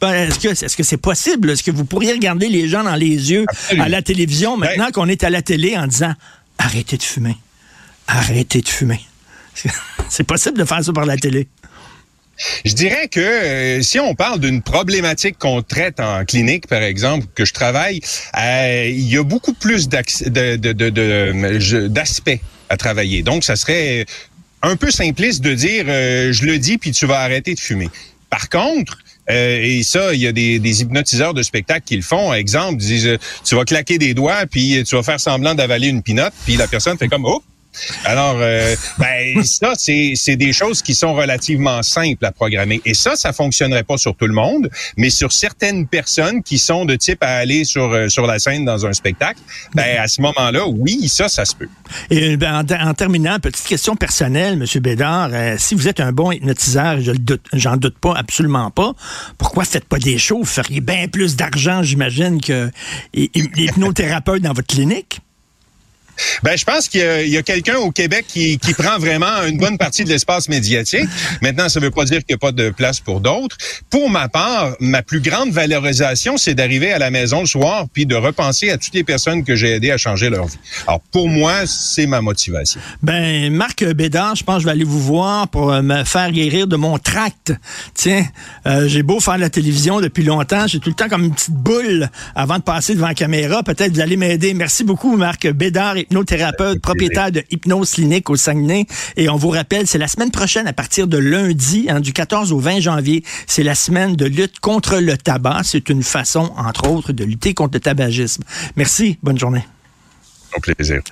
est-ce 0.02 0.38
que 0.38 0.48
est-ce 0.48 0.76
que 0.76 0.82
c'est 0.82 0.96
possible? 0.96 1.50
Est-ce 1.50 1.62
que 1.62 1.70
vous 1.70 1.84
pourriez 1.84 2.12
regarder 2.12 2.48
les 2.48 2.68
gens 2.68 2.82
dans 2.82 2.96
les 2.96 3.30
yeux 3.30 3.46
à 3.78 3.88
la 3.88 4.02
télévision 4.02 4.56
maintenant 4.56 4.90
qu'on 4.92 5.08
est 5.08 5.24
à 5.24 5.30
la 5.30 5.42
télé 5.42 5.76
en 5.76 5.86
disant 5.86 6.14
arrêtez 6.58 6.96
de 6.96 7.02
fumer. 7.02 7.36
Arrêtez 8.06 8.60
de 8.60 8.68
fumer. 8.68 9.00
C'est 10.08 10.24
possible 10.24 10.58
de 10.58 10.64
faire 10.64 10.84
ça 10.84 10.92
par 10.92 11.06
la 11.06 11.16
télé. 11.16 11.48
Je 12.64 12.72
dirais 12.72 13.08
que 13.08 13.20
euh, 13.20 13.82
si 13.82 14.00
on 14.00 14.14
parle 14.14 14.40
d'une 14.40 14.62
problématique 14.62 15.38
qu'on 15.38 15.62
traite 15.62 16.00
en 16.00 16.24
clinique, 16.24 16.66
par 16.66 16.82
exemple, 16.82 17.26
que 17.34 17.44
je 17.44 17.52
travaille, 17.52 18.00
euh, 18.36 18.88
il 18.88 19.08
y 19.08 19.16
a 19.16 19.22
beaucoup 19.22 19.52
plus 19.52 19.88
d'aspects 21.88 22.40
à 22.68 22.76
travailler. 22.76 23.22
Donc, 23.22 23.44
ça 23.44 23.54
serait 23.56 24.06
un 24.62 24.76
peu 24.76 24.90
simpliste 24.90 25.42
de 25.42 25.54
dire 25.54 25.84
euh, 25.88 26.32
je 26.32 26.44
le 26.44 26.58
dis 26.58 26.78
puis 26.78 26.90
tu 26.90 27.06
vas 27.06 27.20
arrêter 27.20 27.54
de 27.54 27.60
fumer. 27.60 27.88
Par 28.30 28.48
contre, 28.48 28.98
euh, 29.30 29.60
et 29.62 29.82
ça, 29.82 30.14
il 30.14 30.20
y 30.20 30.26
a 30.26 30.32
des, 30.32 30.82
hypnotiseurs 30.82 31.34
de 31.34 31.42
spectacle 31.42 31.84
qui 31.86 31.96
le 31.96 32.02
font. 32.02 32.32
Exemple, 32.32 32.76
disent, 32.76 33.18
tu 33.44 33.54
vas 33.54 33.64
claquer 33.64 33.98
des 33.98 34.14
doigts, 34.14 34.46
puis 34.50 34.82
tu 34.84 34.96
vas 34.96 35.02
faire 35.02 35.20
semblant 35.20 35.54
d'avaler 35.54 35.88
une 35.88 36.02
pinotte, 36.02 36.34
puis 36.44 36.56
la 36.56 36.66
personne 36.66 36.98
fait 36.98 37.08
comme, 37.08 37.24
oh, 37.24 37.42
alors, 38.04 38.36
euh, 38.38 38.74
ben, 38.98 39.42
ça, 39.44 39.72
c'est 39.76 40.36
des 40.36 40.52
choses 40.52 40.82
qui 40.82 40.94
sont 40.94 41.14
relativement 41.14 41.82
simples 41.82 42.24
à 42.24 42.32
programmer. 42.32 42.80
Et 42.84 42.94
ça, 42.94 43.16
ça 43.16 43.32
fonctionnerait 43.32 43.82
pas 43.82 43.96
sur 43.96 44.14
tout 44.16 44.26
le 44.26 44.34
monde, 44.34 44.70
mais 44.96 45.10
sur 45.10 45.32
certaines 45.32 45.86
personnes 45.86 46.42
qui 46.42 46.58
sont 46.58 46.84
de 46.84 46.96
type 46.96 47.22
à 47.22 47.36
aller 47.36 47.64
sur, 47.64 47.92
euh, 47.92 48.06
la 48.26 48.38
scène 48.38 48.64
dans 48.64 48.86
un 48.86 48.92
spectacle, 48.92 49.40
ben, 49.74 49.98
à 49.98 50.08
ce 50.08 50.20
moment-là, 50.22 50.66
oui, 50.66 51.08
ça, 51.08 51.28
ça 51.28 51.44
se 51.44 51.54
peut. 51.54 51.68
Et 52.10 52.36
ben, 52.36 52.64
en, 52.80 52.94
terminant, 52.94 53.38
petite 53.38 53.66
question 53.66 53.96
personnelle, 53.96 54.54
M. 54.54 54.82
Bédard, 54.82 55.30
euh, 55.32 55.56
si 55.58 55.74
vous 55.74 55.88
êtes 55.88 56.00
un 56.00 56.12
bon 56.12 56.32
hypnotiseur, 56.32 57.00
je 57.00 57.12
j'en 57.52 57.76
doute, 57.76 57.98
pas, 57.98 58.14
absolument 58.16 58.70
pas, 58.70 58.92
pourquoi 59.38 59.64
faites 59.64 59.84
pas 59.84 59.98
des 59.98 60.18
shows? 60.18 60.38
Vous 60.38 60.44
feriez 60.44 60.80
bien 60.80 61.08
plus 61.08 61.36
d'argent, 61.36 61.82
j'imagine, 61.82 62.40
que 62.40 62.70
l'hypnothérapeute 63.14 64.42
dans 64.42 64.52
votre 64.52 64.66
clinique? 64.66 65.20
Ben, 66.42 66.56
je 66.56 66.64
pense 66.64 66.88
qu'il 66.88 67.28
y 67.28 67.36
a, 67.36 67.42
quelqu'un 67.42 67.76
au 67.76 67.90
Québec 67.90 68.26
qui, 68.28 68.58
qui, 68.58 68.74
prend 68.74 68.98
vraiment 68.98 69.44
une 69.46 69.58
bonne 69.58 69.78
partie 69.78 70.04
de 70.04 70.08
l'espace 70.08 70.48
médiatique. 70.48 71.08
Maintenant, 71.42 71.68
ça 71.68 71.80
ne 71.80 71.84
veut 71.84 71.90
pas 71.90 72.04
dire 72.04 72.18
qu'il 72.18 72.34
n'y 72.34 72.34
a 72.34 72.38
pas 72.38 72.52
de 72.52 72.70
place 72.70 73.00
pour 73.00 73.20
d'autres. 73.20 73.56
Pour 73.90 74.10
ma 74.10 74.28
part, 74.28 74.76
ma 74.80 75.02
plus 75.02 75.20
grande 75.20 75.50
valorisation, 75.50 76.36
c'est 76.36 76.54
d'arriver 76.54 76.92
à 76.92 76.98
la 76.98 77.10
maison 77.10 77.40
le 77.40 77.46
soir 77.46 77.86
puis 77.92 78.06
de 78.06 78.14
repenser 78.14 78.70
à 78.70 78.78
toutes 78.78 78.94
les 78.94 79.04
personnes 79.04 79.44
que 79.44 79.54
j'ai 79.54 79.72
aidées 79.72 79.90
à 79.90 79.96
changer 79.96 80.30
leur 80.30 80.46
vie. 80.46 80.58
Alors, 80.86 81.00
pour 81.12 81.28
moi, 81.28 81.66
c'est 81.66 82.06
ma 82.06 82.20
motivation. 82.20 82.80
Ben, 83.02 83.52
Marc 83.52 83.84
Bédard, 83.84 84.36
je 84.36 84.44
pense 84.44 84.56
que 84.56 84.60
je 84.62 84.66
vais 84.66 84.72
aller 84.72 84.84
vous 84.84 85.00
voir 85.00 85.48
pour 85.48 85.72
euh, 85.72 85.82
me 85.82 86.04
faire 86.04 86.30
guérir 86.32 86.66
de 86.66 86.76
mon 86.76 86.98
tract. 86.98 87.52
Tiens, 87.94 88.26
euh, 88.66 88.88
j'ai 88.88 89.02
beau 89.02 89.20
faire 89.20 89.38
la 89.38 89.50
télévision 89.50 90.00
depuis 90.00 90.24
longtemps, 90.24 90.66
j'ai 90.66 90.80
tout 90.80 90.90
le 90.90 90.94
temps 90.94 91.08
comme 91.08 91.24
une 91.24 91.34
petite 91.34 91.54
boule 91.54 92.10
avant 92.34 92.58
de 92.58 92.62
passer 92.62 92.94
devant 92.94 93.08
la 93.08 93.14
caméra. 93.14 93.62
Peut-être 93.62 93.92
vous 93.92 94.00
allez 94.00 94.16
m'aider. 94.16 94.54
Merci 94.54 94.84
beaucoup, 94.84 95.16
Marc 95.16 95.46
Bédard 95.48 95.96
hypnothérapeute, 96.04 96.80
propriétaire 96.80 97.32
de 97.32 97.42
Hypnose 97.50 97.92
Clinique 97.92 98.30
au 98.30 98.36
Saguenay. 98.36 98.86
Et 99.16 99.28
on 99.28 99.36
vous 99.36 99.50
rappelle, 99.50 99.86
c'est 99.86 99.98
la 99.98 100.08
semaine 100.08 100.30
prochaine, 100.30 100.66
à 100.66 100.72
partir 100.72 101.06
de 101.06 101.18
lundi, 101.18 101.86
hein, 101.88 102.00
du 102.00 102.12
14 102.12 102.52
au 102.52 102.58
20 102.58 102.80
janvier, 102.80 103.24
c'est 103.46 103.62
la 103.62 103.74
semaine 103.74 104.16
de 104.16 104.26
lutte 104.26 104.60
contre 104.60 104.98
le 104.98 105.16
tabac. 105.16 105.62
C'est 105.64 105.88
une 105.88 106.02
façon, 106.02 106.52
entre 106.56 106.88
autres, 106.88 107.12
de 107.12 107.24
lutter 107.24 107.54
contre 107.54 107.74
le 107.74 107.80
tabagisme. 107.80 108.44
Merci. 108.76 109.18
Bonne 109.22 109.38
journée. 109.38 109.66
Au 110.56 110.60
plaisir. 110.60 111.02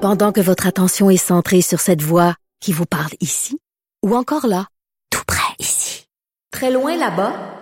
Pendant 0.00 0.32
que 0.32 0.40
votre 0.40 0.66
attention 0.66 1.10
est 1.10 1.16
centrée 1.16 1.62
sur 1.62 1.80
cette 1.80 2.02
voix 2.02 2.34
qui 2.60 2.72
vous 2.72 2.86
parle 2.86 3.12
ici, 3.20 3.58
ou 4.04 4.16
encore 4.16 4.46
là, 4.46 4.66
tout 5.10 5.22
près 5.26 5.54
ici, 5.60 6.06
très 6.50 6.72
loin 6.72 6.96
là-bas, 6.96 7.61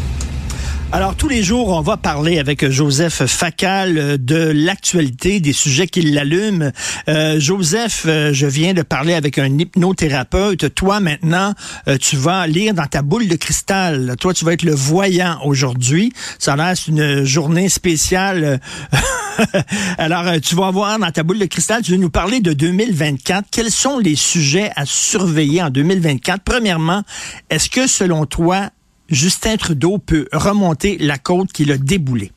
Alors, 0.93 1.15
tous 1.15 1.29
les 1.29 1.41
jours, 1.41 1.69
on 1.69 1.79
va 1.79 1.95
parler 1.95 2.37
avec 2.37 2.69
Joseph 2.69 3.25
Facal 3.25 4.17
de 4.21 4.51
l'actualité, 4.53 5.39
des 5.39 5.53
sujets 5.53 5.87
qui 5.87 6.01
l'allument. 6.01 6.69
Euh, 7.07 7.39
Joseph, 7.39 8.03
euh, 8.05 8.33
je 8.33 8.45
viens 8.45 8.73
de 8.73 8.81
parler 8.81 9.13
avec 9.13 9.37
un 9.37 9.57
hypnothérapeute. 9.57 10.75
Toi, 10.75 10.99
maintenant, 10.99 11.53
euh, 11.87 11.97
tu 11.97 12.17
vas 12.17 12.45
lire 12.45 12.73
dans 12.73 12.87
ta 12.87 13.03
boule 13.03 13.29
de 13.29 13.37
cristal. 13.37 14.17
Toi, 14.19 14.33
tu 14.33 14.43
vas 14.43 14.51
être 14.51 14.63
le 14.63 14.75
voyant 14.75 15.39
aujourd'hui. 15.45 16.11
Ça 16.39 16.55
a 16.55 16.73
une 16.89 17.23
journée 17.23 17.69
spéciale. 17.69 18.59
Alors, 19.97 20.41
tu 20.41 20.55
vas 20.55 20.71
voir 20.71 20.99
dans 20.99 21.11
ta 21.11 21.23
boule 21.23 21.39
de 21.39 21.45
cristal, 21.45 21.83
tu 21.83 21.91
vas 21.91 21.97
nous 21.97 22.09
parler 22.09 22.41
de 22.41 22.51
2024. 22.51 23.45
Quels 23.49 23.71
sont 23.71 23.97
les 23.97 24.17
sujets 24.17 24.71
à 24.75 24.85
surveiller 24.85 25.63
en 25.63 25.69
2024? 25.69 26.43
Premièrement, 26.43 27.03
est-ce 27.49 27.69
que, 27.69 27.87
selon 27.87 28.25
toi, 28.25 28.71
Justin 29.11 29.57
Trudeau 29.57 29.97
peut 29.97 30.27
remonter 30.31 30.97
la 30.97 31.17
côte 31.17 31.51
qu'il 31.51 31.71
a 31.71 31.77
déboulée? 31.77 32.31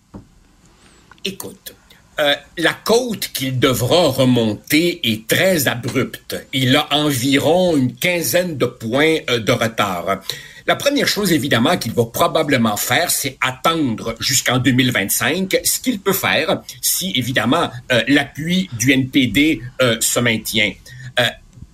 Écoute, 1.24 1.74
Euh, 2.20 2.34
la 2.58 2.72
côte 2.72 3.30
qu'il 3.34 3.58
devra 3.58 4.06
remonter 4.08 5.00
est 5.02 5.26
très 5.26 5.66
abrupte. 5.66 6.36
Il 6.52 6.76
a 6.76 6.86
environ 6.92 7.76
une 7.76 7.92
quinzaine 7.92 8.56
de 8.56 8.66
points 8.66 9.16
euh, 9.28 9.40
de 9.40 9.50
retard. 9.50 10.20
La 10.64 10.76
première 10.76 11.08
chose, 11.08 11.32
évidemment, 11.32 11.76
qu'il 11.76 11.92
va 11.92 12.04
probablement 12.04 12.76
faire, 12.76 13.10
c'est 13.10 13.36
attendre 13.40 14.14
jusqu'en 14.20 14.58
2025, 14.58 15.60
ce 15.64 15.80
qu'il 15.80 15.98
peut 15.98 16.12
faire 16.12 16.62
si, 16.80 17.12
évidemment, 17.16 17.68
euh, 17.90 18.02
l'appui 18.06 18.70
du 18.78 18.92
NPD 18.92 19.60
se 20.00 20.20
maintient. 20.20 20.72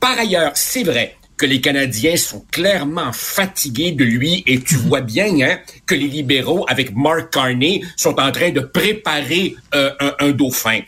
par 0.01 0.18
ailleurs, 0.18 0.53
c'est 0.55 0.82
vrai, 0.82 1.18
que 1.41 1.47
les 1.47 1.62
Canadiens 1.62 2.18
sont 2.18 2.45
clairement 2.51 3.14
fatigués 3.14 3.93
de 3.93 4.05
lui 4.05 4.45
et 4.47 4.61
tu 4.61 4.76
mhm. 4.76 4.88
vois 4.88 5.01
bien 5.01 5.41
hein, 5.41 5.59
que 5.86 5.95
les 5.95 6.07
libéraux, 6.07 6.66
avec 6.68 6.95
Mark 6.95 7.32
Carney, 7.32 7.80
sont 7.97 8.20
en 8.20 8.30
train 8.30 8.51
de 8.51 8.61
préparer 8.61 9.57
euh, 9.74 9.91
un, 10.18 10.32
dauphin. 10.32 10.80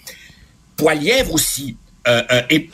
Poilièvre 0.76 1.32
aussi 1.32 1.78
euh, 2.06 2.22
euh, 2.30 2.42
est, 2.50 2.68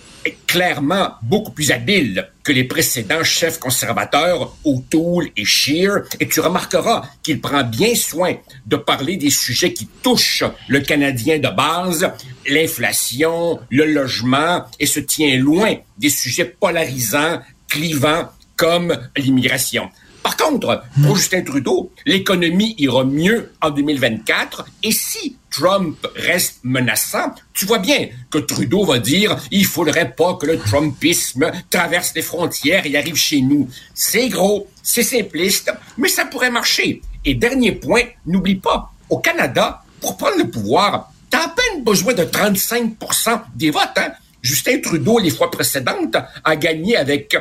clairement 0.47 1.13
beaucoup 1.23 1.53
plus 1.53 1.71
habile 1.71 2.29
que 2.43 2.53
les 2.53 2.65
précédents 2.65 3.25
chefs 3.25 3.59
conservateurs, 3.59 4.55
O'Toole 4.65 5.31
et 5.37 5.45
Scheer, 5.45 6.03
et 6.21 6.29
tu 6.29 6.41
remarqueras 6.41 7.03
qu'il 7.23 7.41
prend 7.41 7.63
bien 7.63 7.95
soin 7.95 8.35
de 8.67 8.77
parler 8.77 9.17
des 9.17 9.31
sujets 9.31 9.73
qui 9.73 9.87
touchent 10.03 10.45
le 10.67 10.81
Canadien 10.81 11.39
de 11.39 11.49
base, 11.49 12.11
l'inflation, 12.47 13.61
le 13.71 13.87
logement, 13.87 14.65
et 14.79 14.87
se 14.87 15.01
tient 15.01 15.35
loin 15.39 15.77
des 15.97 16.11
sujets 16.11 16.45
polarisants 16.45 17.41
clivant 17.69 18.29
comme 18.57 18.97
l'immigration. 19.17 19.89
Par 20.23 20.37
contre, 20.37 20.83
pour 21.05 21.17
Justin 21.17 21.43
Trudeau, 21.43 21.93
l'économie 22.05 22.75
ira 22.77 23.05
mieux 23.05 23.53
en 23.63 23.71
2024 23.71 24.67
et 24.83 24.93
si 24.93 25.37
Trump 25.51 25.97
reste 26.17 26.59
menaçant, 26.65 27.35
tu 27.55 27.65
vois 27.65 27.79
bien 27.79 28.09
que 28.31 28.39
Trudeau 28.39 28.85
va 28.85 28.99
dire 28.99 29.39
il 29.51 29.65
faudrait 29.65 30.13
pas 30.13 30.35
que 30.35 30.47
le 30.47 30.59
Trumpisme 30.59 31.51
traverse 31.71 32.13
les 32.15 32.23
frontières 32.23 32.85
et 32.85 32.97
arrive 32.97 33.17
chez 33.17 33.41
nous. 33.41 33.69
C'est 33.95 34.29
gros, 34.29 34.69
c'est 34.83 35.03
simpliste, 35.03 35.73
mais 35.97 36.09
ça 36.09 36.27
pourrait 36.27 36.51
marcher. 36.51 37.01
Et 37.25 37.35
dernier 37.35 37.73
point, 37.73 38.03
n'oublie 38.27 38.57
pas, 38.57 38.93
au 39.09 39.19
Canada, 39.19 39.83
pour 40.01 40.17
prendre 40.17 40.37
le 40.37 40.51
pouvoir, 40.51 41.11
t'as 41.31 41.47
à 41.47 41.49
peine 41.49 41.85
besoin 41.85 42.15
de 42.15 42.25
35% 42.25 43.41
des 43.55 43.71
votes. 43.71 43.83
Hein? 43.97 44.13
Justin 44.43 44.81
Trudeau, 44.81 45.19
les 45.19 45.31
fois 45.31 45.51
précédentes, 45.51 46.17
a 46.45 46.57
gagné 46.57 46.97
avec 46.97 47.37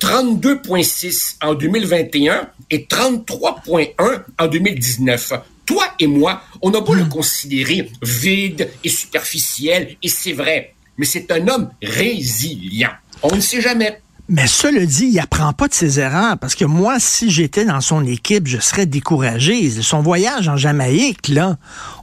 32,6 0.00 1.36
en 1.42 1.54
2021 1.54 2.50
et 2.70 2.86
33,1 2.88 4.22
en 4.38 4.46
2019. 4.46 5.32
Toi 5.66 5.84
et 5.98 6.06
moi, 6.06 6.42
on 6.62 6.72
a 6.72 6.80
beau 6.80 6.94
le 6.94 7.04
hmm. 7.04 7.08
considérer 7.08 7.90
vide 8.02 8.70
et 8.82 8.88
superficiel, 8.88 9.96
et 10.02 10.08
c'est 10.08 10.32
vrai, 10.32 10.74
mais 10.96 11.04
c'est 11.04 11.30
un 11.30 11.46
homme 11.48 11.70
résilient. 11.82 12.90
On 13.22 13.34
ne 13.34 13.40
sait 13.40 13.60
jamais. 13.60 14.00
Mais 14.30 14.46
cela 14.46 14.84
dit, 14.84 15.06
il 15.06 15.18
apprend 15.20 15.54
pas 15.54 15.68
de 15.68 15.74
ses 15.74 16.00
erreurs 16.00 16.36
parce 16.36 16.54
que 16.54 16.66
moi, 16.66 16.96
si 17.00 17.30
j'étais 17.30 17.64
dans 17.64 17.80
son 17.80 18.04
équipe, 18.04 18.46
je 18.46 18.58
serais 18.58 18.84
découragé. 18.84 19.70
Son 19.70 20.02
voyage 20.02 20.48
en 20.48 20.58
Jamaïque, 20.58 21.28
là, 21.28 21.56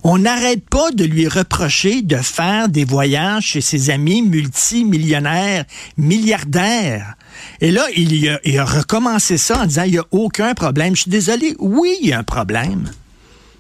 on 0.03 0.17
n'arrête 0.17 0.67
pas 0.67 0.89
de 0.89 1.03
lui 1.05 1.27
reprocher 1.27 2.01
de 2.01 2.15
faire 2.17 2.67
des 2.67 2.83
voyages 2.83 3.43
chez 3.43 3.61
ses 3.61 3.91
amis 3.91 4.23
multimillionnaires, 4.23 5.65
milliardaires. 5.97 7.13
Et 7.61 7.69
là, 7.69 7.85
il, 7.95 8.27
a, 8.57 8.65
recommencé 8.65 9.37
ça 9.37 9.61
en 9.61 9.65
disant, 9.67 9.83
il 9.83 9.91
n'y 9.91 9.99
a 9.99 10.05
aucun 10.09 10.55
problème. 10.55 10.95
Je 10.95 11.01
suis 11.01 11.11
désolé, 11.11 11.55
oui, 11.59 11.95
il 12.01 12.09
y 12.09 12.13
a 12.13 12.17
un 12.17 12.23
problème. 12.23 12.89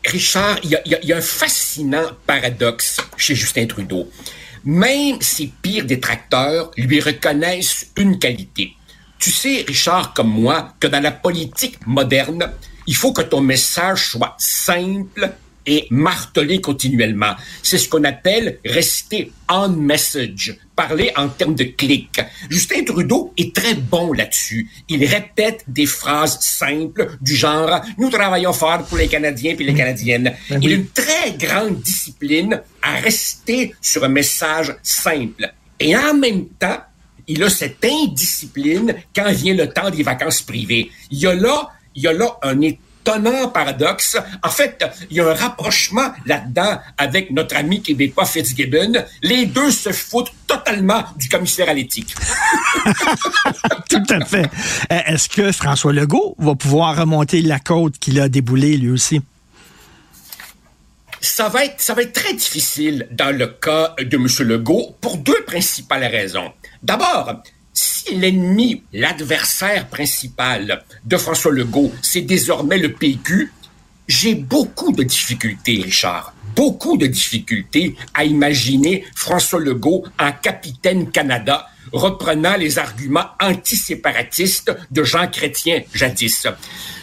Richard, 0.07 0.57
il 0.63 0.79
y 1.03 1.13
a 1.13 1.17
un 1.17 1.21
fascinant 1.21 2.05
paradoxe 2.25 2.97
chez 3.15 3.35
Justin 3.35 3.67
Trudeau. 3.67 4.09
Même 4.65 5.21
ses 5.21 5.51
pires 5.61 5.85
détracteurs 5.85 6.71
lui 6.75 6.99
reconnaissent 6.99 7.91
une 7.97 8.17
qualité. 8.17 8.73
Tu 9.19 9.31
sais, 9.31 9.63
Richard, 9.67 10.13
comme 10.13 10.29
moi, 10.29 10.73
que 10.79 10.87
dans 10.87 10.99
la 10.99 11.11
politique 11.11 11.77
moderne, 11.85 12.51
il 12.87 12.95
faut 12.95 13.13
que 13.13 13.21
ton 13.21 13.41
message 13.41 14.09
soit 14.09 14.35
simple 14.37 15.31
et 15.65 15.87
martelé 15.89 16.61
continuellement. 16.61 17.35
C'est 17.63 17.77
ce 17.77 17.89
qu'on 17.89 18.03
appelle 18.03 18.59
rester 18.65 19.31
on 19.49 19.69
message, 19.69 20.57
parler 20.75 21.11
en 21.15 21.29
termes 21.29 21.55
de 21.55 21.63
clic. 21.63 22.21
Justin 22.49 22.83
Trudeau 22.83 23.33
est 23.37 23.55
très 23.55 23.75
bon 23.75 24.13
là-dessus. 24.13 24.69
Il 24.89 25.05
répète 25.05 25.63
des 25.67 25.85
phrases 25.85 26.39
simples 26.41 27.17
du 27.21 27.35
genre 27.35 27.81
nous 27.97 28.09
travaillons 28.09 28.53
fort 28.53 28.83
pour 28.83 28.97
les 28.97 29.07
Canadiens 29.07 29.55
puis 29.55 29.65
les 29.65 29.73
Canadiennes. 29.73 30.33
Ben 30.49 30.59
Il 30.61 30.71
a 30.71 30.75
une 30.75 30.87
très 30.87 31.31
grande 31.37 31.79
discipline 31.81 32.61
à 32.81 32.95
rester 32.95 33.73
sur 33.81 34.03
un 34.03 34.09
message 34.09 34.75
simple. 34.83 35.51
Et 35.79 35.95
en 35.95 36.13
même 36.13 36.47
temps, 36.59 36.79
il 37.27 37.43
a 37.43 37.49
cette 37.49 37.83
indiscipline 37.83 38.95
quand 39.15 39.31
vient 39.31 39.55
le 39.55 39.67
temps 39.69 39.89
des 39.89 40.03
vacances 40.03 40.41
privées. 40.41 40.91
Il 41.11 41.19
y 41.19 41.27
a 41.27 41.33
là, 41.33 41.69
il 41.95 42.03
y 42.03 42.07
a 42.07 42.13
là 42.13 42.37
un 42.43 42.61
état 42.61 42.79
étonnant 43.05 43.49
paradoxe. 43.49 44.17
En 44.43 44.49
fait, 44.49 44.83
il 45.09 45.17
y 45.17 45.19
a 45.19 45.29
un 45.29 45.33
rapprochement 45.33 46.11
là-dedans 46.25 46.79
avec 46.97 47.31
notre 47.31 47.55
ami 47.55 47.81
québécois 47.81 48.25
Fitzgibbon. 48.25 48.93
Les 49.21 49.45
deux 49.45 49.71
se 49.71 49.91
foutent 49.91 50.31
totalement 50.47 51.03
du 51.15 51.29
commissaire 51.29 51.69
à 51.69 51.73
l'éthique. 51.73 52.15
Tout 53.89 54.03
à 54.09 54.25
fait. 54.25 54.49
Euh, 54.91 54.99
est-ce 55.07 55.29
que 55.29 55.51
François 55.51 55.93
Legault 55.93 56.35
va 56.39 56.55
pouvoir 56.55 56.97
remonter 56.97 57.41
la 57.41 57.59
côte 57.59 57.99
qu'il 57.99 58.19
a 58.19 58.27
déboulée 58.27 58.77
lui 58.77 58.89
aussi? 58.89 59.21
Ça 61.21 61.49
va, 61.49 61.65
être, 61.65 61.81
ça 61.81 61.93
va 61.95 62.03
être 62.03 62.13
très 62.13 62.33
difficile 62.33 63.07
dans 63.11 63.35
le 63.35 63.47
cas 63.47 63.95
de 63.99 64.15
M. 64.15 64.27
Legault 64.47 64.95
pour 65.01 65.17
deux 65.17 65.43
principales 65.45 66.05
raisons. 66.05 66.51
D'abord, 66.83 67.41
si 67.75 68.15
l'ennemi, 68.15 68.83
l'adversaire 68.93 69.87
principal 69.87 70.83
de 71.03 71.17
François 71.17 71.51
Legault, 71.51 71.91
c'est 72.01 72.21
désormais 72.21 72.77
le 72.77 72.93
PQ, 72.93 73.51
j'ai 74.07 74.35
beaucoup 74.35 74.91
de 74.93 75.03
difficultés, 75.03 75.81
Richard, 75.83 76.33
beaucoup 76.55 76.97
de 76.97 77.05
difficultés 77.05 77.95
à 78.13 78.23
imaginer 78.23 79.03
François 79.13 79.59
Legault 79.59 80.05
en 80.19 80.31
capitaine 80.31 81.11
Canada, 81.11 81.67
reprenant 81.91 82.55
les 82.55 82.79
arguments 82.79 83.27
antiséparatistes 83.41 84.75
de 84.89 85.03
Jean 85.03 85.27
Chrétien 85.27 85.81
jadis. 85.93 86.47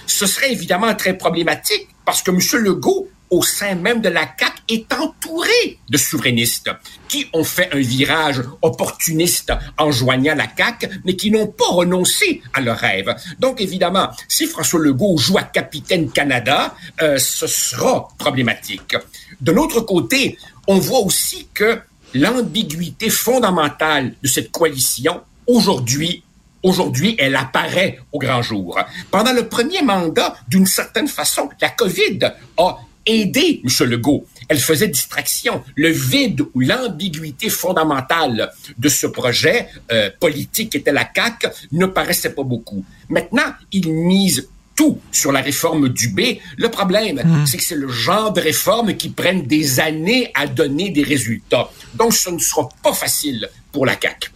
Ce 0.06 0.26
serait 0.26 0.52
évidemment 0.52 0.94
très 0.94 1.16
problématique 1.16 1.88
parce 2.04 2.22
que 2.22 2.30
M. 2.30 2.62
Legault 2.62 3.08
au 3.32 3.42
sein 3.42 3.74
même 3.74 4.02
de 4.02 4.10
la 4.10 4.28
CAQ 4.38 4.62
est 4.68 4.92
entouré 4.92 5.78
de 5.88 5.96
souverainistes 5.96 6.70
qui 7.08 7.26
ont 7.32 7.44
fait 7.44 7.70
un 7.72 7.80
virage 7.80 8.42
opportuniste 8.60 9.52
en 9.78 9.90
joignant 9.90 10.34
la 10.34 10.46
CAQ, 10.54 11.00
mais 11.04 11.16
qui 11.16 11.30
n'ont 11.30 11.46
pas 11.46 11.68
renoncé 11.68 12.42
à 12.52 12.60
leur 12.60 12.76
rêve. 12.76 13.14
Donc, 13.38 13.62
évidemment, 13.62 14.10
si 14.28 14.46
François 14.46 14.80
Legault 14.80 15.16
joue 15.16 15.38
à 15.38 15.44
Capitaine 15.44 16.10
Canada, 16.10 16.74
euh, 17.00 17.18
ce 17.18 17.46
sera 17.46 18.08
problématique. 18.18 18.96
De 19.40 19.50
l'autre 19.50 19.80
côté, 19.80 20.38
on 20.66 20.78
voit 20.78 21.00
aussi 21.00 21.48
que 21.54 21.80
l'ambiguïté 22.12 23.08
fondamentale 23.08 24.12
de 24.22 24.28
cette 24.28 24.52
coalition, 24.52 25.22
aujourd'hui, 25.46 26.22
Aujourd'hui, 26.64 27.16
elle 27.18 27.34
apparaît 27.34 27.98
au 28.12 28.20
grand 28.20 28.40
jour. 28.40 28.78
Pendant 29.10 29.32
le 29.32 29.48
premier 29.48 29.82
mandat, 29.82 30.36
d'une 30.46 30.66
certaine 30.66 31.08
façon, 31.08 31.48
la 31.60 31.70
COVID 31.70 32.20
a 32.56 32.78
aider 33.06 33.62
M. 33.64 33.88
Legault. 33.88 34.26
Elle 34.48 34.58
faisait 34.58 34.88
distraction. 34.88 35.62
Le 35.76 35.88
vide 35.88 36.42
ou 36.54 36.60
l'ambiguïté 36.60 37.48
fondamentale 37.48 38.52
de 38.78 38.88
ce 38.88 39.06
projet 39.06 39.68
euh, 39.90 40.10
politique 40.20 40.70
qui 40.70 40.78
était 40.78 40.92
la 40.92 41.08
CAQ 41.14 41.48
ne 41.72 41.86
paraissait 41.86 42.34
pas 42.34 42.42
beaucoup. 42.42 42.84
Maintenant, 43.08 43.54
il 43.72 43.92
mise 43.92 44.48
tout 44.74 44.98
sur 45.10 45.32
la 45.32 45.40
réforme 45.40 45.88
du 45.88 46.08
B. 46.08 46.38
Le 46.56 46.68
problème, 46.70 47.20
hmm. 47.22 47.46
c'est 47.46 47.56
que 47.58 47.62
c'est 47.62 47.74
le 47.74 47.88
genre 47.88 48.32
de 48.32 48.40
réforme 48.40 48.94
qui 48.96 49.10
prennent 49.10 49.42
des 49.42 49.80
années 49.80 50.30
à 50.34 50.46
donner 50.46 50.90
des 50.90 51.02
résultats. 51.02 51.70
Donc, 51.94 52.14
ce 52.14 52.30
ne 52.30 52.38
sera 52.38 52.68
pas 52.82 52.92
facile 52.92 53.48
pour 53.70 53.86
la 53.86 53.98
CAQ. 54.00 54.30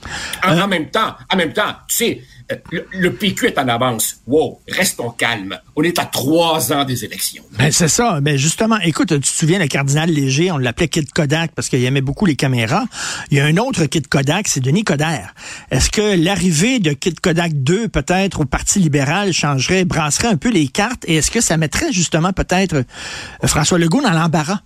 En, 0.44 0.58
en 0.58 0.68
même 0.68 0.90
temps, 0.90 1.14
en 1.30 1.36
même 1.36 1.52
temps, 1.52 1.74
tu 1.88 1.96
sais, 1.96 2.22
le, 2.70 3.12
PQ 3.12 3.46
est 3.46 3.58
en 3.58 3.68
avance. 3.68 4.18
Wow, 4.26 4.60
restons 4.68 5.10
calmes. 5.10 5.58
On 5.74 5.82
est 5.82 5.98
à 5.98 6.04
trois 6.04 6.72
ans 6.72 6.84
des 6.84 7.04
élections. 7.04 7.42
Ben, 7.58 7.72
c'est 7.72 7.88
ça. 7.88 8.20
Ben, 8.20 8.36
justement, 8.36 8.78
écoute, 8.80 9.08
tu 9.08 9.20
te 9.20 9.26
souviens, 9.26 9.58
le 9.58 9.66
cardinal 9.66 10.10
Léger, 10.10 10.52
on 10.52 10.58
l'appelait 10.58 10.88
Kid 10.88 11.10
Kodak 11.12 11.52
parce 11.52 11.68
qu'il 11.68 11.84
aimait 11.84 12.00
beaucoup 12.00 12.26
les 12.26 12.36
caméras. 12.36 12.84
Il 13.30 13.38
y 13.38 13.40
a 13.40 13.44
un 13.44 13.56
autre 13.56 13.86
Kid 13.86 14.06
Kodak, 14.06 14.46
c'est 14.48 14.60
Denis 14.60 14.84
Coderre. 14.84 15.34
Est-ce 15.70 15.90
que 15.90 16.16
l'arrivée 16.16 16.78
de 16.78 16.92
Kid 16.92 17.18
Kodak 17.20 17.52
2, 17.54 17.88
peut-être, 17.88 18.40
au 18.40 18.44
Parti 18.44 18.78
libéral 18.78 19.32
changerait, 19.32 19.84
brasserait 19.84 20.28
un 20.28 20.36
peu 20.36 20.50
les 20.50 20.68
cartes? 20.68 21.04
Et 21.08 21.16
est-ce 21.16 21.30
que 21.30 21.40
ça 21.40 21.56
mettrait 21.56 21.92
justement 21.92 22.32
peut-être 22.32 22.76
euh, 22.76 23.46
François 23.46 23.78
Legault 23.78 24.02
dans 24.02 24.12
l'embarras? 24.12 24.60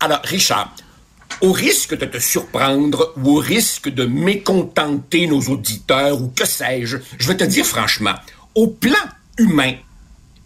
Alors, 0.00 0.20
Richard, 0.24 0.74
au 1.40 1.52
risque 1.52 1.96
de 1.96 2.06
te 2.06 2.18
surprendre 2.18 3.12
ou 3.16 3.36
au 3.36 3.40
risque 3.40 3.88
de 3.88 4.04
mécontenter 4.04 5.26
nos 5.26 5.40
auditeurs 5.40 6.20
ou 6.20 6.28
que 6.28 6.46
sais-je, 6.46 6.98
je 7.18 7.28
vais 7.28 7.36
te 7.36 7.44
dire 7.44 7.66
franchement, 7.66 8.14
au 8.54 8.68
plan 8.68 8.94
humain, 9.38 9.74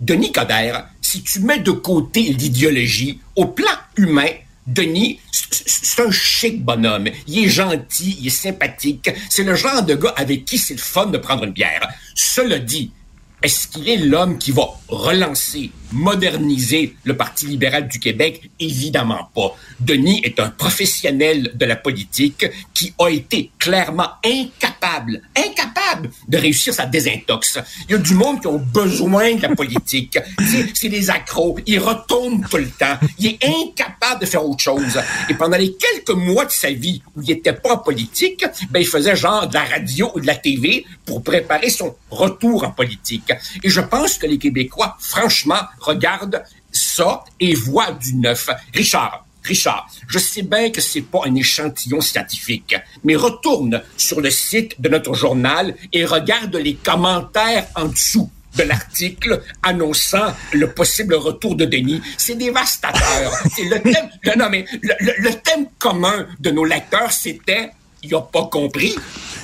Denis 0.01 0.33
Coderre, 0.33 0.89
si 1.01 1.23
tu 1.23 1.41
mets 1.41 1.59
de 1.59 1.71
côté 1.71 2.23
l'idéologie, 2.23 3.21
au 3.37 3.47
plan 3.47 3.73
humain, 3.97 4.29
Denis, 4.67 5.19
c'est 5.33 6.03
un 6.03 6.11
chic 6.11 6.63
bonhomme. 6.63 7.09
Il 7.27 7.45
est 7.45 7.49
gentil, 7.49 8.19
il 8.21 8.27
est 8.27 8.31
sympathique. 8.31 9.11
C'est 9.31 9.43
le 9.43 9.55
genre 9.55 9.83
de 9.83 9.95
gars 9.95 10.13
avec 10.17 10.45
qui 10.45 10.59
c'est 10.59 10.75
le 10.75 10.81
fun 10.81 11.07
de 11.07 11.17
prendre 11.17 11.45
une 11.45 11.53
bière. 11.53 11.89
Cela 12.15 12.59
dit, 12.59 12.93
est-ce 13.41 13.69
qu'il 13.69 13.89
est 13.89 13.99
l'homme 13.99 14.37
qui 14.37 14.51
va 14.51 14.69
relancer, 14.89 15.71
moderniser 15.93 16.97
le 17.05 17.17
Parti 17.17 17.47
libéral 17.47 17.87
du 17.87 18.01
Québec? 18.01 18.51
Évidemment 18.59 19.31
pas. 19.33 19.55
Denis 19.79 20.21
est 20.25 20.41
un 20.41 20.51
professionnel 20.51 21.53
de 21.55 21.65
la 21.65 21.77
politique 21.77 22.47
qui 22.75 22.93
a 22.99 23.09
été 23.09 23.53
clairement 23.59 24.09
incapable, 24.25 25.23
incapable 25.37 26.11
de 26.27 26.37
réussir 26.37 26.75
sa 26.75 26.87
désintox. 26.87 27.61
Il 27.89 27.93
y 27.93 27.95
a 27.95 27.99
du 27.99 28.15
monde 28.15 28.41
qui 28.41 28.49
a 28.49 28.59
besoin 28.59 29.35
de 29.37 29.43
la 29.43 29.55
politique. 29.55 30.19
C'est 30.75 30.89
des 30.89 31.09
accros. 31.09 31.59
Il 31.67 31.79
retourne 31.79 32.45
tout 32.51 32.57
le 32.57 32.71
temps. 32.71 32.99
Il 33.19 33.27
est 33.27 33.39
incapable 33.45 34.23
de 34.23 34.27
faire 34.27 34.45
autre 34.45 34.63
chose. 34.63 35.01
Et 35.29 35.35
pendant 35.35 35.57
les 35.57 35.75
quelques 35.75 36.17
mois 36.17 36.45
de 36.45 36.51
sa 36.51 36.71
vie 36.71 37.03
où 37.15 37.23
il 37.23 37.29
n'était 37.29 37.53
pas 37.53 37.77
politique, 37.77 38.45
ben, 38.71 38.81
il 38.81 38.87
faisait 38.87 39.15
genre 39.15 39.47
de 39.47 39.55
la 39.55 39.65
radio 39.65 40.11
ou 40.17 40.21
de 40.21 40.27
la 40.27 40.35
TV 40.35 40.85
pour 41.05 41.23
préparer 41.23 41.71
son 41.71 41.95
retour 42.11 42.65
en 42.65 42.71
politique. 42.71 43.28
Et 43.63 43.69
je 43.69 43.81
pense 43.81 44.19
que 44.19 44.27
les 44.27 44.39
Québécois, 44.39 44.97
franchement, 45.01 45.61
regardent 45.81 46.43
ça 46.73 47.25
et 47.41 47.55
voient 47.55 47.93
du 47.93 48.15
neuf. 48.15 48.49
Richard, 48.75 49.25
Richard, 49.45 49.89
je 50.07 50.19
sais 50.19 50.43
bien 50.43 50.71
que 50.71 50.81
c'est 50.81 51.03
pas 51.03 51.21
un 51.25 51.35
échantillon 51.35 52.01
scientifique, 52.01 52.77
mais 53.05 53.17
retourne 53.17 53.83
sur 53.97 54.21
le 54.21 54.31
site 54.31 54.81
de 54.81 54.89
notre 54.89 55.15
journal 55.15 55.75
et 55.93 56.05
regarde 56.05 56.55
les 56.57 56.75
commentaires 56.75 57.67
en 57.75 57.87
dessous 57.87 58.31
de 58.57 58.65
l'article 58.65 59.43
annonçant 59.63 60.35
le 60.53 60.73
possible 60.73 61.15
retour 61.15 61.55
de 61.55 61.65
Denis. 61.65 62.03
C'est 62.17 62.35
dévastateur. 62.35 63.33
Le 63.59 63.79
thème, 63.79 64.11
non, 64.37 64.49
mais 64.51 64.65
le, 64.83 65.13
le 65.19 65.31
thème 65.35 65.69
commun 65.79 66.27
de 66.41 66.51
nos 66.51 66.65
lecteurs, 66.65 67.13
c'était 67.13 67.71
il 68.03 68.15
a 68.15 68.21
pas 68.21 68.45
compris. 68.45 68.95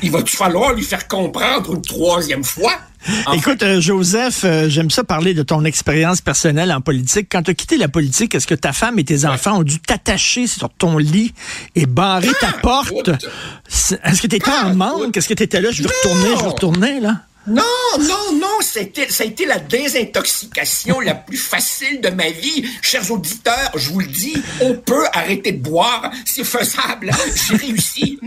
Il 0.02 0.10
va-tu 0.10 0.36
falloir 0.36 0.72
lui 0.74 0.84
faire 0.84 1.08
comprendre 1.08 1.74
une 1.74 1.82
troisième 1.82 2.44
fois? 2.44 2.72
Écoute, 3.34 3.62
euh, 3.62 3.80
Joseph, 3.82 4.44
euh, 4.44 4.68
j'aime 4.70 4.90
ça 4.90 5.04
parler 5.04 5.34
de 5.34 5.42
ton 5.42 5.64
expérience 5.64 6.22
personnelle 6.22 6.72
en 6.72 6.80
politique. 6.80 7.28
Quand 7.30 7.42
tu 7.42 7.50
as 7.50 7.54
quitté 7.54 7.76
la 7.76 7.88
politique, 7.88 8.34
est-ce 8.34 8.46
que 8.46 8.54
ta 8.54 8.72
femme 8.72 8.98
et 8.98 9.04
tes 9.04 9.26
enfants 9.26 9.58
ont 9.58 9.62
dû 9.62 9.78
t'attacher 9.78 10.46
sur 10.46 10.70
ton 10.70 10.96
lit 10.96 11.34
et 11.74 11.84
barrer 11.84 12.32
ta 12.40 12.48
Ah, 12.54 12.60
porte? 12.62 13.10
Est-ce 13.68 14.22
que 14.22 14.26
tu 14.26 14.36
étais 14.36 14.50
en 14.50 14.74
manque? 14.74 15.16
Est-ce 15.16 15.28
que 15.28 15.34
tu 15.34 15.42
étais 15.42 15.60
là? 15.60 15.70
Je 15.70 15.82
veux 15.82 15.88
retourner, 15.88 16.36
je 16.36 16.42
veux 16.44 16.48
retourner, 16.50 17.00
là? 17.00 17.16
Non, 17.46 17.62
non, 18.00 18.38
non, 18.40 18.58
c'était, 18.62 19.10
ça 19.10 19.24
a 19.24 19.26
été 19.26 19.44
la 19.44 19.58
désintoxication 19.58 21.00
la 21.00 21.14
plus 21.14 21.36
facile 21.36 22.00
de 22.00 22.08
ma 22.08 22.30
vie. 22.30 22.66
Chers 22.80 23.10
auditeurs, 23.10 23.70
je 23.74 23.90
vous 23.90 24.00
le 24.00 24.06
dis, 24.06 24.34
on 24.62 24.74
peut 24.74 25.04
arrêter 25.12 25.52
de 25.52 25.62
boire, 25.62 26.10
c'est 26.24 26.44
faisable. 26.44 27.10
J'ai 27.48 27.56
réussi. 27.56 28.18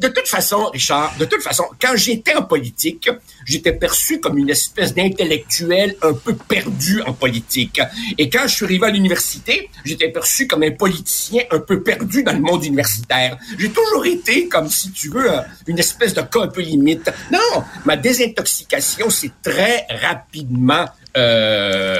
de 0.00 0.08
toute 0.08 0.28
façon, 0.28 0.66
Richard, 0.66 1.14
de 1.18 1.24
toute 1.24 1.42
façon, 1.42 1.64
quand 1.80 1.96
j'étais 1.96 2.34
en 2.34 2.42
politique, 2.42 3.08
j'étais 3.46 3.72
perçu 3.72 4.20
comme 4.20 4.36
une 4.36 4.50
espèce 4.50 4.94
d'intellectuel 4.94 5.96
un 6.02 6.12
peu 6.12 6.34
perdu 6.34 7.00
en 7.02 7.14
politique. 7.14 7.80
Et 8.18 8.28
quand 8.28 8.46
je 8.46 8.54
suis 8.54 8.64
arrivé 8.66 8.86
à 8.86 8.90
l'université, 8.90 9.70
j'étais 9.84 10.10
perçu 10.10 10.46
comme 10.46 10.62
un 10.62 10.72
politicien 10.72 11.42
un 11.50 11.60
peu 11.60 11.82
perdu 11.82 12.22
dans 12.22 12.32
le 12.32 12.40
monde 12.40 12.64
universitaire. 12.64 13.38
J'ai 13.58 13.70
toujours 13.70 14.04
été, 14.04 14.46
comme 14.48 14.68
si 14.68 14.92
tu 14.92 15.08
veux, 15.08 15.30
une 15.66 15.78
espèce 15.78 16.12
de 16.12 16.20
cas 16.20 16.42
un 16.42 16.48
peu 16.48 16.60
limite. 16.60 17.10
Non, 17.32 17.64
ma 17.84 17.96
désintoxication 17.96 19.10
s'est 19.10 19.32
très 19.42 19.86
rapidement 20.02 20.86
euh, 21.18 21.96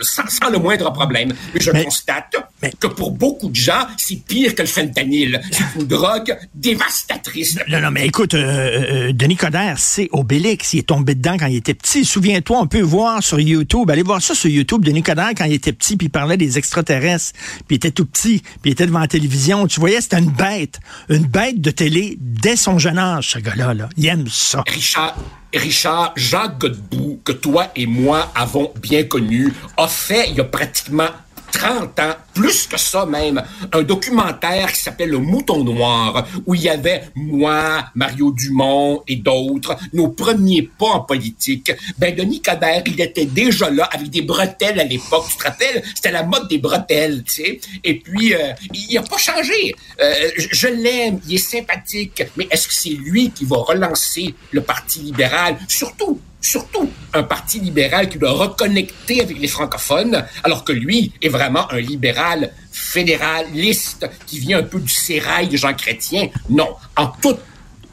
sans, 0.00 0.28
sans, 0.28 0.50
le 0.50 0.58
moindre 0.58 0.92
problème. 0.92 1.32
Mais 1.54 1.60
je 1.60 1.70
mais, 1.70 1.84
constate 1.84 2.34
mais, 2.62 2.72
que 2.78 2.86
pour 2.86 3.12
beaucoup 3.12 3.48
de 3.48 3.54
gens, 3.54 3.86
c'est 3.96 4.16
pire 4.16 4.54
que 4.54 4.62
le 4.62 4.68
fentanyl. 4.68 5.40
C'est 5.50 5.80
une 5.80 5.86
drogue 5.86 6.36
dévastatrice. 6.54 7.58
Non, 7.68 7.80
non, 7.80 7.90
mais 7.90 8.06
écoute, 8.06 8.34
euh, 8.34 9.08
euh, 9.08 9.12
Denis 9.12 9.36
Coderre, 9.36 9.78
c'est 9.78 10.08
Obélix. 10.12 10.74
Il 10.74 10.80
est 10.80 10.88
tombé 10.88 11.14
dedans 11.14 11.36
quand 11.38 11.46
il 11.46 11.56
était 11.56 11.74
petit. 11.74 12.04
Souviens-toi, 12.04 12.58
on 12.60 12.66
peut 12.66 12.80
voir 12.80 13.22
sur 13.22 13.40
YouTube. 13.40 13.90
Allez 13.90 14.02
voir 14.02 14.22
ça 14.22 14.34
sur 14.34 14.50
YouTube. 14.50 14.84
Denis 14.84 15.02
Coderre, 15.02 15.32
quand 15.36 15.44
il 15.44 15.54
était 15.54 15.72
petit, 15.72 15.96
puis 15.96 16.06
il 16.06 16.10
parlait 16.10 16.36
des 16.36 16.58
extraterrestres, 16.58 17.32
puis 17.66 17.70
il 17.70 17.76
était 17.76 17.90
tout 17.90 18.06
petit, 18.06 18.40
puis 18.40 18.70
il 18.70 18.72
était 18.72 18.86
devant 18.86 19.00
la 19.00 19.08
télévision. 19.08 19.66
Tu 19.66 19.80
voyais, 19.80 20.00
c'était 20.00 20.18
une 20.18 20.30
bête. 20.30 20.80
Une 21.08 21.26
bête 21.26 21.60
de 21.60 21.70
télé 21.70 22.16
dès 22.20 22.56
son 22.56 22.78
jeune 22.78 22.98
âge, 22.98 23.30
ce 23.30 23.38
gars-là. 23.38 23.74
Là. 23.74 23.88
Il 23.96 24.06
aime 24.06 24.26
ça. 24.28 24.62
Richard, 24.66 25.16
Richard, 25.54 26.12
Jacques 26.16 26.58
Godbout, 26.58 27.20
que 27.24 27.32
toi 27.32 27.68
et 27.76 27.86
moi 27.86 28.30
avons 28.34 28.72
bien 28.76 29.04
connu, 29.04 29.52
a 29.76 29.88
fait 29.88 30.30
il 30.30 30.36
y 30.36 30.40
a 30.40 30.44
pratiquement 30.44 31.08
30 31.52 32.00
ans, 32.00 32.14
plus 32.34 32.66
que 32.66 32.78
ça 32.78 33.06
même, 33.06 33.42
un 33.72 33.82
documentaire 33.82 34.72
qui 34.72 34.80
s'appelle 34.80 35.10
Le 35.10 35.18
Mouton 35.18 35.62
Noir, 35.62 36.26
où 36.46 36.54
il 36.54 36.62
y 36.62 36.68
avait 36.68 37.04
moi, 37.14 37.84
Mario 37.94 38.32
Dumont 38.32 39.02
et 39.06 39.16
d'autres, 39.16 39.76
nos 39.92 40.08
premiers 40.08 40.62
pas 40.62 40.86
en 40.86 41.00
politique. 41.00 41.72
Ben, 41.98 42.14
Denis 42.14 42.40
Coderre, 42.40 42.82
il 42.86 43.00
était 43.00 43.26
déjà 43.26 43.70
là 43.70 43.84
avec 43.92 44.10
des 44.10 44.22
bretelles 44.22 44.80
à 44.80 44.84
l'époque. 44.84 45.26
Tu 45.30 45.36
te 45.36 45.44
rappelles? 45.44 45.82
C'était 45.94 46.10
la 46.10 46.24
mode 46.24 46.48
des 46.48 46.58
bretelles, 46.58 47.22
tu 47.24 47.32
sais. 47.32 47.60
Et 47.84 47.98
puis, 47.98 48.34
euh, 48.34 48.52
il 48.74 48.94
n'a 48.94 49.02
pas 49.02 49.18
changé. 49.18 49.74
Euh, 50.00 50.30
je 50.36 50.68
l'aime, 50.68 51.20
il 51.28 51.34
est 51.34 51.38
sympathique, 51.38 52.22
mais 52.36 52.48
est-ce 52.50 52.68
que 52.68 52.74
c'est 52.74 52.90
lui 52.90 53.30
qui 53.30 53.44
va 53.44 53.56
relancer 53.58 54.34
le 54.50 54.62
Parti 54.62 55.00
libéral? 55.00 55.58
Surtout, 55.68 56.20
surtout 56.42 56.90
un 57.14 57.22
parti 57.22 57.60
libéral 57.60 58.08
qui 58.08 58.18
doit 58.18 58.32
reconnecter 58.32 59.22
avec 59.22 59.38
les 59.38 59.48
francophones, 59.48 60.24
alors 60.44 60.64
que 60.64 60.72
lui 60.72 61.12
est 61.22 61.28
vraiment 61.28 61.70
un 61.72 61.80
libéral 61.80 62.52
fédéraliste 62.70 64.10
qui 64.26 64.40
vient 64.40 64.58
un 64.58 64.64
peu 64.64 64.80
du 64.80 64.92
sérail 64.92 65.48
de 65.48 65.56
Jean 65.56 65.72
Chrétien. 65.72 66.28
Non, 66.50 66.68
en 66.96 67.06
toute, 67.06 67.40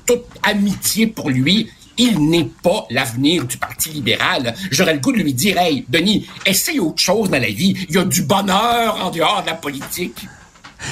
toute 0.05 0.25
amitié 0.43 1.07
pour 1.07 1.29
lui, 1.29 1.69
il 1.97 2.29
n'est 2.29 2.49
pas 2.63 2.87
l'avenir 2.89 3.45
du 3.45 3.57
Parti 3.57 3.89
libéral. 3.89 4.55
J'aurais 4.71 4.93
le 4.93 4.99
goût 4.99 5.11
de 5.11 5.17
lui 5.17 5.33
dire, 5.33 5.57
hey, 5.57 5.85
Denis, 5.89 6.27
essaye 6.45 6.79
autre 6.79 7.01
chose 7.01 7.29
dans 7.29 7.41
la 7.41 7.49
vie. 7.49 7.75
Il 7.89 7.95
y 7.95 7.97
a 7.97 8.05
du 8.05 8.23
bonheur 8.23 9.05
en 9.05 9.11
dehors 9.11 9.41
de 9.41 9.47
la 9.47 9.55
politique. 9.55 10.25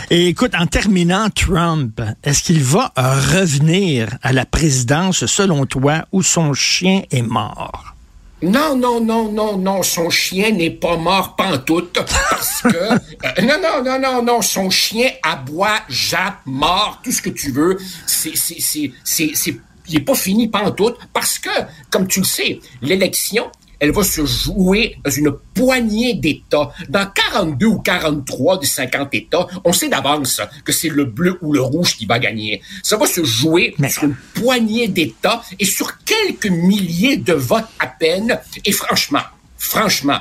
Et 0.10 0.28
écoute, 0.28 0.54
en 0.58 0.68
terminant, 0.68 1.30
Trump, 1.30 2.02
est-ce 2.24 2.44
qu'il 2.44 2.64
va 2.64 2.92
revenir 2.96 4.10
à 4.22 4.34
la 4.34 4.46
présidence, 4.46 5.26
selon 5.26 5.66
toi, 5.66 6.06
où 6.12 6.24
son 6.24 6.54
chien 6.54 7.04
est 7.12 7.22
mort? 7.22 7.98
Non, 8.42 8.76
non, 8.76 9.02
non, 9.02 9.32
non, 9.32 9.58
non, 9.58 9.82
son 9.82 10.12
chien 10.12 10.52
n'est 10.52 10.70
pas 10.70 10.96
mort 10.96 11.36
pantoute 11.36 11.94
parce 11.94 12.62
que... 12.62 12.68
euh, 12.94 13.42
non, 13.42 13.56
non, 13.62 13.84
non, 13.84 14.00
non, 14.00 14.24
non, 14.24 14.42
son 14.44 14.70
chien 14.70 15.10
aboie, 15.24 15.80
jappe, 15.90 16.42
mort, 16.46 17.00
tout 17.04 17.12
ce 17.12 17.22
que 17.22 17.32
tu 17.32 17.52
veux. 17.52 17.78
C'est, 18.06 18.36
c'est, 18.38 18.60
c'est, 18.60 18.92
c'est, 19.04 19.32
c'est, 19.34 19.60
il 19.88 19.96
n'est 19.96 20.02
pas 20.02 20.14
fini 20.14 20.48
pantoute 20.50 20.98
parce 21.14 21.40
que, 21.40 21.50
comme 21.90 22.08
tu 22.08 22.20
le 22.20 22.26
sais, 22.26 22.60
l'élection, 22.84 23.52
elle 23.80 23.92
va 23.92 24.04
se 24.04 24.26
jouer 24.26 24.98
dans 25.04 25.12
une 25.12 25.32
poignée 25.54 26.14
d'États. 26.16 26.72
Dans 26.90 27.06
42 27.06 27.66
ou 27.66 27.80
43 27.80 28.60
des 28.60 28.66
50 28.66 29.14
États, 29.14 29.48
on 29.64 29.74
sait 29.74 29.90
d'avance 29.90 30.42
que 30.66 30.72
c'est 30.72 30.90
le 30.90 31.06
bleu 31.06 31.38
ou 31.42 31.54
le 31.54 31.62
rouge 31.62 31.96
qui 31.96 32.06
va 32.06 32.20
gagner. 32.20 32.62
Ça 32.84 32.98
va 32.98 33.06
se 33.06 33.24
jouer 33.24 33.76
Mais... 33.78 33.90
sur 33.90 34.04
une 34.04 34.16
poignée 34.34 34.88
d'États 34.88 35.42
et 35.60 35.66
sur 35.66 36.04
quelques 36.04 36.48
milliers 36.48 37.18
de 37.18 37.34
votes 37.34 37.66
à 37.80 37.88
peine. 37.88 38.40
Et 38.66 38.72
franchement, 38.72 39.24
franchement, 39.58 40.20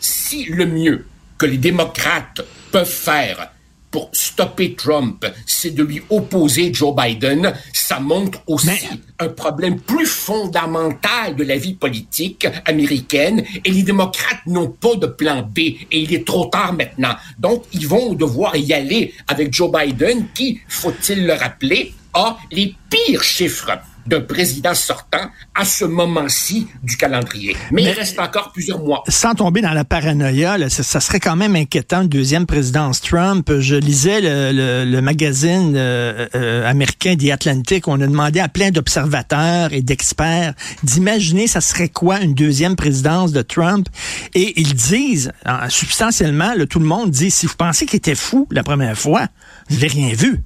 si 0.00 0.44
le 0.44 0.66
mieux 0.66 1.06
que 1.38 1.46
les 1.46 1.58
démocrates 1.58 2.42
peuvent 2.70 2.86
faire 2.86 3.50
pour 3.94 4.10
stopper 4.10 4.74
Trump, 4.74 5.24
c'est 5.46 5.70
de 5.70 5.84
lui 5.84 6.02
opposer 6.10 6.74
Joe 6.74 6.92
Biden, 6.96 7.54
ça 7.72 8.00
montre 8.00 8.40
aussi 8.48 8.66
Mais... 8.66 8.80
un 9.20 9.28
problème 9.28 9.78
plus 9.78 10.06
fondamental 10.06 11.36
de 11.36 11.44
la 11.44 11.56
vie 11.56 11.74
politique 11.74 12.44
américaine. 12.64 13.44
Et 13.64 13.70
les 13.70 13.84
démocrates 13.84 14.44
n'ont 14.48 14.66
pas 14.66 14.96
de 14.96 15.06
plan 15.06 15.42
B. 15.42 15.58
Et 15.60 15.86
il 15.92 16.12
est 16.12 16.26
trop 16.26 16.46
tard 16.46 16.72
maintenant. 16.72 17.14
Donc, 17.38 17.66
ils 17.72 17.86
vont 17.86 18.14
devoir 18.14 18.56
y 18.56 18.72
aller 18.72 19.14
avec 19.28 19.54
Joe 19.54 19.70
Biden 19.70 20.26
qui, 20.34 20.58
faut-il 20.66 21.24
le 21.24 21.34
rappeler, 21.34 21.94
a 22.14 22.36
les 22.50 22.74
pires 22.90 23.22
chiffres 23.22 23.78
d'un 24.06 24.20
président 24.20 24.74
sortant 24.74 25.30
à 25.54 25.64
ce 25.64 25.84
moment-ci 25.84 26.68
du 26.82 26.96
calendrier. 26.96 27.56
Mais, 27.70 27.82
Mais, 27.82 27.90
il 27.90 27.90
reste 27.90 28.18
encore 28.18 28.52
plusieurs 28.52 28.80
mois. 28.80 29.02
Sans 29.08 29.34
tomber 29.34 29.60
dans 29.60 29.72
la 29.72 29.84
paranoïa, 29.84 30.58
là, 30.58 30.68
ça, 30.68 30.82
ça, 30.82 31.00
serait 31.00 31.20
quand 31.20 31.36
même 31.36 31.56
inquiétant, 31.56 32.02
une 32.02 32.08
deuxième 32.08 32.46
présidence 32.46 33.00
Trump. 33.00 33.50
Je 33.58 33.76
lisais 33.76 34.20
le, 34.20 34.52
le, 34.52 34.90
le 34.90 35.00
magazine 35.00 35.74
euh, 35.76 36.26
euh, 36.34 36.68
américain 36.68 37.16
The 37.16 37.30
Atlantic. 37.30 37.88
On 37.88 38.00
a 38.00 38.06
demandé 38.06 38.40
à 38.40 38.48
plein 38.48 38.70
d'observateurs 38.70 39.72
et 39.72 39.82
d'experts 39.82 40.54
d'imaginer 40.82 41.46
ça 41.46 41.60
serait 41.60 41.88
quoi 41.88 42.20
une 42.20 42.34
deuxième 42.34 42.76
présidence 42.76 43.32
de 43.32 43.42
Trump. 43.42 43.88
Et 44.34 44.60
ils 44.60 44.74
disent, 44.74 45.32
substantiellement, 45.68 46.54
là, 46.54 46.66
tout 46.66 46.78
le 46.78 46.86
monde 46.86 47.10
dit, 47.10 47.30
si 47.30 47.46
vous 47.46 47.54
pensez 47.56 47.86
qu'il 47.86 47.96
était 47.96 48.14
fou 48.14 48.46
la 48.50 48.62
première 48.62 48.96
fois, 48.96 49.26
vous 49.68 49.76
n'avez 49.76 49.88
rien 49.88 50.14
vu. 50.14 50.42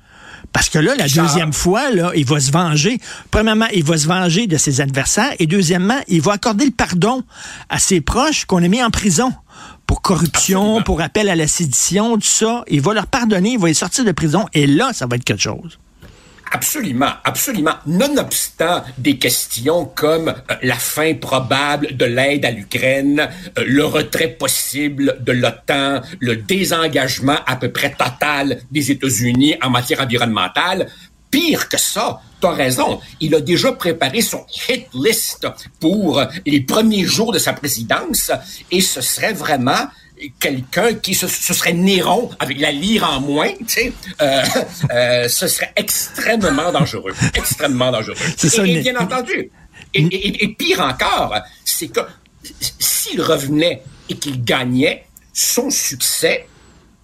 Parce 0.53 0.69
que 0.69 0.79
là, 0.79 0.95
la 0.97 1.09
deuxième 1.09 1.53
fois, 1.53 1.91
là, 1.91 2.13
il 2.15 2.25
va 2.25 2.41
se 2.41 2.51
venger. 2.51 2.99
Premièrement, 3.31 3.69
il 3.73 3.85
va 3.85 3.97
se 3.99 4.07
venger 4.07 4.47
de 4.47 4.57
ses 4.57 4.81
adversaires. 4.81 5.33
Et 5.39 5.47
deuxièmement, 5.47 6.01
il 6.09 6.21
va 6.21 6.33
accorder 6.33 6.65
le 6.65 6.71
pardon 6.71 7.23
à 7.69 7.79
ses 7.79 8.01
proches 8.01 8.45
qu'on 8.45 8.63
a 8.63 8.69
mis 8.69 8.83
en 8.83 8.91
prison 8.91 9.33
pour 9.87 10.03
corruption, 10.03 10.83
pour 10.83 11.01
appel 11.01 11.29
à 11.29 11.35
la 11.35 11.47
sédition, 11.47 12.15
tout 12.17 12.23
ça. 12.23 12.65
Il 12.69 12.81
va 12.81 12.95
leur 12.95 13.07
pardonner, 13.07 13.53
il 13.53 13.59
va 13.59 13.69
les 13.69 13.75
sortir 13.75 14.05
de 14.05 14.13
prison, 14.13 14.47
et 14.53 14.67
là, 14.67 14.93
ça 14.93 15.07
va 15.07 15.17
être 15.17 15.25
quelque 15.25 15.43
chose. 15.43 15.79
Absolument, 16.51 17.13
absolument. 17.25 17.75
Nonobstant 17.87 18.83
des 18.97 19.19
questions 19.19 19.85
comme 19.85 20.29
euh, 20.29 20.55
la 20.63 20.77
fin 20.77 21.15
probable 21.15 21.97
de 21.97 22.05
l'aide 22.05 22.45
à 22.45 22.51
l'Ukraine, 22.51 23.29
euh, 23.59 23.65
le 23.67 23.85
retrait 23.85 24.29
possible 24.29 25.19
de 25.21 25.33
l'OTAN, 25.33 26.01
le 26.21 26.37
désengagement 26.37 27.39
à 27.47 27.57
peu 27.57 27.71
près 27.71 27.91
total 27.91 28.61
des 28.71 28.91
États-Unis 28.91 29.57
en 29.63 29.71
matière 29.71 30.01
environnementale, 30.01 30.89
pire 31.31 31.69
que 31.69 31.79
ça, 31.79 32.21
T'as 32.41 32.53
raison. 32.53 33.01
Il 33.21 33.35
a 33.35 33.41
déjà 33.41 33.73
préparé 33.73 34.21
son 34.21 34.47
hit 34.69 34.87
list 34.95 35.49
pour 35.81 36.23
les 36.47 36.61
premiers 36.61 37.05
jours 37.05 37.33
de 37.33 37.39
sa 37.41 37.53
présidence 37.53 38.31
et 38.71 38.81
ce 38.81 39.01
serait 39.01 39.33
vraiment 39.33 39.89
quelqu'un 40.39 40.95
qui 40.95 41.15
ce, 41.15 41.27
serait 41.29 41.73
Néron 41.73 42.31
avec 42.39 42.61
la 42.61 42.73
lyre 42.73 43.05
en 43.05 43.21
moins, 43.21 43.53
tu 43.53 43.67
sais, 43.67 43.93
euh, 44.21 44.43
euh, 44.91 45.29
ce 45.29 45.47
serait 45.49 45.73
extrêmement 45.77 46.73
dangereux, 46.73 47.15
extrêmement 47.35 47.91
dangereux. 47.91 48.17
et, 48.65 48.81
bien 48.81 48.97
entendu, 48.97 49.51
et, 49.95 50.49
pire 50.59 50.81
encore, 50.81 51.35
c'est 51.65 51.89
que 51.89 52.01
s'il 52.79 53.21
revenait 53.21 53.83
et 54.09 54.17
qu'il 54.17 54.45
gagnait, 54.45 55.05
son 55.33 55.71
succès 55.71 56.47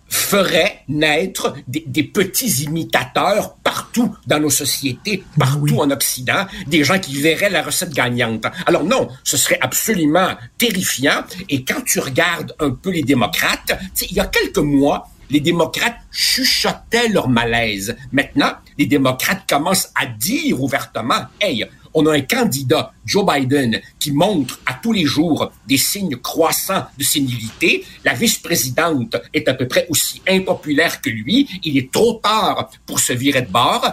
ferait 0.09 0.83
naître 0.89 1.55
des, 1.67 2.03
petits 2.03 2.65
imitateurs 2.65 3.55
partout 3.57 4.15
dans 4.27 4.41
nos 4.41 4.51
sociétés, 4.51 5.25
ben 5.37 5.47
partout 5.47 5.81
en 5.81 5.91
Occident, 5.91 6.47
des 6.67 6.85
gens 6.85 6.99
qui 6.99 7.21
verraient 7.21 7.51
la 7.51 7.63
recette 7.63 7.93
gagnante. 7.93 8.47
Alors 8.67 8.85
non, 8.85 9.09
ce 9.25 9.37
serait 9.37 9.59
absolument 9.61 10.29
terrifiant. 10.59 11.25
Et 11.49 11.65
quand 11.65 11.83
tu 11.85 12.01
regardes 12.01 12.55
un 12.61 12.71
peu 12.71 12.91
les 12.91 13.03
démocrates, 13.03 13.73
il 14.09 14.17
y 14.17 14.21
a 14.21 14.27
quelques 14.27 14.59
mois, 14.59 15.09
les 15.31 15.41
démocrates 15.41 15.97
chuchotaient 16.13 17.09
leur 17.09 17.29
malaise. 17.29 17.97
Maintenant, 18.13 18.53
les 18.79 18.87
démocrates 18.87 19.49
commencent 19.49 19.91
à 19.95 20.07
dire 20.07 20.61
ouvertement, 20.63 21.27
hey, 21.41 21.67
on 21.95 22.07
a 22.07 22.13
un 22.13 22.23
candidat, 22.23 22.93
Joe 23.07 23.25
Biden, 23.25 23.81
qui 24.01 24.11
montre 24.11 24.59
à 24.67 24.75
tous 24.75 24.93
les 24.93 25.05
jours 25.05 25.53
des 25.67 25.77
signes 25.77 26.17
croissants 26.17 26.85
de 26.99 27.05
sénilité. 27.05 27.85
La 28.05 28.15
vice-présidente 28.15 29.17
est 29.33 29.49
à 29.49 29.55
peu 29.55 29.69
près 29.69 29.87
aussi 29.89 30.21
impopulaire 30.29 31.01
que 31.01 31.09
lui. 31.09 31.49
Il 31.63 31.79
est 31.79 31.93
trop 31.93 32.15
tard 32.15 32.71
pour 32.85 32.99
se 32.99 33.13
virer 33.13 33.43
de 33.43 33.51
bord. 33.51 33.87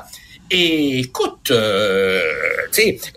Et 0.53 0.99
écoute, 0.99 1.49
euh, 1.51 2.19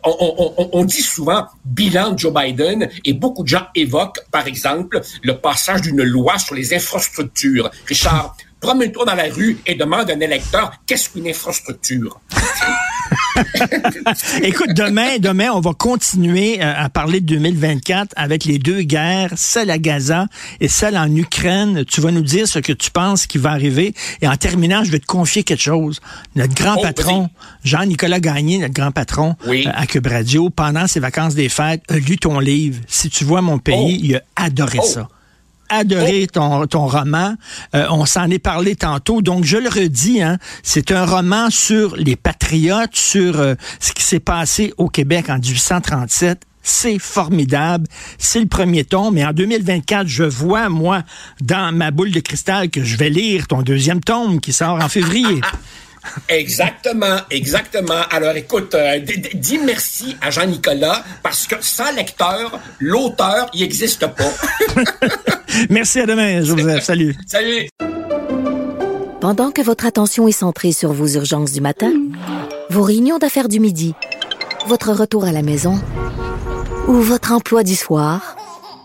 on, 0.05 0.55
on, 0.57 0.69
on, 0.73 0.85
dit 0.85 1.03
souvent 1.03 1.47
bilan 1.65 2.12
de 2.12 2.19
Joe 2.20 2.32
Biden 2.32 2.89
et 3.05 3.12
beaucoup 3.12 3.43
de 3.43 3.49
gens 3.49 3.66
évoquent, 3.74 4.20
par 4.31 4.47
exemple, 4.47 5.01
le 5.23 5.39
passage 5.39 5.82
d'une 5.82 6.05
loi 6.05 6.39
sur 6.39 6.55
les 6.55 6.73
infrastructures. 6.74 7.73
Richard, 7.89 8.36
promène-toi 8.65 9.05
dans 9.05 9.15
la 9.15 9.24
rue 9.24 9.59
et 9.66 9.74
demande 9.74 10.11
à 10.11 10.15
un 10.15 10.20
électeur 10.20 10.73
qu'est-ce 10.86 11.11
qu'une 11.11 11.28
infrastructure? 11.28 12.19
Écoute, 14.43 14.70
demain, 14.74 15.19
demain, 15.19 15.51
on 15.53 15.61
va 15.61 15.73
continuer 15.74 16.62
euh, 16.62 16.73
à 16.74 16.89
parler 16.89 17.20
de 17.20 17.27
2024 17.27 18.15
avec 18.16 18.47
les 18.47 18.59
deux 18.59 18.81
guerres, 18.81 19.32
celle 19.36 19.70
à 19.70 19.77
Gaza 19.77 20.28
et 20.61 20.69
celle 20.69 20.97
en 20.97 21.15
Ukraine. 21.15 21.85
Tu 21.85 22.01
vas 22.01 22.11
nous 22.11 22.23
dire 22.23 22.49
ce 22.49 22.59
que 22.59 22.73
tu 22.73 22.91
penses 22.91 23.27
qui 23.27 23.36
va 23.36 23.51
arriver. 23.51 23.93
Et 24.23 24.28
en 24.28 24.36
terminant, 24.36 24.82
je 24.82 24.91
vais 24.91 24.99
te 24.99 25.07
confier 25.07 25.43
quelque 25.43 25.61
chose. 25.61 26.01
Notre 26.35 26.55
grand 26.55 26.77
oh, 26.78 26.82
patron, 26.82 27.28
Jean-Nicolas 27.65 28.20
Gagné, 28.20 28.59
notre 28.59 28.73
grand 28.73 28.93
patron 28.93 29.36
euh, 29.47 29.62
à 29.74 29.85
Cube 29.85 30.07
Radio, 30.07 30.49
pendant 30.49 30.86
ses 30.86 31.01
vacances 31.01 31.35
des 31.35 31.51
fêtes, 31.51 31.82
a 31.91 31.99
lu 31.99 32.16
ton 32.16 32.39
livre. 32.39 32.81
Si 32.86 33.11
tu 33.11 33.24
vois 33.24 33.43
mon 33.43 33.59
pays, 33.59 33.99
oh. 33.99 34.05
il 34.05 34.16
a 34.16 34.23
adoré 34.36 34.78
oh. 34.81 34.86
ça 34.86 35.09
adoré 35.74 36.26
ton, 36.26 36.66
ton 36.66 36.86
roman. 36.86 37.34
Euh, 37.74 37.86
on 37.90 38.06
s'en 38.06 38.30
est 38.30 38.38
parlé 38.38 38.76
tantôt. 38.76 39.22
Donc, 39.22 39.44
je 39.44 39.56
le 39.56 39.68
redis, 39.68 40.22
hein, 40.22 40.38
c'est 40.62 40.92
un 40.92 41.05
roman 41.05 41.51
sur 41.51 41.96
les 41.96 42.16
patriotes, 42.16 42.94
sur 42.94 43.40
euh, 43.40 43.55
ce 43.80 43.92
qui 43.92 44.02
s'est 44.02 44.20
passé 44.20 44.72
au 44.78 44.88
Québec 44.88 45.28
en 45.28 45.38
1837. 45.38 46.42
C'est 46.62 46.98
formidable. 46.98 47.86
C'est 48.18 48.40
le 48.40 48.46
premier 48.46 48.84
tome. 48.84 49.14
Mais 49.14 49.24
en 49.24 49.32
2024, 49.32 50.06
je 50.06 50.24
vois, 50.24 50.70
moi, 50.70 51.02
dans 51.42 51.74
ma 51.74 51.90
boule 51.90 52.10
de 52.10 52.20
cristal, 52.20 52.70
que 52.70 52.82
je 52.82 52.96
vais 52.96 53.10
lire 53.10 53.46
ton 53.46 53.62
deuxième 53.62 54.01
tome 54.01 54.40
qui 54.40 54.52
sort 54.52 54.82
en 54.82 54.88
février. 54.88 55.40
Exactement, 56.28 57.18
exactement. 57.31 58.02
Alors 58.10 58.36
écoute, 58.36 58.74
euh, 58.74 59.01
dis 59.35 59.59
merci 59.59 60.16
à 60.20 60.31
Jean-Nicolas 60.31 61.05
parce 61.22 61.47
que 61.47 61.56
sans 61.60 61.93
lecteur, 61.93 62.59
l'auteur, 62.78 63.48
il 63.55 63.62
n'existe 63.62 64.06
pas. 64.06 64.32
merci 65.70 66.01
à 66.01 66.06
demain, 66.06 66.43
Joseph. 66.43 66.85
Salut. 66.85 67.16
Salut. 67.26 67.68
Pendant 69.20 69.51
que 69.51 69.62
votre 69.62 69.86
attention 69.86 70.28
est 70.28 70.32
centrée 70.32 70.72
sur 70.72 70.93
vos 70.93 71.06
urgences 71.06 71.52
du 71.52 71.60
matin, 71.60 71.93
vos 72.68 72.82
réunions 72.82 73.18
d'affaires 73.18 73.48
du 73.48 73.59
midi, 73.60 73.94
votre 74.66 74.93
retour 74.93 75.24
à 75.24 75.32
la 75.32 75.43
maison 75.43 75.81
ou 76.89 76.94
votre 76.94 77.32
emploi 77.32 77.62
du 77.62 77.74
soir, 77.74 78.36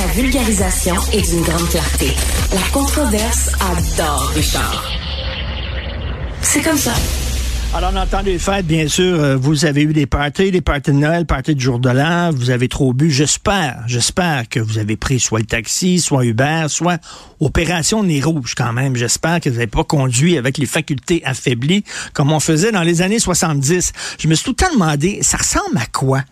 Sa 0.00 0.06
vulgarisation 0.06 0.94
est 1.12 1.30
d'une 1.30 1.42
grande 1.42 1.68
clarté. 1.68 2.06
La 2.54 2.66
controverse 2.72 3.50
adore 3.60 4.32
Richard. 4.34 4.90
C'est 6.40 6.62
comme 6.62 6.78
ça. 6.78 6.94
Alors, 7.74 7.90
on 7.92 7.96
entend 7.98 8.22
les 8.22 8.38
fêtes, 8.38 8.66
bien 8.66 8.88
sûr. 8.88 9.20
Euh, 9.20 9.36
vous 9.36 9.66
avez 9.66 9.82
eu 9.82 9.92
des 9.92 10.06
parties, 10.06 10.50
des 10.50 10.62
parties 10.62 10.92
de 10.92 10.96
Noël, 10.96 11.26
parties 11.26 11.54
de 11.54 11.60
jour 11.60 11.78
de 11.78 11.90
l'an. 11.90 12.30
Vous 12.32 12.48
avez 12.48 12.66
trop 12.66 12.94
bu. 12.94 13.10
J'espère, 13.10 13.84
j'espère 13.86 14.48
que 14.48 14.58
vous 14.58 14.78
avez 14.78 14.96
pris 14.96 15.20
soit 15.20 15.40
le 15.40 15.44
taxi, 15.44 16.00
soit 16.00 16.24
Uber, 16.24 16.64
soit 16.68 16.98
Opération 17.38 18.02
Nez 18.02 18.22
Rouge 18.22 18.54
quand 18.56 18.72
même. 18.72 18.96
J'espère 18.96 19.38
que 19.40 19.50
vous 19.50 19.56
n'avez 19.56 19.66
pas 19.66 19.84
conduit 19.84 20.38
avec 20.38 20.56
les 20.56 20.66
facultés 20.66 21.20
affaiblies 21.26 21.84
comme 22.14 22.32
on 22.32 22.40
faisait 22.40 22.72
dans 22.72 22.82
les 22.82 23.02
années 23.02 23.18
70. 23.18 23.92
Je 24.18 24.28
me 24.28 24.34
suis 24.34 24.44
tout 24.44 24.50
le 24.52 24.56
temps 24.56 24.72
demandé, 24.72 25.18
ça 25.20 25.36
ressemble 25.36 25.76
à 25.76 25.86
quoi? 25.92 26.22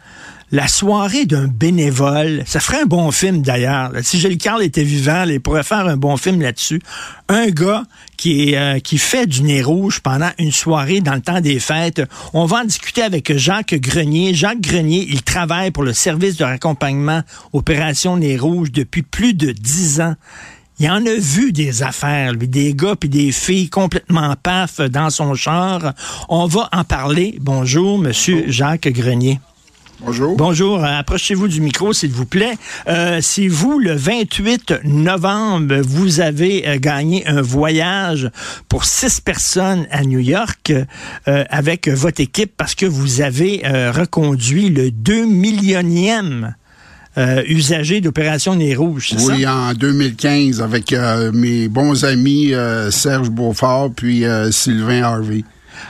La 0.51 0.67
soirée 0.67 1.27
d'un 1.27 1.47
bénévole, 1.47 2.43
ça 2.47 2.61
ferait 2.61 2.83
un 2.83 2.87
bon 2.87 3.11
film 3.11 3.43
d'ailleurs. 3.43 3.93
Si 4.03 4.19
Gilles 4.19 4.39
Carl 4.39 4.63
était 4.63 4.83
vivant, 4.83 5.25
il 5.25 5.41
pourrait 5.41 5.63
faire 5.63 5.87
un 5.87 5.97
bon 5.97 6.17
film 6.17 6.41
là-dessus. 6.41 6.81
Un 7.29 7.49
gars 7.49 7.83
qui, 8.17 8.51
est, 8.51 8.57
euh, 8.57 8.79
qui 8.79 8.97
fait 8.97 9.27
du 9.27 9.43
nez 9.43 9.63
rouge 9.63 10.01
pendant 10.01 10.31
une 10.39 10.53
soirée 10.53 11.03
dans 11.03 11.15
le 11.15 11.21
temps 11.21 11.43
des 11.43 11.61
fêtes. 11.61 12.03
On 12.33 12.47
va 12.47 12.59
en 12.59 12.65
discuter 12.65 13.03
avec 13.03 13.37
Jacques 13.37 13.75
Grenier. 13.75 14.33
Jacques 14.33 14.61
Grenier, 14.61 15.07
il 15.11 15.23
travaille 15.23 15.71
pour 15.71 15.83
le 15.83 15.93
service 15.93 16.37
de 16.37 16.45
raccompagnement 16.45 17.21
Opération 17.53 18.17
Nez 18.17 18.39
Rouge 18.39 18.73
depuis 18.73 19.03
plus 19.03 19.35
de 19.35 19.53
dix 19.53 20.01
ans. 20.01 20.15
Il 20.81 20.89
en 20.89 21.05
a 21.05 21.15
vu 21.15 21.53
des 21.53 21.83
affaires, 21.83 22.33
lui, 22.33 22.47
des 22.49 22.73
gars 22.73 22.95
puis 22.95 23.09
des 23.09 23.33
filles 23.33 23.69
complètement 23.69 24.35
paf 24.41 24.81
dans 24.81 25.11
son 25.11 25.35
char. 25.35 25.93
On 26.29 26.47
va 26.47 26.69
en 26.73 26.85
parler. 26.85 27.37
Bonjour, 27.41 27.99
Monsieur 27.99 28.45
Jacques 28.49 28.89
Grenier. 28.89 29.41
Bonjour. 30.01 30.37
Bonjour. 30.37 30.85
Euh, 30.85 30.99
approchez-vous 30.99 31.49
du 31.49 31.61
micro, 31.61 31.93
s'il 31.93 32.13
vous 32.13 32.25
plaît. 32.25 32.57
Euh, 32.89 33.19
si 33.21 33.49
vous, 33.49 33.81
le 33.81 33.95
28 33.95 34.75
novembre, 34.85 35.77
vous 35.81 36.21
avez 36.21 36.69
euh, 36.69 36.79
gagné 36.79 37.27
un 37.27 37.43
voyage 37.43 38.31
pour 38.69 38.85
six 38.85 39.21
personnes 39.21 39.87
à 39.91 40.05
New 40.05 40.21
York 40.21 40.73
avec 41.27 41.89
votre 41.89 42.21
équipe 42.21 42.53
parce 42.57 42.75
que 42.75 42.87
vous 42.87 43.21
avez 43.21 43.63
reconduit 43.91 44.71
le 44.71 44.91
2 44.91 45.27
millionième 45.27 46.55
usager 47.17 48.01
d'Opération 48.01 48.55
Nez 48.55 48.75
Rouge, 48.75 49.15
c'est 49.17 49.25
oui, 49.25 49.47
en 49.47 49.73
2015, 49.75 50.61
avec 50.63 50.95
mes 51.33 51.69
bons 51.69 52.05
amis 52.05 52.53
Serge 52.91 53.31
Beaufort 53.31 53.91
puis 53.95 54.25
Sylvain 54.51 55.03
Harvey. 55.03 55.45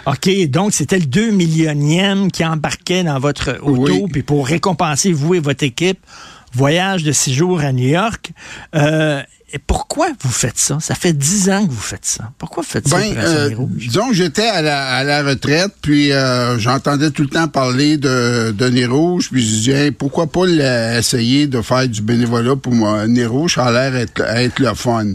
OK, 0.06 0.28
donc 0.48 0.72
c'était 0.72 0.98
le 0.98 1.06
2 1.06 1.30
millionième 1.30 2.30
qui 2.30 2.44
embarquait 2.44 3.04
dans 3.04 3.18
votre 3.18 3.58
auto, 3.62 4.08
puis 4.10 4.22
pour 4.22 4.46
récompenser 4.46 5.12
vous 5.12 5.34
et 5.34 5.40
votre 5.40 5.64
équipe, 5.64 5.98
voyage 6.54 7.04
de 7.04 7.12
six 7.12 7.34
jours 7.34 7.60
à 7.60 7.72
New 7.72 7.88
York. 7.88 8.32
Euh, 8.74 9.22
pourquoi 9.66 10.08
vous 10.20 10.30
faites 10.30 10.58
ça? 10.58 10.78
Ça 10.80 10.94
fait 10.94 11.14
dix 11.14 11.48
ans 11.48 11.66
que 11.66 11.70
vous 11.70 11.80
faites 11.80 12.04
ça. 12.04 12.32
Pourquoi 12.36 12.62
vous 12.62 12.68
faites 12.68 12.86
ça, 12.86 12.98
Ben, 12.98 13.12
Opération 13.12 13.62
euh, 13.62 13.66
disons 13.70 14.08
que 14.08 14.14
j'étais 14.14 14.46
à 14.46 14.60
la, 14.60 14.86
à 14.88 15.04
la 15.04 15.22
retraite, 15.22 15.72
puis 15.80 16.12
euh, 16.12 16.58
j'entendais 16.58 17.10
tout 17.10 17.22
le 17.22 17.30
temps 17.30 17.48
parler 17.48 17.96
de, 17.96 18.50
de 18.50 18.68
Nez 18.68 18.84
Rouge, 18.84 19.30
puis 19.32 19.42
je 19.42 19.46
disais, 19.46 19.86
Hey, 19.86 19.90
pourquoi 19.90 20.26
pas 20.26 20.46
essayer 20.98 21.46
de 21.46 21.62
faire 21.62 21.88
du 21.88 22.02
bénévolat 22.02 22.56
pour 22.56 22.74
moi? 22.74 23.06
Nez 23.06 23.24
Rouge, 23.24 23.54
ça 23.54 23.66
a 23.66 23.72
l'air 23.72 23.96
être, 23.96 24.20
être 24.20 24.58
le 24.58 24.74
fun. 24.74 25.06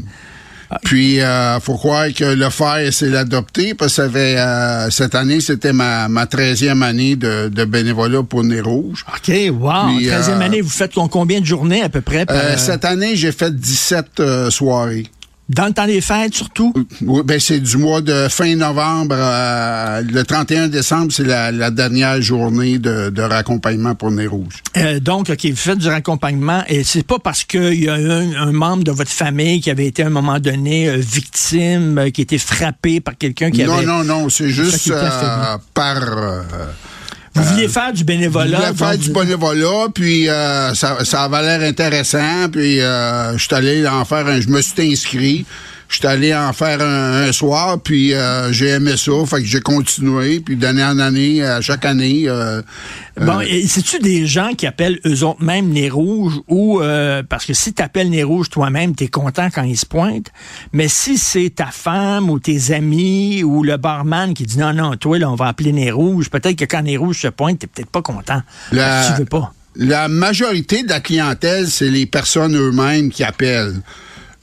Puis, 0.83 1.19
euh, 1.21 1.59
faut 1.59 1.75
croire 1.75 2.07
que 2.15 2.23
le 2.23 2.49
faire, 2.49 2.91
c'est 2.91 3.09
l'adopter, 3.09 3.73
parce 3.73 3.95
que 3.95 4.03
ça 4.03 4.09
fait, 4.09 4.37
euh, 4.37 4.89
cette 4.89 5.15
année, 5.15 5.39
c'était 5.41 5.73
ma, 5.73 6.07
ma 6.07 6.25
13e 6.25 6.81
année 6.81 7.15
de, 7.15 7.49
de 7.49 7.65
bénévolat 7.65 8.23
pour 8.23 8.43
Nez 8.43 8.61
Rouge. 8.61 9.05
OK, 9.07 9.27
wow. 9.51 9.71
Puis, 9.97 10.07
13e 10.07 10.29
euh, 10.29 10.39
année, 10.41 10.61
vous 10.61 10.69
faites 10.69 10.93
combien 10.93 11.39
de 11.41 11.45
journées 11.45 11.81
à 11.83 11.89
peu 11.89 12.01
près? 12.01 12.25
par- 12.25 12.35
Euh, 12.37 12.57
cette 12.57 12.85
année, 12.85 13.15
j'ai 13.15 13.31
fait 13.31 13.55
17 13.55 14.19
euh, 14.19 14.49
soirées. 14.49 15.07
Dans 15.49 15.65
le 15.65 15.73
temps 15.73 15.85
des 15.85 15.99
fêtes, 15.99 16.33
surtout? 16.33 16.73
Oui, 17.01 17.21
ben 17.25 17.39
c'est 17.39 17.59
du 17.59 17.77
mois 17.77 17.99
de 18.01 18.27
fin 18.29 18.55
novembre. 18.55 19.15
euh, 19.17 20.01
le 20.01 20.23
31 20.23 20.69
décembre, 20.69 21.11
c'est 21.11 21.25
la, 21.25 21.51
la 21.51 21.69
dernière 21.69 22.21
journée 22.21 22.77
de, 22.79 23.09
de 23.09 23.21
raccompagnement 23.21 23.93
pour 23.93 24.09
Nez 24.09 24.25
Rouge. 24.27 24.63
Euh, 24.77 24.99
donc, 25.01 25.29
OK, 25.29 25.45
vous 25.45 25.55
faites 25.55 25.79
du 25.79 25.89
raccompagnement 25.89 26.63
et 26.67 26.83
c'est 26.85 27.05
pas 27.05 27.19
parce 27.19 27.43
qu'il 27.43 27.83
y 27.83 27.89
a 27.89 27.93
un, 27.93 28.33
un 28.35 28.51
membre 28.53 28.85
de 28.85 28.91
votre 28.91 29.11
famille 29.11 29.59
qui 29.59 29.69
avait 29.69 29.87
été 29.87 30.03
à 30.03 30.07
un 30.07 30.11
moment 30.11 30.39
donné 30.39 30.87
euh, 30.87 30.95
victime, 30.97 31.97
euh, 31.97 32.09
qui 32.09 32.21
a 32.21 32.23
été 32.23 32.37
frappé 32.37 33.01
par 33.01 33.17
quelqu'un 33.17 33.51
qui 33.51 33.63
non, 33.63 33.73
avait... 33.73 33.85
non, 33.85 34.03
non, 34.03 34.29
c'est 34.29 34.49
juste 34.49 34.87
était 34.87 34.95
euh, 34.95 35.57
par... 35.73 35.97
euh, 37.37 37.41
Vous 37.41 37.53
vouliez 37.53 37.67
faire 37.67 37.93
du 37.93 38.03
bénévolat? 38.03 38.57
Je 38.57 38.73
voulais 38.73 38.77
faire 38.77 38.97
du 38.97 39.09
bénévolat, 39.11 39.87
puis 39.93 40.29
euh, 40.29 40.73
ça, 40.73 41.03
ça 41.03 41.23
avait 41.23 41.41
l'air 41.41 41.67
intéressant, 41.67 42.49
puis 42.51 42.81
euh, 42.81 43.37
je 43.37 43.43
suis 43.43 43.55
allé 43.55 43.87
en 43.87 44.05
faire 44.05 44.27
un... 44.27 44.39
Je 44.41 44.49
me 44.49 44.61
suis 44.61 44.91
inscrit, 44.91 45.45
je 45.93 45.99
suis 45.99 46.07
allé 46.07 46.33
en 46.35 46.51
faire 46.53 46.81
un, 46.81 47.27
un 47.27 47.31
soir, 47.31 47.79
puis 47.79 48.13
euh, 48.13 48.51
j'ai 48.51 48.69
aimé 48.69 48.97
ça, 48.97 49.11
fait 49.27 49.37
que 49.41 49.45
j'ai 49.45 49.61
continué, 49.61 50.39
puis 50.39 50.55
d'année 50.55 50.83
en 50.83 50.97
année, 50.99 51.43
à 51.43 51.61
chaque 51.61 51.85
année... 51.85 52.23
euh, 52.27 52.61
Bon, 53.21 53.37
euh, 53.37 53.41
et 53.47 53.67
c'est-tu 53.67 53.99
des 53.99 54.25
gens 54.25 54.53
qui 54.57 54.65
appellent 54.65 54.99
eux 55.05 55.23
autres 55.23 55.43
même 55.43 55.69
Nez 55.69 55.87
Rouge 55.91 56.39
ou 56.47 56.81
parce 57.29 57.45
que 57.45 57.53
si 57.53 57.71
tu 57.71 57.83
appelles 57.83 58.09
Nez 58.09 58.23
Rouge 58.23 58.49
toi-même, 58.49 58.95
tu 58.95 59.03
es 59.03 59.07
content 59.07 59.49
quand 59.53 59.61
ils 59.61 59.77
se 59.77 59.85
pointent, 59.85 60.31
mais 60.71 60.87
si 60.87 61.19
c'est 61.19 61.51
ta 61.55 61.67
femme 61.67 62.31
ou 62.31 62.39
tes 62.39 62.73
amis 62.73 63.43
ou 63.43 63.61
le 63.63 63.77
barman 63.77 64.33
qui 64.33 64.45
dit 64.47 64.57
non, 64.57 64.73
non, 64.73 64.95
toi, 64.95 65.19
là, 65.19 65.29
on 65.29 65.35
va 65.35 65.45
appeler 65.45 65.71
Nez 65.73 65.91
Rouge, 65.91 66.29
peut-être 66.31 66.55
que 66.55 66.65
quand 66.65 66.81
Nez 66.81 66.97
Rouge 66.97 67.21
se 67.21 67.27
pointe, 67.27 67.59
t'es 67.59 67.67
peut-être 67.67 67.91
pas 67.91 68.01
content. 68.01 68.41
La- 68.71 69.05
Tu 69.13 69.19
veux 69.19 69.25
pas. 69.25 69.53
La 69.75 70.07
majorité 70.07 70.81
de 70.83 70.89
la 70.89 70.99
clientèle, 70.99 71.67
c'est 71.67 71.89
les 71.89 72.05
personnes 72.07 72.55
eux-mêmes 72.55 73.09
qui 73.11 73.23
appellent. 73.23 73.75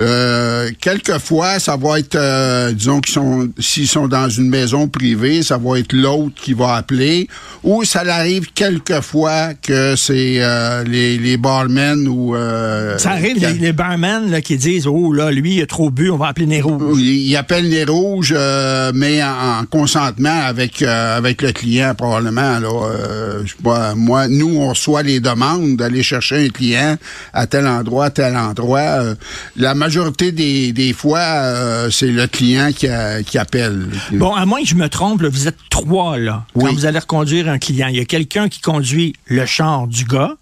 Euh, 0.00 0.70
quelquefois, 0.80 1.58
ça 1.58 1.76
va 1.76 1.98
être, 1.98 2.14
euh, 2.16 2.72
disons 2.72 3.00
qu'ils 3.00 3.12
sont, 3.12 3.48
s'ils 3.58 3.86
sont 3.86 4.08
dans 4.08 4.30
une 4.30 4.48
maison 4.48 4.88
privée, 4.88 5.42
ça 5.42 5.58
va 5.58 5.78
être 5.78 5.92
l'autre 5.92 6.34
qui 6.40 6.54
va 6.54 6.76
appeler. 6.76 7.28
Ou 7.64 7.84
ça 7.84 8.00
arrive 8.08 8.50
quelquefois 8.54 9.52
que 9.54 9.96
c'est 9.96 10.36
euh, 10.38 10.84
les, 10.84 11.18
les 11.18 11.36
barmen 11.36 12.08
ou. 12.08 12.34
euh, 12.34 12.96
Ça 12.96 13.10
arrive, 13.10 13.36
les, 13.38 13.52
les 13.54 13.72
barmen 13.74 14.30
là, 14.30 14.40
qui 14.40 14.56
disent 14.56 14.86
Oh 14.86 15.12
là, 15.12 15.30
lui, 15.30 15.56
il 15.56 15.62
a 15.62 15.66
trop 15.66 15.90
bu, 15.90 16.08
on 16.10 16.16
va 16.16 16.28
appeler 16.28 16.46
Nez 16.46 16.62
Rouge. 16.62 16.98
ils 16.98 17.28
ils 17.30 17.36
appellent 17.36 17.68
les 17.68 17.84
rouges, 17.84 18.32
euh, 18.34 18.92
mais 18.94 19.22
en, 19.22 19.60
en 19.60 19.64
consentement 19.66 20.40
avec 20.46 20.80
euh, 20.80 21.18
avec 21.18 21.42
le 21.42 21.52
client 21.52 21.94
probablement. 21.94 22.58
Là, 22.58 22.68
Euh, 22.70 23.42
je 23.44 23.50
sais 23.50 23.62
pas, 23.62 23.94
moi, 23.94 24.28
nous, 24.28 24.56
on 24.56 24.68
reçoit 24.70 25.02
les 25.02 25.20
demandes 25.20 25.76
d'aller 25.76 26.02
chercher 26.02 26.46
un 26.46 26.48
client 26.48 26.96
à 27.34 27.46
tel 27.46 27.66
endroit, 27.66 28.06
à 28.06 28.10
tel 28.10 28.36
endroit. 28.36 29.02
La 29.56 29.74
majorité 29.74 29.89
des, 30.32 30.72
des 30.72 30.92
fois, 30.92 31.18
euh, 31.20 31.90
c'est 31.90 32.06
le 32.08 32.26
client 32.26 32.70
qui, 32.74 32.86
a- 32.88 33.22
qui 33.22 33.38
appelle. 33.38 33.86
Bon, 34.12 34.34
à 34.34 34.46
moins 34.46 34.60
que 34.62 34.66
je 34.68 34.74
me 34.74 34.88
trompe, 34.88 35.22
là, 35.22 35.28
vous 35.28 35.48
êtes 35.48 35.58
trois, 35.70 36.18
là. 36.18 36.44
Quand 36.54 36.72
vous 36.74 36.86
allez 36.86 36.98
reconduire 36.98 37.48
un 37.48 37.58
client, 37.58 37.88
il 37.88 37.96
y 37.96 38.00
a 38.00 38.04
quelqu'un 38.04 38.48
qui 38.48 38.60
conduit 38.60 39.14
le 39.26 39.44
char 39.46 39.86
du 39.86 40.04
gars, 40.04 40.36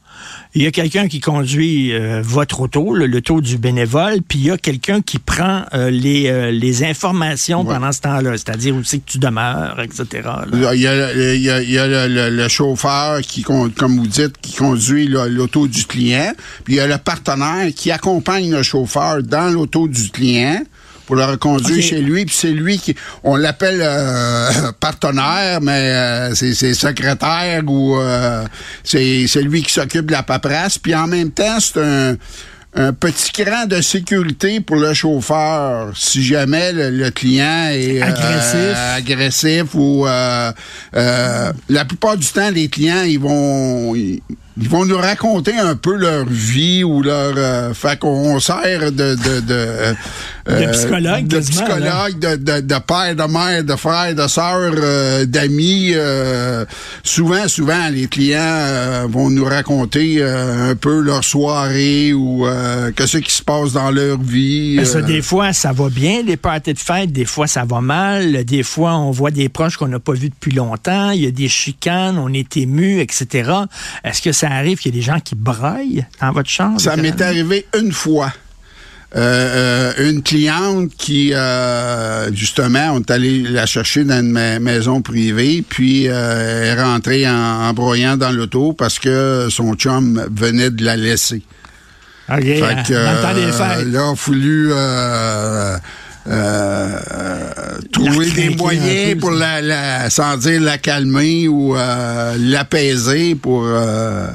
il 0.54 0.62
y 0.62 0.66
a 0.66 0.70
quelqu'un 0.70 1.08
qui 1.08 1.20
conduit 1.20 1.92
euh, 1.92 2.20
votre 2.24 2.60
auto, 2.62 2.94
le, 2.94 3.06
le 3.06 3.20
taux 3.20 3.40
du 3.40 3.58
bénévole, 3.58 4.20
puis 4.26 4.38
il 4.38 4.44
y 4.46 4.50
a 4.50 4.56
quelqu'un 4.58 5.00
qui 5.00 5.18
prend 5.18 5.62
euh, 5.74 5.90
les, 5.90 6.28
euh, 6.28 6.50
les 6.50 6.84
informations 6.84 7.62
Ouais. 7.64 7.74
pendant 7.74 7.92
ce 7.92 8.00
temps-là, 8.00 8.32
c'est-à-dire 8.32 8.74
où 8.74 8.82
c'est 8.84 8.98
que 8.98 9.10
tu 9.10 9.18
demeures, 9.18 9.80
etc. 9.82 10.06
là. 10.24 10.74
Il 10.74 10.80
y 10.80 10.86
a, 10.86 11.12
il 11.34 11.40
y 11.40 11.50
a- 11.50 11.62
il 11.62 11.70
y 11.70 11.78
a 11.78 11.86
le, 11.86 12.14
le- 12.14 12.30
le 12.36 12.48
chauffeur 12.48 13.20
qui, 13.20 13.42
comme 13.42 13.96
vous 13.98 14.06
dites, 14.06 14.38
qui 14.40 14.54
conduit 14.56 15.06
l'auto 15.08 15.66
du 15.68 15.84
client. 15.84 16.32
Puis 16.64 16.74
il 16.74 16.76
y 16.76 16.80
a 16.80 16.86
le 16.86 16.98
partenaire 16.98 17.68
qui 17.74 17.90
accompagne 17.90 18.50
le 18.50 18.62
chauffeur 18.62 19.22
dans 19.22 19.52
l'auto 19.52 19.88
du 19.88 20.10
client 20.10 20.62
pour 21.08 21.16
le 21.16 21.24
reconduire 21.24 21.82
chez 21.82 22.02
lui. 22.02 22.26
Puis 22.26 22.36
c'est 22.36 22.50
lui 22.50 22.78
qui, 22.78 22.94
on 23.24 23.36
l'appelle 23.36 23.80
euh, 23.82 24.50
partenaire, 24.80 25.58
mais 25.62 25.90
euh, 25.94 26.34
c'est 26.34 26.74
secrétaire 26.74 27.62
ou 27.66 27.96
euh, 27.96 28.44
c'est 28.84 29.26
c'est 29.26 29.40
lui 29.40 29.62
qui 29.62 29.72
s'occupe 29.72 30.04
de 30.04 30.12
la 30.12 30.22
paperasse. 30.22 30.76
Puis 30.76 30.94
en 30.94 31.06
même 31.06 31.30
temps, 31.30 31.60
c'est 31.60 31.80
un 31.80 32.16
un 32.74 32.92
petit 32.92 33.32
cran 33.32 33.66
de 33.66 33.80
sécurité 33.80 34.60
pour 34.60 34.76
le 34.76 34.92
chauffeur 34.92 35.96
si 35.96 36.22
jamais 36.22 36.72
le, 36.72 36.90
le 36.90 37.10
client 37.10 37.70
est 37.70 38.02
euh, 38.02 38.06
Agressif. 38.06 38.78
agressif 38.96 39.74
ou 39.74 40.06
euh, 40.06 40.52
euh, 40.94 41.52
la 41.70 41.84
plupart 41.86 42.16
du 42.18 42.26
temps 42.26 42.50
les 42.50 42.68
clients 42.68 43.02
ils 43.02 43.18
vont 43.18 43.94
ils, 43.94 44.20
ils 44.60 44.68
vont 44.68 44.84
nous 44.84 44.98
raconter 44.98 45.56
un 45.58 45.76
peu 45.76 45.96
leur 45.96 46.24
vie 46.26 46.84
ou 46.84 47.02
leur 47.02 47.34
euh, 47.36 47.74
fait 47.74 47.98
qu'on 47.98 48.38
sert 48.40 48.92
de 48.92 49.14
de 49.14 49.40
de, 49.40 49.54
euh, 49.54 49.94
De 50.46 50.72
psychologue, 50.72 51.26
de 51.26 51.40
psychologue 51.40 52.18
de, 52.18 52.36
de, 52.36 52.60
de 52.60 52.78
père 52.80 53.14
de 53.14 53.32
mère 53.32 53.64
de 53.64 53.76
frère 53.76 54.14
de 54.14 54.26
sœur 54.26 54.72
euh, 54.76 55.24
d'amis 55.26 55.92
euh, 55.94 56.64
souvent 57.02 57.46
souvent 57.48 57.88
les 57.90 58.06
clients 58.06 59.06
vont 59.08 59.30
nous 59.30 59.44
raconter 59.44 60.22
un 60.22 60.74
peu 60.74 61.00
leur 61.00 61.24
soirée 61.24 62.12
ou 62.12 62.46
que 62.96 63.06
ce 63.06 63.18
qui 63.18 63.32
se 63.32 63.42
passe 63.42 63.72
dans 63.72 63.90
leur 63.90 64.18
vie 64.18 64.76
Parce 64.76 64.94
que 64.94 64.98
des 64.98 65.22
fois, 65.22 65.52
ça 65.52 65.72
va 65.72 65.88
bien, 65.88 66.22
les 66.22 66.36
parties 66.36 66.74
de 66.74 66.78
fête. 66.78 67.12
Des 67.12 67.24
fois, 67.24 67.46
ça 67.46 67.64
va 67.64 67.80
mal. 67.80 68.44
Des 68.44 68.62
fois, 68.62 68.96
on 68.96 69.10
voit 69.10 69.30
des 69.30 69.48
proches 69.48 69.76
qu'on 69.76 69.88
n'a 69.88 69.98
pas 69.98 70.12
vus 70.12 70.30
depuis 70.30 70.52
longtemps. 70.52 71.10
Il 71.10 71.22
y 71.22 71.26
a 71.26 71.30
des 71.30 71.48
chicanes, 71.48 72.18
on 72.18 72.32
est 72.32 72.56
ému, 72.56 73.00
etc. 73.00 73.50
Est-ce 74.04 74.22
que 74.22 74.32
ça 74.32 74.47
arrive 74.52 74.78
qu'il 74.78 74.94
y 74.94 74.96
a 74.96 74.98
des 75.00 75.04
gens 75.06 75.20
qui 75.20 75.34
braillent 75.34 76.06
dans 76.20 76.32
votre 76.32 76.48
chambre? 76.50 76.80
Ça 76.80 76.96
m'est 76.96 77.20
arrivé 77.20 77.66
une 77.78 77.92
fois. 77.92 78.32
Euh, 79.16 79.92
euh, 79.98 80.10
une 80.10 80.22
cliente 80.22 80.90
qui, 80.98 81.32
euh, 81.32 82.30
justement, 82.34 82.90
on 82.92 83.00
est 83.00 83.10
allé 83.10 83.40
la 83.40 83.64
chercher 83.64 84.04
dans 84.04 84.20
une 84.20 84.30
ma- 84.32 84.58
maison 84.58 85.00
privée, 85.00 85.64
puis 85.66 86.04
elle 86.04 86.12
est 86.12 86.82
rentrée 86.82 87.26
en, 87.26 87.32
en 87.32 87.72
broyant 87.72 88.18
dans 88.18 88.30
l'auto 88.30 88.74
parce 88.74 88.98
que 88.98 89.48
son 89.50 89.72
chum 89.76 90.22
venait 90.30 90.68
de 90.70 90.84
la 90.84 90.96
laisser. 90.98 91.42
OK, 92.30 92.42
Fait 92.42 92.58
que, 92.86 92.92
dans 92.92 93.12
le 93.12 93.22
temps 93.22 93.34
des 93.34 93.52
fêtes. 93.52 93.86
là, 93.92 94.10
a 94.10 94.14
fallu 94.14 94.70
euh, 96.28 97.00
euh, 97.12 97.78
trouver 97.92 98.30
des 98.30 98.50
moyens 98.56 99.18
pour 99.20 99.30
la, 99.30 99.60
la, 99.62 100.10
sans 100.10 100.36
dire 100.36 100.60
la 100.60 100.78
calmer 100.78 101.48
ou 101.48 101.74
euh, 101.76 102.36
l'apaiser 102.38 103.34
pour... 103.34 103.62
euh, 103.64 104.28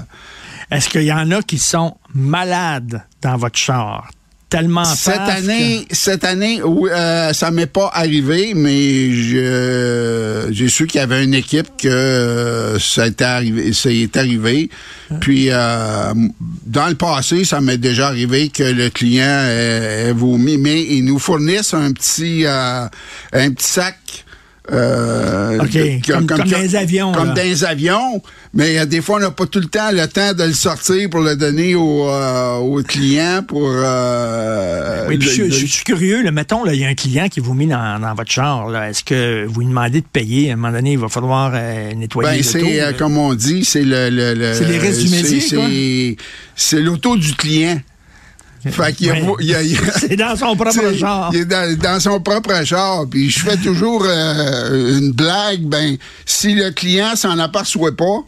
Est-ce 0.71 0.89
qu'il 0.89 1.03
y 1.03 1.13
en 1.13 1.29
a 1.31 1.41
qui 1.41 1.59
sont 1.59 1.97
malades 2.13 3.01
dans 3.21 3.37
votre 3.37 3.57
char? 3.59 4.09
Tellement 4.53 4.85
Cette 4.85 5.17
année, 5.29 5.87
cette 5.89 6.23
année, 6.23 6.61
oui, 6.63 6.89
euh, 6.93 7.33
ça 7.33 7.49
m'est 7.49 7.65
pas 7.65 7.89
arrivé, 7.93 8.53
mais 8.55 9.11
je- 9.11 10.47
j'ai 10.51 10.69
su 10.69 10.85
qu'il 10.85 10.99
y 10.99 11.03
avait 11.03 11.23
une 11.23 11.33
équipe 11.33 11.67
que 11.75 11.87
euh, 11.87 12.77
ça 12.77 13.07
est 13.07 13.19
arrivé, 13.23 13.73
ça 13.73 13.89
est 13.89 14.15
arrivé. 14.15 14.69
Puis 15.21 15.47
euh, 15.49 16.13
dans 16.67 16.87
le 16.87 16.93
passé, 16.95 17.45
ça 17.45 17.61
m'est 17.61 17.77
déjà 17.79 18.07
arrivé 18.07 18.49
que 18.49 18.61
le 18.63 18.89
client 18.89 19.25
ait, 19.25 20.09
ait 20.09 20.13
vomi, 20.13 20.57
mais 20.57 20.81
ils 20.83 21.03
nous 21.03 21.17
fournissent 21.19 21.73
un 21.73 21.91
petit, 21.91 22.45
un 22.45 22.89
petit 23.31 23.67
sac. 23.67 23.97
Euh, 24.71 25.57
comme- 26.07 26.25
comme 26.25 26.47
dans 26.49 26.57
les 26.59 26.75
avions, 26.75 27.11
Comme 27.11 27.27
là. 27.29 27.33
dans 27.33 27.41
les 27.43 27.63
avions, 27.65 28.21
mais 28.53 28.79
euh, 28.79 28.85
des 28.85 29.01
fois, 29.01 29.17
on 29.17 29.19
n'a 29.19 29.31
pas 29.31 29.45
tout 29.45 29.59
le 29.59 29.65
temps 29.65 29.91
le 29.91 30.07
temps 30.07 30.33
de 30.33 30.43
le 30.43 30.53
sortir 30.53 31.09
pour 31.09 31.19
le 31.19 31.35
donner 31.35 31.75
au, 31.75 32.07
euh, 32.09 32.55
au 32.57 32.81
client 32.81 33.41
pour... 33.45 33.67
euh, 33.67 35.05
Oui, 35.09 35.17
puis 35.17 35.37
le- 35.37 35.49
je, 35.49 35.65
suis 35.65 35.83
curieux. 35.83 36.23
Là, 36.23 36.31
mettons, 36.31 36.63
là, 36.63 36.73
il 36.73 36.79
y 36.79 36.85
a 36.85 36.87
un 36.87 36.93
client 36.95 37.27
qui 37.27 37.39
vous 37.39 37.53
met 37.53 37.65
dans, 37.65 37.99
dans 37.99 38.13
votre 38.15 38.31
char. 38.31 38.73
Est-ce 38.83 39.03
que 39.03 39.45
vous 39.47 39.59
lui 39.61 39.67
demandez 39.67 40.01
de 40.01 40.05
payer? 40.11 40.49
À 40.51 40.53
un 40.53 40.55
moment 40.55 40.71
donné, 40.71 40.93
il 40.93 40.99
va 40.99 41.09
falloir 41.09 41.51
euh, 41.53 41.93
nettoyer 41.93 42.37
Ben, 42.37 42.43
c'est, 42.43 42.97
comme 42.97 43.17
on 43.17 43.33
dit, 43.33 43.65
c'est 43.65 43.83
le... 43.83 44.09
le, 44.09 44.33
le- 44.33 44.53
C'est 44.53 44.65
les 44.67 44.77
restes 44.77 45.01
du 45.03 45.09
métier. 45.09 46.17
C'est 46.55 46.79
l'auto 46.81 47.17
du 47.17 47.33
client. 47.33 47.79
Fait 48.71 48.93
qu'il 48.93 49.11
C'est 49.99 50.15
dans 50.15 50.35
son 50.35 50.55
propre 50.55 50.93
char. 50.97 51.31
Il 51.33 51.41
est 51.41 51.45
dans, 51.45 51.77
dans 51.77 51.99
son 51.99 52.19
propre 52.21 52.63
char. 52.63 53.05
Puis 53.09 53.29
je 53.29 53.39
fais 53.39 53.57
toujours 53.57 54.05
euh, 54.05 54.99
une 54.99 55.11
blague. 55.11 55.63
Ben, 55.63 55.97
si 56.25 56.53
le 56.55 56.71
client 56.71 57.15
s'en 57.15 57.37
aperçoit 57.39 57.95
pas, 57.95 58.23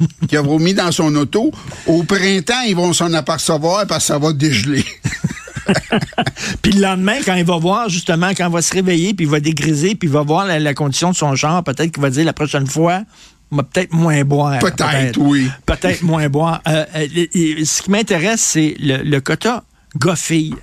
qu'il 0.28 0.38
a 0.38 0.42
vomi 0.42 0.74
dans 0.74 0.92
son 0.92 1.14
auto, 1.16 1.50
au 1.86 2.02
printemps, 2.04 2.62
ils 2.66 2.76
vont 2.76 2.92
s'en 2.92 3.12
apercevoir 3.12 3.86
parce 3.86 4.04
que 4.04 4.08
ça 4.08 4.18
va 4.18 4.32
dégeler. 4.32 4.84
puis 6.62 6.72
le 6.72 6.80
lendemain, 6.82 7.16
quand 7.24 7.34
il 7.34 7.44
va 7.44 7.56
voir, 7.56 7.88
justement, 7.88 8.30
quand 8.36 8.46
il 8.46 8.52
va 8.52 8.62
se 8.62 8.72
réveiller, 8.72 9.14
puis 9.14 9.26
il 9.26 9.30
va 9.30 9.40
dégriser, 9.40 9.94
puis 9.94 10.08
il 10.08 10.12
va 10.12 10.22
voir 10.22 10.46
la, 10.46 10.58
la 10.58 10.74
condition 10.74 11.10
de 11.10 11.16
son 11.16 11.34
char, 11.36 11.62
peut-être 11.64 11.92
qu'il 11.92 12.02
va 12.02 12.10
dire 12.10 12.24
la 12.24 12.32
prochaine 12.32 12.66
fois, 12.66 13.02
peut-être 13.62 13.92
moins 13.92 14.24
boire. 14.24 14.58
Peut-être, 14.58 15.18
oui. 15.18 15.48
Peut-être 15.66 16.02
moins 16.02 16.28
boire. 16.28 16.60
Euh, 16.66 16.84
euh, 16.96 17.06
et- 17.34 17.64
ce 17.64 17.82
qui 17.82 17.90
m'intéresse, 17.90 18.40
c'est 18.40 18.74
le, 18.80 18.98
le 19.02 19.20
quota 19.20 19.62
gars-fille. 19.96 20.54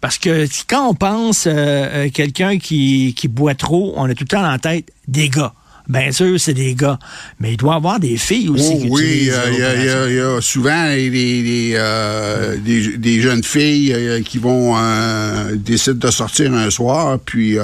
Parce 0.00 0.18
que 0.18 0.46
quand 0.68 0.88
on 0.88 0.94
pense 0.94 1.44
euh, 1.46 2.08
quelqu'un 2.10 2.58
qui, 2.58 3.14
qui 3.16 3.28
boit 3.28 3.54
trop, 3.54 3.92
on 3.96 4.04
a 4.04 4.14
tout 4.14 4.24
le 4.24 4.28
temps 4.28 4.44
en 4.50 4.58
tête 4.58 4.88
des 5.08 5.28
gars. 5.28 5.52
Bien 5.88 6.12
sûr, 6.12 6.38
c'est 6.38 6.54
des 6.54 6.74
gars. 6.76 6.98
Mais 7.40 7.52
il 7.52 7.56
doit 7.56 7.74
y 7.74 7.76
avoir 7.76 7.98
des 8.00 8.16
filles 8.16 8.48
aussi. 8.48 8.72
Oh, 8.84 8.86
oui, 8.90 9.28
euh, 9.30 9.50
il 9.52 9.58
y, 9.58 9.62
a- 9.62 10.08
y 10.36 10.38
y 10.38 10.42
souvent 10.42 10.86
des, 10.94 11.10
des, 11.10 11.72
euh, 11.76 12.56
des- 12.56 12.96
des 12.98 13.20
jeunes 13.20 13.42
filles 13.42 13.92
euh, 13.92 14.22
qui 14.22 14.38
vont 14.38 14.76
décident 15.54 15.98
de 16.06 16.10
sortir 16.12 16.52
un 16.54 16.70
soir, 16.70 17.18
puis 17.24 17.58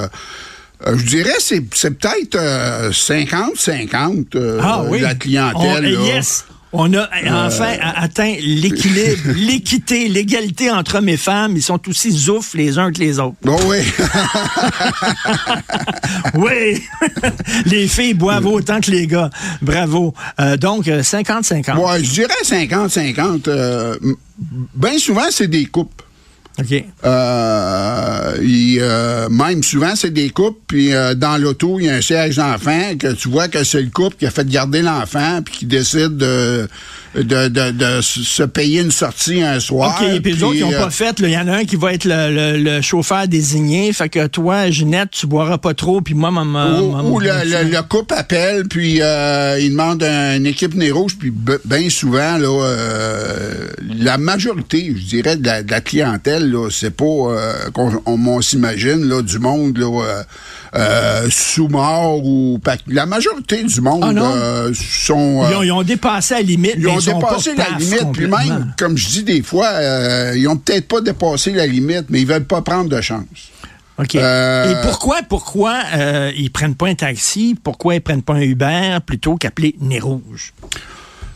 euh, 0.86 0.92
euh, 0.92 0.98
je 0.98 1.04
dirais 1.04 1.34
c'est 1.40 1.62
c'est 1.74 1.98
peut-être 1.98 2.36
euh, 2.36 2.90
50-50 2.90 4.36
euh, 4.36 4.60
Ah 4.62 4.82
oui. 4.88 5.00
la 5.00 5.14
clientèle. 5.14 5.96
On- 5.98 6.04
là. 6.04 6.14
yes. 6.16 6.44
On 6.70 6.92
a 6.92 7.08
enfin 7.46 7.76
a- 7.80 8.02
atteint 8.02 8.34
l'équilibre, 8.42 9.22
l'équité, 9.36 10.06
l'égalité 10.06 10.70
entre 10.70 10.98
hommes 10.98 11.08
et 11.08 11.16
femmes. 11.16 11.54
Ils 11.56 11.62
sont 11.62 11.80
aussi 11.88 12.10
zoufs 12.10 12.52
les 12.52 12.76
uns 12.76 12.92
que 12.92 12.98
les 12.98 13.18
autres. 13.18 13.36
Bon, 13.42 13.56
oui. 13.68 13.78
oui. 16.34 16.82
les 17.66 17.88
filles 17.88 18.14
boivent 18.14 18.46
autant 18.46 18.80
que 18.80 18.90
les 18.90 19.06
gars. 19.06 19.30
Bravo. 19.62 20.12
Euh, 20.40 20.56
donc, 20.58 20.88
euh, 20.88 21.02
50-50. 21.02 21.76
Ouais, 21.78 22.04
je 22.04 22.10
dirais 22.10 22.34
50-50. 22.44 23.48
euh, 23.48 23.96
m- 24.02 24.14
Bien 24.74 24.98
souvent, 24.98 25.26
c'est 25.30 25.48
des 25.48 25.64
couples. 25.66 26.04
OK. 26.58 26.84
Euh, 27.04 28.36
euh, 28.40 29.28
même 29.28 29.62
souvent, 29.62 29.94
c'est 29.94 30.10
des 30.10 30.30
couples, 30.30 30.60
puis 30.66 30.92
euh, 30.92 31.14
dans 31.14 31.36
l'auto, 31.36 31.78
il 31.78 31.86
y 31.86 31.88
a 31.88 31.94
un 31.94 32.00
siège 32.00 32.36
d'enfant, 32.36 32.96
que 32.98 33.12
tu 33.12 33.28
vois 33.28 33.48
que 33.48 33.62
c'est 33.62 33.82
le 33.82 33.90
couple 33.90 34.16
qui 34.16 34.26
a 34.26 34.30
fait 34.30 34.48
garder 34.48 34.82
l'enfant, 34.82 35.40
puis 35.44 35.54
qui 35.58 35.66
décide 35.66 36.16
de, 36.16 36.68
de, 37.14 37.48
de, 37.48 37.70
de 37.70 38.00
se 38.02 38.42
payer 38.42 38.80
une 38.82 38.90
sortie 38.90 39.42
un 39.42 39.60
soir. 39.60 39.98
OK, 40.00 40.20
puis 40.20 40.32
les 40.34 40.42
autres, 40.42 40.54
ils 40.56 40.60
n'ont 40.62 40.72
euh, 40.72 40.78
pas 40.84 40.90
fait. 40.90 41.16
Il 41.20 41.30
y 41.30 41.38
en 41.38 41.48
a 41.48 41.52
un 41.56 41.64
qui 41.64 41.76
va 41.76 41.92
être 41.94 42.04
le, 42.04 42.30
le- 42.34 42.58
le 42.62 42.80
chauffeur 42.82 43.26
désigné. 43.26 43.92
Fait 43.92 44.08
que 44.08 44.26
toi, 44.26 44.70
Ginette, 44.70 45.10
tu 45.12 45.26
boiras 45.26 45.58
pas 45.58 45.74
trop. 45.74 46.00
Puis 46.00 46.14
moi, 46.14 46.30
maman. 46.30 46.80
Ou, 46.80 47.14
ou 47.14 47.20
le, 47.20 47.30
le- 47.44 47.70
le 47.70 47.82
couple 47.82 48.14
appelle, 48.14 48.68
puis 48.68 48.98
euh, 49.00 49.58
il 49.60 49.70
demande 49.70 50.02
un- 50.02 50.36
une 50.36 50.46
équipe 50.46 50.74
nez 50.74 50.90
rouge, 50.90 51.16
puis 51.18 51.32
bien 51.64 51.88
souvent, 51.90 52.36
là, 52.38 52.62
euh, 52.64 53.68
la 53.98 54.18
majorité, 54.18 54.92
je 54.96 55.02
dirais, 55.04 55.36
de 55.36 55.46
la, 55.46 55.62
de 55.62 55.70
la 55.70 55.80
clientèle, 55.80 56.50
là, 56.50 56.68
c'est 56.70 56.94
pas 56.94 57.04
euh, 57.04 57.52
qu'on 57.72 57.90
on, 58.06 58.26
on 58.26 58.40
s'imagine 58.40 59.04
là, 59.08 59.22
du 59.22 59.38
monde 59.38 59.78
là, 59.78 60.24
euh, 60.74 61.24
euh, 61.24 61.30
sous-mort 61.30 62.24
ou 62.24 62.58
pas. 62.62 62.76
La 62.86 63.06
majorité 63.06 63.62
du 63.62 63.80
monde 63.80 64.02
Ah 64.04 64.10
euh, 64.20 64.72
sont. 64.74 65.44
Ils, 65.50 65.54
ont, 65.54 65.60
euh, 65.60 65.64
ils 65.66 65.72
ont 65.72 65.82
dépassé 65.82 66.34
la 66.34 66.42
limite. 66.42 66.74
ils 66.78 66.88
ont 66.88 67.00
sont 67.00 67.18
dépassé 67.18 67.54
pas 67.54 67.68
la 67.70 67.78
limite, 67.78 68.12
puis 68.12 68.26
même, 68.26 68.72
comme 68.78 68.96
je 68.96 69.08
dis 69.08 69.22
des 69.22 69.42
fois, 69.42 69.68
euh, 69.68 70.34
ils 70.36 70.46
ont 70.48 70.56
peut-être 70.56 70.88
pas 70.88 71.00
dépassé 71.00 71.52
la 71.52 71.66
limite, 71.66 72.06
mais 72.08 72.20
ils 72.20 72.26
veulent 72.26 72.44
pas 72.44 72.62
prendre 72.62 72.88
de 72.88 73.00
chance. 73.00 73.24
OK. 73.98 74.14
Euh, 74.14 74.70
Et 74.70 74.86
pourquoi, 74.86 75.18
pourquoi 75.28 75.74
euh, 75.96 76.30
ils 76.36 76.50
prennent 76.50 76.76
pas 76.76 76.86
un 76.88 76.94
taxi? 76.94 77.56
Pourquoi 77.62 77.96
ils 77.96 78.00
prennent 78.00 78.22
pas 78.22 78.34
un 78.34 78.42
Uber 78.42 78.98
plutôt 79.04 79.36
qu'appeler 79.36 79.74
Nez 79.80 79.98
Rouge? 80.00 80.52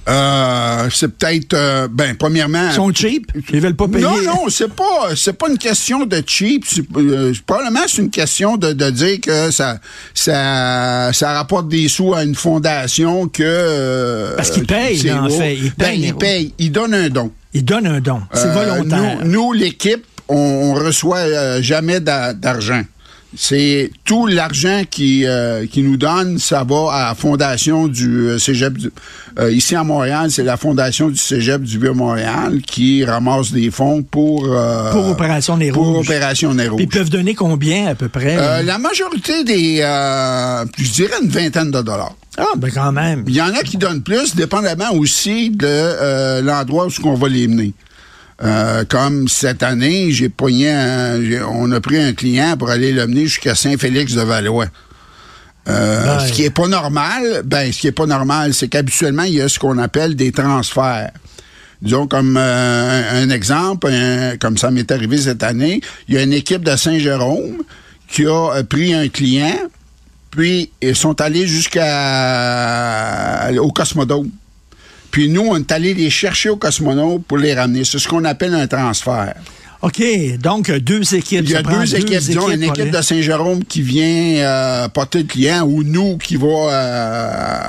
Euh, 0.09 0.89
c'est 0.93 1.09
peut-être, 1.17 1.55
euh, 1.55 1.89
ben, 1.91 2.17
premièrement. 2.17 2.69
Ils 2.71 2.75
sont 2.75 2.93
cheap? 2.93 3.31
Ils 3.53 3.61
veulent 3.61 3.77
pas 3.77 3.87
payer? 3.87 4.03
Non, 4.05 4.21
non, 4.23 4.49
c'est 4.49 4.73
pas, 4.73 5.15
c'est 5.15 5.33
pas 5.35 5.49
une 5.49 5.59
question 5.59 6.05
de 6.07 6.23
cheap. 6.27 6.65
C'est, 6.67 6.83
euh, 6.97 7.33
probablement, 7.47 7.81
c'est 7.87 8.03
une 8.03 8.11
question 8.11 8.57
de, 8.57 8.73
de 8.73 8.91
dire 8.91 9.21
que 9.21 9.51
ça, 9.53 9.79
ça, 10.13 11.13
ça 11.13 11.33
rapporte 11.35 11.69
des 11.69 11.89
sous 11.89 12.15
à 12.15 12.25
une 12.25 12.35
fondation 12.35 13.29
que. 13.29 13.43
euh, 13.45 14.37
Parce 14.37 14.51
qu'ils 14.51 14.67
payent, 14.67 15.13
en 15.13 15.29
fait. 15.29 15.55
Ils 15.57 15.73
Ben, 15.77 15.87
payent, 15.87 15.99
ils 15.99 16.03
les 16.07 16.13
payent. 16.15 16.55
Ils 16.59 16.73
donnent 16.73 16.95
un 16.95 17.09
don. 17.09 17.31
Ils 17.55 17.65
donnent 17.65 17.87
un 17.87 18.01
don. 18.01 18.23
C'est 18.33 18.47
Euh, 18.47 18.53
volontaire. 18.53 19.19
Nous, 19.25 19.31
nous, 19.31 19.53
l'équipe, 19.53 20.05
on, 20.29 20.37
on 20.37 20.75
reçoit 20.75 21.61
jamais 21.61 22.01
d'a- 22.01 22.33
d'argent. 22.33 22.83
C'est 23.35 23.91
tout 24.05 24.27
l'argent 24.27 24.83
qui, 24.91 25.25
euh, 25.27 25.67
qui 25.67 25.83
nous 25.83 25.97
donne, 25.97 26.39
ça 26.39 26.65
va 26.65 26.93
à 26.93 27.09
la 27.09 27.15
fondation 27.15 27.89
du 27.89 28.27
euh, 28.29 28.39
Cégep. 28.39 28.75
du- 28.77 28.91
euh, 29.39 29.51
ici 29.51 29.75
à 29.75 29.85
Montréal, 29.85 30.31
c'est 30.31 30.45
la 30.45 30.59
fondation 30.59 31.09
du 31.09 31.17
Cégep 31.17 31.63
du 31.63 31.79
Vieux-Montréal 31.79 32.61
qui 32.67 33.05
ramasse 33.05 33.51
des 33.53 33.71
fonds 33.71 34.03
pour... 34.03 34.45
euh, 34.53 34.91
Pour 34.93 35.09
Opération 35.09 35.57
Nez 35.57 35.73
Pour. 35.73 35.97
Opération 35.99 36.53
Nez 36.53 36.69
ils 36.79 36.89
peuvent 36.89 37.09
donner 37.09 37.35
combien 37.35 37.87
à 37.87 37.95
peu 37.95 38.09
près? 38.09 38.37
Euh, 38.39 38.63
la 38.63 38.77
majorité 38.77 39.45
des... 39.45 39.79
euh, 39.81 40.65
je 40.77 40.91
dirais 40.91 41.15
une 41.23 41.31
vingtaine 41.31 41.71
de 41.71 41.81
dollars. 41.81 42.15
Ah, 42.37 42.45
ben 42.57 42.71
quand 42.71 42.93
même. 42.93 43.25
Il 43.29 43.35
y 43.35 43.41
en 43.43 43.55
a 43.55 43.63
qui 43.63 43.77
donnent 43.79 44.03
plus, 44.03 44.35
dépendamment 44.35 44.93
aussi 44.93 45.51
de 45.51 45.67
euh, 45.67 46.43
l'endroit 46.43 46.87
où 46.87 46.91
ce 46.91 47.01
qu'on 47.01 47.15
va 47.15 47.29
les 47.29 47.49
mener. 47.49 47.73
Euh, 48.43 48.85
comme 48.89 49.29
cette 49.29 49.63
année, 49.63 50.11
j'ai 50.11 50.29
pogné 50.29 50.71
un- 50.71 51.21
on 51.49 51.71
a 51.71 51.81
pris 51.81 52.01
un 52.01 52.13
client 52.13 52.57
pour 52.57 52.71
aller 52.71 52.93
le 52.93 53.07
mener 53.07 53.27
jusqu'à 53.27 53.55
Saint-Félix-de-Valois. 53.55 54.67
Euh. 55.69 56.19
Ce 56.19 56.33
qui 56.33 56.43
est 56.43 56.51
pas 56.51 56.67
normal, 56.67 57.43
ben 57.45 57.73
ce 57.73 57.79
qui 57.79 57.87
est 57.87 57.93
pas 57.93 58.07
normal, 58.07 58.53
c'est 58.53 58.67
qu'habituellement, 58.67 59.23
il 59.23 59.35
y 59.35 59.41
a 59.41 59.49
ce 59.49 59.61
qu'on 59.61 59.79
appelle 59.79 60.17
des 60.17 60.33
transferts. 60.33 61.13
Disons 61.81 62.09
comme 62.09 62.37
euh, 62.37 63.23
un, 63.23 63.31
exemple, 63.31 63.93
comme 64.41 64.59
ça 64.59 64.73
m'est 64.73 64.91
arrivé 64.91 65.19
cette 65.19 65.45
année, 65.45 65.81
il 66.09 66.15
y 66.15 66.19
a 66.19 66.23
une 66.23 66.33
équipe 66.33 66.65
de 66.65 66.75
Saint-Jérôme 66.77 67.59
qui 68.09 68.27
a 68.27 68.63
pris 68.69 68.93
un 68.93 69.09
client, 69.09 69.57
puis 70.33 70.71
ils 70.81 70.97
sont 70.97 71.21
allés 71.21 71.47
jusqu'à 71.47 71.81
au 73.59 73.71
Cosmodome. 73.71 74.31
Puis 75.13 75.29
nous, 75.29 75.43
on 75.49 75.57
est 75.59 75.71
allés 75.71 75.95
les 75.95 76.11
chercher 76.11 76.49
au 76.49 76.57
Cosmonaume 76.57 77.23
pour 77.23 77.39
les 77.39 77.55
ramener. 77.55 77.85
C'est 77.85 78.01
ce 78.01 78.09
qu'on 78.09 78.25
appelle 78.25 78.55
un 78.55 78.67
transfert. 78.67 79.35
OK, 79.83 80.01
donc 80.39 80.69
euh, 80.71 80.79
deux 80.79 81.13
équipes. 81.15 81.41
Il 81.45 81.51
y 81.51 81.55
a 81.57 81.63
deux 81.81 81.95
équipes, 81.97 82.19
disons, 82.29 82.47
une 82.55 82.63
équipe 82.63 82.91
de 82.97 83.03
Saint-Jérôme 83.03 83.65
qui 83.65 83.83
vient 83.83 84.37
euh, 84.37 84.89
porter 84.89 85.19
le 85.19 85.25
client 85.25 85.63
ou 85.67 85.83
nous 85.83 86.19
qui 86.19 86.37
va 86.37 86.47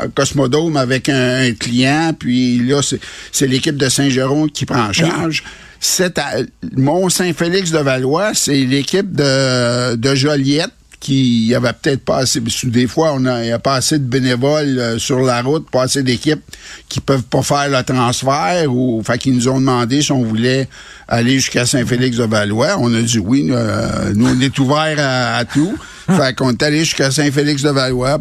euh, 0.04 0.08
Cosmodome 0.16 0.78
avec 0.78 1.10
un, 1.10 1.48
un 1.48 1.52
client, 1.54 2.14
puis 2.18 2.60
là, 2.60 2.82
c'est- 2.84 3.48
l'équipe 3.48 3.78
de 3.78 3.90
Saint-Jérôme 3.90 4.50
qui 4.52 4.66
prend 4.66 4.90
en 4.90 4.94
charge. 4.94 5.44
C'est 5.80 6.18
à- 6.20 6.36
Mont-Saint-Félix 6.78 7.72
de 7.72 7.80
Valois, 7.80 8.32
c'est 8.36 8.64
l'équipe 8.64 9.12
de, 9.12 9.96
de 9.96 10.16
Joliette 10.16 10.70
qui 11.04 11.48
y 11.48 11.54
avait 11.54 11.74
peut-être 11.74 12.06
pas 12.06 12.20
assez, 12.20 12.40
parce 12.40 12.62
que 12.62 12.68
des 12.68 12.88
fois, 12.88 13.12
on 13.14 13.26
a, 13.26 13.44
il 13.44 13.50
y 13.50 13.52
a 13.52 13.60
pas 13.60 13.76
assez 13.76 14.00
de 14.00 14.06
bénévoles 14.06 14.80
euh, 14.80 14.98
sur 14.98 15.20
la 15.20 15.42
route, 15.42 15.70
pas 15.70 15.84
assez 15.84 16.02
d'équipes 16.02 16.42
qui 16.88 17.02
peuvent 17.02 17.24
pas 17.24 17.42
faire 17.42 17.68
le 17.68 17.84
transfert 17.84 18.74
ou, 18.74 19.04
fait 19.06 19.18
qu'ils 19.18 19.36
nous 19.36 19.50
ont 19.50 19.60
demandé 19.60 20.02
si 20.02 20.14
on 20.14 20.24
voulait 20.24 20.70
aller 21.10 21.34
jusqu'à 21.34 21.66
Saint-Félix-de-Valois. 21.66 22.78
On 22.80 22.94
a 22.96 23.02
dit 23.02 23.20
oui, 23.20 23.50
euh, 23.52 24.14
nous, 24.16 24.30
on 24.30 24.40
est 24.40 24.58
ouvert 24.60 24.96
à, 24.98 25.36
à 25.36 25.46
tout. 25.46 25.78
fait 26.08 26.36
qu'on 26.38 26.52
est 26.52 26.64
allé 26.64 26.80
jusqu'à 26.80 27.12
Saint-Félix-de-Valois, 27.12 28.18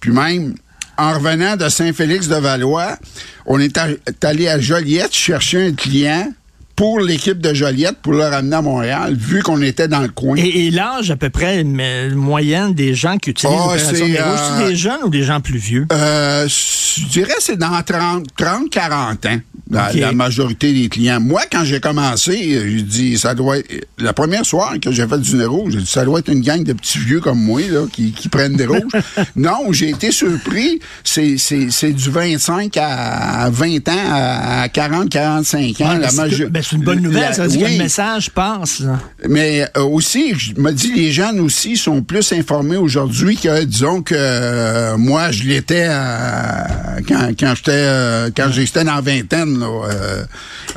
puis 0.00 0.10
même, 0.10 0.54
en 0.98 1.14
revenant 1.14 1.56
de 1.56 1.68
Saint-Félix-de-Valois, 1.68 2.98
on 3.46 3.60
est 3.60 3.78
allé 4.24 4.48
à 4.48 4.58
Joliette 4.58 5.14
chercher 5.14 5.68
un 5.68 5.72
client 5.72 6.32
pour 6.76 7.00
l'équipe 7.00 7.40
de 7.40 7.54
Joliette 7.54 7.98
pour 8.02 8.12
le 8.12 8.24
ramener 8.24 8.56
à 8.56 8.62
Montréal, 8.62 9.14
vu 9.16 9.42
qu'on 9.42 9.62
était 9.62 9.88
dans 9.88 10.00
le 10.00 10.08
coin. 10.08 10.36
Et, 10.36 10.66
et 10.66 10.70
l'âge 10.70 11.10
à 11.10 11.16
peu 11.16 11.30
près 11.30 11.62
mais, 11.64 12.10
moyenne 12.10 12.74
des 12.74 12.94
gens 12.94 13.16
qui 13.18 13.30
utilisent 13.30 13.56
Ah, 13.58 13.76
l'opération 13.76 14.54
euh, 14.60 14.68
des 14.68 14.76
jeunes 14.76 15.00
ou 15.04 15.08
des 15.08 15.22
gens 15.22 15.40
plus 15.40 15.58
vieux? 15.58 15.86
Euh, 15.92 16.48
je 16.48 17.06
dirais 17.06 17.34
que 17.36 17.42
c'est 17.42 17.56
dans 17.56 17.82
30, 17.82 18.26
30 18.36 18.70
40 18.70 19.26
ans, 19.26 19.40
la, 19.70 20.12
majorité 20.12 20.72
des 20.72 20.88
clients. 20.88 21.20
Moi, 21.20 21.42
quand 21.50 21.64
j'ai 21.64 21.80
commencé, 21.80 22.36
j'ai 22.36 22.82
dit, 22.82 23.18
ça 23.18 23.34
doit 23.34 23.58
être... 23.58 23.86
La 23.98 24.12
première 24.12 24.44
soirée 24.44 24.78
que 24.78 24.90
j'ai 24.90 25.06
fait 25.06 25.18
du 25.18 25.36
nez 25.36 25.44
rouge, 25.44 25.72
j'ai 25.74 25.80
dit, 25.80 25.86
ça 25.86 26.04
doit 26.04 26.18
être 26.20 26.30
une 26.30 26.40
gang 26.40 26.62
de 26.62 26.72
petits 26.72 26.98
vieux 26.98 27.20
comme 27.20 27.38
moi, 27.38 27.62
là, 27.70 27.86
qui, 27.92 28.12
qui 28.12 28.28
prennent 28.28 28.56
des 28.56 28.66
rouges. 28.66 28.82
non, 29.36 29.72
j'ai 29.72 29.90
été 29.90 30.10
surpris. 30.12 30.80
C'est, 31.02 31.36
c'est, 31.38 31.70
c'est 31.70 31.92
du 31.92 32.10
25 32.10 32.76
à 32.76 33.50
20 33.50 33.88
ans, 33.88 33.92
à 34.12 34.68
40, 34.68 35.08
45 35.08 35.80
ans. 35.80 35.94
Ouais, 35.94 35.98
la 35.98 36.48
mais 36.50 36.62
c'est 36.64 36.76
une 36.76 36.82
bonne 36.84 37.00
nouvelle, 37.00 37.22
la- 37.22 37.32
ça 37.32 37.42
veut 37.42 37.48
dire 37.48 37.60
que 37.60 37.64
oui. 37.66 37.76
le 37.76 37.82
message 37.82 38.30
passe. 38.30 38.80
là. 38.80 38.98
Mais 39.28 39.66
euh, 39.76 39.82
aussi, 39.82 40.34
je 40.38 40.54
me 40.60 40.72
dis, 40.72 40.92
les 40.94 41.12
jeunes 41.12 41.40
aussi 41.40 41.76
sont 41.76 42.02
plus 42.02 42.32
informés 42.32 42.76
aujourd'hui 42.76 43.36
que, 43.36 43.64
disons 43.64 44.02
que 44.02 44.14
euh, 44.16 44.96
moi, 44.96 45.30
je 45.30 45.44
l'étais 45.44 45.84
à- 45.84 46.66
quand, 47.06 47.28
quand 47.38 47.54
j'étais 47.56 47.70
euh, 47.72 48.30
quand 48.36 48.48
j'étais 48.52 48.84
dans 48.84 48.94
la 48.96 49.00
vingtaine. 49.00 49.58
Là, 49.58 49.66
euh, 49.90 50.24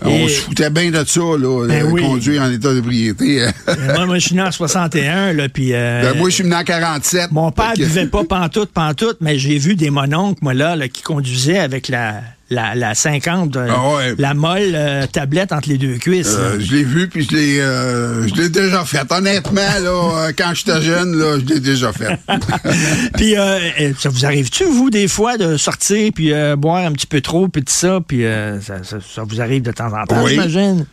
On 0.03 0.27
se 0.27 0.41
foutait 0.41 0.69
bien 0.69 0.91
de 0.91 1.03
ça, 1.05 1.19
là, 1.19 1.65
Ben 1.67 1.83
oui. 1.91 2.01
conduire 2.01 2.41
en 2.43 2.51
état 2.51 2.73
d'ébriété. 2.73 3.41
Euh, 3.43 3.51
moi, 3.95 4.05
moi, 4.05 4.19
je 4.19 4.27
suis 4.27 4.35
né 4.35 4.41
en 4.41 4.51
61, 4.51 5.33
là, 5.33 5.49
puis... 5.49 5.73
euh, 5.73 6.11
Ben, 6.11 6.17
moi, 6.19 6.29
je 6.29 6.35
suis 6.35 6.43
venu 6.43 6.55
en 6.55 6.63
47. 6.63 7.31
Mon 7.31 7.51
père 7.51 7.71
Fait 7.71 7.81
que- 7.81 7.85
buvait 7.87 8.07
pas 8.07 8.23
pantoute, 8.23 8.69
pantoute, 8.71 9.17
mais 9.21 9.37
j'ai 9.39 9.57
vu 9.57 9.75
des 9.75 9.89
mononcles, 9.89 10.39
moi, 10.41 10.53
là, 10.53 10.75
là, 10.75 10.87
qui 10.87 11.01
conduisaient 11.01 11.59
avec 11.59 11.87
la, 11.87 12.21
La, 12.49 12.75
la 12.75 12.95
50, 12.95 13.57
euh, 13.57 13.67
Ah 13.69 13.95
ouais. 13.95 14.15
la 14.17 14.33
molle 14.33 14.71
euh, 14.73 15.05
tablette 15.05 15.51
entre 15.51 15.67
les 15.67 15.77
deux 15.77 15.97
cuisses. 15.97 16.33
Euh, 16.39 16.57
je 16.61 16.75
l'ai 16.77 16.83
vu, 16.85 17.09
puis 17.09 17.27
je 17.29 17.35
l'ai, 17.35 17.59
euh, 17.59 18.25
je 18.25 18.33
l'ai 18.35 18.47
déjà 18.47 18.85
fait. 18.85 19.01
Honnêtement, 19.11 19.61
là, 19.83 20.29
quand 20.37 20.53
j'étais 20.53 20.81
jeune, 20.81 21.17
là, 21.19 21.39
je 21.39 21.53
l'ai 21.53 21.59
déjà 21.59 21.91
fait. 21.91 22.17
puis 23.17 23.35
euh, 23.37 23.59
euh, 23.81 23.91
ça 23.99 24.07
vous 24.07 24.25
arrive-tu, 24.25 24.63
vous, 24.63 24.89
des 24.89 25.09
fois, 25.09 25.37
de 25.37 25.57
sortir 25.57 26.09
puis 26.15 26.31
boire 26.57 26.85
un 26.85 26.93
petit 26.93 27.05
peu 27.07 27.19
trop, 27.19 27.49
puis 27.49 27.63
tout 27.63 27.73
ça, 27.73 27.99
puis 28.07 28.23
ça, 28.61 28.81
ça- 28.83 28.97
ça 29.13 29.23
vous 29.27 29.41
arrive 29.41 29.63
de 29.63 29.71
temps 29.73 29.91
en 29.91 30.05
temps, 30.05 30.23
Oui. 30.23 30.31
j'imagine? 30.31 30.85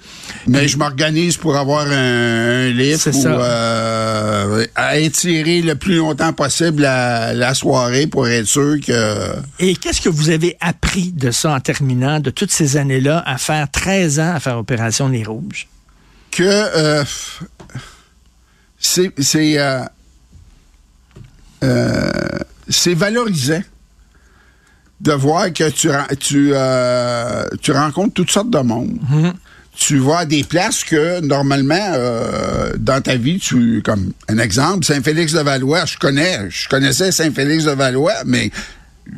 Mais 0.49 0.67
je 0.67 0.77
m'organise 0.77 1.37
pour 1.37 1.57
avoir 1.57 1.87
un, 1.87 2.67
un 2.67 2.71
lift 2.71 2.99
C'est 2.99 3.13
pour 3.13 3.23
ça. 3.23 4.47
à 4.75 4.99
étirer 4.99 5.63
le 5.63 5.77
plus 5.77 5.97
longtemps 5.97 6.33
possible 6.33 6.83
la, 6.83 7.33
la 7.33 7.55
soirée 7.55 8.07
pour 8.09 8.27
être 8.29 8.47
sûr 8.47 8.77
que... 8.85 9.35
Et 9.61 9.77
qu'est-ce 9.77 10.01
que 10.01 10.09
vous 10.09 10.31
avez 10.31 10.57
appris 10.61 11.13
de 11.13 11.31
ça 11.31 11.44
en 11.47 11.61
terminant, 11.61 12.21
de 12.21 12.31
toutes 12.31 12.51
ces 12.51 12.77
années-là, 12.77 13.23
à 13.27 13.39
faire 13.39 13.71
13 13.71 14.21
ans 14.21 14.35
à 14.35 14.41
faire 14.41 14.59
Opération 14.59 15.09
Nez 15.09 15.25
Rouge? 15.25 15.69
que 16.31 16.43
euh, 16.43 17.05
c'est 18.79 19.13
c'est 19.21 19.59
euh, 19.59 19.81
euh, 21.63 22.11
c'est 22.69 22.95
valorisant 22.95 23.63
de 25.01 25.13
voir 25.13 25.53
que 25.53 25.71
tu 25.71 25.89
tu 26.19 26.53
tu 27.61 27.73
rencontres 27.73 28.15
toutes 28.15 28.31
sortes 28.31 28.51
de 28.51 28.59
monde. 28.59 28.99
Tu 29.77 29.99
vas 29.99 30.19
à 30.19 30.25
des 30.25 30.45
places 30.45 30.85
que 30.85 31.21
normalement 31.21 31.93
euh, 31.95 32.73
dans 32.79 33.01
ta 33.01 33.17
vie 33.17 33.39
tu 33.41 33.83
comme 33.83 34.13
un 34.29 34.39
exemple 34.39 34.85
Saint-Félix-de-Valois, 34.85 35.85
je 35.85 35.99
connais, 35.99 36.49
je 36.49 36.69
connaissais 36.69 37.11
Saint-Félix-de-Valois, 37.11 38.23
mais 38.25 38.51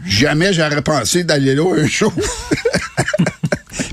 jamais 0.07 0.53
j'aurais 0.53 0.83
pensé 0.83 1.25
d'aller 1.25 1.55
là 1.55 1.75
un 1.77 1.87
jour. 1.87 2.13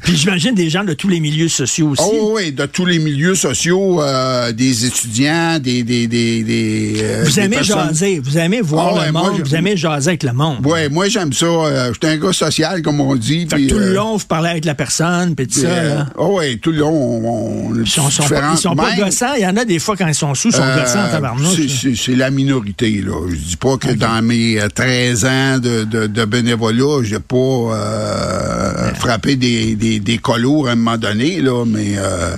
Puis 0.04 0.18
j'imagine 0.18 0.54
des 0.54 0.70
gens 0.70 0.84
de 0.84 0.94
tous 0.94 1.08
les 1.08 1.20
milieux 1.20 1.48
sociaux 1.48 1.90
aussi. 1.90 2.04
Oh 2.06 2.34
oui, 2.36 2.52
de 2.52 2.66
tous 2.66 2.86
les 2.86 3.00
milieux 3.00 3.36
sociaux, 3.36 4.02
euh, 4.02 4.52
des 4.52 4.86
étudiants, 4.86 5.60
des... 5.60 5.84
des, 5.84 6.08
des, 6.08 6.44
des, 6.44 6.94
euh, 7.02 7.24
vous 7.26 7.40
aimez 7.40 7.56
personnes- 7.58 7.88
jaser, 7.88 8.20
vous 8.20 8.38
aimez 8.38 8.60
voir 8.62 8.98
Ah 9.00 9.06
le 9.06 9.12
monde, 9.14 9.32
je- 9.38 9.44
vous 9.44 9.56
aimez 9.56 9.78
jaser 9.78 10.10
avec 10.10 10.24
le 10.24 10.34
monde. 10.34 10.66
Ouais, 10.66 10.90
moi 10.90 11.08
j'aime 11.08 11.32
ça. 11.32 11.46
Euh, 11.46 11.94
J'étais 11.94 12.08
un 12.08 12.18
gars 12.18 12.34
social, 12.34 12.82
comme 12.82 13.00
on 13.00 13.16
dit. 13.16 13.48
Fait 13.50 13.62
que 13.62 13.70
tout 13.70 13.80
le 13.80 13.92
euh, 13.92 13.94
long, 13.96 14.18
vous 14.18 14.26
parlez 14.26 14.50
avec 14.50 14.66
la 14.66 14.76
personne, 14.76 15.36
puis 15.36 15.48
tout 15.48 15.60
ça. 15.62 16.08
oh 16.18 16.38
ouais, 16.38 16.58
tout 16.58 16.72
le 16.72 16.80
long, 16.80 16.92
on, 16.92 17.72
on 17.72 17.76
Ils 17.82 17.88
sont, 17.90 18.10
sont 18.10 18.28
pas, 18.28 18.52
ils 18.54 18.58
sont 18.58 18.76
pas 18.76 18.96
gossants. 18.96 19.34
Il 19.38 19.44
y 19.44 19.48
en 19.48 19.56
a 19.58 19.64
des 19.66 19.80
fois, 19.80 19.96
quand 19.96 20.08
ils 20.08 20.14
sont 20.16 20.34
sous, 20.36 20.50
ils 20.50 20.54
sont 20.56 20.64
gossants 20.76 21.06
en 21.06 21.10
tabarnouche. 21.12 21.60
C'est- 21.96 22.14
la 22.16 22.30
minorité, 22.30 23.02
là. 23.06 23.14
Je 23.30 23.36
dis 23.36 23.56
pas 23.58 23.78
que 23.78 23.92
dans 23.94 24.22
mes 24.22 24.60
euh, 24.62 24.68
13 24.68 25.26
ans 25.26 25.58
de, 25.60 25.84
de, 25.86 26.08
de 26.08 26.26
bénévolat, 26.26 27.04
j'ai 27.04 27.20
pas 27.20 28.94
frappé 28.96 29.36
des, 29.36 29.76
des, 29.76 29.93
des 30.00 30.18
colos 30.18 30.68
à 30.68 30.72
un 30.72 30.76
moment 30.76 30.98
donné, 30.98 31.42
là, 31.42 31.66
mais 31.66 31.98
euh, 31.98 32.36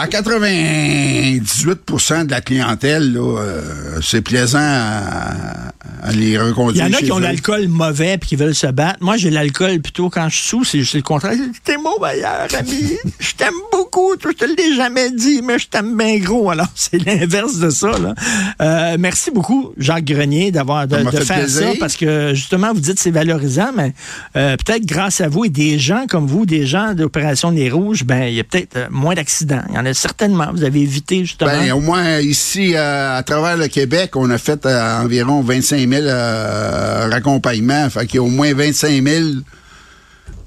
à 0.00 0.06
98% 0.06 2.24
de 2.24 2.30
la 2.30 2.40
clientèle, 2.40 3.12
là, 3.12 3.20
euh, 3.20 4.00
c'est 4.02 4.22
plaisant 4.22 4.58
à, 4.58 5.70
à 6.02 6.12
les 6.12 6.30
Il 6.30 6.38
reconduire. 6.38 6.86
y 6.86 6.88
en 6.88 6.92
a 6.92 7.02
qui 7.02 7.12
ont 7.12 7.18
l'alcool 7.18 7.68
mauvais 7.68 8.18
puis 8.18 8.30
qui 8.30 8.36
veulent 8.36 8.54
se 8.54 8.66
battre. 8.66 8.98
Moi, 9.00 9.16
j'ai 9.16 9.30
l'alcool 9.30 9.80
plutôt 9.80 10.08
quand 10.08 10.28
je 10.28 10.36
suis 10.36 10.48
sous, 10.48 10.64
c'est 10.64 10.94
le 10.94 11.02
contraire. 11.02 11.36
T'es 11.64 11.76
meilleur 11.76 12.48
ami. 12.58 12.96
Je 13.18 13.34
t'aime 13.34 13.54
beaucoup. 13.72 14.14
Je 14.22 14.30
te 14.30 14.44
l'ai 14.44 14.74
jamais 14.74 15.10
dit, 15.10 15.42
mais 15.42 15.58
je 15.58 15.68
t'aime 15.68 15.96
bien 15.96 16.18
gros. 16.18 16.50
Alors, 16.50 16.68
c'est 16.74 17.04
l'inverse 17.04 17.58
de 17.58 17.70
ça. 17.70 17.90
Là. 17.98 18.14
Euh, 18.60 18.96
merci 18.98 19.30
beaucoup, 19.30 19.72
Jacques 19.76 20.04
Grenier, 20.04 20.50
d'avoir 20.50 20.86
de, 20.86 20.96
faire 20.96 21.38
plaisir. 21.38 21.72
ça 21.72 21.78
parce 21.78 21.96
que 21.96 22.32
justement, 22.34 22.72
vous 22.72 22.80
dites 22.80 22.94
que 22.94 23.00
c'est 23.00 23.10
valorisant, 23.10 23.70
mais 23.74 23.94
euh, 24.36 24.56
peut-être 24.56 24.86
grâce 24.86 25.20
à 25.20 25.28
vous 25.28 25.44
et 25.44 25.48
des 25.48 25.78
gens 25.78 26.06
comme 26.08 26.26
vous, 26.26 26.46
des 26.46 26.66
gens 26.66 26.94
d'Opération 26.94 27.52
Nez 27.52 27.70
Rouges, 27.70 28.04
ben 28.04 28.24
il 28.24 28.34
y 28.34 28.40
a 28.40 28.44
peut-être 28.44 28.90
moins 28.90 29.14
d'accidents. 29.14 29.62
Il 29.70 29.74
y 29.74 29.78
en 29.78 29.86
a 29.86 29.89
certainement. 29.92 30.48
Vous 30.52 30.64
avez 30.64 30.80
évité 30.80 31.20
justement. 31.20 31.50
Ben, 31.50 31.72
au 31.72 31.80
moins, 31.80 32.18
ici, 32.18 32.76
à 32.76 33.22
travers 33.24 33.56
le 33.56 33.68
Québec, 33.68 34.16
on 34.16 34.30
a 34.30 34.38
fait 34.38 34.64
euh, 34.66 35.00
environ 35.00 35.40
25 35.42 35.88
000 35.88 36.02
euh, 36.06 37.08
raccompagnements. 37.10 37.88
Fait 37.90 38.06
qu'il 38.06 38.16
y 38.16 38.18
a 38.18 38.22
au 38.22 38.28
moins 38.28 38.52
25 38.54 39.02
000, 39.02 39.24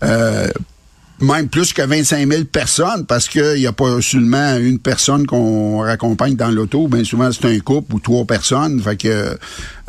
euh, 0.03 0.47
même 1.21 1.47
plus 1.47 1.71
que 1.73 1.81
25 1.81 2.27
000 2.29 2.43
personnes, 2.45 3.05
parce 3.05 3.29
qu'il 3.29 3.55
n'y 3.55 3.67
a 3.67 3.71
pas 3.71 4.01
seulement 4.01 4.57
une 4.57 4.79
personne 4.79 5.25
qu'on 5.25 5.79
raccompagne 5.79 6.35
dans 6.35 6.49
l'auto. 6.49 6.87
Bien 6.87 7.03
souvent, 7.03 7.31
c'est 7.31 7.45
un 7.45 7.59
couple 7.59 7.95
ou 7.95 7.99
trois 7.99 8.25
personnes. 8.25 8.81
Fait 8.81 8.97
que 8.97 9.37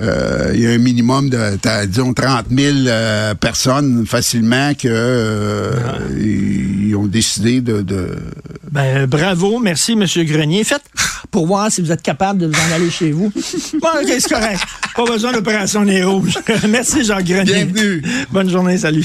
euh, 0.00 0.50
il 0.54 0.60
y 0.60 0.66
a 0.66 0.70
un 0.70 0.78
minimum 0.78 1.30
de, 1.30 1.38
disons, 1.86 2.12
30 2.14 2.46
000 2.50 2.76
euh, 2.86 3.34
personnes 3.34 4.06
facilement 4.06 4.74
que 4.74 4.88
euh, 4.88 5.72
ils 6.20 6.94
ont 6.96 7.06
décidé 7.06 7.60
de- 7.60 7.82
de 7.82 8.16
Ben, 8.70 9.06
bravo, 9.06 9.58
merci, 9.58 9.92
M. 9.92 10.04
Grenier. 10.24 10.62
Faites 10.64 10.82
pour 11.30 11.46
voir 11.46 11.70
si 11.72 11.80
vous 11.80 11.90
êtes 11.90 12.02
capable 12.02 12.38
de 12.40 12.46
vous 12.46 12.52
en 12.70 12.74
aller 12.76 12.90
chez 12.90 13.10
vous. 13.10 13.32
Bon, 13.80 13.88
OK, 14.00 14.06
c'est 14.08 14.28
correct. 14.28 14.60
Pas 14.96 15.04
besoin 15.04 15.32
d'opération 15.32 15.84
nez 15.84 16.04
rouge. 16.04 16.38
merci, 16.68 17.04
Jean 17.04 17.20
Grenier. 17.22 17.64
Bienvenue. 17.64 18.02
Bonne 18.30 18.48
journée, 18.50 18.78
salut. 18.78 19.04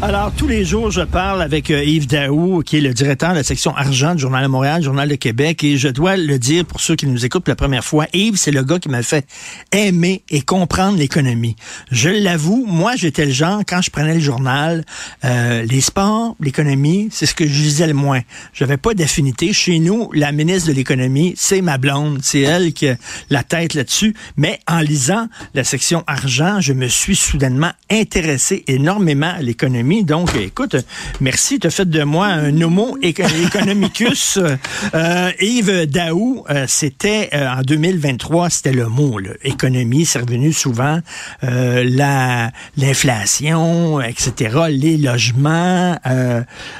Alors, 0.00 0.30
tous 0.32 0.46
les 0.46 0.64
jours, 0.64 0.92
je 0.92 1.00
parle 1.00 1.42
avec 1.42 1.72
euh, 1.72 1.82
Yves 1.82 2.06
Daou, 2.06 2.62
qui 2.64 2.76
est 2.76 2.80
le 2.80 2.94
directeur 2.94 3.30
de 3.30 3.34
la 3.34 3.42
section 3.42 3.74
argent 3.74 4.14
du 4.14 4.20
Journal 4.20 4.44
de 4.44 4.48
Montréal, 4.48 4.80
Journal 4.80 5.08
de 5.08 5.16
Québec, 5.16 5.64
et 5.64 5.76
je 5.76 5.88
dois 5.88 6.16
le 6.16 6.38
dire 6.38 6.64
pour 6.64 6.80
ceux 6.80 6.94
qui 6.94 7.08
nous 7.08 7.24
écoutent 7.24 7.48
la 7.48 7.56
première 7.56 7.84
fois, 7.84 8.06
Yves, 8.12 8.36
c'est 8.36 8.52
le 8.52 8.62
gars 8.62 8.78
qui 8.78 8.88
m'a 8.88 9.02
fait 9.02 9.26
aimer 9.72 10.22
et 10.30 10.40
comprendre 10.40 10.98
l'économie. 10.98 11.56
Je 11.90 12.10
l'avoue, 12.10 12.64
moi, 12.64 12.92
j'étais 12.94 13.26
le 13.26 13.32
genre, 13.32 13.62
quand 13.66 13.82
je 13.82 13.90
prenais 13.90 14.14
le 14.14 14.20
journal, 14.20 14.84
euh, 15.24 15.64
les 15.64 15.80
sports, 15.80 16.36
l'économie, 16.38 17.08
c'est 17.10 17.26
ce 17.26 17.34
que 17.34 17.48
je 17.48 17.60
lisais 17.60 17.88
le 17.88 17.94
moins. 17.94 18.20
J'avais 18.54 18.76
pas 18.76 18.94
d'affinité. 18.94 19.52
Chez 19.52 19.80
nous, 19.80 20.12
la 20.12 20.30
ministre 20.30 20.68
de 20.68 20.74
l'économie, 20.74 21.34
c'est 21.36 21.60
ma 21.60 21.76
blonde, 21.76 22.20
c'est 22.22 22.42
elle 22.42 22.72
qui 22.72 22.86
a 22.86 22.96
la 23.30 23.42
tête 23.42 23.74
là-dessus, 23.74 24.14
mais 24.36 24.60
en 24.68 24.78
lisant 24.78 25.26
la 25.54 25.64
section 25.64 26.04
argent, 26.06 26.60
je 26.60 26.72
me 26.72 26.86
suis 26.86 27.16
soudainement 27.16 27.72
intéressé 27.90 28.62
énormément 28.68 29.32
à 29.36 29.42
l'économie. 29.42 29.87
Donc, 29.88 30.36
écoute, 30.36 30.76
merci, 31.20 31.58
tu 31.58 31.66
as 31.66 31.70
fait 31.70 31.88
de 31.88 32.02
moi 32.02 32.26
un 32.26 32.60
homo 32.60 32.98
economicus. 33.02 34.38
Euh, 34.94 35.30
Yves 35.40 35.86
Daou, 35.86 36.44
euh, 36.50 36.64
c'était 36.68 37.30
euh, 37.32 37.48
en 37.48 37.62
2023, 37.62 38.50
c'était 38.50 38.72
le 38.72 38.86
mot, 38.86 39.18
là. 39.18 39.30
économie, 39.42 40.04
c'est 40.04 40.20
revenu 40.20 40.52
souvent, 40.52 41.00
la 41.42 42.50
l'inflation, 42.76 44.00
etc., 44.00 44.66
les 44.70 44.96
logements, 44.96 45.98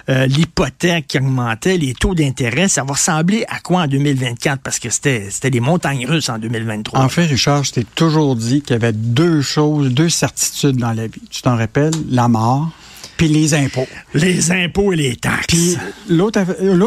l'hypothèque 0.09 1.07
qui 1.09 1.19
augmentait, 1.19 1.77
les 1.77 1.95
taux 1.95 2.15
d'intérêt, 2.15 2.69
ça 2.69 2.85
va 2.85 2.93
ressembler 2.93 3.45
à 3.49 3.61
quoi 3.61 3.83
en 3.83 3.87
2024? 3.87 4.61
Parce 4.63 4.79
que 4.79 4.91
c'était 4.91 5.29
c'était 5.31 5.51
des 5.51 5.61
montagnes 5.61 6.07
russes 6.07 6.29
en 6.29 6.39
2023. 6.39 7.01
En 7.01 7.09
fait, 7.09 7.27
Richard, 7.27 7.65
je 7.65 7.73
t'ai 7.73 7.85
toujours 7.85 8.37
dit 8.37 8.63
qu'il 8.63 8.73
y 8.73 8.75
avait 8.75 8.93
deux 8.93 9.43
choses, 9.43 9.91
deux 9.91 10.09
certitudes 10.09 10.77
dans 10.77 10.93
la 10.93 11.07
vie. 11.07 11.23
Tu 11.31 11.43
t'en 11.43 11.57
rappelles? 11.57 11.95
La 12.11 12.29
mort, 12.29 12.71
puis 13.19 13.29
les 13.29 13.53
impôts. 13.53 13.87
Les 14.15 14.51
impôts 14.53 14.93
et 14.95 14.97
les 14.97 15.17
taxes. 15.17 15.47
Puis 15.49 15.77
l'autre 16.09 16.41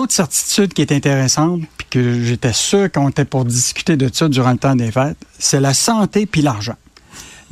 certitude 0.09 0.73
qui 0.73 0.81
est 0.81 0.91
intéressante, 0.91 1.61
puis 1.77 1.87
que 1.91 2.23
j'étais 2.23 2.53
sûr 2.53 2.91
qu'on 2.91 3.09
était 3.09 3.25
pour 3.25 3.45
discuter 3.45 3.97
de 3.97 4.09
ça 4.11 4.27
durant 4.29 4.53
le 4.53 4.57
temps 4.57 4.75
des 4.75 4.91
fêtes, 4.91 5.17
c'est 5.37 5.59
la 5.59 5.75
santé 5.75 6.25
puis 6.25 6.41
l'argent. 6.41 6.75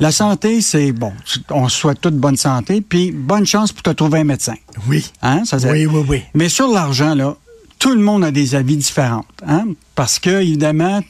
La 0.00 0.10
santé, 0.10 0.62
c'est 0.62 0.92
bon, 0.92 1.12
on 1.50 1.68
souhaite 1.68 2.00
toute 2.00 2.16
bonne 2.16 2.38
santé, 2.38 2.80
puis 2.80 3.12
bonne 3.12 3.44
chance 3.44 3.70
pour 3.70 3.82
te 3.82 3.90
trouver 3.90 4.20
un 4.20 4.24
médecin. 4.24 4.54
Oui. 4.88 5.12
Hein, 5.20 5.44
ça, 5.44 5.58
Oui, 5.70 5.84
oui, 5.84 6.04
oui. 6.08 6.22
Mais 6.32 6.48
sur 6.48 6.68
l'argent, 6.68 7.14
là, 7.14 7.36
tout 7.78 7.94
le 7.94 8.00
monde 8.00 8.24
a 8.24 8.30
des 8.30 8.54
avis 8.54 8.78
différents. 8.78 9.26
Hein? 9.46 9.66
Parce 9.94 10.18
que, 10.18 10.40
évidemment, 10.40 11.00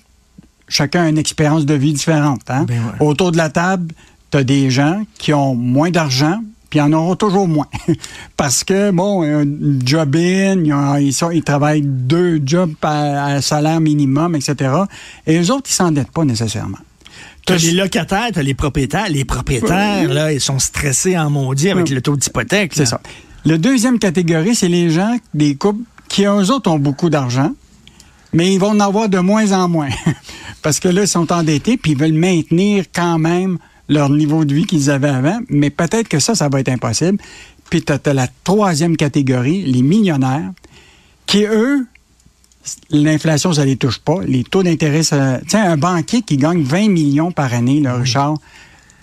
chacun 0.68 1.04
a 1.04 1.08
une 1.08 1.18
expérience 1.18 1.66
de 1.66 1.74
vie 1.74 1.92
différente. 1.92 2.42
Hein? 2.48 2.66
Autour 2.98 3.30
de 3.30 3.36
la 3.36 3.48
table, 3.48 3.94
tu 4.32 4.38
as 4.38 4.44
des 4.44 4.70
gens 4.70 5.04
qui 5.18 5.32
ont 5.32 5.54
moins 5.54 5.90
d'argent, 5.90 6.42
puis 6.70 6.78
ils 6.78 6.82
en 6.82 6.92
auront 6.92 7.16
toujours 7.16 7.46
moins. 7.48 7.66
Parce 8.36 8.64
que, 8.64 8.90
bon, 8.92 9.22
un 9.22 9.44
job 9.84 10.16
in, 10.16 10.62
ils, 10.64 10.72
ont- 10.72 10.96
ils 10.96 11.12
sont- 11.12 11.30
ils 11.30 11.42
travaillent 11.42 11.82
deux 11.84 12.40
jobs 12.46 12.72
à, 12.82 13.26
à 13.26 13.42
salaire 13.42 13.80
minimum, 13.80 14.34
etc. 14.36 14.72
Et 15.26 15.38
les 15.38 15.50
autres, 15.50 15.68
ils 15.68 15.74
s'endettent 15.74 16.12
pas 16.12 16.24
nécessairement. 16.24 16.78
T'as 17.44 17.56
les 17.56 17.72
locataires, 17.72 18.28
t'as 18.32 18.42
les 18.42 18.54
propriétaires. 18.54 19.08
Les 19.08 19.24
propriétaires, 19.24 20.06
Oui. 20.08 20.14
là, 20.14 20.32
ils 20.32 20.40
sont 20.40 20.58
stressés 20.60 21.18
en 21.18 21.30
maudit 21.30 21.70
avec 21.70 21.86
Oui. 21.88 21.94
le 21.94 22.00
taux 22.02 22.16
d'hypothèque. 22.16 22.72
C'est 22.74 22.86
ça. 22.86 23.00
Le 23.44 23.58
deuxième 23.58 23.98
catégorie, 23.98 24.54
c'est 24.54 24.68
les 24.68 24.90
gens, 24.90 25.16
des 25.34 25.56
couples 25.56 25.82
qui, 26.08 26.24
eux 26.26 26.50
autres, 26.52 26.70
ont 26.70 26.78
beaucoup 26.78 27.10
d'argent, 27.10 27.50
mais 28.32 28.52
ils 28.54 28.58
vont 28.60 28.68
en 28.70 28.80
avoir 28.80 29.08
de 29.08 29.18
moins 29.18 29.50
en 29.52 29.68
moins. 29.68 29.88
Parce 30.62 30.78
que 30.78 30.88
là, 30.88 31.02
ils 31.02 31.08
sont 31.08 31.32
endettés, 31.32 31.76
puis 31.78 31.92
ils 31.92 31.98
veulent 31.98 32.12
maintenir 32.12 32.84
quand 32.94 33.18
même 33.18 33.58
leur 33.90 34.08
niveau 34.08 34.44
de 34.44 34.54
vie 34.54 34.64
qu'ils 34.64 34.88
avaient 34.88 35.08
avant, 35.10 35.40
mais 35.50 35.68
peut-être 35.68 36.08
que 36.08 36.20
ça, 36.20 36.34
ça 36.34 36.48
va 36.48 36.60
être 36.60 36.68
impossible. 36.68 37.18
puis 37.68 37.82
tu 37.82 37.92
as, 37.92 38.14
la 38.14 38.28
troisième 38.44 38.96
catégorie, 38.96 39.62
les 39.64 39.82
millionnaires, 39.82 40.52
qui, 41.26 41.44
eux, 41.44 41.86
l'inflation, 42.90 43.52
ça 43.52 43.64
les 43.64 43.76
touche 43.76 43.98
pas. 43.98 44.20
Les 44.24 44.44
taux 44.44 44.62
d'intérêt, 44.62 45.02
ça... 45.02 45.40
Tiens, 45.46 45.72
un 45.72 45.76
banquier 45.76 46.22
qui 46.22 46.36
gagne 46.36 46.62
20 46.62 46.88
millions 46.88 47.32
par 47.32 47.52
année, 47.52 47.80
là, 47.80 47.96
Richard, 47.96 48.36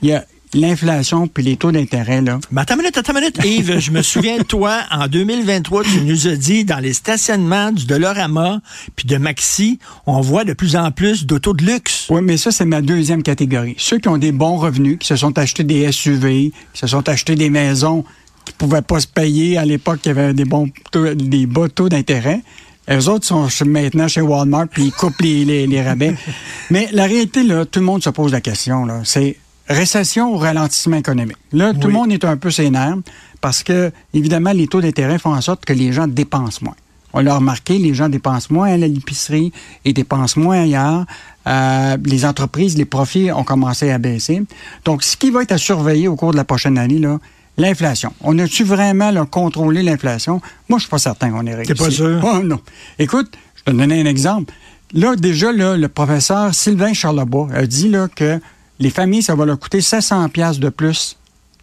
il 0.02 0.10
y 0.10 0.14
a 0.14 0.26
l'inflation 0.54 1.28
puis 1.28 1.44
les 1.44 1.58
taux 1.58 1.72
d'intérêt, 1.72 2.22
là. 2.22 2.40
Mais 2.52 2.62
attends 2.62 2.76
une 2.76 2.82
minute, 2.82 2.98
attends 2.98 3.14
une 3.14 3.20
minute. 3.20 3.40
Yves, 3.44 3.80
je 3.80 3.92
me 3.92 4.02
souviens 4.02 4.38
de 4.38 4.44
toi, 4.44 4.80
en 4.92 5.08
2023, 5.08 5.84
tu 5.84 6.02
nous 6.02 6.28
as 6.28 6.36
dit, 6.36 6.66
dans 6.66 6.80
les 6.80 6.94
stationnements 6.94 7.72
du 7.72 7.86
Dolorama 7.86 8.62
puis 8.96 9.08
de 9.08 9.18
Maxi, 9.18 9.80
on 10.06 10.22
voit 10.22 10.44
de 10.46 10.54
plus 10.54 10.76
en 10.76 10.92
plus 10.92 11.26
d'autos 11.26 11.54
de 11.54 11.66
luxe. 11.66 12.08
Oui, 12.10 12.22
mais 12.24 12.38
ça, 12.38 12.52
c'est 12.52 12.66
ma 12.66 12.82
deuxième 12.82 13.24
catégorie. 13.24 13.76
Ceux 13.78 13.98
qui 14.00 14.08
ont 14.08 14.18
des 14.18 14.32
bons 14.32 14.58
revenus, 14.58 14.98
qui 15.00 15.08
se 15.08 15.16
sont 15.16 15.38
achetés 15.38 15.64
des 15.64 15.92
SUV, 15.92 16.52
qui 16.74 16.80
se 16.80 16.88
sont 16.88 17.08
achetés 17.10 17.36
des 17.36 17.50
maisons 17.50 18.04
qui 18.46 18.54
pouvaient 18.54 18.82
pas 18.82 19.00
se 19.02 19.08
payer 19.08 19.58
à 19.58 19.66
l'époque, 19.66 20.00
qui 20.02 20.10
avaient 20.10 20.34
des 20.34 20.46
bons 20.46 20.70
taux- 20.92 21.14
des 21.14 21.46
bas 21.46 21.68
taux 21.68 21.90
d'intérêt. 21.90 22.42
Les 22.88 23.10
autres 23.10 23.26
sont 23.28 23.50
maintenant 23.66 24.08
chez 24.08 24.22
Walmart 24.22 24.70
puis 24.70 24.86
ils 24.86 24.92
coupent 24.94 25.20
les, 25.20 25.44
les- 25.44 25.68
les 25.68 25.82
rabais. 25.82 26.16
Mais 26.70 26.88
la 26.94 27.04
réalité, 27.06 27.44
là, 27.44 27.66
tout 27.66 27.80
le 27.82 27.86
monde 27.86 28.02
se 28.02 28.10
pose 28.10 28.32
la 28.32 28.40
question, 28.40 28.86
là. 28.86 29.02
C'est 29.04 29.36
récession 29.68 30.34
ou 30.34 30.38
ralentissement 30.38 30.98
économique? 30.98 31.38
Là, 31.52 31.74
tout 31.74 31.88
le 31.88 31.94
monde 31.94 32.12
est 32.12 32.26
un 32.26 32.38
peu 32.38 32.52
sénère 32.52 32.96
parce 33.42 33.64
que, 33.64 33.92
évidemment, 34.14 34.52
les 34.52 34.68
taux 34.68 34.82
d'intérêt 34.82 35.20
font 35.20 35.34
en 35.34 35.42
sorte 35.42 35.66
que 35.66 35.74
les 35.74 35.92
gens 35.94 36.08
dépensent 36.08 36.60
moins. 36.62 36.76
On 37.14 37.22
l'a 37.22 37.36
remarqué, 37.36 37.78
les 37.78 37.94
gens 37.94 38.10
dépensent 38.10 38.48
moins 38.52 38.72
à 38.72 38.78
l'épicerie 38.78 39.52
et 39.86 39.94
dépensent 39.94 40.40
moins 40.40 40.62
ailleurs. 40.62 41.06
Euh, 41.48 41.98
les 42.06 42.26
entreprises, 42.26 42.78
les 42.78 42.86
profits 42.86 43.32
ont 43.32 43.44
commencé 43.44 43.90
à 43.92 43.98
baisser. 43.98 44.44
Donc, 44.86 45.04
ce 45.04 45.16
qui 45.16 45.32
va 45.32 45.44
être 45.44 45.54
à 45.54 45.58
surveiller 45.58 46.08
au 46.08 46.16
cours 46.16 46.32
de 46.32 46.38
la 46.38 46.44
prochaine 46.44 46.78
année, 46.78 47.00
là, 47.00 47.18
l'inflation. 47.58 48.14
On 48.22 48.38
a-tu 48.38 48.64
vraiment 48.64 49.12
là, 49.12 49.26
contrôlé 49.26 49.84
l'inflation? 49.84 50.42
Moi, 50.70 50.80
je 50.80 50.84
suis 50.84 50.90
pas 50.90 51.00
certain 51.00 51.32
qu'on 51.32 51.46
ait 51.48 51.56
réussi. 51.56 51.74
T'es 51.74 51.84
pas 51.84 51.90
sûr? 51.90 52.22
Oh, 52.24 52.40
non. 52.44 52.60
Écoute, 53.00 53.36
je 53.56 53.64
vais 53.66 53.72
te 53.72 53.78
donner 53.78 54.02
un 54.02 54.06
exemple. 54.06 54.54
Là, 54.94 55.16
déjà, 55.16 55.52
là, 55.52 55.76
le 55.76 55.88
professeur 55.88 56.54
Sylvain 56.54 56.94
Charlebois 56.94 57.50
a 57.54 57.66
dit 57.66 57.90
là, 57.90 58.08
que 58.14 58.40
les 58.80 58.90
familles, 58.90 59.24
ça 59.24 59.36
va 59.36 59.46
leur 59.46 59.60
coûter 59.60 59.82
700 59.82 60.30
pièces 60.30 60.60
de 60.60 60.70
plus 60.70 61.18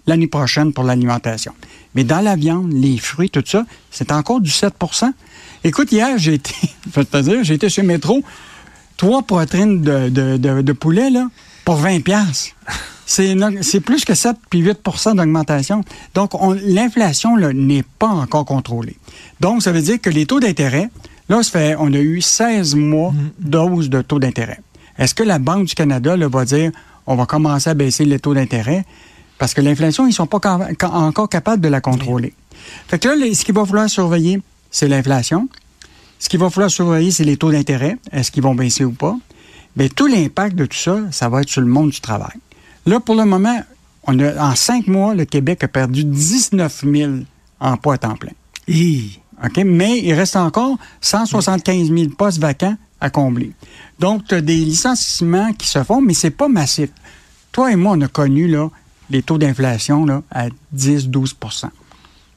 l'année 0.07 0.27
prochaine 0.27 0.73
pour 0.73 0.85
l'alimentation. 0.85 1.53
Mais 1.95 2.05
dans 2.05 2.21
la 2.21 2.37
viande, 2.37 2.73
les 2.73 2.99
fruits, 2.99 3.31
tout 3.31 3.43
ça, 3.47 3.65
c'est 3.91 4.13
encore 4.13 4.41
du 4.41 4.51
7% 4.51 5.11
Écoute, 5.67 5.91
hier, 5.93 6.19
j'ai 6.19 6.35
été, 6.35 6.55
j'ai 7.43 7.55
été 7.55 7.69
chez 7.71 7.83
Métro, 7.83 8.23
trois 8.99 9.23
poitrines 9.23 9.81
de, 9.81 10.11
de, 10.11 10.37
de- 10.37 10.61
de 10.61 10.73
poulet, 10.73 11.09
là, 11.09 11.29
pour 11.65 11.77
20 11.77 12.01
pièces. 12.05 12.55
C'est 13.07 13.81
plus 13.81 14.05
que 14.05 14.15
7 14.15 14.37
puis 14.51 14.63
8% 14.63 15.17
d'augmentation. 15.17 15.83
Donc, 16.15 16.35
on- 16.35 16.53
l'inflation 16.53 17.37
là, 17.37 17.53
n'est 17.55 17.85
pas 17.99 18.09
encore 18.09 18.45
contrôlée. 18.45 18.97
Donc, 19.41 19.63
ça 19.63 19.73
veut 19.73 19.81
dire 19.83 20.01
que 20.01 20.11
les 20.11 20.27
taux 20.27 20.41
d'intérêt, 20.41 20.91
là, 21.31 21.43
ça 21.43 21.51
fait, 21.51 21.77
on 21.79 21.93
a 21.93 21.99
eu 21.99 22.21
16 22.21 22.75
mois 22.75 23.13
d'hausse 23.39 23.89
de 23.89 24.03
taux 24.03 24.19
d'intérêt. 24.19 24.61
Est-ce 24.99 25.15
que 25.15 25.23
la 25.23 25.39
Banque 25.39 25.65
du 25.67 25.75
Canada 25.75 26.17
là, 26.17 26.29
va 26.29 26.45
dire 26.45 26.71
on 27.07 27.17
va 27.17 27.27
commencer 27.27 27.71
à 27.71 27.75
baisser 27.75 28.05
les 28.05 28.19
taux 28.19 28.35
d'intérêt? 28.35 28.85
Parce 29.39 29.53
que 29.55 29.61
l'inflation, 29.61 30.07
ils 30.07 30.13
sont 30.13 30.27
pas 30.27 30.39
encore 30.81 31.29
capables 31.29 31.63
de 31.63 31.69
la 31.69 31.81
contrôler. 31.81 32.33
Fait 32.89 32.99
que 32.99 33.09
là, 33.09 33.17
les- 33.17 33.35
ce 33.35 33.45
qu'il 33.45 33.55
va 33.55 33.65
falloir 33.67 33.89
surveiller, 33.91 34.41
c'est 34.71 34.89
l'inflation. 34.89 35.49
Ce 36.19 36.29
qu'il 36.29 36.39
va 36.41 36.49
falloir 36.51 36.71
surveiller, 36.71 37.11
c'est 37.11 37.25
les 37.25 37.37
taux 37.37 37.51
d'intérêt. 37.51 37.99
Est-ce 38.13 38.31
qu'ils 38.31 38.43
vont 38.43 38.55
baisser 38.55 38.85
ou 38.85 38.93
pas? 38.93 39.17
Bien, 39.77 39.89
tout 39.89 40.07
l'impact 40.07 40.55
de 40.57 40.67
tout 40.67 40.77
ça, 40.79 40.99
ça 41.11 41.29
va 41.29 41.41
être 41.43 41.49
sur 41.49 41.61
le 41.61 41.67
monde 41.67 41.91
du 41.91 42.01
travail. 42.01 42.37
Là, 42.87 43.01
pour 43.01 43.17
le 43.17 43.25
moment, 43.25 43.61
on 44.05 44.19
a, 44.21 44.51
en 44.51 44.55
cinq 44.55 44.87
mois, 44.87 45.15
le 45.15 45.25
Québec 45.25 45.65
a 45.65 45.69
perdu 45.69 46.05
19 46.05 46.85
000 46.91 47.13
emplois 47.61 47.95
à 47.95 47.99
temps 47.99 48.15
plein. 48.17 48.33
Mais 49.65 50.01
il 50.01 50.13
reste 50.15 50.37
encore 50.37 50.77
175 51.01 51.93
000 51.93 52.11
postes 52.17 52.39
vacants 52.39 52.77
à 53.01 53.11
combler. 53.11 53.53
Donc, 53.99 54.27
tu 54.27 54.35
as 54.35 54.41
des 54.41 54.57
licenciements 54.57 55.53
qui 55.53 55.69
se 55.69 55.83
font, 55.83 56.01
mais 56.01 56.15
c'est 56.15 56.31
pas 56.31 56.49
massif. 56.49 56.91
Toi 57.53 57.73
et 57.73 57.77
moi, 57.77 57.95
on 57.97 58.01
a 58.01 58.09
connu 58.09 58.53
les 59.11 59.23
taux 59.23 59.39
d'inflation 59.39 60.23
à 60.31 60.49
10-12% 60.75 61.69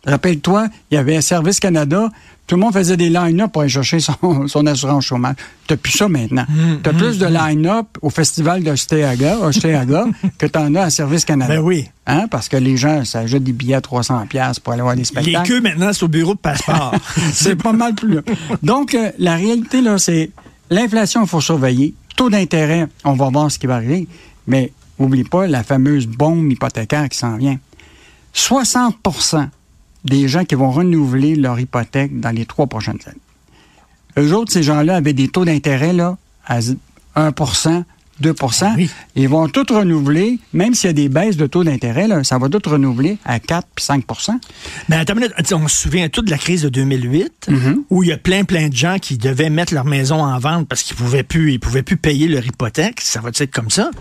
Rappelle-toi, 0.06 0.68
il 0.90 0.96
y 0.96 0.98
avait 0.98 1.20
Service 1.22 1.60
Canada, 1.60 2.10
tout 2.48 2.56
le 2.56 2.61
monde 2.61 2.74
faisait 2.74 2.95
des 2.95 3.10
line-up 3.10 3.52
pour 3.52 3.61
aller 3.61 3.69
chercher 3.69 3.99
son, 3.99 4.15
son 4.48 4.65
assurance 4.65 5.06
chômage. 5.06 5.36
Tu 5.68 5.76
plus 5.76 5.91
ça 5.91 6.07
maintenant. 6.07 6.45
tu 6.82 6.90
as 6.90 6.94
plus 6.94 7.19
de 7.19 7.26
line-up 7.26 7.86
au 8.02 8.10
festival 8.10 8.64
d'Osteaga 8.64 9.40
Osteaga, 9.40 10.06
que 10.38 10.45
tu 10.45 10.57
en 10.57 10.74
as 10.76 10.84
à 10.84 10.90
Service 10.90 11.26
Canada. 11.26 11.56
Ben 11.56 11.61
oui. 11.61 11.90
Hein? 12.07 12.28
Parce 12.32 12.48
que 12.48 12.56
les 12.56 12.78
gens 12.78 13.03
s'achètent 13.03 13.44
des 13.44 13.52
billets 13.52 13.76
à 13.76 13.80
300$ 13.82 14.28
piastres 14.28 14.61
pour 14.61 14.72
aller 14.72 14.82
voir 14.82 14.95
des 14.95 15.02
Les 15.02 15.06
spectacles. 15.06 15.48
queues 15.48 15.61
maintenant, 15.61 15.91
c'est 15.91 16.03
au 16.03 16.07
bureau 16.07 16.36
de 16.36 16.40
passeport. 16.40 16.95
c'est 17.34 17.61
pas 17.61 17.74
mal 17.74 17.94
plus. 17.95 18.19
Donc, 18.64 18.95
euh, 18.95 19.11
la 19.19 19.36
réalité, 19.36 19.82
là, 19.82 19.98
c'est 19.98 20.32
l'inflation, 20.69 21.24
il 21.24 21.28
faut 21.28 21.41
surveiller. 21.41 21.94
Taux 22.15 22.30
d'intérêt, 22.30 22.88
on 23.03 23.14
va 23.14 23.30
voir 23.30 23.52
ce 23.52 23.60
qui 23.60 23.68
va 23.68 23.76
arriver. 23.76 24.07
Mais 24.48 24.72
oublie 24.98 25.26
pas 25.26 25.48
la 25.48 25.64
fameuse 25.64 26.07
bombe 26.07 26.49
hypothécaire 26.49 27.10
qui 27.10 27.18
s'en 27.18 27.36
vient. 27.36 27.60
60 28.34 28.95
des 30.08 30.28
gens 30.28 30.46
qui 30.46 30.56
vont 30.56 30.72
renouveler 30.72 31.36
leur 31.36 31.60
hypothèque 31.60 32.20
dans 32.20 32.32
les 32.32 32.46
trois 32.46 32.68
prochaines 32.68 33.00
années. 33.06 34.28
Eux 34.28 34.34
autres, 34.34 34.52
ces 34.52 34.64
gens-là 34.64 34.96
avaient 34.96 35.14
des 35.14 35.28
taux 35.28 35.46
d'intérêt 35.46 35.94
là, 35.94 36.18
à 36.46 36.60
1% 36.60 37.84
2% 38.22 38.90
Ils 39.16 39.30
vont 39.30 39.48
tous 39.48 39.72
renouveler, 39.72 40.40
même 40.54 40.74
s'il 40.74 40.88
y 40.88 40.90
a 40.90 40.94
des 40.94 41.10
baisses 41.10 41.38
de 41.38 41.46
taux 41.46 41.64
d'intérêt, 41.64 42.08
ça 42.24 42.38
va 42.38 42.50
tout 42.50 42.62
renouveler 42.68 43.18
à 43.26 43.40
4 43.40 43.68
puis 43.76 43.86
5 43.86 44.04
Mais 44.90 44.96
attends 44.96 45.14
une 45.14 45.20
minute, 45.20 45.54
on 45.54 45.68
se 45.68 45.82
souvient 45.82 46.10
tout 46.10 46.22
de 46.22 46.32
la 46.32 46.38
crise 46.38 46.64
de 46.64 46.70
2008, 46.70 47.50
où 47.90 48.04
il 48.04 48.10
y 48.10 48.12
a 48.12 48.18
plein, 48.18 48.44
plein 48.44 48.70
de 48.70 48.76
gens 48.76 48.98
qui 49.00 49.18
devaient 49.18 49.50
mettre 49.50 49.74
leur 49.74 49.86
maison 49.86 50.24
en 50.24 50.40
vente 50.40 50.68
parce 50.68 50.84
qu'ils 50.84 50.96
pouvaient 50.96 51.24
plus, 51.24 51.54
ils 51.54 51.60
pouvaient 51.60 51.84
plus 51.84 51.98
payer 51.98 52.28
leur 52.28 52.46
hypothèque. 52.46 53.02
Ça 53.02 53.22
va 53.22 53.30
être 53.30 53.52
comme 53.52 53.70
ça? 53.70 53.92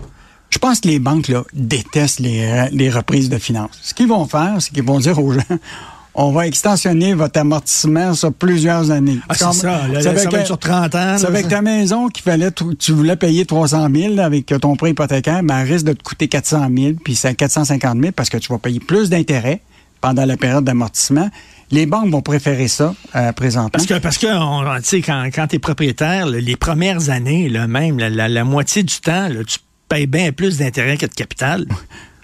Je 0.49 0.59
pense 0.59 0.79
que 0.79 0.87
les 0.87 0.99
banques 0.99 1.27
là, 1.27 1.43
détestent 1.53 2.21
les, 2.21 2.45
euh, 2.45 2.67
les 2.71 2.89
reprises 2.89 3.29
de 3.29 3.37
finances. 3.37 3.77
Ce 3.81 3.93
qu'ils 3.93 4.07
vont 4.07 4.25
faire, 4.25 4.55
c'est 4.59 4.73
qu'ils 4.73 4.83
vont 4.83 4.99
dire 4.99 5.21
aux 5.21 5.33
gens 5.33 5.41
on 6.19 6.31
va 6.31 6.47
extensionner 6.47 7.13
votre 7.13 7.39
amortissement 7.39 8.13
sur 8.15 8.33
plusieurs 8.33 8.89
années. 8.91 9.19
Ah, 9.29 9.35
c'est 9.35 9.53
ça, 9.53 9.87
là, 9.87 10.01
ça 10.01 10.13
va 10.13 10.39
être 10.39 10.45
sur 10.47 10.57
30 10.57 10.95
ans, 10.95 11.15
C'est 11.19 11.27
avec 11.27 11.47
ta 11.47 11.61
maison 11.61 12.07
qu'il 12.09 12.23
fallait, 12.23 12.49
tu, 12.79 12.91
voulais 12.91 13.15
payer 13.15 13.45
300 13.45 13.87
000 13.93 14.15
là, 14.15 14.25
avec 14.25 14.47
ton 14.59 14.75
prêt 14.75 14.89
hypothécaire, 14.91 15.43
mais 15.43 15.53
elle 15.61 15.71
risque 15.71 15.85
de 15.85 15.93
te 15.93 16.01
coûter 16.01 16.27
400 16.27 16.67
000, 16.75 16.93
puis 17.03 17.15
c'est 17.15 17.27
à 17.29 17.33
450 17.35 17.99
000 18.01 18.11
parce 18.13 18.29
que 18.29 18.37
tu 18.37 18.51
vas 18.51 18.57
payer 18.57 18.79
plus 18.79 19.09
d'intérêts 19.11 19.61
pendant 20.01 20.25
la 20.25 20.37
période 20.37 20.63
d'amortissement. 20.63 21.29
Les 21.69 21.85
banques 21.85 22.09
vont 22.09 22.21
préférer 22.21 22.67
ça 22.67 22.95
euh, 23.15 23.31
présentement. 23.33 23.69
Parce 23.71 23.85
que, 23.85 23.95
parce 23.99 24.17
que 24.17 24.27
on- 24.27 24.77
tu 24.79 24.83
sais, 24.85 25.01
quand, 25.01 25.23
quand 25.33 25.47
tu 25.47 25.57
es 25.57 25.59
propriétaire, 25.59 26.25
là, 26.25 26.39
les 26.39 26.55
premières 26.55 27.09
années, 27.09 27.47
là, 27.49 27.67
même 27.67 27.99
la, 27.99 28.09
la- 28.09 28.27
la 28.29 28.43
moitié 28.43 28.83
du 28.83 28.95
temps, 29.01 29.27
là, 29.27 29.43
tu 29.45 29.59
payes 29.89 30.07
bien 30.07 30.31
plus 30.31 30.57
d'intérêt 30.57 30.97
que 30.97 31.05
de 31.05 31.13
capital. 31.13 31.65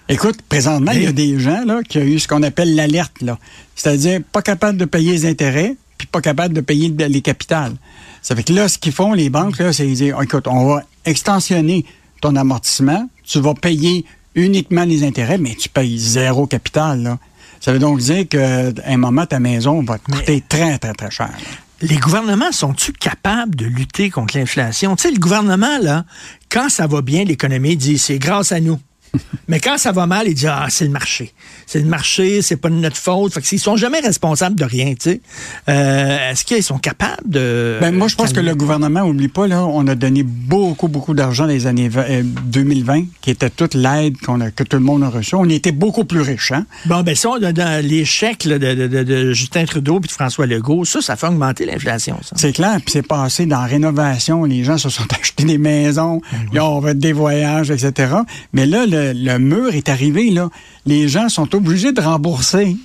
Écoute, 0.08 0.42
présentement, 0.48 0.92
il 0.92 1.02
y 1.02 1.06
a 1.06 1.12
des 1.12 1.38
gens 1.38 1.64
là, 1.64 1.80
qui 1.88 1.98
ont 1.98 2.02
eu 2.02 2.18
ce 2.18 2.28
qu'on 2.28 2.42
appelle 2.42 2.74
l'alerte. 2.74 3.22
là. 3.22 3.38
C'est-à-dire 3.74 4.20
pas 4.32 4.42
capable 4.42 4.76
de 4.78 4.84
payer 4.84 5.12
les 5.12 5.26
intérêts, 5.26 5.76
puis 5.96 6.06
pas 6.06 6.20
capable 6.20 6.54
de 6.54 6.60
payer 6.60 6.88
le- 6.96 7.06
les 7.06 7.22
capitales. 7.22 7.72
Ça 8.20 8.36
fait 8.36 8.42
que 8.42 8.52
là, 8.52 8.68
ce 8.68 8.78
qu'ils 8.78 8.92
font, 8.92 9.12
les 9.14 9.30
banques, 9.30 9.58
là, 9.58 9.72
c'est 9.72 9.86
dire, 9.86 10.20
écoute, 10.20 10.46
on 10.46 10.66
va 10.66 10.82
extensionner 11.06 11.84
ton 12.20 12.36
amortissement, 12.36 13.08
tu 13.24 13.40
vas 13.40 13.54
payer 13.54 14.04
uniquement 14.34 14.84
les 14.84 15.04
intérêts, 15.04 15.38
mais 15.38 15.54
tu 15.54 15.68
payes 15.68 15.98
zéro 15.98 16.46
capital. 16.46 17.02
Là. 17.02 17.18
Ça 17.60 17.72
veut 17.72 17.78
donc 17.78 18.00
dire 18.00 18.28
qu'à 18.28 18.70
un 18.86 18.96
moment, 18.98 19.24
ta 19.24 19.40
maison 19.40 19.82
va 19.82 19.98
te 19.98 20.10
coûter 20.10 20.42
très, 20.46 20.78
très, 20.78 20.92
très 20.92 21.10
cher. 21.10 21.28
là. 21.28 21.86
Les 21.88 21.96
gouvernements 21.96 22.52
sont-ils 22.52 22.92
capables 22.94 23.54
de 23.56 23.66
lutter 23.66 24.08
contre 24.10 24.38
l'inflation? 24.38 24.96
Tu 24.96 25.02
sais, 25.02 25.10
le 25.10 25.18
gouvernement, 25.18 25.78
là, 25.82 26.04
quand 26.50 26.68
ça 26.68 26.86
va 26.86 27.02
bien, 27.02 27.24
l'économie 27.24 27.76
dit 27.76 27.98
c'est 27.98 28.18
grâce 28.18 28.52
à 28.52 28.60
nous. 28.60 28.78
Mais 29.48 29.60
quand 29.60 29.76
ça 29.78 29.92
va 29.92 30.06
mal, 30.06 30.26
il 30.26 30.34
dit 30.34 30.46
ah 30.46 30.66
c'est 30.70 30.84
le 30.86 30.90
marché, 30.90 31.32
c'est 31.66 31.78
le 31.80 31.84
marché, 31.86 32.40
c'est 32.42 32.56
pas 32.56 32.70
de 32.70 32.74
notre 32.76 32.96
faute. 32.96 33.34
Fait 33.34 33.40
que 33.42 33.46
ils 33.52 33.58
sont 33.58 33.76
jamais 33.76 34.00
responsables 34.00 34.56
de 34.56 34.64
rien, 34.64 34.94
tu 34.94 35.10
sais. 35.10 35.20
Euh, 35.68 36.30
Est-ce 36.30 36.44
qu'ils 36.44 36.62
sont 36.62 36.78
capables 36.78 37.28
de 37.28 37.76
Ben, 37.80 37.94
moi, 37.94 38.08
je 38.08 38.16
pense 38.16 38.32
que 38.32 38.40
le 38.40 38.54
gouvernement, 38.54 39.02
oublie 39.02 39.28
pas, 39.28 39.46
là, 39.46 39.64
on 39.66 39.86
a 39.86 39.94
donné 39.94 40.22
beaucoup, 40.22 40.88
beaucoup 40.88 41.12
d'argent 41.14 41.44
dans 41.44 41.50
les 41.50 41.66
années 41.66 41.88
20, 41.88 42.02
euh, 42.08 42.22
2020, 42.24 43.04
qui 43.20 43.30
était 43.30 43.50
toute 43.50 43.74
l'aide 43.74 44.16
qu'on 44.18 44.38
que 44.50 44.62
tout 44.64 44.76
le 44.78 44.82
monde 44.82 45.02
a 45.04 45.08
reçue. 45.10 45.34
On 45.34 45.48
était 45.48 45.72
beaucoup 45.72 46.04
plus 46.04 46.20
riches, 46.22 46.52
hein? 46.52 46.64
Bon, 46.86 47.02
ben 47.02 47.14
ça, 47.14 47.30
dans 47.38 47.86
les 47.86 48.04
chèques 48.04 48.44
là, 48.44 48.58
de, 48.58 48.74
de- 48.74 48.86
de- 48.88 49.02
de 49.02 49.32
Justin 49.32 49.64
Trudeau 49.66 49.98
et 50.02 50.06
de 50.06 50.10
François 50.10 50.46
Legault, 50.46 50.84
ça, 50.84 51.00
ça 51.02 51.16
fait 51.16 51.26
augmenter 51.26 51.66
l'inflation. 51.66 52.18
ça. 52.22 52.34
C'est 52.36 52.52
clair, 52.52 52.76
puis 52.76 52.92
c'est 52.92 53.06
passé 53.06 53.44
dans 53.46 53.60
la 53.60 53.66
rénovation. 53.66 54.44
Les 54.44 54.64
gens 54.64 54.78
se 54.78 54.88
sont 54.88 55.04
achetés 55.20 55.44
des 55.44 55.58
maisons, 55.58 56.20
ils 56.52 56.60
ont 56.60 56.80
fait 56.82 56.98
des 56.98 57.12
voyages, 57.12 57.70
etc. 57.70 58.14
Mais 58.52 58.64
là, 58.66 58.86
le, 58.86 59.03
le 59.12 59.38
mur 59.38 59.74
est 59.74 59.88
arrivé, 59.88 60.30
là. 60.30 60.50
Les 60.86 61.08
gens 61.08 61.28
sont 61.28 61.54
obligés 61.54 61.92
de 61.92 62.00
rembourser. 62.00 62.76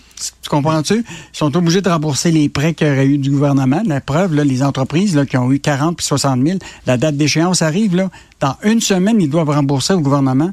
Tu 0.42 0.50
comprends-tu? 0.50 1.06
Ils 1.06 1.38
sont 1.38 1.56
obligés 1.56 1.82
de 1.82 1.90
rembourser 1.90 2.32
les 2.32 2.50
prêts 2.50 2.74
qu'il 2.74 2.88
y 2.88 2.90
aurait 2.90 3.06
eu 3.06 3.18
du 3.18 3.30
gouvernement. 3.30 3.82
La 3.86 4.02
preuve, 4.02 4.34
là, 4.34 4.44
les 4.44 4.64
entreprises 4.64 5.20
qui 5.30 5.38
ont 5.38 5.52
eu 5.52 5.60
40 5.60 5.96
puis 5.98 6.06
60 6.06 6.46
000, 6.46 6.60
la 6.86 6.98
date 6.98 7.16
d'échéance 7.16 7.62
arrive, 7.62 7.96
là. 7.96 8.10
Dans 8.40 8.56
une 8.64 8.82
semaine, 8.82 9.22
ils 9.22 9.30
doivent 9.30 9.50
rembourser 9.50 9.94
au 9.94 10.02
gouvernement. 10.02 10.52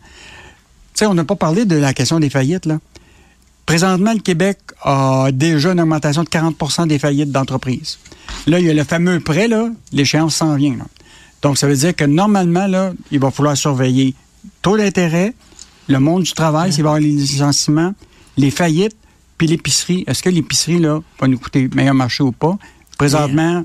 Tu 0.94 1.00
sais, 1.00 1.06
on 1.06 1.14
n'a 1.14 1.24
pas 1.24 1.36
parlé 1.36 1.64
de 1.64 1.76
la 1.76 1.92
question 1.94 2.20
des 2.20 2.30
faillites, 2.30 2.66
là. 2.66 2.78
Présentement, 3.66 4.12
le 4.12 4.20
Québec 4.20 4.58
a 4.82 5.30
déjà 5.32 5.72
une 5.72 5.80
augmentation 5.80 6.22
de 6.22 6.28
40% 6.28 6.86
des 6.86 7.00
faillites 7.00 7.32
d'entreprises. 7.32 7.98
Là, 8.46 8.60
il 8.60 8.66
y 8.66 8.70
a 8.70 8.74
le 8.74 8.84
fameux 8.84 9.18
prêt, 9.18 9.48
l'échéance 9.92 10.36
s'en 10.36 10.54
vient. 10.54 10.76
Donc, 11.42 11.58
ça 11.58 11.66
veut 11.66 11.74
dire 11.74 11.94
que 11.94 12.04
normalement, 12.04 12.68
là, 12.68 12.92
il 13.10 13.18
va 13.18 13.32
falloir 13.32 13.56
surveiller 13.56 14.14
taux 14.62 14.76
d'intérêt, 14.76 15.34
le 15.88 16.00
monde 16.00 16.22
du 16.22 16.32
travail, 16.32 16.72
s'il 16.72 16.82
va 16.82 16.90
y 16.90 16.92
avoir 16.92 17.00
les 17.00 17.10
licenciements, 17.10 17.94
les 18.36 18.50
faillites, 18.50 18.96
puis 19.38 19.46
l'épicerie. 19.46 20.04
Est-ce 20.06 20.22
que 20.22 20.30
l'épicerie, 20.30 20.78
là, 20.78 21.00
va 21.20 21.28
nous 21.28 21.38
coûter 21.38 21.68
meilleur 21.74 21.94
marché 21.94 22.22
ou 22.22 22.32
pas? 22.32 22.58
Présentement, 22.98 23.64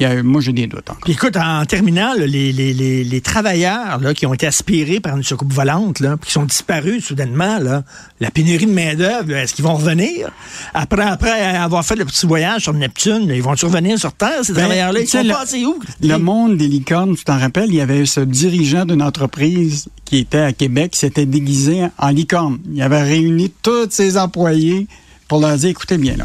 y 0.00 0.04
a- 0.04 0.22
moi, 0.22 0.40
j'ai 0.40 0.52
des 0.52 0.66
doutes 0.66 0.88
encore. 0.90 1.00
Puis 1.04 1.12
écoute, 1.14 1.36
en 1.36 1.64
terminant, 1.64 2.14
là, 2.14 2.26
les, 2.26 2.52
les, 2.52 2.72
les, 2.72 3.04
les 3.04 3.20
travailleurs 3.20 3.98
là, 4.00 4.14
qui 4.14 4.26
ont 4.26 4.34
été 4.34 4.46
aspirés 4.46 5.00
par 5.00 5.16
une 5.16 5.22
soucoupe 5.22 5.52
volante, 5.52 6.00
là, 6.00 6.16
puis 6.16 6.28
qui 6.28 6.32
sont 6.32 6.44
disparus 6.44 7.04
soudainement, 7.04 7.58
là, 7.58 7.82
la 8.20 8.30
pénurie 8.30 8.66
de 8.66 8.72
main-d'œuvre, 8.72 9.32
est-ce 9.34 9.54
qu'ils 9.54 9.64
vont 9.64 9.74
revenir? 9.74 10.30
Après, 10.74 11.02
après 11.02 11.30
avoir 11.56 11.84
fait 11.84 11.96
le 11.96 12.04
petit 12.04 12.26
voyage 12.26 12.62
sur 12.62 12.72
Neptune, 12.72 13.30
ils 13.34 13.42
vont 13.42 13.50
revenir 13.60 13.98
sur 13.98 14.12
Terre, 14.12 14.44
ces 14.44 14.52
Ben, 14.52 14.60
travailleurs-là? 14.62 15.00
Ils 15.00 15.08
sont 15.08 15.22
le- 15.22 15.28
passés 15.32 15.64
où? 15.64 15.78
Le 16.02 16.16
monde 16.16 16.56
des 16.56 16.68
licornes, 16.68 17.16
tu 17.16 17.24
t'en 17.24 17.38
rappelles, 17.38 17.68
il 17.70 17.76
y 17.76 17.80
avait 17.80 18.06
ce 18.06 18.20
dirigeant 18.20 18.84
d'une 18.84 19.02
entreprise 19.02 19.88
qui 20.04 20.18
était 20.18 20.38
à 20.38 20.52
Québec, 20.52 20.92
qui 20.92 21.00
s'était 21.00 21.26
déguisé 21.26 21.86
en 21.98 22.08
licorne. 22.08 22.58
Il 22.72 22.80
avait 22.82 23.02
réuni 23.02 23.52
tous 23.62 23.90
ses 23.90 24.16
employés 24.16 24.86
pour 25.28 25.40
leur 25.40 25.56
dire, 25.56 25.70
écoutez 25.70 25.98
bien, 25.98 26.16
là, 26.16 26.24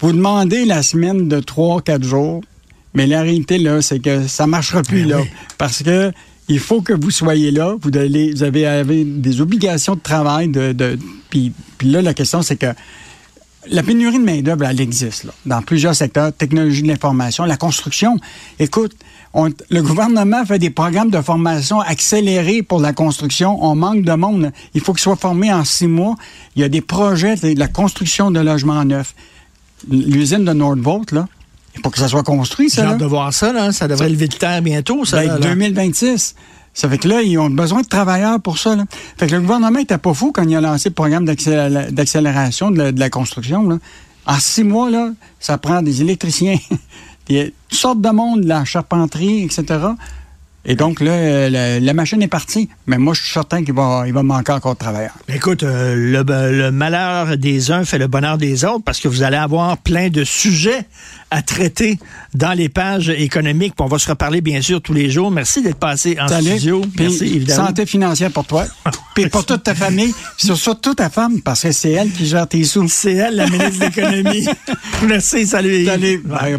vous 0.00 0.12
demandez 0.12 0.64
la 0.64 0.82
semaine 0.82 1.28
de 1.28 1.40
3-4 1.40 2.02
jours, 2.02 2.40
mais 2.94 3.06
la 3.06 3.22
réalité, 3.22 3.58
là, 3.58 3.80
c'est 3.82 4.00
que 4.00 4.26
ça 4.26 4.46
marchera 4.46 4.82
plus, 4.82 5.04
là. 5.04 5.20
Parce 5.58 5.82
que 5.82 6.12
il 6.48 6.58
faut 6.58 6.82
que 6.82 6.92
vous 6.92 7.10
soyez 7.12 7.50
là. 7.52 7.76
Vous, 7.80 7.96
allez- 7.96 8.32
vous 8.32 8.42
avez, 8.42 8.66
avez 8.66 9.04
des 9.04 9.40
obligations 9.40 9.94
de 9.94 10.00
travail. 10.00 10.48
De, 10.48 10.72
de- 10.72 10.98
puis, 11.28 11.52
puis 11.78 11.88
là, 11.90 12.02
la 12.02 12.12
question, 12.14 12.42
c'est 12.42 12.56
que 12.56 12.66
la 13.70 13.82
pénurie 13.82 14.18
de 14.18 14.24
main-d'œuvre, 14.24 14.64
elle 14.64 14.80
existe 14.80 15.24
là, 15.24 15.32
dans 15.46 15.62
plusieurs 15.62 15.94
secteurs, 15.94 16.32
technologie 16.32 16.82
de 16.82 16.88
l'information, 16.88 17.44
la 17.44 17.56
construction. 17.56 18.18
Écoute, 18.58 18.96
on- 19.32 19.50
le 19.70 19.82
gouvernement 19.82 20.44
fait 20.44 20.58
des 20.58 20.70
programmes 20.70 21.10
de 21.10 21.20
formation 21.20 21.78
accélérés 21.80 22.62
pour 22.64 22.80
la 22.80 22.92
construction. 22.92 23.62
On 23.64 23.76
manque 23.76 24.02
de 24.02 24.12
monde. 24.14 24.50
Il 24.74 24.80
faut 24.80 24.92
qu'ils 24.92 25.02
soient 25.02 25.14
formés 25.14 25.52
en 25.52 25.64
six 25.64 25.86
mois. 25.86 26.16
Il 26.56 26.62
y 26.62 26.64
a 26.64 26.68
des 26.68 26.80
projets 26.80 27.36
de 27.36 27.56
la 27.56 27.68
construction 27.68 28.32
de 28.32 28.40
logements 28.40 28.84
neufs. 28.84 29.14
L'usine 29.88 30.44
de 30.44 30.52
Nordvolt, 30.52 31.12
là, 31.12 31.28
faut 31.82 31.90
que 31.90 31.98
ça 31.98 32.08
soit 32.08 32.22
construit, 32.22 32.68
ça. 32.70 32.82
J'ai 32.82 32.88
hâte 32.92 32.98
de 32.98 33.04
voir 33.06 33.32
ça, 33.32 33.52
là. 33.52 33.72
Ça 33.72 33.88
devrait 33.88 34.08
lever 34.08 34.28
de 34.28 34.36
terre 34.36 34.60
bientôt, 34.62 35.04
ça. 35.04 35.18
Ben, 35.18 35.26
là, 35.28 35.38
là. 35.38 35.46
2026. 35.54 36.34
Ça 36.72 36.88
fait 36.88 36.98
que 36.98 37.08
là, 37.08 37.22
ils 37.22 37.36
ont 37.38 37.50
besoin 37.50 37.82
de 37.82 37.86
travailleurs 37.88 38.40
pour 38.40 38.58
ça. 38.58 38.76
Là. 38.76 38.84
Fait 39.18 39.26
que 39.26 39.34
le 39.34 39.40
gouvernement 39.40 39.78
était 39.80 39.98
pas 39.98 40.14
fou 40.14 40.30
quand 40.32 40.44
il 40.44 40.54
a 40.54 40.60
lancé 40.60 40.88
le 40.90 40.94
programme 40.94 41.24
d'accélé- 41.24 41.90
d'accélération 41.90 42.70
de, 42.70 42.78
la- 42.78 42.92
de 42.92 43.00
la 43.00 43.10
construction. 43.10 43.68
Là. 43.68 43.78
En 44.26 44.38
six 44.38 44.62
mois, 44.62 44.88
là, 44.90 45.10
ça 45.40 45.58
prend 45.58 45.82
des 45.82 46.00
électriciens, 46.00 46.58
des, 47.28 47.52
toutes 47.68 47.78
sortes 47.78 48.00
de 48.00 48.10
monde, 48.10 48.42
de 48.42 48.48
la 48.48 48.64
charpenterie, 48.64 49.42
etc. 49.42 49.64
Et 50.66 50.74
donc, 50.74 51.00
là, 51.00 51.12
euh, 51.12 51.48
la, 51.48 51.80
la 51.80 51.92
machine 51.94 52.20
est 52.22 52.28
partie. 52.28 52.68
Mais 52.86 52.98
moi, 52.98 53.14
je 53.14 53.22
suis 53.22 53.32
certain 53.32 53.64
qu'il 53.64 53.72
va, 53.74 54.04
il 54.06 54.12
va 54.12 54.22
manquer 54.22 54.52
encore 54.52 54.74
de 54.74 54.78
travailleurs. 54.78 55.14
Écoute, 55.28 55.62
euh, 55.62 55.94
le, 55.96 56.22
le 56.52 56.70
malheur 56.70 57.38
des 57.38 57.70
uns 57.70 57.84
fait 57.84 57.96
le 57.98 58.08
bonheur 58.08 58.36
des 58.36 58.64
autres 58.66 58.84
parce 58.84 59.00
que 59.00 59.08
vous 59.08 59.22
allez 59.22 59.38
avoir 59.38 59.78
plein 59.78 60.08
de 60.10 60.22
sujets 60.22 60.84
à 61.30 61.40
traiter 61.42 61.98
dans 62.34 62.52
les 62.52 62.68
pages 62.68 63.08
économiques. 63.08 63.74
Puis 63.74 63.84
on 63.84 63.88
va 63.88 63.98
se 63.98 64.08
reparler, 64.10 64.42
bien 64.42 64.60
sûr, 64.60 64.82
tous 64.82 64.92
les 64.92 65.10
jours. 65.10 65.30
Merci 65.30 65.62
d'être 65.62 65.78
passé 65.78 66.18
en 66.20 66.28
Salut. 66.28 66.50
studio. 66.50 66.82
Puis 66.82 67.06
Merci, 67.06 67.24
évidemment. 67.36 67.66
Santé 67.68 67.86
financière 67.86 68.30
pour 68.30 68.44
toi. 68.44 68.66
Puis 69.14 69.28
pour 69.28 69.46
toute 69.46 69.62
ta 69.62 69.74
famille. 69.74 70.14
Puis 70.36 70.54
surtout 70.56 70.94
ta 70.94 71.08
femme, 71.08 71.40
parce 71.40 71.62
que 71.62 71.72
c'est 71.72 71.92
elle 71.92 72.10
qui 72.10 72.26
gère 72.26 72.46
tes 72.46 72.64
sous. 72.64 72.86
C'est 72.88 73.14
elle, 73.14 73.36
la 73.36 73.46
ministre 73.48 73.78
de 73.80 73.84
l'Économie. 73.86 74.46
Merci, 75.06 75.46
salut. 75.46 75.86
Salut. 75.86 76.18
Bye. 76.18 76.58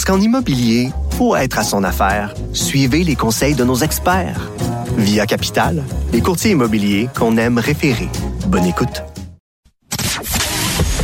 Parce 0.00 0.16
qu'en 0.16 0.24
immobilier, 0.24 0.88
pour 1.18 1.36
être 1.36 1.58
à 1.58 1.62
son 1.62 1.84
affaire, 1.84 2.32
suivez 2.54 3.04
les 3.04 3.16
conseils 3.16 3.54
de 3.54 3.64
nos 3.64 3.74
experts. 3.74 4.50
Via 4.96 5.26
Capital, 5.26 5.84
les 6.14 6.22
courtiers 6.22 6.52
immobiliers 6.52 7.10
qu'on 7.14 7.36
aime 7.36 7.58
référer. 7.58 8.08
Bonne 8.46 8.64
écoute. 8.64 9.02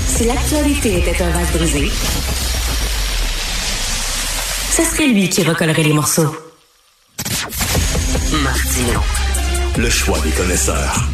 Si 0.06 0.24
l'actualité 0.24 1.00
était 1.00 1.22
un 1.22 1.28
vase 1.28 1.52
brisé, 1.52 1.90
ce 4.70 4.82
serait 4.82 5.08
lui 5.08 5.28
qui 5.28 5.42
recollerait 5.42 5.82
les 5.82 5.92
morceaux. 5.92 6.34
Martino. 8.42 9.00
Le 9.76 9.90
choix 9.90 10.20
des 10.20 10.30
connaisseurs. 10.30 11.06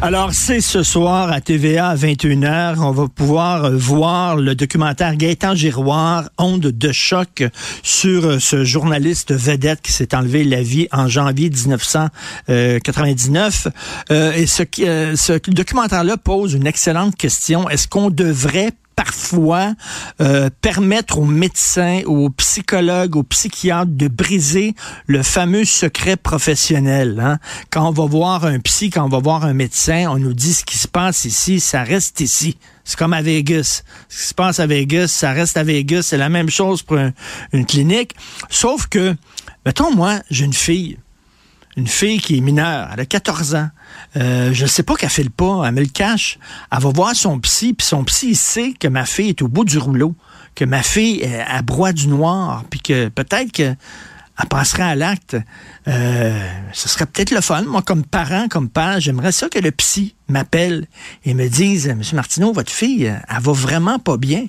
Alors, 0.00 0.32
c'est 0.32 0.60
ce 0.60 0.84
soir 0.84 1.32
à 1.32 1.40
TVA 1.40 1.88
à 1.88 1.96
21h. 1.96 2.76
On 2.78 2.92
va 2.92 3.08
pouvoir 3.08 3.64
euh, 3.64 3.76
voir 3.76 4.36
le 4.36 4.54
documentaire 4.54 5.16
Gaëtan 5.16 5.56
Giroir, 5.56 6.28
Onde 6.38 6.68
de 6.68 6.92
choc, 6.92 7.42
sur 7.82 8.24
euh, 8.24 8.38
ce 8.38 8.62
journaliste 8.62 9.34
vedette 9.34 9.82
qui 9.82 9.90
s'est 9.90 10.14
enlevé 10.14 10.44
la 10.44 10.62
vie 10.62 10.86
en 10.92 11.08
janvier 11.08 11.50
1999. 11.50 13.66
Euh, 14.12 14.32
et 14.34 14.46
ce, 14.46 14.62
euh, 14.82 15.16
ce 15.16 15.32
documentaire-là 15.50 16.16
pose 16.16 16.54
une 16.54 16.68
excellente 16.68 17.16
question. 17.16 17.68
Est-ce 17.68 17.88
qu'on 17.88 18.10
devrait 18.10 18.70
parfois 18.98 19.74
euh, 20.20 20.50
permettre 20.60 21.18
aux 21.20 21.24
médecins, 21.24 22.00
aux 22.06 22.30
psychologues, 22.30 23.14
aux 23.14 23.22
psychiatres 23.22 23.92
de 23.92 24.08
briser 24.08 24.74
le 25.06 25.22
fameux 25.22 25.64
secret 25.64 26.16
professionnel. 26.16 27.20
Hein? 27.24 27.38
Quand 27.70 27.86
on 27.88 27.92
va 27.92 28.06
voir 28.06 28.44
un 28.44 28.58
psy, 28.58 28.90
quand 28.90 29.04
on 29.04 29.08
va 29.08 29.20
voir 29.20 29.44
un 29.44 29.52
médecin, 29.54 30.06
on 30.10 30.18
nous 30.18 30.34
dit 30.34 30.52
ce 30.52 30.64
qui 30.64 30.76
se 30.76 30.88
passe 30.88 31.24
ici, 31.26 31.60
ça 31.60 31.84
reste 31.84 32.18
ici. 32.18 32.58
C'est 32.82 32.98
comme 32.98 33.12
à 33.12 33.22
Vegas. 33.22 33.82
Ce 34.08 34.22
qui 34.22 34.28
se 34.30 34.34
passe 34.34 34.58
à 34.58 34.66
Vegas, 34.66 35.06
ça 35.06 35.30
reste 35.30 35.56
à 35.56 35.62
Vegas. 35.62 36.02
C'est 36.02 36.16
la 36.16 36.28
même 36.28 36.50
chose 36.50 36.82
pour 36.82 36.98
un- 36.98 37.12
une 37.52 37.66
clinique. 37.66 38.16
Sauf 38.50 38.88
que, 38.88 39.14
mettons, 39.64 39.94
moi, 39.94 40.18
j'ai 40.28 40.44
une 40.44 40.52
fille 40.52 40.98
une 41.78 41.86
fille 41.86 42.20
qui 42.20 42.36
est 42.36 42.40
mineure, 42.40 42.88
elle 42.92 43.00
a 43.00 43.06
14 43.06 43.54
ans. 43.54 43.70
Euh, 44.16 44.52
je 44.52 44.64
ne 44.64 44.68
sais 44.68 44.82
pas 44.82 44.96
qu'elle 44.96 45.10
fait 45.10 45.22
le 45.22 45.30
pas, 45.30 45.62
elle 45.64 45.74
me 45.74 45.80
le 45.80 45.86
cache. 45.86 46.38
Elle 46.72 46.80
va 46.80 46.90
voir 46.90 47.14
son 47.14 47.38
psy, 47.40 47.72
puis 47.72 47.86
son 47.86 48.04
psy 48.04 48.34
sait 48.34 48.72
que 48.78 48.88
ma 48.88 49.04
fille 49.04 49.28
est 49.28 49.42
au 49.42 49.48
bout 49.48 49.64
du 49.64 49.78
rouleau, 49.78 50.14
que 50.54 50.64
ma 50.64 50.82
fille 50.82 51.22
euh, 51.24 51.44
elle 51.48 51.62
broie 51.62 51.92
du 51.92 52.08
noir, 52.08 52.64
puis 52.68 52.80
que 52.80 53.08
peut-être 53.08 53.52
que 53.52 53.74
elle 54.40 54.46
passerait 54.46 54.84
à 54.84 54.94
l'acte. 54.94 55.36
Euh, 55.88 56.48
ce 56.72 56.88
serait 56.88 57.06
peut-être 57.06 57.32
le 57.32 57.40
fun. 57.40 57.62
Moi, 57.62 57.82
comme 57.82 58.04
parent, 58.04 58.46
comme 58.48 58.68
père, 58.68 59.00
j'aimerais 59.00 59.32
ça 59.32 59.48
que 59.48 59.58
le 59.58 59.72
psy 59.72 60.14
m'appelle 60.28 60.86
et 61.24 61.34
me 61.34 61.48
dise, 61.48 61.88
Monsieur 61.96 62.14
Martineau, 62.14 62.52
votre 62.52 62.70
fille, 62.70 63.08
euh, 63.08 63.16
elle 63.28 63.42
va 63.42 63.52
vraiment 63.52 63.98
pas 63.98 64.16
bien. 64.16 64.46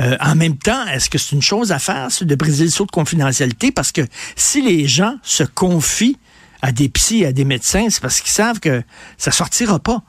Euh, 0.00 0.16
en 0.20 0.34
même 0.34 0.58
temps, 0.58 0.86
est-ce 0.86 1.08
que 1.08 1.16
c'est 1.16 1.34
une 1.34 1.42
chose 1.42 1.72
à 1.72 1.78
faire, 1.78 2.10
ça, 2.10 2.24
de 2.24 2.34
briser 2.34 2.64
le 2.64 2.70
saut 2.70 2.84
de 2.84 2.90
confidentialité? 2.90 3.72
Parce 3.72 3.90
que 3.90 4.02
si 4.36 4.60
les 4.60 4.86
gens 4.86 5.16
se 5.22 5.44
confient 5.44 6.18
à 6.62 6.72
des 6.72 6.88
psys, 6.88 7.24
à 7.26 7.32
des 7.32 7.44
médecins, 7.44 7.88
c'est 7.90 8.00
parce 8.00 8.20
qu'ils 8.20 8.30
savent 8.30 8.60
que 8.60 8.82
ça 9.18 9.30
sortira 9.32 9.78
pas. 9.78 10.02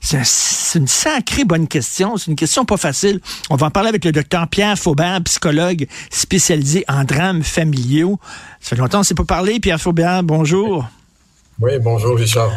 C'est 0.00 0.16
un- 0.16 0.24
c'est 0.24 0.78
une 0.78 0.88
sacrée 0.88 1.44
bonne 1.44 1.68
question. 1.68 2.16
C'est 2.16 2.30
une 2.30 2.36
question 2.36 2.64
pas 2.64 2.78
facile. 2.78 3.20
On 3.50 3.56
va 3.56 3.66
en 3.66 3.70
parler 3.70 3.90
avec 3.90 4.04
le 4.06 4.12
docteur 4.12 4.48
Pierre 4.48 4.78
Faubert, 4.78 5.20
psychologue 5.24 5.86
spécialisé 6.10 6.84
en 6.88 7.04
drames 7.04 7.42
familiaux. 7.42 8.18
Ça 8.60 8.70
fait 8.70 8.76
longtemps 8.76 8.98
qu'on 8.98 9.00
ne 9.00 9.04
s'est 9.04 9.14
pas 9.14 9.24
parlé. 9.24 9.60
Pierre 9.60 9.80
Faubert, 9.80 10.22
bonjour. 10.22 10.86
Oui, 11.60 11.72
bonjour 11.82 12.16
Richard. 12.16 12.50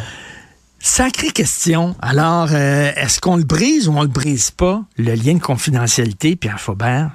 Sacrée 0.80 1.31
question. 1.31 1.95
Alors, 2.01 2.49
euh, 2.51 2.91
est-ce 2.95 3.19
qu'on 3.19 3.35
le 3.38 3.43
brise 3.43 3.88
ou 3.89 3.93
on 3.97 4.01
le 4.03 4.07
brise 4.07 4.51
pas, 4.51 4.84
le 4.97 5.14
lien 5.15 5.34
de 5.34 5.39
confidentialité, 5.41 6.35
Pierre 6.38 6.60
Faubert? 6.61 7.11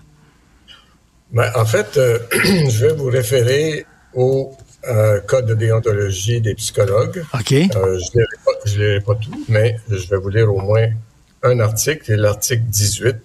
Ben, 1.33 1.51
en 1.55 1.65
fait, 1.65 1.97
euh, 1.97 2.19
je 2.33 2.87
vais 2.87 2.95
vous 2.95 3.07
référer 3.07 3.87
au 4.15 4.55
euh, 4.89 5.21
code 5.21 5.47
de 5.47 5.55
déontologie 5.55 6.41
des 6.41 6.55
psychologues. 6.55 7.25
OK. 7.35 7.53
Euh, 7.53 7.99
je 7.99 8.19
ne 8.19 8.79
lirai 8.79 9.01
pas 9.01 9.15
tout, 9.15 9.45
mais 9.49 9.77
je 9.91 10.09
vais 10.09 10.17
vous 10.17 10.29
lire 10.29 10.53
au 10.53 10.61
moins 10.61 10.89
un 11.43 11.61
article, 11.61 12.03
c'est 12.07 12.17
l'article 12.17 12.63
18. 12.63 13.17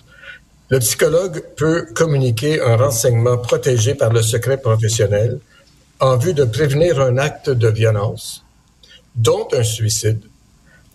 Le 0.70 0.80
psychologue 0.80 1.44
peut 1.56 1.86
communiquer 1.94 2.62
un 2.62 2.78
renseignement 2.78 3.38
protégé 3.38 3.96
par 3.96 4.12
le 4.12 4.22
secret 4.22 4.58
professionnel 4.58 5.40
en 6.00 6.18
vue 6.18 6.34
de 6.34 6.44
prévenir 6.44 7.00
un 7.00 7.18
acte 7.18 7.50
de 7.50 7.68
violence, 7.68 8.44
dont 9.16 9.48
un 9.54 9.64
suicide, 9.64 10.22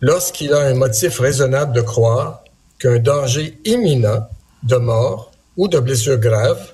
lorsqu'il 0.01 0.53
a 0.53 0.61
un 0.61 0.75
motif 0.75 1.19
raisonnable 1.19 1.73
de 1.75 1.81
croire 1.81 2.43
qu'un 2.79 2.99
danger 2.99 3.59
imminent 3.65 4.29
de 4.63 4.77
mort 4.77 5.33
ou 5.57 5.69
de 5.69 5.79
blessure 5.79 6.19
grave 6.19 6.73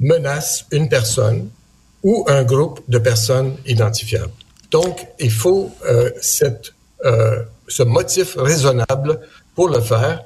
menace 0.00 0.66
une 0.70 0.88
personne 0.88 1.48
ou 2.04 2.24
un 2.28 2.44
groupe 2.44 2.80
de 2.88 2.98
personnes 2.98 3.56
identifiables. 3.66 4.32
Donc, 4.70 5.06
il 5.18 5.32
faut 5.32 5.72
euh, 5.88 6.10
cette, 6.20 6.74
euh, 7.04 7.42
ce 7.66 7.82
motif 7.82 8.36
raisonnable 8.36 9.20
pour 9.54 9.68
le 9.68 9.80
faire 9.80 10.22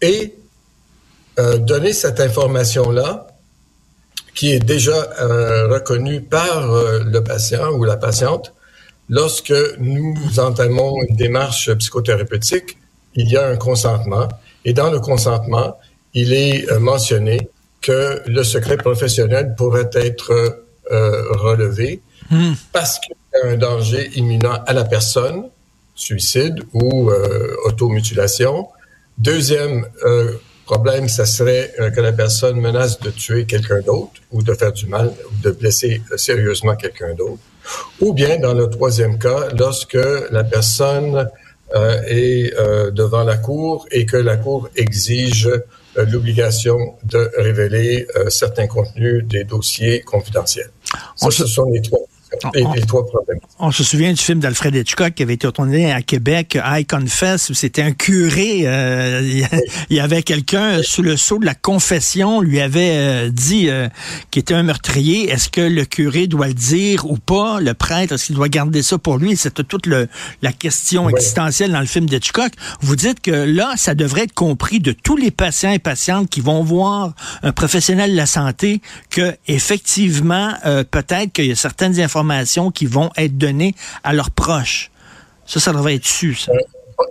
et 0.00 0.34
euh, 1.38 1.58
donner 1.58 1.92
cette 1.92 2.20
information-là 2.20 3.28
qui 4.34 4.52
est 4.52 4.58
déjà 4.58 5.10
euh, 5.20 5.68
reconnue 5.68 6.22
par 6.22 6.72
euh, 6.72 7.00
le 7.04 7.22
patient 7.22 7.70
ou 7.72 7.84
la 7.84 7.96
patiente 7.96 8.52
lorsque 9.08 9.54
nous 9.78 10.16
entamons 10.38 10.94
une 11.08 11.16
démarche 11.16 11.72
psychothérapeutique, 11.74 12.78
il 13.14 13.30
y 13.30 13.36
a 13.36 13.46
un 13.46 13.56
consentement. 13.56 14.28
Et 14.64 14.72
dans 14.72 14.90
le 14.90 15.00
consentement, 15.00 15.78
il 16.14 16.32
est 16.32 16.70
euh, 16.70 16.78
mentionné 16.78 17.50
que 17.80 18.22
le 18.26 18.42
secret 18.42 18.76
professionnel 18.76 19.54
pourrait 19.56 19.90
être 19.94 20.61
euh, 20.92 21.32
relevé 21.32 22.00
parce 22.72 22.98
qu'il 22.98 23.14
y 23.34 23.46
a 23.46 23.50
un 23.52 23.56
danger 23.56 24.10
imminent 24.14 24.58
à 24.66 24.72
la 24.72 24.84
personne, 24.84 25.50
suicide 25.94 26.62
ou 26.72 27.10
euh, 27.10 27.54
automutilation. 27.64 28.68
Deuxième 29.18 29.86
euh, 30.04 30.32
problème, 30.64 31.08
ça 31.08 31.26
serait 31.26 31.74
que 31.94 32.00
la 32.00 32.12
personne 32.12 32.58
menace 32.60 33.00
de 33.00 33.10
tuer 33.10 33.44
quelqu'un 33.44 33.80
d'autre 33.80 34.12
ou 34.30 34.42
de 34.42 34.54
faire 34.54 34.72
du 34.72 34.86
mal 34.86 35.12
ou 35.30 35.42
de 35.42 35.50
blesser 35.50 36.00
sérieusement 36.16 36.76
quelqu'un 36.76 37.14
d'autre. 37.14 37.42
Ou 38.00 38.12
bien, 38.14 38.38
dans 38.38 38.54
le 38.54 38.68
troisième 38.70 39.18
cas, 39.18 39.48
lorsque 39.56 39.98
la 40.30 40.44
personne 40.44 41.28
euh, 41.74 42.02
est 42.06 42.52
euh, 42.58 42.90
devant 42.90 43.24
la 43.24 43.38
Cour 43.38 43.86
et 43.90 44.04
que 44.04 44.18
la 44.18 44.36
Cour 44.36 44.68
exige 44.76 45.46
euh, 45.46 46.04
l'obligation 46.06 46.76
de 47.04 47.30
révéler 47.38 48.06
certains 48.28 48.66
contenus 48.66 49.24
des 49.24 49.44
dossiers 49.44 50.00
confidentiels. 50.00 50.70
Ça, 51.16 51.30
ce 51.30 51.46
sont 51.46 51.70
les 51.70 51.80
trois, 51.80 52.00
trois 52.86 53.06
problèmes. 53.06 53.38
On 53.58 53.70
se 53.70 53.84
souvient 53.84 54.12
du 54.12 54.20
film 54.20 54.40
d'Alfred 54.40 54.74
Hitchcock 54.74 55.14
qui 55.14 55.22
avait 55.22 55.34
été 55.34 55.50
tourné 55.52 55.92
à 55.92 56.02
Québec, 56.02 56.58
I 56.64 56.84
Confess, 56.84 57.50
où 57.50 57.54
c'était 57.54 57.82
un 57.82 57.92
curé. 57.92 58.62
euh, 58.64 59.20
il 59.90 59.96
y 59.96 60.00
avait 60.00 60.22
quelqu'un 60.22 60.82
sous 60.82 61.02
le 61.02 61.16
sceau 61.16 61.38
de 61.38 61.46
la 61.46 61.54
confession, 61.54 62.40
lui 62.40 62.60
avait 62.60 62.96
euh, 62.96 63.28
dit 63.30 63.68
euh, 63.68 63.88
qu'il 64.30 64.40
était 64.40 64.54
un 64.54 64.62
meurtrier. 64.62 65.30
Est-ce 65.30 65.48
que 65.48 65.60
le 65.60 65.84
curé 65.84 66.26
doit 66.26 66.48
le 66.48 66.54
dire 66.54 67.10
ou 67.10 67.18
pas? 67.18 67.60
Le 67.60 67.74
prêtre, 67.74 68.14
est-ce 68.14 68.26
qu'il 68.26 68.36
doit 68.36 68.48
garder 68.48 68.82
ça 68.82 68.98
pour 68.98 69.18
lui? 69.18 69.36
C'était 69.36 69.64
toute 69.64 69.86
le, 69.86 70.08
la 70.40 70.52
question 70.52 71.08
existentielle 71.08 71.72
dans 71.72 71.80
le 71.80 71.86
film 71.86 72.06
d'Hitchcock. 72.06 72.52
Vous 72.80 72.96
dites 72.96 73.20
que 73.20 73.30
là, 73.30 73.74
ça 73.76 73.94
devrait 73.94 74.22
être 74.22 74.34
compris 74.34 74.80
de 74.80 74.92
tous 74.92 75.16
les 75.16 75.30
patients 75.30 75.72
et 75.72 75.78
patientes 75.78 76.28
qui 76.30 76.40
vont 76.40 76.62
voir 76.62 77.14
un 77.42 77.52
professionnel 77.52 78.12
de 78.12 78.16
la 78.16 78.26
santé 78.26 78.80
que 79.10 79.34
effectivement, 79.46 80.52
peut-être 80.90 81.32
qu'il 81.32 81.46
y 81.46 81.52
a 81.52 81.56
certaines 81.56 82.00
informations 82.00 82.21
qui 82.70 82.86
vont 82.86 83.10
être 83.16 83.36
données 83.36 83.74
à 84.04 84.12
leurs 84.12 84.30
proches. 84.30 84.90
Ça, 85.46 85.60
ça 85.60 85.72
devrait 85.72 85.96
être 85.96 86.06
su, 86.06 86.34
ça. 86.34 86.52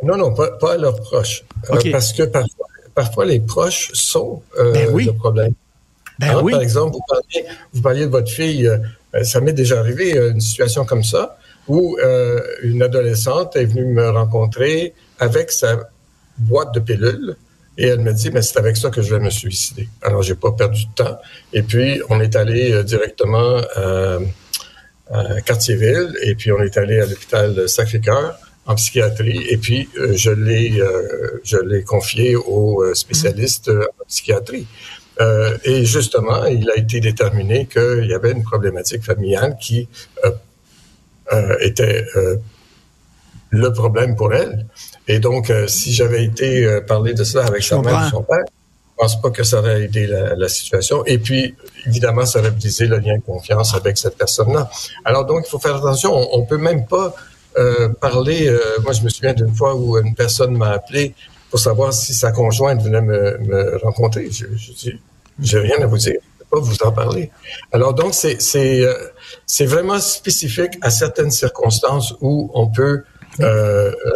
Non, 0.04 0.18
non, 0.18 0.34
pas, 0.34 0.52
pas 0.52 0.74
à 0.74 0.78
leurs 0.78 1.00
proches. 1.00 1.44
Euh, 1.70 1.92
parce 1.92 2.14
que 2.14 2.24
parfois, 2.24 2.68
parfois, 2.96 3.26
les 3.26 3.40
proches 3.40 3.90
sont 3.94 4.42
euh, 4.58 4.72
Ben 4.72 4.90
oui. 4.92 5.06
le 5.06 5.14
problème. 5.14 5.54
Ben 6.20 6.30
Hein, 6.30 6.42
oui. 6.44 6.52
Par 6.52 6.62
exemple, 6.62 6.94
vous 6.94 7.04
parliez, 7.08 7.46
vous 7.74 7.82
parliez 7.82 8.06
de 8.06 8.12
votre 8.12 8.32
fille, 8.32 8.68
euh, 8.68 8.78
euh, 9.16 9.24
ça 9.24 9.42
m'est 9.42 9.54
déjà 9.54 9.80
arrivé, 9.80 10.18
euh, 10.18 10.32
une 10.32 10.40
situation 10.40 10.86
comme 10.86 11.04
ça, 11.04 11.38
où 11.68 11.98
euh, 12.00 12.40
une 12.64 12.82
adolescente 12.84 13.56
est 13.56 13.66
venue 13.66 13.86
me 13.86 14.10
rencontrer 14.10 14.94
avec 15.20 15.52
sa 15.52 15.90
boîte 16.38 16.74
de 16.74 16.80
pilules 16.80 17.36
et 17.78 17.88
elle 17.88 18.00
me 18.02 18.14
dit, 18.14 18.30
mais 18.32 18.42
c'est 18.42 18.58
avec 18.60 18.78
ça 18.78 18.90
que 18.90 19.02
je 19.02 19.16
vais 19.16 19.20
me 19.20 19.30
suicider. 19.30 19.90
Alors, 20.02 20.22
j'ai 20.22 20.36
pas 20.36 20.52
perdu 20.52 20.86
de 20.86 21.04
temps. 21.04 21.18
Et 21.54 21.64
puis, 21.64 22.02
on 22.10 22.20
est 22.20 22.36
allé 22.36 22.72
euh, 22.72 22.84
directement 22.84 23.62
euh, 23.78 24.20
à 25.12 25.42
Quartier-Ville 25.42 26.16
et 26.24 26.36
puis 26.36 26.52
on 26.52 26.62
est 26.62 26.78
allé 26.78 27.00
à 27.00 27.06
l'hôpital 27.06 27.68
Sacré-Cœur 27.68 28.38
en 28.66 28.76
psychiatrie 28.76 29.46
et 29.50 29.58
puis 29.58 29.90
euh, 29.98 30.14
je 30.16 30.32
l'ai 30.32 30.80
euh, 30.80 31.42
je 31.44 31.58
l'ai 31.58 31.84
confié 31.84 32.36
au 32.36 32.84
euh, 32.84 32.94
spécialiste 32.94 33.70
euh, 33.70 33.86
en 34.00 34.06
psychiatrie. 34.08 34.68
Euh, 35.20 35.58
et 35.66 35.86
justement, 35.86 36.46
il 36.46 36.70
a 36.70 36.78
été 36.78 37.00
déterminé 37.00 37.66
qu'il 37.66 38.06
y 38.08 38.14
avait 38.14 38.32
une 38.32 38.44
problématique 38.44 39.04
familiale 39.04 39.58
qui 39.60 39.88
euh, 40.26 40.32
euh, 41.34 41.58
était 41.60 42.06
euh, 42.16 42.38
le 43.50 43.72
problème 43.72 44.16
pour 44.16 44.34
elle. 44.34 44.66
Et 45.08 45.20
donc, 45.20 45.50
euh, 45.50 45.68
si 45.68 45.94
j'avais 45.94 46.24
été 46.24 46.66
euh, 46.66 46.82
parler 46.82 47.14
de 47.14 47.24
cela 47.24 47.46
avec 47.46 47.62
Je 47.62 47.68
sa 47.68 47.82
mère 47.82 48.06
ou 48.08 48.10
son 48.10 48.24
père, 48.24 48.46
pense 49.02 49.16
pas 49.24 49.32
que 49.38 49.44
ça 49.50 49.56
aurait 49.60 49.80
aidé 49.86 50.04
la, 50.14 50.24
la 50.44 50.50
situation. 50.58 50.98
Et 51.14 51.18
puis, 51.26 51.42
évidemment, 51.90 52.26
ça 52.32 52.36
aurait 52.40 52.56
brisé 52.60 52.84
le 52.94 52.98
lien 53.06 53.16
de 53.22 53.26
confiance 53.34 53.70
avec 53.80 53.94
cette 54.04 54.18
personne-là. 54.24 54.64
Alors 55.10 55.24
donc, 55.30 55.40
il 55.46 55.50
faut 55.54 55.62
faire 55.68 55.78
attention. 55.82 56.12
On, 56.20 56.26
on 56.40 56.42
peut 56.50 56.62
même 56.70 56.84
pas 56.96 57.08
euh, 57.58 57.90
parler. 58.08 58.40
euh, 58.48 58.60
moi, 58.84 58.94
je 58.98 59.02
me 59.06 59.10
souviens 59.10 59.36
d'une 59.40 59.56
fois 59.60 59.72
où 59.80 59.86
une 60.06 60.14
personne 60.24 60.54
m'a 60.62 60.72
appelé 60.80 61.04
pour 61.50 61.60
savoir 61.60 61.90
si 62.02 62.14
sa 62.24 62.32
conjointe 62.32 62.80
venait 62.88 63.06
me, 63.12 63.20
me 63.52 63.62
rencontrer. 63.86 64.24
Je, 64.38 64.46
je 64.64 64.72
dis, 64.82 64.94
j'ai 65.48 65.60
rien 65.68 65.80
à 65.82 65.88
vous 65.92 65.98
dire. 66.08 66.20
Je 66.22 66.44
peux 66.44 66.60
pas 66.60 66.64
vous 66.70 66.78
en 66.90 66.92
parler. 67.04 67.26
Alors 67.76 67.94
donc, 68.02 68.12
c'est 68.22 68.38
c'est 68.52 68.76
euh, 68.82 68.94
c'est 69.56 69.70
vraiment 69.76 70.00
spécifique 70.00 70.74
à 70.88 70.90
certaines 71.04 71.34
circonstances 71.44 72.10
où 72.28 72.34
on 72.62 72.68
peut 72.80 72.98
euh, 73.40 73.92
euh, 74.06 74.12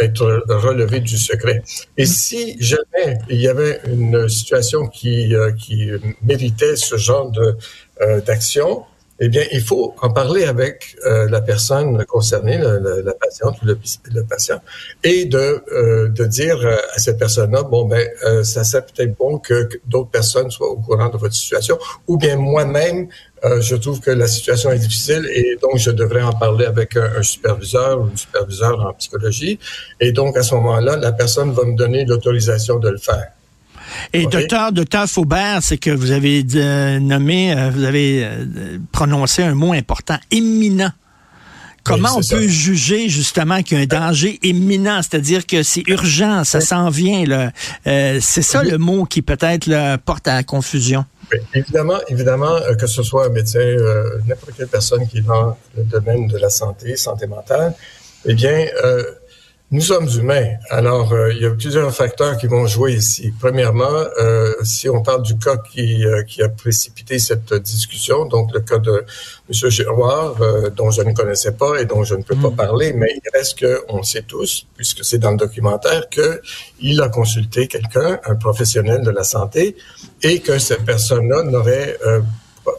être 0.00 0.44
relevé 0.48 1.00
du 1.00 1.18
secret. 1.18 1.62
Et 1.96 2.06
si 2.06 2.56
jamais 2.60 3.18
il 3.28 3.40
y 3.40 3.48
avait 3.48 3.80
une 3.86 4.28
situation 4.28 4.86
qui, 4.86 5.34
euh, 5.34 5.52
qui 5.52 5.90
méritait 6.22 6.76
ce 6.76 6.96
genre 6.96 7.30
de 7.30 7.56
euh, 8.00 8.20
d'action, 8.20 8.84
eh 9.20 9.28
bien, 9.28 9.44
il 9.52 9.60
faut 9.60 9.94
en 10.00 10.10
parler 10.10 10.44
avec 10.44 10.96
euh, 11.06 11.28
la 11.28 11.42
personne 11.42 12.04
concernée, 12.06 12.56
la, 12.56 13.12
patiente 13.12 13.60
ou 13.62 13.66
le, 13.66 13.78
le 14.14 14.24
patient, 14.24 14.60
et 15.04 15.26
de, 15.26 15.62
euh, 15.72 16.08
de 16.08 16.24
dire 16.24 16.58
euh, 16.64 16.76
à 16.94 16.98
cette 16.98 17.18
personne-là, 17.18 17.62
bon, 17.64 17.84
ben, 17.84 18.08
euh, 18.24 18.42
ça 18.44 18.64
serait 18.64 18.82
peut-être 18.82 19.14
bon 19.18 19.38
que, 19.38 19.64
que 19.64 19.76
d'autres 19.86 20.08
personnes 20.10 20.50
soient 20.50 20.70
au 20.70 20.76
courant 20.76 21.10
de 21.10 21.18
votre 21.18 21.34
situation, 21.34 21.78
ou 22.08 22.16
bien 22.16 22.36
moi-même, 22.36 23.08
euh, 23.44 23.60
je 23.60 23.76
trouve 23.76 24.00
que 24.00 24.10
la 24.10 24.26
situation 24.26 24.70
est 24.70 24.78
difficile 24.78 25.26
et 25.32 25.56
donc 25.60 25.76
je 25.76 25.90
devrais 25.90 26.22
en 26.22 26.32
parler 26.32 26.66
avec 26.66 26.96
un, 26.96 27.10
un 27.18 27.22
superviseur 27.22 28.00
ou 28.00 28.08
une 28.08 28.16
superviseure 28.16 28.80
en 28.80 28.92
psychologie. 28.94 29.58
Et 29.98 30.12
donc, 30.12 30.36
à 30.36 30.42
ce 30.42 30.54
moment-là, 30.56 30.96
la 30.96 31.12
personne 31.12 31.52
va 31.52 31.64
me 31.64 31.76
donner 31.76 32.04
l'autorisation 32.04 32.78
de 32.78 32.88
le 32.88 32.98
faire. 32.98 33.32
Et 34.12 34.26
docteur, 34.26 34.72
docteur 34.72 35.08
Faubert, 35.08 35.60
c'est 35.62 35.78
que 35.78 35.90
vous 35.90 36.10
avez 36.10 36.44
euh, 36.54 36.98
nommé, 36.98 37.52
euh, 37.52 37.70
vous 37.70 37.84
avez 37.84 38.24
euh, 38.24 38.78
prononcé 38.92 39.42
un 39.42 39.54
mot 39.54 39.72
important, 39.72 40.16
imminent. 40.30 40.90
Comment 41.82 42.16
Oui, 42.16 42.24
on 42.24 42.36
peut 42.36 42.46
juger 42.46 43.08
justement 43.08 43.62
qu'il 43.62 43.78
y 43.78 43.80
a 43.80 43.84
un 43.84 43.86
danger 43.86 44.38
imminent, 44.42 45.00
c'est-à-dire 45.02 45.46
que 45.46 45.62
c'est 45.62 45.82
urgent, 45.88 46.44
ça 46.44 46.60
s'en 46.60 46.90
vient. 46.90 47.24
là. 47.24 47.52
C'est 48.20 48.42
ça 48.42 48.62
le 48.62 48.76
mot 48.76 49.06
qui 49.06 49.22
peut-être 49.22 49.66
là, 49.66 49.96
porte 49.96 50.28
à 50.28 50.34
la 50.34 50.42
confusion. 50.42 51.06
Évidemment, 51.54 51.98
évidemment, 52.08 52.58
que 52.78 52.86
ce 52.86 53.02
soit 53.02 53.26
un 53.26 53.28
médecin, 53.30 53.76
n'importe 54.26 54.52
quelle 54.58 54.68
personne 54.68 55.08
qui 55.08 55.18
est 55.18 55.22
dans 55.22 55.56
le 55.74 55.84
domaine 55.84 56.28
de 56.28 56.36
la 56.36 56.50
santé, 56.50 56.96
santé 56.96 57.26
mentale, 57.26 57.72
eh 58.26 58.34
bien, 58.34 58.66
nous 59.72 59.80
sommes 59.80 60.08
humains. 60.08 60.54
Alors, 60.68 61.12
euh, 61.12 61.32
il 61.32 61.42
y 61.42 61.46
a 61.46 61.50
plusieurs 61.50 61.94
facteurs 61.94 62.36
qui 62.36 62.48
vont 62.48 62.66
jouer 62.66 62.94
ici. 62.94 63.32
Premièrement, 63.38 64.04
euh, 64.20 64.52
si 64.64 64.88
on 64.88 65.00
parle 65.00 65.22
du 65.22 65.38
cas 65.38 65.58
qui, 65.58 66.04
euh, 66.04 66.24
qui 66.24 66.42
a 66.42 66.48
précipité 66.48 67.20
cette 67.20 67.54
discussion, 67.54 68.24
donc 68.24 68.52
le 68.52 68.60
cas 68.60 68.78
de 68.78 69.04
M. 69.48 69.70
Giroir, 69.70 70.34
euh, 70.40 70.70
dont 70.70 70.90
je 70.90 71.02
ne 71.02 71.12
connaissais 71.12 71.52
pas 71.52 71.80
et 71.80 71.84
dont 71.84 72.02
je 72.02 72.16
ne 72.16 72.22
peux 72.22 72.34
pas 72.34 72.50
parler, 72.50 72.92
mais 72.92 73.14
il 73.14 73.30
reste 73.32 73.64
qu'on 73.64 74.02
sait 74.02 74.22
tous, 74.22 74.66
puisque 74.74 75.04
c'est 75.04 75.18
dans 75.18 75.30
le 75.30 75.36
documentaire, 75.36 76.08
que 76.10 76.42
il 76.80 77.00
a 77.00 77.08
consulté 77.08 77.68
quelqu'un, 77.68 78.18
un 78.24 78.34
professionnel 78.34 79.02
de 79.02 79.10
la 79.10 79.22
santé, 79.22 79.76
et 80.22 80.40
que 80.40 80.58
cette 80.58 80.84
personne-là 80.84 81.44
n'aurait 81.44 81.96
euh, 82.06 82.20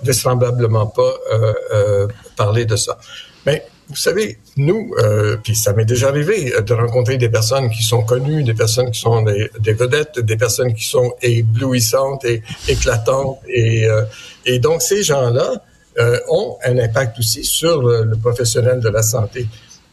vraisemblablement 0.03 0.87
pas 0.87 1.13
euh, 1.31 1.53
euh, 1.73 2.07
parlé 2.35 2.65
de 2.65 2.75
ça. 2.75 2.97
Mais 3.45 3.65
vous 3.89 3.95
savez, 3.95 4.37
nous, 4.57 4.93
euh, 4.99 5.37
puis 5.43 5.55
ça 5.55 5.73
m'est 5.73 5.85
déjà 5.85 6.07
arrivé 6.07 6.53
euh, 6.53 6.61
de 6.61 6.73
rencontrer 6.73 7.17
des 7.17 7.29
personnes 7.29 7.69
qui 7.69 7.83
sont 7.83 8.03
connues, 8.03 8.43
des 8.43 8.53
personnes 8.53 8.89
qui 8.91 8.99
sont 8.99 9.21
des, 9.23 9.73
vedettes, 9.73 10.19
des 10.19 10.37
personnes 10.37 10.73
qui 10.73 10.87
sont 10.87 11.13
éblouissantes 11.21 12.23
et 12.25 12.41
éclatantes. 12.67 13.39
Et, 13.47 13.85
euh, 13.85 14.03
et 14.45 14.59
donc, 14.59 14.81
ces 14.81 15.03
gens-là 15.03 15.61
euh, 15.99 16.17
ont 16.29 16.57
un 16.63 16.77
impact 16.77 17.19
aussi 17.19 17.43
sur 17.43 17.81
le, 17.81 18.15
professionnel 18.15 18.79
de 18.79 18.87
la 18.87 19.03
santé. 19.03 19.45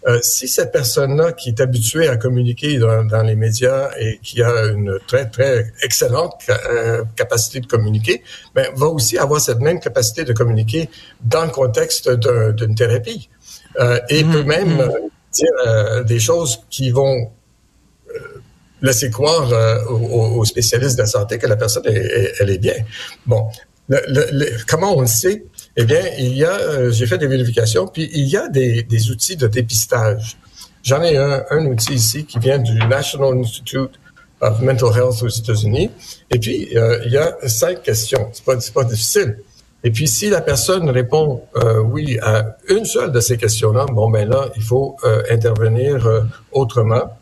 Euh, 0.07 0.21
si 0.23 0.47
cette 0.47 0.71
personne-là 0.71 1.33
qui 1.33 1.49
est 1.49 1.61
habituée 1.61 2.09
à 2.09 2.17
communiquer 2.17 2.79
dans, 2.79 3.23
les 3.27 3.35
médias 3.35 3.91
et 3.99 4.21
qui 4.23 4.41
a 4.41 4.67
une 4.67 4.97
très, 5.09 5.29
très 5.29 5.73
excellente 5.83 6.35
euh, 6.49 7.03
capacité 7.17 7.59
de 7.59 7.67
communiquer, 7.67 8.23
ben, 8.55 8.69
va 8.77 8.87
aussi 8.87 9.19
avoir 9.19 9.41
cette 9.41 9.59
même 9.59 9.81
capacité 9.81 10.23
de 10.23 10.33
communiquer 10.33 10.89
dans 11.25 11.45
le 11.45 11.51
contexte 11.51 12.09
d'un- 12.09 12.53
d'une 12.53 12.77
thérapie. 12.77 13.29
Euh, 13.79 14.01
et 14.09 14.25
peut 14.25 14.45
même 14.45 14.81
euh, 14.81 14.89
dire 15.33 15.53
euh, 15.67 16.03
des 16.03 16.19
choses 16.19 16.61
qui 16.71 16.91
vont 16.91 17.31
laisser 18.81 19.11
croire 19.11 19.51
aux, 19.91 20.39
aux, 20.39 20.45
spécialistes 20.45 20.97
de 20.97 21.03
la 21.03 21.07
santé 21.07 21.39
que 21.39 21.47
la 21.47 21.57
personne 21.57 21.85
est, 21.87 21.97
est, 21.97 22.33
elle 22.39 22.51
est 22.51 22.59
bien. 22.59 22.77
Bon, 23.27 23.49
le, 23.89 24.01
le, 24.09 24.47
comment 24.69 24.97
on 24.97 25.01
le 25.01 25.07
sait? 25.07 25.45
Eh 25.77 25.85
bien, 25.85 26.01
il 26.19 26.37
y 26.37 26.45
a, 26.45 26.91
j'ai 26.91 27.07
fait 27.07 27.19
des 27.19 27.27
vérifications, 27.27 27.89
puis 27.89 28.09
il 28.13 28.27
y 28.27 28.37
a 28.37 28.49
des, 28.49 28.85
des 28.85 29.11
outils 29.11 29.37
de 29.37 29.49
dépistage. 29.49 30.39
J'en 30.83 31.03
ai 31.03 31.17
un, 31.17 31.45
un 31.51 31.67
outil 31.67 31.95
ici 31.95 32.25
qui 32.25 32.39
vient 32.39 32.59
du 32.59 32.75
National 32.75 33.37
Institute 33.39 33.99
of 34.41 34.61
Mental 34.61 34.91
Health 34.97 35.23
aux 35.23 35.29
États-Unis. 35.29 35.91
Et 36.31 36.39
puis, 36.39 36.77
euh, 36.77 37.03
il 37.05 37.13
y 37.13 37.19
a 37.19 37.37
cinq 37.49 37.83
questions. 37.83 38.31
C'est 38.33 38.45
pas, 38.45 38.57
pas 38.75 38.85
difficile. 38.85 39.39
Et 39.85 39.91
puis, 39.91 40.09
si 40.09 40.29
la 40.29 40.41
personne 40.41 40.91
répond 40.91 41.43
euh, 41.57 41.81
oui 41.81 42.19
à 42.21 42.57
une 42.69 42.85
seule 42.85 43.13
de 43.13 43.21
ces 43.21 43.37
questions-là, 43.37 43.87
bon, 43.87 44.11
ben 44.11 44.29
là, 44.29 44.49
il 44.57 44.63
faut 44.63 44.97
euh, 45.05 45.23
intervenir 45.31 46.07
euh, 46.07 46.23
autrement. 46.53 47.17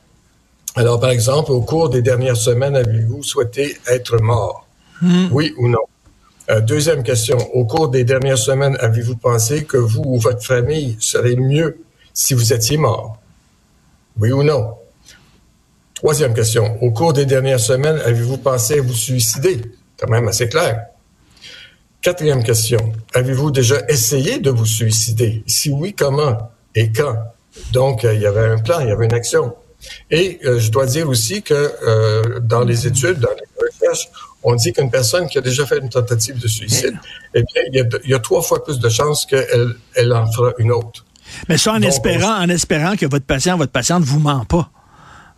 Alors, 0.74 0.98
par 0.98 1.10
exemple, 1.10 1.52
au 1.52 1.60
cours 1.60 1.90
des 1.90 2.02
dernières 2.02 2.36
semaines, 2.36 2.76
avez-vous 2.76 3.22
souhaité 3.22 3.76
être 3.86 4.20
mort? 4.22 4.66
Hmm. 5.02 5.28
Oui 5.30 5.54
ou 5.58 5.68
non? 5.68 5.80
Deuxième 6.62 7.02
question. 7.02 7.38
Au 7.54 7.64
cours 7.64 7.88
des 7.88 8.04
dernières 8.04 8.38
semaines, 8.38 8.76
avez-vous 8.78 9.16
pensé 9.16 9.64
que 9.64 9.76
vous 9.76 10.02
ou 10.06 10.18
votre 10.18 10.44
famille 10.44 10.96
serait 11.00 11.34
mieux 11.34 11.78
si 12.14 12.34
vous 12.34 12.52
étiez 12.52 12.76
mort? 12.76 13.18
Oui 14.20 14.30
ou 14.30 14.44
non? 14.44 14.76
Troisième 15.94 16.34
question. 16.34 16.80
Au 16.82 16.92
cours 16.92 17.12
des 17.12 17.26
dernières 17.26 17.58
semaines, 17.58 17.98
avez-vous 18.04 18.36
pensé 18.36 18.78
à 18.78 18.82
vous 18.82 18.94
suicider? 18.94 19.60
Quand 19.98 20.08
même 20.08 20.28
assez 20.28 20.48
clair. 20.48 20.86
Quatrième 22.06 22.44
question. 22.44 22.92
Avez-vous 23.14 23.50
déjà 23.50 23.78
essayé 23.88 24.38
de 24.38 24.48
vous 24.48 24.64
suicider? 24.64 25.42
Si 25.48 25.70
oui, 25.70 25.92
comment 25.92 26.52
et 26.76 26.92
quand? 26.92 27.16
Donc, 27.72 28.04
euh, 28.04 28.14
il 28.14 28.20
y 28.20 28.26
avait 28.26 28.46
un 28.46 28.58
plan, 28.58 28.78
il 28.78 28.90
y 28.90 28.92
avait 28.92 29.06
une 29.06 29.12
action. 29.12 29.56
Et 30.12 30.38
euh, 30.44 30.60
je 30.60 30.70
dois 30.70 30.86
dire 30.86 31.08
aussi 31.08 31.42
que 31.42 31.52
euh, 31.52 32.38
dans 32.38 32.62
les 32.62 32.86
études, 32.86 33.18
dans 33.18 33.30
les 33.30 33.60
recherches, 33.60 34.08
on 34.44 34.54
dit 34.54 34.72
qu'une 34.72 34.88
personne 34.88 35.26
qui 35.26 35.36
a 35.38 35.40
déjà 35.40 35.66
fait 35.66 35.78
une 35.78 35.88
tentative 35.88 36.38
de 36.38 36.46
suicide, 36.46 36.96
eh 37.34 37.42
bien, 37.42 37.62
il 37.72 37.76
y 37.76 37.80
a, 37.80 37.84
il 38.04 38.10
y 38.10 38.14
a 38.14 38.20
trois 38.20 38.40
fois 38.40 38.62
plus 38.62 38.78
de 38.78 38.88
chances 38.88 39.26
qu'elle 39.26 39.74
elle 39.96 40.12
en 40.12 40.30
fera 40.30 40.52
une 40.58 40.70
autre. 40.70 41.04
Mais 41.48 41.58
ça 41.58 41.72
en 41.72 41.80
Donc, 41.80 41.88
espérant, 41.88 42.38
on... 42.38 42.44
en 42.44 42.48
espérant 42.50 42.94
que 42.94 43.06
votre 43.06 43.26
patient, 43.26 43.56
votre 43.56 43.72
patiente 43.72 44.04
vous 44.04 44.20
ment 44.20 44.44
pas. 44.44 44.70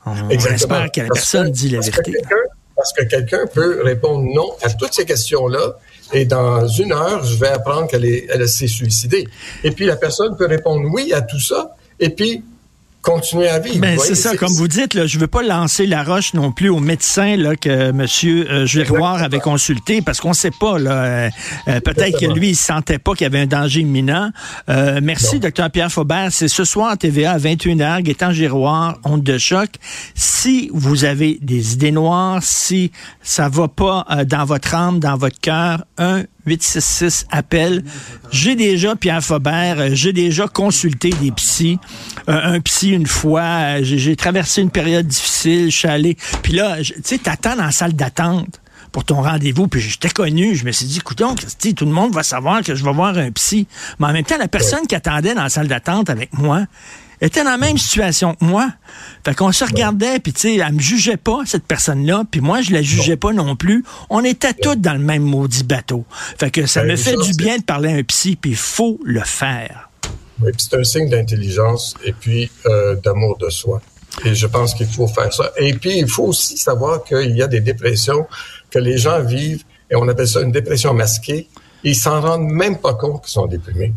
On 0.05 0.29
Exactement. 0.29 0.75
espère 0.85 0.93
que 0.93 1.01
la 1.01 1.09
personne 1.15 1.47
que, 1.47 1.57
dit 1.57 1.71
la 1.71 1.81
vérité. 1.81 2.13
Que 2.13 2.35
parce 2.79 2.93
que 2.93 3.03
quelqu'un 3.03 3.45
peut 3.53 3.83
répondre 3.83 4.25
non 4.33 4.53
à 4.63 4.71
toutes 4.71 4.95
ces 4.95 5.05
questions-là 5.05 5.75
et 6.13 6.25
dans 6.25 6.67
une 6.69 6.93
heure, 6.93 7.25
je 7.25 7.37
vais 7.37 7.49
apprendre 7.49 7.89
qu'elle 7.89 8.05
elle 8.05 8.49
s'est 8.49 8.69
suicidée. 8.69 9.27
Et 9.65 9.73
puis 9.73 9.85
la 9.85 9.97
personne 9.97 10.37
peut 10.37 10.47
répondre 10.47 10.89
oui 10.95 11.13
à 11.13 11.21
tout 11.21 11.41
ça 11.41 11.75
et 11.99 12.11
puis 12.11 12.45
continuer 13.03 13.49
à 13.49 13.59
vivre. 13.59 13.79
Ben, 13.79 13.99
c'est 13.99 14.15
ça, 14.15 14.37
comme 14.37 14.53
vous 14.53 14.69
dites, 14.69 14.95
là, 14.95 15.07
je 15.07 15.19
veux 15.19 15.27
pas 15.27 15.43
lancer 15.43 15.87
la 15.87 16.03
roche 16.03 16.35
non 16.35 16.53
plus 16.53 16.69
au 16.69 16.81
médecin 16.81 17.37
là, 17.37 17.57
que 17.57 17.91
M. 17.91 18.07
Euh, 18.25 18.67
Giroir 18.67 19.23
avait 19.23 19.39
consulté, 19.39 20.03
parce 20.03 20.21
qu'on 20.21 20.33
sait 20.33 20.51
pas. 20.51 20.79
Là, 20.79 20.91
euh, 20.91 21.31
euh, 21.69 21.81
peut-être 21.81 22.19
que 22.19 22.27
lui, 22.27 22.51
il 22.51 22.57
sentait 22.57 22.99
pas 22.99 23.13
qu'il 23.13 23.23
y 23.23 23.27
avait 23.27 23.41
un 23.41 23.47
danger 23.47 23.81
imminent. 23.81 24.31
Euh, 24.69 25.01
merci, 25.03 25.39
docteur 25.39 25.71
Pierre 25.71 25.93
Faubert. 25.93 26.29
C'est 26.31 26.49
ce 26.49 26.65
soir 26.65 26.91
à 26.91 26.97
TVA 26.97 27.33
à 27.33 27.39
21h, 27.39 28.03
Gaétan 28.03 28.33
Giroir, 28.33 28.99
Honte 29.05 29.23
de 29.23 29.39
choc. 29.39 29.71
Si 30.15 30.71
vous 30.73 31.05
avez 31.05 31.39
des 31.41 31.75
idées 31.75 31.93
noires, 31.93 32.43
si 32.43 32.93
ça 33.23 33.49
va 33.49 33.69
pas 33.69 34.07
euh, 34.11 34.25
dans 34.25 34.45
votre 34.45 34.75
âme, 34.75 34.99
dans 34.99 35.17
votre 35.17 35.41
cœur, 35.41 35.85
un 35.99 36.25
866 36.49 37.27
appel. 37.31 37.85
J'ai 38.31 38.57
déjà, 38.57 38.97
Pierre 38.97 39.23
Faubert, 39.23 39.95
j'ai 39.95 40.13
déjà 40.13 40.49
consulté 40.49 41.11
des 41.11 41.31
psys. 41.33 41.79
Euh, 42.29 42.55
un 42.55 42.61
psy 42.61 42.91
une 42.91 43.07
fois, 43.07 43.83
j'ai 43.83 44.17
traversé 44.17 44.63
une 44.63 44.71
période 44.71 45.07
difficile, 45.07 45.71
je 45.71 45.77
suis 45.77 45.89
allé. 45.89 46.17
Puis 46.43 46.55
là, 46.55 46.79
tu 46.83 46.95
sais, 47.03 47.19
t'attends 47.19 47.57
dans 47.57 47.65
la 47.65 47.71
salle 47.71 47.93
d'attente 47.93 48.61
pour 48.93 49.05
ton 49.05 49.23
rendez-vous. 49.23 49.69
Puis 49.69 49.81
j'étais 49.81 50.11
connu. 50.11 50.55
Je 50.55 50.65
me 50.65 50.73
suis 50.73 50.87
dit, 50.87 50.99
écoute 50.99 51.19
tout 51.19 51.85
le 51.85 51.93
monde 51.93 52.15
va 52.15 52.23
savoir 52.23 52.63
que 52.63 52.75
je 52.75 52.85
vais 52.85 52.93
voir 52.93 53.17
un 53.17 53.31
psy. 53.33 53.67
Mais 53.99 54.07
en 54.07 54.13
même 54.13 54.25
temps, 54.25 54.39
la 54.39 54.49
personne 54.49 54.87
qui 54.87 54.95
attendait 54.95 55.35
dans 55.35 55.43
la 55.43 55.49
salle 55.49 55.69
d'attente 55.69 56.11
avec 56.11 56.37
moi, 56.37 56.65
était 57.21 57.45
dans 57.45 57.51
la 57.51 57.59
même 57.59 57.79
situation 57.79 58.35
que 58.35 58.45
moi. 58.45 58.71
Fait 59.25 59.35
qu'on 59.35 59.53
se 59.53 59.65
regardait, 59.65 60.19
puis 60.21 60.33
tu 60.33 60.41
sais, 60.41 60.57
elle 60.57 60.73
me 60.73 60.81
jugeait 60.81 61.17
pas, 61.17 61.41
cette 61.45 61.65
personne-là, 61.65 62.25
puis 62.31 62.41
moi, 62.41 62.63
je 62.63 62.73
la 62.73 62.83
jugeais 62.83 63.17
pas 63.17 63.33
non 63.33 63.57
plus. 63.57 63.85
On 64.11 64.25
était 64.25 64.55
tous 64.55 64.77
dans 64.77 64.95
le 64.95 64.99
même 64.99 65.23
maudit 65.23 65.65
bateau. 65.65 66.05
Fait 66.39 66.51
que 66.51 66.67
ça 66.67 66.85
me 66.85 66.97
fait 66.97 67.17
du 67.17 67.33
bien 67.33 67.59
de 67.59 67.63
parler 67.63 67.93
à 67.93 67.97
un 67.97 68.03
psy, 68.03 68.37
puis 68.37 68.53
il 68.53 68.57
faut 68.57 68.99
le 69.05 69.21
faire. 69.21 69.91
Oui, 70.41 70.53
puis 70.53 70.67
c'est 70.71 70.79
un 70.79 70.85
signe 70.85 71.11
d'intelligence 71.11 71.95
et 72.05 72.13
puis 72.13 72.51
euh, 72.67 72.95
d'amour 72.97 73.37
de 73.39 73.51
soi. 73.51 73.83
Et 74.25 74.35
je 74.35 74.47
pense 74.47 74.75
qu'il 74.75 74.87
faut 74.87 75.09
faire 75.09 75.33
ça. 75.33 75.53
Et 75.59 75.75
puis, 75.75 75.99
il 75.99 76.09
faut 76.09 76.25
aussi 76.25 76.57
savoir 76.57 77.05
qu'il 77.05 77.37
y 77.37 77.43
a 77.43 77.47
des 77.47 77.61
dépressions 77.61 78.27
que 78.71 78.79
les 78.79 78.99
gens 78.99 79.23
vivent, 79.23 79.63
et 79.91 79.97
on 79.97 80.07
appelle 80.09 80.29
ça 80.29 80.41
une 80.41 80.53
dépression 80.53 80.93
masquée. 80.93 81.49
Ils 81.85 81.97
s'en 81.97 82.21
rendent 82.21 82.51
même 82.51 82.79
pas 82.79 82.95
compte 82.95 83.23
qu'ils 83.23 83.33
sont 83.33 83.47
déprimés. 83.47 83.93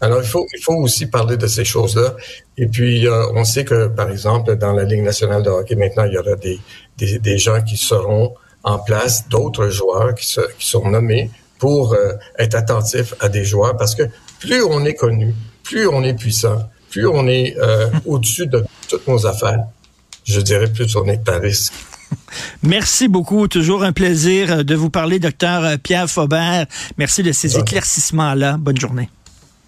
Alors, 0.00 0.20
il 0.20 0.28
faut, 0.28 0.46
il 0.54 0.62
faut 0.62 0.74
aussi 0.74 1.06
parler 1.06 1.36
de 1.36 1.46
ces 1.46 1.64
choses-là. 1.64 2.14
Et 2.58 2.66
puis, 2.66 3.06
euh, 3.06 3.26
on 3.34 3.44
sait 3.44 3.64
que, 3.64 3.88
par 3.88 4.10
exemple, 4.10 4.56
dans 4.56 4.72
la 4.72 4.84
Ligue 4.84 5.02
nationale 5.02 5.42
de 5.42 5.50
hockey, 5.50 5.74
maintenant, 5.74 6.04
il 6.04 6.12
y 6.12 6.18
aura 6.18 6.36
des, 6.36 6.60
des, 6.98 7.18
des 7.18 7.38
gens 7.38 7.62
qui 7.62 7.76
seront 7.76 8.34
en 8.62 8.78
place, 8.78 9.28
d'autres 9.28 9.68
joueurs 9.68 10.14
qui, 10.14 10.26
se, 10.26 10.40
qui, 10.58 10.66
sont 10.66 10.88
nommés 10.88 11.30
pour 11.58 11.94
euh, 11.94 12.12
être 12.38 12.54
attentifs 12.54 13.14
à 13.20 13.28
des 13.28 13.44
joueurs, 13.44 13.76
parce 13.76 13.94
que 13.94 14.02
plus 14.40 14.62
on 14.62 14.84
est 14.84 14.94
connu, 14.94 15.34
plus 15.62 15.86
on 15.86 16.02
est 16.02 16.14
puissant, 16.14 16.68
plus 16.90 17.06
on 17.06 17.26
est 17.26 17.56
euh, 17.58 17.88
au-dessus 18.06 18.46
de 18.46 18.64
toutes 18.88 19.06
nos 19.06 19.26
affaires, 19.26 19.64
je 20.24 20.40
dirais 20.40 20.70
plus 20.70 20.94
on 20.96 21.06
est 21.06 21.28
à 21.28 21.38
risque. 21.38 21.72
Merci 22.62 23.08
beaucoup. 23.08 23.48
Toujours 23.48 23.82
un 23.82 23.92
plaisir 23.92 24.64
de 24.64 24.74
vous 24.74 24.90
parler, 24.90 25.18
docteur 25.18 25.78
Pierre 25.78 26.08
Faubert. 26.08 26.66
Merci 26.96 27.22
de 27.22 27.32
ces 27.32 27.58
éclaircissements-là. 27.58 28.56
Bonne 28.58 28.78
journée. 28.78 29.08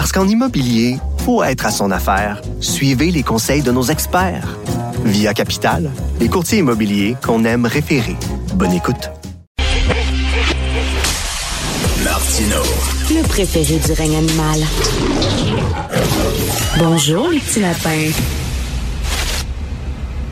Parce 0.00 0.12
qu'en 0.12 0.26
immobilier, 0.26 0.96
faut 1.26 1.44
être 1.44 1.66
à 1.66 1.70
son 1.70 1.90
affaire. 1.90 2.40
Suivez 2.60 3.10
les 3.10 3.22
conseils 3.22 3.60
de 3.60 3.70
nos 3.70 3.82
experts. 3.82 4.56
Via 5.04 5.34
Capital, 5.34 5.90
les 6.18 6.28
courtiers 6.30 6.60
immobiliers 6.60 7.16
qu'on 7.22 7.44
aime 7.44 7.66
référer. 7.66 8.16
Bonne 8.54 8.72
écoute. 8.72 9.10
Martino. 12.02 12.62
Le 13.10 13.28
préféré 13.28 13.76
du 13.76 13.92
règne 13.92 14.16
animal. 14.16 14.60
Bonjour, 16.78 17.28
les 17.28 17.38
petits 17.38 17.60
lapins. 17.60 18.39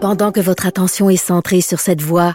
Pendant 0.00 0.30
que 0.30 0.40
votre 0.40 0.66
attention 0.66 1.10
est 1.10 1.16
centrée 1.16 1.60
sur 1.60 1.80
cette 1.80 2.02
voix 2.02 2.34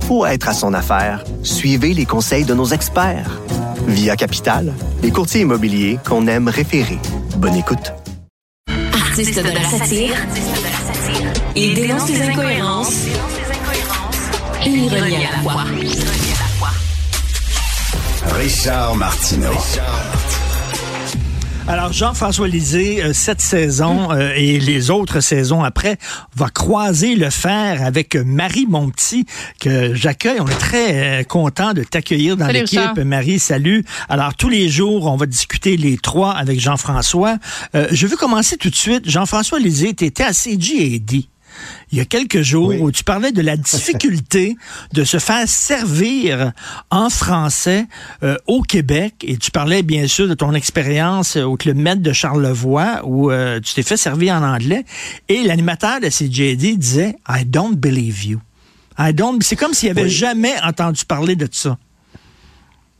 pour 0.11 0.27
être 0.27 0.49
à 0.49 0.53
son 0.53 0.73
affaire, 0.73 1.23
suivez 1.41 1.93
les 1.93 2.05
conseils 2.05 2.43
de 2.43 2.53
nos 2.53 2.65
experts. 2.65 3.39
Via 3.87 4.17
Capital, 4.17 4.73
les 5.01 5.09
courtiers 5.09 5.39
immobiliers 5.39 5.99
qu'on 6.05 6.27
aime 6.27 6.49
référer. 6.49 6.99
Bonne 7.37 7.55
écoute. 7.55 7.93
Artiste 8.91 9.37
de 9.37 9.49
la 9.49 9.63
satire, 9.63 10.15
il 11.55 11.75
dénonce 11.75 12.09
les 12.09 12.21
incohérences 12.23 13.05
et 14.65 14.69
ironie 14.69 15.15
à 15.15 15.31
la 15.31 15.49
fois. 15.49 15.63
Richard 18.35 18.95
Martineau. 18.97 19.53
Alors, 21.67 21.93
Jean-François 21.93 22.47
Lisée, 22.47 23.03
euh, 23.03 23.13
cette 23.13 23.39
saison 23.39 24.11
euh, 24.11 24.33
et 24.35 24.59
les 24.59 24.89
autres 24.89 25.19
saisons 25.19 25.63
après, 25.63 25.97
va 26.35 26.49
croiser 26.49 27.15
le 27.15 27.29
fer 27.29 27.83
avec 27.83 28.15
Marie 28.15 28.65
Monti, 28.67 29.25
que 29.59 29.93
j'accueille. 29.93 30.39
On 30.39 30.47
est 30.47 30.59
très 30.59 31.21
euh, 31.21 31.23
content 31.23 31.73
de 31.73 31.83
t'accueillir 31.83 32.35
dans 32.35 32.47
l'équipe. 32.47 32.97
Marie, 32.97 33.39
salut. 33.39 33.85
Alors, 34.09 34.35
tous 34.35 34.49
les 34.49 34.69
jours, 34.69 35.05
on 35.05 35.15
va 35.15 35.27
discuter 35.27 35.77
les 35.77 35.97
trois 35.97 36.31
avec 36.31 36.59
Jean-François. 36.59 37.37
Euh, 37.75 37.87
je 37.91 38.07
veux 38.07 38.17
commencer 38.17 38.57
tout 38.57 38.69
de 38.69 38.75
suite. 38.75 39.09
Jean-François 39.09 39.59
Lisée, 39.59 39.93
tu 39.93 40.05
étais 40.05 40.23
à 40.23 40.33
CGAD. 40.33 41.23
Il 41.91 41.97
y 41.97 42.01
a 42.01 42.05
quelques 42.05 42.41
jours 42.41 42.73
où 42.79 42.91
tu 42.91 43.03
parlais 43.03 43.31
de 43.31 43.41
la 43.41 43.57
difficulté 43.57 44.55
de 44.93 45.03
se 45.03 45.19
faire 45.19 45.47
servir 45.47 46.51
en 46.89 47.09
français 47.09 47.85
euh, 48.23 48.37
au 48.47 48.61
Québec 48.61 49.15
et 49.23 49.37
tu 49.37 49.51
parlais 49.51 49.83
bien 49.83 50.07
sûr 50.07 50.27
de 50.27 50.33
ton 50.33 50.53
expérience 50.53 51.35
au 51.35 51.57
Club 51.57 51.77
Med 51.77 52.01
de 52.01 52.13
Charlevoix 52.13 53.01
où 53.03 53.31
euh, 53.31 53.59
tu 53.59 53.73
t'es 53.73 53.83
fait 53.83 53.97
servir 53.97 54.35
en 54.35 54.43
anglais 54.43 54.85
et 55.29 55.43
l'animateur 55.43 55.99
de 55.99 56.07
CJD 56.07 56.77
disait 56.77 57.15
I 57.27 57.45
don't 57.45 57.75
believe 57.75 58.25
you. 58.25 58.39
I 58.97 59.13
don't 59.13 59.41
c'est 59.41 59.55
comme 59.55 59.73
s'il 59.73 59.89
avait 59.89 60.09
jamais 60.09 60.53
entendu 60.63 61.05
parler 61.05 61.35
de 61.35 61.47
ça. 61.51 61.77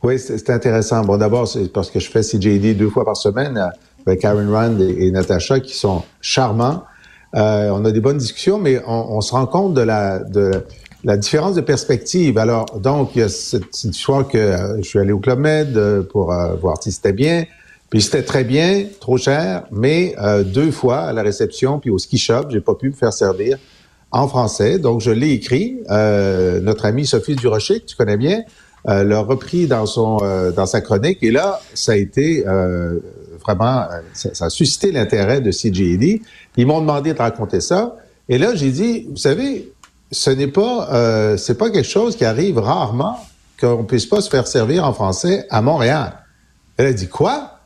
Oui, 0.02 0.18
c'est 0.18 0.50
intéressant. 0.50 1.04
Bon, 1.04 1.16
d'abord, 1.16 1.46
c'est 1.46 1.72
parce 1.72 1.88
que 1.88 2.00
je 2.00 2.10
fais 2.10 2.22
CJD 2.22 2.76
deux 2.76 2.90
fois 2.90 3.04
par 3.04 3.16
semaine 3.16 3.56
euh, 3.56 3.68
avec 4.04 4.20
Karen 4.20 4.50
Rand 4.50 4.80
et, 4.80 5.06
et 5.06 5.10
Natacha 5.12 5.60
qui 5.60 5.76
sont 5.76 6.02
charmants. 6.20 6.82
Euh, 7.34 7.70
on 7.70 7.84
a 7.84 7.92
des 7.92 8.00
bonnes 8.00 8.18
discussions, 8.18 8.58
mais 8.58 8.80
on, 8.86 9.16
on 9.16 9.20
se 9.20 9.32
rend 9.32 9.46
compte 9.46 9.74
de 9.74 9.80
la, 9.80 10.18
de 10.18 10.64
la 11.04 11.16
différence 11.16 11.54
de 11.54 11.60
perspective. 11.60 12.38
Alors, 12.38 12.66
donc, 12.78 13.10
il 13.14 13.20
y 13.20 13.22
a 13.22 13.28
cette, 13.28 13.84
histoire 13.84 14.28
que 14.28 14.38
euh, 14.38 14.76
je 14.78 14.82
suis 14.82 14.98
allé 14.98 15.12
au 15.12 15.18
Club 15.18 15.38
Med 15.38 15.76
euh, 15.76 16.02
pour 16.02 16.32
euh, 16.32 16.54
voir 16.54 16.80
si 16.82 16.92
c'était 16.92 17.12
bien. 17.12 17.44
Puis 17.90 18.02
c'était 18.02 18.22
très 18.22 18.44
bien, 18.44 18.86
trop 19.00 19.18
cher, 19.18 19.64
mais 19.70 20.16
deux 20.46 20.70
fois 20.70 21.00
à 21.00 21.12
la 21.12 21.20
réception 21.20 21.78
puis 21.78 21.90
au 21.90 21.98
ski 21.98 22.16
shop, 22.16 22.48
j'ai 22.48 22.62
pas 22.62 22.74
pu 22.74 22.88
me 22.88 22.94
faire 22.94 23.12
servir 23.12 23.58
en 24.10 24.28
français. 24.28 24.78
Donc, 24.78 25.02
je 25.02 25.10
l'ai 25.10 25.32
écrit. 25.32 25.80
Notre 26.62 26.86
amie 26.86 27.04
Sophie 27.04 27.36
Durocher, 27.36 27.80
que 27.80 27.84
tu 27.84 27.94
connais 27.94 28.16
bien, 28.16 28.44
l'a 28.86 29.20
repris 29.20 29.66
dans 29.66 29.84
son 29.84 30.16
dans 30.56 30.64
sa 30.64 30.80
chronique. 30.80 31.18
Et 31.20 31.30
là, 31.30 31.60
ça 31.74 31.92
a 31.92 31.96
été 31.96 32.46
vraiment, 33.42 33.82
euh, 33.90 34.00
ça, 34.12 34.46
a 34.46 34.50
suscité 34.50 34.92
l'intérêt 34.92 35.40
de 35.40 35.50
CJD. 35.50 36.22
Ils 36.56 36.66
m'ont 36.66 36.80
demandé 36.80 37.12
de 37.12 37.18
raconter 37.18 37.60
ça. 37.60 37.96
Et 38.28 38.38
là, 38.38 38.54
j'ai 38.54 38.70
dit, 38.70 39.06
vous 39.10 39.16
savez, 39.16 39.72
ce 40.10 40.30
n'est 40.30 40.48
pas, 40.48 40.88
euh, 40.92 41.36
pas 41.58 41.70
quelque 41.70 41.88
chose 41.88 42.16
qui 42.16 42.24
arrive 42.24 42.58
rarement 42.58 43.18
qu'on 43.60 43.84
puisse 43.84 44.06
pas 44.06 44.20
se 44.20 44.28
faire 44.28 44.46
servir 44.46 44.84
en 44.84 44.92
français 44.92 45.46
à 45.50 45.62
Montréal. 45.62 46.14
Elle 46.76 46.86
a 46.86 46.92
dit 46.92 47.08
quoi? 47.08 47.58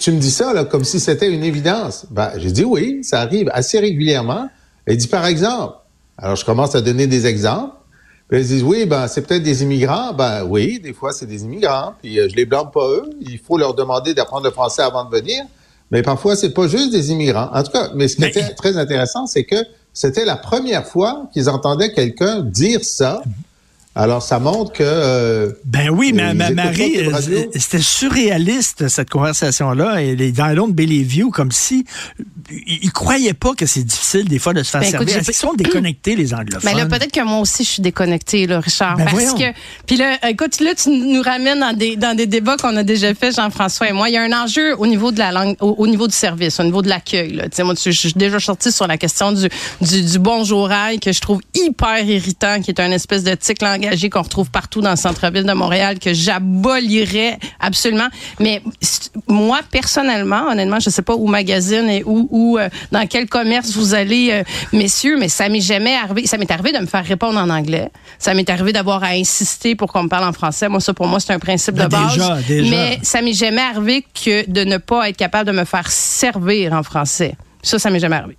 Tu 0.00 0.12
me 0.12 0.18
dis 0.18 0.30
ça 0.30 0.52
là, 0.52 0.64
comme 0.64 0.84
si 0.84 1.00
c'était 1.00 1.30
une 1.32 1.44
évidence. 1.44 2.06
Ben, 2.10 2.32
j'ai 2.36 2.50
dit 2.50 2.64
oui, 2.64 3.02
ça 3.02 3.20
arrive 3.20 3.48
assez 3.52 3.78
régulièrement. 3.78 4.48
Elle 4.86 4.96
dit 4.96 5.06
par 5.06 5.24
exemple. 5.26 5.76
Alors 6.18 6.36
je 6.36 6.44
commence 6.44 6.74
à 6.74 6.80
donner 6.80 7.06
des 7.06 7.26
exemples. 7.26 7.74
Puis 8.28 8.38
elles 8.38 8.46
disent 8.46 8.62
oui, 8.62 8.86
ben 8.86 9.06
c'est 9.08 9.22
peut-être 9.22 9.42
des 9.42 9.62
immigrants. 9.62 10.12
Ben 10.12 10.44
oui, 10.44 10.80
des 10.80 10.92
fois 10.92 11.12
c'est 11.12 11.26
des 11.26 11.44
immigrants. 11.44 11.94
Puis 12.02 12.18
euh, 12.18 12.28
je 12.28 12.34
les 12.34 12.44
blâme 12.44 12.70
pas 12.72 12.88
eux. 12.88 13.10
Il 13.20 13.38
faut 13.38 13.56
leur 13.56 13.74
demander 13.74 14.14
d'apprendre 14.14 14.44
le 14.44 14.50
français 14.50 14.82
avant 14.82 15.04
de 15.04 15.16
venir. 15.16 15.44
Mais 15.90 16.02
parfois 16.02 16.34
c'est 16.34 16.52
pas 16.52 16.66
juste 16.66 16.90
des 16.90 17.12
immigrants. 17.12 17.48
En 17.52 17.62
tout 17.62 17.70
cas, 17.70 17.90
mais 17.94 18.08
ce 18.08 18.16
qui 18.16 18.24
était 18.24 18.54
très 18.54 18.76
intéressant, 18.76 19.26
c'est 19.26 19.44
que 19.44 19.56
c'était 19.92 20.24
la 20.24 20.36
première 20.36 20.86
fois 20.86 21.28
qu'ils 21.32 21.48
entendaient 21.48 21.92
quelqu'un 21.92 22.40
dire 22.40 22.84
ça. 22.84 23.22
Alors 23.98 24.22
ça 24.22 24.38
montre 24.38 24.72
que 24.74 24.82
euh, 24.84 25.52
Ben 25.64 25.88
oui, 25.88 26.12
mais 26.14 26.30
ils 26.32 26.36
ma- 26.36 26.50
Marie, 26.50 26.98
euh, 26.98 27.46
c'était 27.54 27.80
surréaliste 27.80 28.88
cette 28.88 29.08
conversation-là. 29.08 30.02
Et 30.02 30.14
les 30.14 30.32
dans 30.32 30.48
l'autre 30.54 30.74
Bellevue, 30.74 31.30
comme 31.30 31.50
si 31.50 31.84
ils 32.50 32.78
ils 32.82 32.92
croyaient 32.92 33.32
pas 33.32 33.54
que 33.54 33.64
c'est 33.64 33.82
difficile 33.82 34.28
des 34.28 34.38
fois 34.38 34.52
de 34.52 34.62
se 34.62 34.70
faire 34.70 34.82
Ben, 34.82 34.88
écoute, 34.94 35.08
servir. 35.08 35.24
qu'ils 35.24 35.34
sont 35.34 35.54
déconnectés 35.54 36.14
les 36.14 36.34
anglophones? 36.34 36.70
Mais 36.70 36.74
là, 36.78 36.86
peut-être 36.86 37.10
que 37.10 37.22
moi 37.24 37.38
aussi, 37.40 37.64
je 37.64 37.70
suis 37.70 37.82
déconnectée, 37.82 38.46
là, 38.46 38.60
Richard. 38.60 38.96
Ben 38.98 39.04
parce 39.04 39.16
voyons. 39.16 39.34
que, 39.34 39.58
puis 39.86 39.96
là, 39.96 40.18
écoute, 40.28 40.60
là, 40.60 40.74
tu 40.74 40.90
nous 40.90 41.22
ramènes 41.22 41.60
dans 41.60 41.72
des, 41.72 41.96
dans 41.96 42.14
des 42.14 42.26
débats 42.26 42.56
qu'on 42.58 42.76
a 42.76 42.82
déjà 42.82 43.14
fait, 43.14 43.34
Jean-François 43.34 43.88
et 43.88 43.92
moi. 43.92 44.10
Il 44.10 44.12
y 44.12 44.18
a 44.18 44.22
un 44.22 44.32
enjeu 44.32 44.76
au 44.78 44.86
niveau 44.86 45.10
de 45.10 45.18
la 45.18 45.32
langue, 45.32 45.56
au, 45.60 45.74
au 45.78 45.86
niveau 45.86 46.06
du 46.06 46.14
service, 46.14 46.60
au 46.60 46.64
niveau 46.64 46.82
de 46.82 46.88
l'accueil, 46.90 47.32
là. 47.32 47.44
Tu 47.44 47.56
sais, 47.56 47.62
moi, 47.64 47.74
je 47.82 47.90
suis 47.90 48.12
déjà 48.12 48.38
sortie 48.40 48.72
sur 48.72 48.86
la 48.86 48.98
question 48.98 49.32
du, 49.32 49.48
du, 49.80 50.02
du 50.02 50.18
bonjour 50.18 50.70
aïe, 50.70 51.00
que 51.00 51.12
je 51.12 51.20
trouve 51.22 51.40
hyper 51.54 52.04
irritant, 52.04 52.60
qui 52.60 52.70
est 52.70 52.80
un 52.80 52.90
espèce 52.90 53.24
de 53.24 53.34
tic 53.34 53.62
langue. 53.62 53.85
Engagés 53.86 54.10
qu'on 54.10 54.22
retrouve 54.22 54.50
partout 54.50 54.80
dans 54.80 54.90
le 54.90 54.96
centre-ville 54.96 55.44
de 55.44 55.52
Montréal 55.52 55.98
que 55.98 56.12
j'abolirais 56.12 57.38
absolument. 57.60 58.08
Mais 58.40 58.62
moi, 59.28 59.60
personnellement, 59.70 60.48
honnêtement, 60.50 60.80
je 60.80 60.90
sais 60.90 61.02
pas 61.02 61.14
où 61.14 61.26
magazine 61.26 61.88
et 61.88 62.02
où, 62.04 62.28
où 62.30 62.58
euh, 62.58 62.68
dans 62.92 63.06
quel 63.06 63.28
commerce 63.28 63.72
vous 63.72 63.94
allez, 63.94 64.30
euh, 64.32 64.42
messieurs, 64.72 65.16
mais 65.18 65.28
ça 65.28 65.48
m'est 65.48 65.60
jamais 65.60 65.94
arrivé. 65.94 66.26
Ça 66.26 66.38
m'est 66.38 66.50
arrivé 66.50 66.72
de 66.72 66.78
me 66.78 66.86
faire 66.86 67.04
répondre 67.04 67.38
en 67.38 67.50
anglais. 67.50 67.90
Ça 68.18 68.34
m'est 68.34 68.48
arrivé 68.48 68.72
d'avoir 68.72 69.02
à 69.04 69.08
insister 69.08 69.74
pour 69.74 69.92
qu'on 69.92 70.04
me 70.04 70.08
parle 70.08 70.28
en 70.28 70.32
français. 70.32 70.68
Moi, 70.68 70.80
ça, 70.80 70.94
pour 70.94 71.06
moi, 71.06 71.20
c'est 71.20 71.32
un 71.32 71.38
principe 71.38 71.74
de 71.74 71.86
base. 71.86 72.12
déjà, 72.12 72.38
déjà. 72.46 72.70
Mais 72.70 72.98
ça 73.02 73.22
m'est 73.22 73.32
jamais 73.32 73.62
arrivé 73.62 74.04
que 74.24 74.48
de 74.50 74.64
ne 74.64 74.78
pas 74.78 75.08
être 75.08 75.16
capable 75.16 75.50
de 75.50 75.56
me 75.56 75.64
faire 75.64 75.90
servir 75.90 76.72
en 76.72 76.82
français. 76.82 77.34
Ça, 77.62 77.78
ça 77.78 77.90
m'est 77.90 78.00
jamais 78.00 78.16
arrivé. 78.16 78.36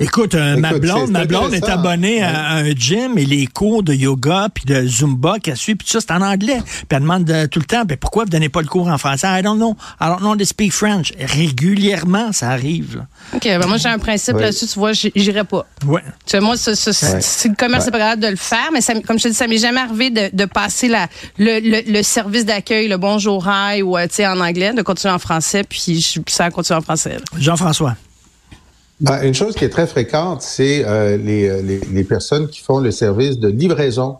Écoute, 0.00 0.34
euh, 0.34 0.56
ma 0.56 0.72
blonde, 0.78 1.10
ma 1.10 1.24
blonde 1.24 1.54
est 1.54 1.68
abonnée 1.68 2.22
à, 2.22 2.48
à 2.48 2.54
un 2.56 2.70
gym 2.74 3.16
et 3.18 3.24
les 3.24 3.46
cours 3.46 3.82
de 3.82 3.94
yoga 3.94 4.48
puis 4.52 4.64
de 4.64 4.86
zumba 4.86 5.38
qu'elle 5.38 5.56
suit 5.56 5.74
puis 5.74 5.86
tout 5.86 5.92
ça 5.92 6.00
c'est 6.00 6.12
en 6.12 6.20
anglais. 6.22 6.60
Puis 6.64 6.84
elle 6.90 7.00
demande 7.00 7.30
euh, 7.30 7.46
tout 7.46 7.58
le 7.60 7.64
temps, 7.64 7.84
ben 7.84 7.96
pourquoi 7.96 8.24
vous 8.24 8.30
donnez 8.30 8.48
pas 8.48 8.60
le 8.60 8.66
cours 8.68 8.88
en 8.88 8.98
français? 8.98 9.26
I 9.30 9.42
don't 9.42 9.56
know. 9.56 9.76
I 10.00 10.06
don't 10.08 10.18
know 10.18 10.36
to 10.36 10.44
speak 10.44 10.72
French. 10.72 11.12
Régulièrement, 11.18 12.32
ça 12.32 12.50
arrive. 12.50 12.96
là. 12.96 13.06
OK, 13.34 13.42
ben 13.44 13.66
moi, 13.66 13.76
j'ai 13.76 13.88
un 13.88 13.98
principe 13.98 14.34
Ouais. 14.34 14.42
là-dessus, 14.42 14.66
tu 14.66 14.78
vois, 14.78 14.92
j'irai 14.92 15.44
pas. 15.44 15.66
Ouais. 15.86 16.02
Tu 16.26 16.32
sais, 16.32 16.40
moi, 16.40 16.54
Ouais. 16.56 16.74
si 17.20 17.48
le 17.48 17.54
commerce 17.54 17.84
Ouais. 17.84 17.86
n'est 17.86 17.92
pas 17.92 17.98
capable 17.98 18.22
de 18.22 18.28
le 18.28 18.36
faire, 18.36 18.70
mais 18.72 18.80
ça, 18.80 18.94
comme 19.00 19.18
je 19.18 19.24
te 19.24 19.28
dis, 19.28 19.34
ça 19.34 19.46
m'est 19.46 19.58
jamais 19.58 19.80
arrivé 19.80 20.10
de, 20.10 20.30
de 20.32 20.44
passer 20.44 20.88
la, 20.88 21.08
le, 21.38 21.60
le, 21.60 21.92
le 21.92 22.02
service 22.02 22.44
d'accueil, 22.44 22.88
le 22.88 22.96
bonjour, 22.96 23.46
hi, 23.48 23.82
ou, 23.82 23.96
euh, 23.96 24.06
tu 24.08 24.14
sais, 24.16 24.26
en 24.26 24.40
anglais, 24.40 24.72
de 24.72 24.82
continuer 24.82 25.14
en 25.14 25.18
français, 25.18 25.62
puis 25.64 26.00
je- 26.00 26.20
ça 26.28 26.50
continue 26.50 26.78
en 26.78 26.82
français. 26.82 27.18
Jean-François. 27.38 27.96
Ben, 29.00 29.22
une 29.22 29.34
chose 29.34 29.54
qui 29.54 29.64
est 29.64 29.70
très 29.70 29.86
fréquente, 29.86 30.42
c'est 30.42 30.84
euh, 30.86 31.16
les, 31.16 31.48
euh, 31.48 31.78
les, 31.90 32.04
personnes 32.04 32.46
qui 32.46 32.60
font 32.60 32.78
le 32.78 32.92
service 32.92 33.38
de 33.38 33.48
livraison 33.48 34.18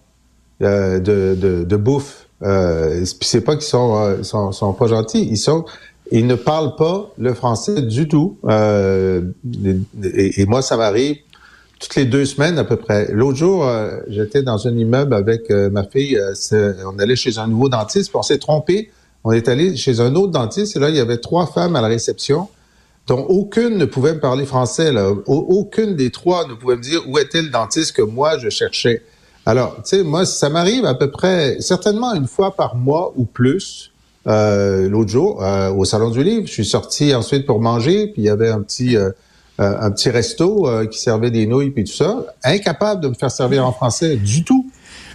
euh, 0.62 0.98
de, 0.98 1.76
bouffe. 1.76 2.26
Euh, 2.42 3.04
c'est 3.20 3.42
pas 3.42 3.54
qu'ils 3.54 3.66
sont, 3.66 4.22
sont, 4.24 4.72
pas 4.72 4.86
gentils, 4.88 5.28
ils 5.30 5.36
sont, 5.36 5.64
ils 6.10 6.26
ne 6.26 6.34
parlent 6.34 6.74
pas 6.74 7.12
le 7.18 7.34
français 7.34 7.82
du 7.82 8.08
tout. 8.08 8.36
Et, 8.50 10.46
moi, 10.46 10.60
ça 10.60 10.76
m'arrive 10.76 11.18
toutes 11.78 11.94
les 11.94 12.04
deux 12.04 12.24
semaines 12.24 12.58
à 12.58 12.64
peu 12.64 12.76
près. 12.76 13.12
L'autre 13.12 13.38
jour, 13.38 13.70
j'étais 14.08 14.42
dans 14.42 14.66
un 14.66 14.76
immeuble 14.76 15.14
avec 15.14 15.50
ma 15.50 15.84
fille. 15.84 16.18
on 16.52 16.98
allait 16.98 17.16
chez 17.16 17.38
un 17.38 17.46
nouveau 17.46 17.68
dentiste, 17.68 18.10
on 18.14 18.22
s'est 18.22 18.38
trompé. 18.38 18.90
On 19.22 19.32
est 19.32 19.48
allé 19.48 19.76
chez 19.76 20.00
un 20.00 20.14
autre 20.16 20.32
dentiste 20.32 20.76
et 20.76 20.80
là, 20.80 20.90
il 20.90 20.96
y 20.96 21.00
avait 21.00 21.18
trois 21.18 21.46
femmes 21.46 21.76
à 21.76 21.80
la 21.80 21.88
réception 21.88 22.48
dont 23.06 23.22
aucune 23.28 23.76
ne 23.76 23.84
pouvait 23.84 24.14
me 24.14 24.20
parler 24.20 24.46
français. 24.46 24.92
Là. 24.92 25.10
Au- 25.10 25.22
aucune 25.26 25.94
des 25.96 26.10
trois 26.10 26.46
ne 26.48 26.54
pouvait 26.54 26.76
me 26.76 26.82
dire 26.82 27.02
où 27.06 27.18
était 27.18 27.42
le 27.42 27.50
dentiste 27.50 27.92
que 27.92 28.02
moi 28.02 28.38
je 28.38 28.48
cherchais. 28.48 29.02
Alors, 29.46 29.76
tu 29.76 29.96
sais, 29.98 30.02
moi, 30.02 30.24
ça 30.24 30.48
m'arrive 30.48 30.86
à 30.86 30.94
peu 30.94 31.10
près, 31.10 31.58
certainement 31.60 32.14
une 32.14 32.26
fois 32.26 32.56
par 32.56 32.76
mois 32.76 33.12
ou 33.16 33.24
plus. 33.26 33.92
Euh, 34.26 34.88
L'autre 34.88 35.10
jour, 35.10 35.44
euh, 35.44 35.70
au 35.70 35.84
Salon 35.84 36.08
du 36.08 36.24
Livre, 36.24 36.46
je 36.46 36.52
suis 36.52 36.64
sorti 36.64 37.14
ensuite 37.14 37.44
pour 37.44 37.60
manger, 37.60 38.06
puis 38.06 38.22
il 38.22 38.24
y 38.24 38.30
avait 38.30 38.48
un 38.48 38.62
petit, 38.62 38.96
euh, 38.96 39.10
un 39.58 39.90
petit 39.90 40.08
resto 40.08 40.66
qui 40.90 40.98
servait 40.98 41.30
des 41.30 41.46
nouilles 41.46 41.70
puis 41.70 41.84
tout 41.84 41.92
ça. 41.92 42.24
Incapable 42.42 43.02
de 43.02 43.08
me 43.08 43.14
faire 43.14 43.30
servir 43.30 43.66
en 43.66 43.72
français 43.72 44.16
du 44.16 44.44
tout. 44.44 44.70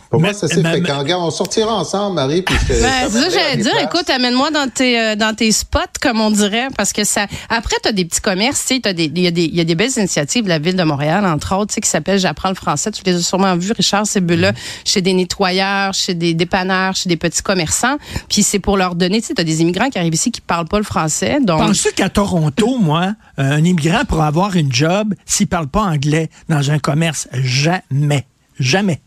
Pour 0.09 0.19
moi, 0.21 0.33
ça 0.33 0.47
c'est 0.47 0.61
fréquent. 0.63 0.97
Regarde, 0.97 1.21
on 1.23 1.29
sortira 1.29 1.75
ensemble, 1.75 2.15
Marie, 2.15 2.41
puis 2.41 2.55
te- 2.57 2.81
Ben, 2.81 3.07
c'est 3.09 3.21
ça, 3.21 3.29
j'allais 3.29 3.61
dire, 3.61 3.71
places. 3.73 3.83
écoute, 3.93 4.09
amène-moi 4.09 4.49
dans 4.49 4.67
tes, 4.67 4.99
euh, 4.99 5.15
dans 5.15 5.35
tes 5.35 5.51
spots, 5.51 5.79
comme 6.01 6.19
on 6.19 6.31
dirait, 6.31 6.67
parce 6.75 6.93
que 6.93 7.03
ça. 7.03 7.27
Après, 7.47 7.75
tu 7.83 7.89
as 7.89 7.91
des 7.91 8.05
petits 8.05 8.19
commerces, 8.21 8.65
tu 8.65 8.75
sais, 8.75 8.81
t'as 8.81 8.93
des- 8.93 9.05
il 9.05 9.19
y, 9.19 9.27
a 9.27 9.31
des- 9.31 9.43
il 9.45 9.55
y 9.55 9.61
a 9.61 9.63
des 9.63 9.75
belles 9.75 9.91
initiatives 9.97 10.45
de 10.45 10.49
la 10.49 10.57
ville 10.57 10.75
de 10.75 10.81
Montréal, 10.83 11.25
entre 11.27 11.55
autres, 11.55 11.67
tu 11.67 11.75
sais, 11.75 11.81
qui 11.81 11.89
s'appellent 11.89 12.17
J'apprends 12.19 12.49
le 12.49 12.55
français. 12.55 12.89
Tu 12.89 13.03
les 13.05 13.15
as 13.17 13.21
sûrement 13.21 13.55
vus, 13.55 13.71
Richard, 13.71 14.07
ces 14.07 14.19
bulles-là, 14.19 14.53
chez 14.83 15.01
des 15.01 15.13
nettoyeurs, 15.13 15.93
chez 15.93 16.15
des 16.15 16.33
dépanneurs, 16.33 16.95
chez 16.95 17.07
des 17.07 17.17
petits 17.17 17.43
commerçants. 17.43 17.97
Puis 18.29 18.41
c'est 18.41 18.59
pour 18.59 18.77
leur 18.77 18.95
donner, 18.95 19.21
tu 19.21 19.27
sais, 19.27 19.33
tu 19.35 19.41
as 19.41 19.45
des 19.45 19.61
immigrants 19.61 19.89
qui 19.91 19.99
arrivent 19.99 20.15
ici 20.15 20.31
qui 20.31 20.41
parlent 20.41 20.67
pas 20.67 20.79
le 20.79 20.83
français. 20.83 21.37
Donc, 21.39 21.59
Penses-tu 21.59 21.91
qu'à 21.93 22.09
Toronto, 22.09 22.77
moi, 22.81 23.13
euh, 23.37 23.43
un 23.43 23.57
immigrant 23.63 24.05
pour 24.07 24.23
avoir 24.23 24.55
une 24.55 24.73
job, 24.73 25.13
s'il 25.27 25.45
parle 25.45 25.67
pas 25.67 25.81
anglais 25.83 26.29
dans 26.49 26.71
un 26.71 26.79
commerce, 26.79 27.27
jamais. 27.31 28.25
Jamais. 28.59 29.01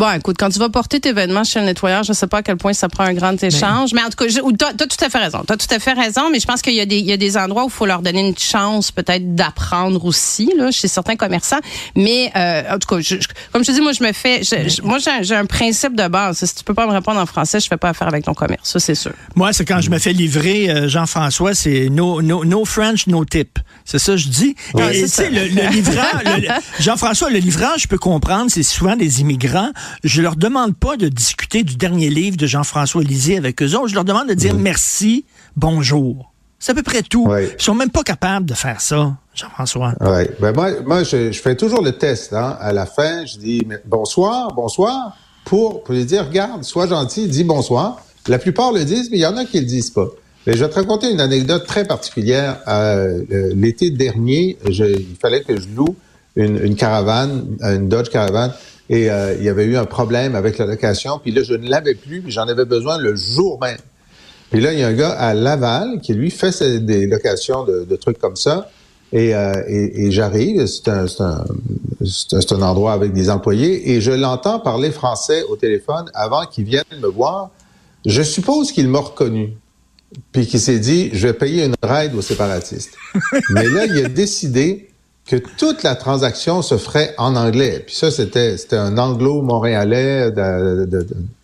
Bon, 0.00 0.10
écoute, 0.16 0.36
quand 0.38 0.48
tu 0.48 0.58
vas 0.58 0.70
porter 0.70 0.98
tes 0.98 1.12
vêtements 1.12 1.44
chez 1.44 1.60
le 1.60 1.66
nettoyeur, 1.66 2.04
je 2.04 2.14
sais 2.14 2.26
pas 2.26 2.38
à 2.38 2.42
quel 2.42 2.56
point 2.56 2.72
ça 2.72 2.88
prend 2.88 3.04
un 3.04 3.12
grand 3.12 3.34
échange, 3.42 3.92
mais, 3.92 4.00
en 4.02 4.08
tout 4.08 4.16
cas, 4.16 4.24
tu 4.28 4.38
as 4.64 4.86
tout 4.86 5.04
à 5.04 5.10
fait 5.10 5.18
raison. 5.18 5.42
Tu 5.46 5.52
as 5.52 5.58
tout 5.58 5.66
à 5.74 5.78
fait 5.78 5.92
raison, 5.92 6.30
mais 6.32 6.40
je 6.40 6.46
pense 6.46 6.62
qu'il 6.62 6.72
y, 6.72 6.80
a 6.80 6.86
des- 6.86 7.00
il 7.00 7.04
y 7.04 7.12
a 7.12 7.18
des 7.18 7.36
endroits 7.36 7.64
où 7.64 7.68
il 7.68 7.70
faut 7.70 7.84
leur 7.84 8.00
donner 8.00 8.26
une 8.26 8.38
chance 8.38 8.90
peut-être 8.92 9.34
d'apprendre 9.34 10.02
aussi, 10.06 10.50
là, 10.56 10.70
chez 10.70 10.88
certains 10.88 11.16
commerçants. 11.16 11.58
Mais 11.96 12.32
euh, 12.34 12.62
en 12.74 12.78
tout 12.78 12.88
cas, 12.88 13.00
je- 13.02 13.16
je- 13.16 13.28
comme 13.52 13.62
je 13.62 13.66
te 13.70 13.72
dis, 13.72 13.82
moi, 13.82 13.92
je 13.92 14.02
me 14.02 14.12
fais... 14.14 14.42
je- 14.42 14.70
je- 14.70 14.80
moi, 14.80 14.96
j'ai 15.20 15.34
un- 15.34 15.44
principe 15.44 15.94
de 15.94 16.08
base. 16.08 16.42
Si 16.44 16.54
tu 16.54 16.64
peux 16.64 16.72
pas 16.72 16.86
me 16.86 16.92
répondre 16.92 17.20
en 17.20 17.26
français, 17.26 17.60
je 17.60 17.66
fais 17.68 17.76
pas 17.76 17.90
affaire 17.90 18.08
avec 18.08 18.24
ton 18.24 18.32
commerce. 18.32 18.70
Ça, 18.70 18.80
c'est 18.80 18.94
sûr. 18.94 19.12
Moi, 19.36 19.52
c'est 19.52 19.66
quand 19.66 19.82
je 19.82 19.90
me 19.90 19.98
fais 19.98 20.14
livrer, 20.14 20.70
euh, 20.70 20.88
Jean-François, 20.88 21.54
c'est 21.54 21.88
no, 21.90 22.22
no, 22.22 22.42
no 22.46 22.64
French, 22.64 23.06
no 23.06 23.22
tip. 23.26 23.58
C'est 23.84 23.98
ça 23.98 24.12
que 24.12 24.18
je 24.18 24.28
dis. 24.28 24.54
Ouais, 24.72 24.96
Et 24.96 25.06
c'est 25.06 25.06
tu 25.06 25.08
sais, 25.08 25.24
ça. 25.24 25.30
le, 25.30 25.48
le 25.48 26.40
le- 26.46 26.48
Jean-François, 26.78 27.28
le 27.28 27.38
livreur, 27.38 27.76
je 27.78 27.86
peux 27.86 27.98
comprendre, 27.98 28.50
c'est 28.50 28.62
souvent 28.62 28.96
des 28.96 29.20
immigrants. 29.20 29.68
Je 30.04 30.22
leur 30.22 30.36
demande 30.36 30.76
pas 30.76 30.96
de 30.96 31.08
discuter 31.08 31.62
du 31.62 31.76
dernier 31.76 32.10
livre 32.10 32.36
de 32.36 32.46
Jean-François 32.46 33.02
Lisée 33.02 33.36
avec 33.36 33.62
eux 33.62 33.74
autres. 33.76 33.88
Je 33.88 33.94
leur 33.94 34.04
demande 34.04 34.28
de 34.28 34.34
dire 34.34 34.54
merci, 34.54 35.24
bonjour. 35.56 36.32
C'est 36.58 36.72
à 36.72 36.74
peu 36.74 36.82
près 36.82 37.02
tout. 37.02 37.30
Ils 37.38 37.62
sont 37.62 37.74
même 37.74 37.90
pas 37.90 38.02
capables 38.02 38.44
de 38.46 38.54
faire 38.54 38.80
ça, 38.80 39.16
Jean-François. 39.34 39.94
Ouais. 40.00 40.30
Ben 40.40 40.52
moi, 40.54 40.70
moi 40.84 41.02
je, 41.04 41.32
je 41.32 41.40
fais 41.40 41.56
toujours 41.56 41.82
le 41.82 41.92
test. 41.92 42.32
Hein. 42.34 42.56
À 42.60 42.72
la 42.72 42.84
fin, 42.86 43.24
je 43.24 43.38
dis 43.38 43.62
bonsoir, 43.86 44.52
bonsoir, 44.54 45.16
pour, 45.44 45.82
pour 45.82 45.94
lui 45.94 46.04
dire, 46.04 46.26
regarde, 46.28 46.62
sois 46.64 46.86
gentil, 46.86 47.28
dis 47.28 47.44
bonsoir. 47.44 48.00
La 48.28 48.38
plupart 48.38 48.72
le 48.72 48.84
disent, 48.84 49.10
mais 49.10 49.16
il 49.16 49.22
y 49.22 49.26
en 49.26 49.36
a 49.38 49.44
qui 49.46 49.58
le 49.60 49.64
disent 49.66 49.90
pas. 49.90 50.06
Mais 50.46 50.54
je 50.56 50.64
vais 50.64 50.70
te 50.70 50.74
raconter 50.74 51.10
une 51.10 51.20
anecdote 51.20 51.66
très 51.66 51.86
particulière. 51.86 52.58
Euh, 52.68 53.22
euh, 53.32 53.52
L'été 53.54 53.90
dernier, 53.90 54.58
je- 54.68 54.84
il 54.84 55.16
fallait 55.20 55.42
que 55.42 55.58
je 55.58 55.66
loue 55.74 55.96
une, 56.36 56.62
une 56.62 56.76
caravane, 56.76 57.56
une 57.62 57.88
Dodge 57.88 58.08
Caravan, 58.10 58.50
et 58.90 59.08
euh, 59.08 59.36
il 59.38 59.44
y 59.44 59.48
avait 59.48 59.64
eu 59.64 59.76
un 59.76 59.84
problème 59.84 60.34
avec 60.34 60.58
la 60.58 60.66
location. 60.66 61.20
Puis 61.20 61.30
là, 61.30 61.44
je 61.44 61.54
ne 61.54 61.70
l'avais 61.70 61.94
plus, 61.94 62.20
puis 62.20 62.32
j'en 62.32 62.48
avais 62.48 62.64
besoin 62.64 62.98
le 62.98 63.14
jour 63.14 63.58
même. 63.60 63.78
Puis 64.50 64.60
là, 64.60 64.72
il 64.72 64.80
y 64.80 64.82
a 64.82 64.88
un 64.88 64.92
gars 64.92 65.12
à 65.12 65.32
Laval 65.32 66.00
qui, 66.00 66.12
lui, 66.12 66.28
fait 66.28 66.60
des 66.84 67.06
locations 67.06 67.64
de, 67.64 67.96
trucs 67.96 68.18
comme 68.18 68.34
ça. 68.34 68.68
Et, 69.12 69.32
euh, 69.32 70.10
j'arrive, 70.10 70.66
c'est 70.66 70.88
un, 70.88 71.06
un, 71.06 72.62
endroit 72.62 72.92
avec 72.92 73.12
des 73.12 73.30
employés, 73.30 73.92
et 73.92 74.00
je 74.00 74.10
l'entends 74.10 74.58
parler 74.58 74.90
français 74.90 75.44
au 75.44 75.54
téléphone 75.54 76.10
avant 76.12 76.44
qu'il 76.46 76.64
vienne 76.64 76.82
me 77.00 77.08
voir. 77.08 77.50
Je 78.04 78.22
suppose 78.22 78.72
qu'il 78.72 78.88
m'a 78.88 78.98
reconnu, 78.98 79.52
puis 80.32 80.48
qu'il 80.48 80.60
s'est 80.60 80.80
dit, 80.80 81.10
je 81.12 81.28
vais 81.28 81.34
payer 81.34 81.64
une 81.64 81.76
ride 81.80 82.16
aux 82.16 82.22
séparatistes. 82.22 82.96
Mais 83.50 83.68
là, 83.68 83.86
il 83.86 84.04
a 84.04 84.08
décidé 84.08 84.89
que 85.30 85.36
toute 85.36 85.84
la 85.84 85.94
transaction 85.94 86.60
se 86.60 86.76
ferait 86.76 87.14
en 87.16 87.36
anglais. 87.36 87.84
Puis 87.86 87.94
ça, 87.94 88.10
c'était 88.10 88.56
c'était 88.58 88.76
un 88.76 88.98
anglo-montréalais 88.98 90.30
de- 90.32 90.86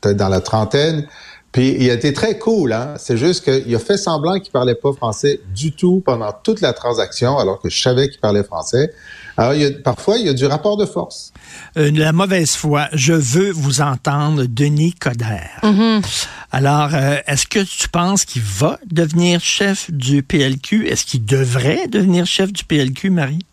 de- 0.02 0.12
dans 0.12 0.28
la 0.28 0.40
trentaine. 0.40 1.06
Puis 1.52 1.74
il 1.78 1.88
a 1.90 1.94
été 1.94 2.12
très 2.12 2.36
cool, 2.36 2.72
hein. 2.72 2.94
C'est 2.98 3.16
juste 3.16 3.44
qu'il 3.44 3.74
a 3.74 3.78
fait 3.78 3.96
semblant 3.96 4.38
qu'il 4.40 4.52
parlait 4.52 4.74
pas 4.74 4.92
français 4.92 5.40
du 5.54 5.70
tout 5.72 6.02
pendant 6.04 6.32
toute 6.42 6.60
la 6.60 6.72
transaction, 6.72 7.38
alors 7.38 7.60
que 7.62 7.70
je 7.70 7.80
savais 7.80 8.08
qu'il 8.10 8.20
parlait 8.20 8.42
français. 8.44 8.92
Alors, 9.38 9.54
il 9.54 9.62
y 9.62 9.66
a, 9.66 9.70
parfois, 9.70 10.16
il 10.18 10.26
y 10.26 10.28
a 10.28 10.34
du 10.34 10.46
rapport 10.46 10.76
de 10.76 10.84
force. 10.84 11.32
Euh, 11.78 11.90
la 11.94 12.12
mauvaise 12.12 12.56
foi, 12.56 12.88
je 12.92 13.12
veux 13.12 13.50
vous 13.52 13.80
entendre, 13.80 14.44
Denis 14.48 14.94
Coderre. 14.94 15.60
Alors, 16.50 16.90
euh, 16.94 17.16
est-ce 17.26 17.46
que 17.46 17.60
tu 17.60 17.88
penses 17.88 18.24
qu'il 18.24 18.42
va 18.42 18.78
devenir 18.90 19.40
chef 19.40 19.90
du 19.90 20.22
PLQ? 20.22 20.88
Est-ce 20.88 21.04
qu'il 21.06 21.24
devrait 21.24 21.86
devenir 21.86 22.26
chef 22.26 22.52
du 22.52 22.64
PLQ, 22.64 23.10
Marie? 23.10 23.46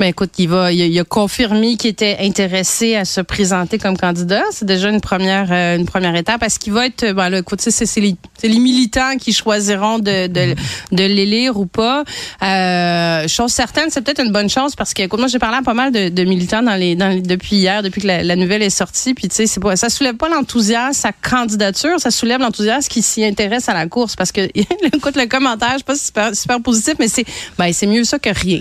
Ben 0.00 0.06
écoute, 0.06 0.30
il 0.38 0.48
va, 0.48 0.72
il 0.72 0.82
a, 0.82 0.86
il 0.86 0.98
a 0.98 1.04
confirmé 1.04 1.76
qu'il 1.76 1.90
était 1.90 2.16
intéressé 2.20 2.96
à 2.96 3.04
se 3.04 3.20
présenter 3.20 3.78
comme 3.78 3.96
candidat. 3.96 4.42
C'est 4.50 4.64
déjà 4.64 4.88
une 4.90 5.00
première, 5.00 5.48
euh, 5.52 5.76
une 5.76 5.86
première 5.86 6.16
étape. 6.16 6.40
Parce 6.40 6.58
qu'il 6.58 6.72
va 6.72 6.86
être, 6.86 7.12
ben 7.12 7.28
là, 7.30 7.38
écoute, 7.38 7.60
c'est, 7.60 7.96
les, 8.00 8.16
les 8.42 8.58
militants 8.58 9.16
qui 9.18 9.32
choisiront 9.32 9.98
de, 10.00 10.26
de, 10.26 10.54
de 10.90 11.04
l'élire 11.04 11.56
ou 11.58 11.66
pas. 11.66 12.02
Euh, 12.42 13.28
chose 13.28 13.52
certaine, 13.52 13.90
c'est 13.90 14.00
peut-être 14.02 14.24
une 14.24 14.32
bonne 14.32 14.50
chose 14.50 14.74
parce 14.74 14.94
que, 14.94 15.02
écoute, 15.02 15.20
moi 15.20 15.28
j'ai 15.28 15.38
parlé 15.38 15.58
à 15.58 15.62
pas 15.62 15.74
mal 15.74 15.92
de, 15.92 16.08
de 16.08 16.24
militants 16.24 16.62
dans 16.62 16.74
les, 16.74 16.96
dans 16.96 17.08
les- 17.08 17.22
depuis 17.22 17.56
hier, 17.56 17.82
depuis 17.82 18.00
que 18.02 18.06
la, 18.08 18.22
la 18.24 18.36
nouvelle 18.36 18.62
est 18.62 18.70
sortie. 18.70 19.14
Puis 19.14 19.28
tu 19.28 19.36
sais, 19.36 19.46
c'est 19.46 19.60
pas, 19.60 19.76
ça 19.76 19.88
soulève 19.90 20.16
pas 20.16 20.28
l'enthousiasme 20.28 20.92
sa 20.92 21.12
candidature, 21.12 21.98
ça 22.00 22.10
soulève 22.10 22.40
l'enthousiasme 22.40 22.88
qui 22.88 23.02
s'y 23.02 23.24
intéresse 23.24 23.68
à 23.68 23.74
la 23.74 23.86
course 23.86 24.16
parce 24.16 24.32
que, 24.32 24.40
écoute, 24.92 25.16
le 25.16 25.26
commentaire, 25.26 25.72
je 25.74 25.78
sais 25.78 25.84
pas 25.84 25.96
super, 25.96 26.34
super 26.34 26.60
positif, 26.60 26.94
mais 26.98 27.08
c'est, 27.08 27.24
ben 27.58 27.72
c'est 27.72 27.86
mieux 27.86 28.04
ça 28.04 28.18
que 28.18 28.30
rien. 28.30 28.60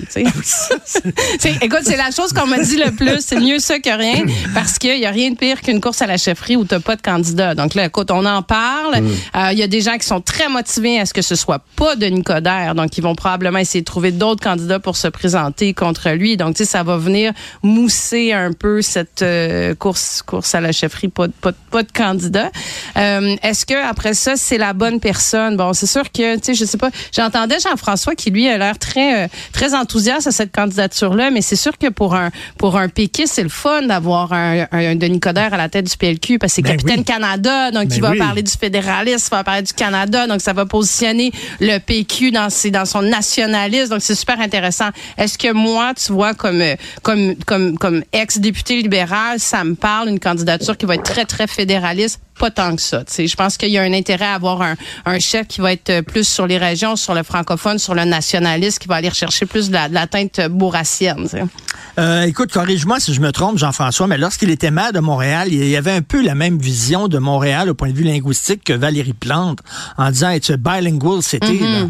Tu 1.39 1.47
écoute, 1.61 1.81
c'est 1.83 1.97
la 1.97 2.11
chose 2.11 2.33
qu'on 2.33 2.47
m'a 2.47 2.59
dit 2.59 2.77
le 2.77 2.91
plus. 2.91 3.19
C'est 3.19 3.39
mieux 3.39 3.59
ça 3.59 3.79
que 3.79 3.89
rien 3.95 4.23
parce 4.53 4.77
qu'il 4.79 4.97
y 4.99 5.05
a 5.05 5.11
rien 5.11 5.31
de 5.31 5.35
pire 5.37 5.61
qu'une 5.61 5.81
course 5.81 6.01
à 6.01 6.07
la 6.07 6.17
chefferie 6.17 6.55
où 6.55 6.65
t'as 6.65 6.79
pas 6.79 6.95
de 6.95 7.01
candidat. 7.01 7.55
Donc 7.55 7.73
là, 7.75 7.85
écoute, 7.85 8.11
on 8.11 8.25
en 8.25 8.41
parle. 8.41 9.01
Mm. 9.01 9.07
Euh, 9.35 9.49
Il 9.53 9.57
y 9.59 9.63
a 9.63 9.67
des 9.67 9.81
gens 9.81 9.97
qui 9.97 10.05
sont 10.07 10.21
très 10.21 10.49
motivés 10.49 10.99
à 10.99 11.05
ce 11.05 11.13
que 11.13 11.21
ce 11.21 11.35
soit 11.35 11.61
pas 11.75 11.95
Denis 11.95 12.23
Coderre. 12.23 12.75
Donc, 12.75 12.97
ils 12.97 13.01
vont 13.01 13.15
probablement 13.15 13.59
essayer 13.59 13.81
de 13.81 13.85
trouver 13.85 14.11
d'autres 14.11 14.43
candidats 14.43 14.79
pour 14.79 14.97
se 14.97 15.07
présenter 15.07 15.73
contre 15.73 16.09
lui. 16.11 16.37
Donc, 16.37 16.55
tu 16.55 16.63
sais, 16.63 16.69
ça 16.69 16.83
va 16.83 16.97
venir 16.97 17.33
mousser 17.61 18.33
un 18.33 18.51
peu 18.53 18.81
cette 18.81 19.21
euh, 19.21 19.73
course 19.75 20.21
course 20.25 20.53
à 20.55 20.61
la 20.61 20.71
chefferie, 20.71 21.07
pas, 21.07 21.27
de- 21.27 21.33
pas, 21.33 21.51
de- 21.51 21.57
pas 21.71 21.83
de 21.83 21.91
candidat. 21.91 22.51
Euh, 22.97 23.35
Est-ce 23.43 23.65
que 23.65 23.73
après 23.89 24.13
ça, 24.13 24.35
c'est 24.35 24.57
la 24.57 24.73
bonne 24.73 24.99
personne? 24.99 25.55
Bon, 25.57 25.73
c'est 25.73 25.87
sûr 25.87 26.03
que, 26.11 26.35
tu 26.35 26.41
sais, 26.43 26.53
je 26.53 26.65
sais 26.65 26.77
pas. 26.77 26.89
J'entendais 27.15 27.59
Jean-François 27.59 28.15
qui, 28.15 28.29
lui, 28.31 28.47
a 28.47 28.57
l'air 28.57 28.77
très, 28.77 29.23
euh, 29.23 29.27
très 29.51 29.73
enthousiaste 29.73 30.27
à 30.27 30.31
cette 30.31 30.51
mais 31.31 31.41
c'est 31.41 31.55
sûr 31.55 31.77
que 31.77 31.87
pour 31.89 32.15
un, 32.15 32.29
pour 32.57 32.77
un 32.77 32.89
péquiste, 32.89 33.33
c'est 33.35 33.43
le 33.43 33.49
fun 33.49 33.83
d'avoir 33.83 34.33
un, 34.33 34.61
un, 34.71 34.91
un 34.91 34.95
Denis 34.95 35.19
Coderre 35.19 35.53
à 35.53 35.57
la 35.57 35.69
tête 35.69 35.89
du 35.89 35.97
PLQ 35.97 36.39
parce 36.39 36.51
que 36.51 36.55
c'est 36.55 36.61
Ben 36.61 36.71
capitaine 36.71 36.99
oui. 36.99 37.05
Canada, 37.05 37.71
donc 37.71 37.87
Ben 37.87 37.95
il 37.95 38.01
va 38.01 38.11
oui. 38.11 38.17
parler 38.17 38.43
du 38.43 38.51
fédéralisme, 38.51 39.29
il 39.31 39.35
va 39.35 39.43
parler 39.43 39.61
du 39.63 39.73
Canada, 39.73 40.27
donc 40.27 40.41
ça 40.41 40.53
va 40.53 40.65
positionner 40.65 41.31
le 41.59 41.77
PQ 41.79 42.31
dans, 42.31 42.49
ses, 42.49 42.71
dans 42.71 42.85
son 42.85 43.01
nationalisme, 43.01 43.89
donc 43.89 44.01
c'est 44.01 44.15
super 44.15 44.39
intéressant. 44.39 44.89
Est-ce 45.17 45.37
que 45.37 45.51
moi, 45.51 45.93
tu 45.93 46.11
vois, 46.11 46.33
comme, 46.33 46.61
euh, 46.61 46.75
comme, 47.01 47.35
comme, 47.45 47.77
comme 47.77 48.03
ex-député 48.11 48.81
libéral, 48.81 49.39
ça 49.39 49.63
me 49.63 49.75
parle 49.75 50.09
une 50.09 50.19
candidature 50.19 50.77
qui 50.77 50.85
va 50.85 50.95
être 50.95 51.03
très, 51.03 51.25
très 51.25 51.47
fédéraliste? 51.47 52.19
Pas 52.39 52.49
tant 52.49 52.75
que 52.75 52.81
ça. 52.81 53.03
tu 53.03 53.13
sais. 53.13 53.27
Je 53.27 53.35
pense 53.35 53.57
qu'il 53.57 53.69
y 53.69 53.77
a 53.77 53.83
un 53.83 53.93
intérêt 53.93 54.25
à 54.25 54.33
avoir 54.33 54.63
un, 54.63 54.75
un 55.05 55.19
chef 55.19 55.47
qui 55.47 55.61
va 55.61 55.71
être 55.71 55.89
euh, 55.91 56.01
plus 56.01 56.27
sur 56.27 56.47
les 56.47 56.57
régions, 56.57 56.95
sur 56.95 57.13
le 57.13 57.21
francophone, 57.21 57.77
sur 57.77 57.93
le 57.93 58.05
nationaliste, 58.05 58.79
qui 58.79 58.87
va 58.87 58.95
aller 58.95 59.09
rechercher 59.09 59.45
plus 59.45 59.67
de 59.69 59.73
la, 59.73 59.87
de 59.87 59.93
la 59.93 60.07
teinte 60.07 60.41
bourrassienne. 60.49 61.02
Tu 61.17 61.27
sais. 61.27 61.43
Euh, 61.99 62.23
écoute, 62.23 62.51
corrige-moi 62.51 62.99
si 62.99 63.13
je 63.13 63.21
me 63.21 63.31
trompe, 63.31 63.57
Jean-François, 63.57 64.07
mais 64.07 64.17
lorsqu'il 64.17 64.49
était 64.49 64.71
maire 64.71 64.93
de 64.93 64.99
Montréal, 64.99 65.49
il 65.51 65.67
y 65.67 65.75
avait 65.75 65.91
un 65.91 66.01
peu 66.01 66.23
la 66.23 66.35
même 66.35 66.57
vision 66.57 67.07
de 67.07 67.19
Montréal 67.19 67.69
au 67.69 67.73
point 67.73 67.89
de 67.89 67.95
vue 67.95 68.03
linguistique 68.03 68.63
que 68.63 68.73
Valérie 68.73 69.13
Plante, 69.13 69.59
en 69.97 70.09
disant 70.09 70.31
it's 70.31 70.49
a 70.49 70.57
bilingual 70.57 71.21
city. 71.21 71.59
là. 71.59 71.87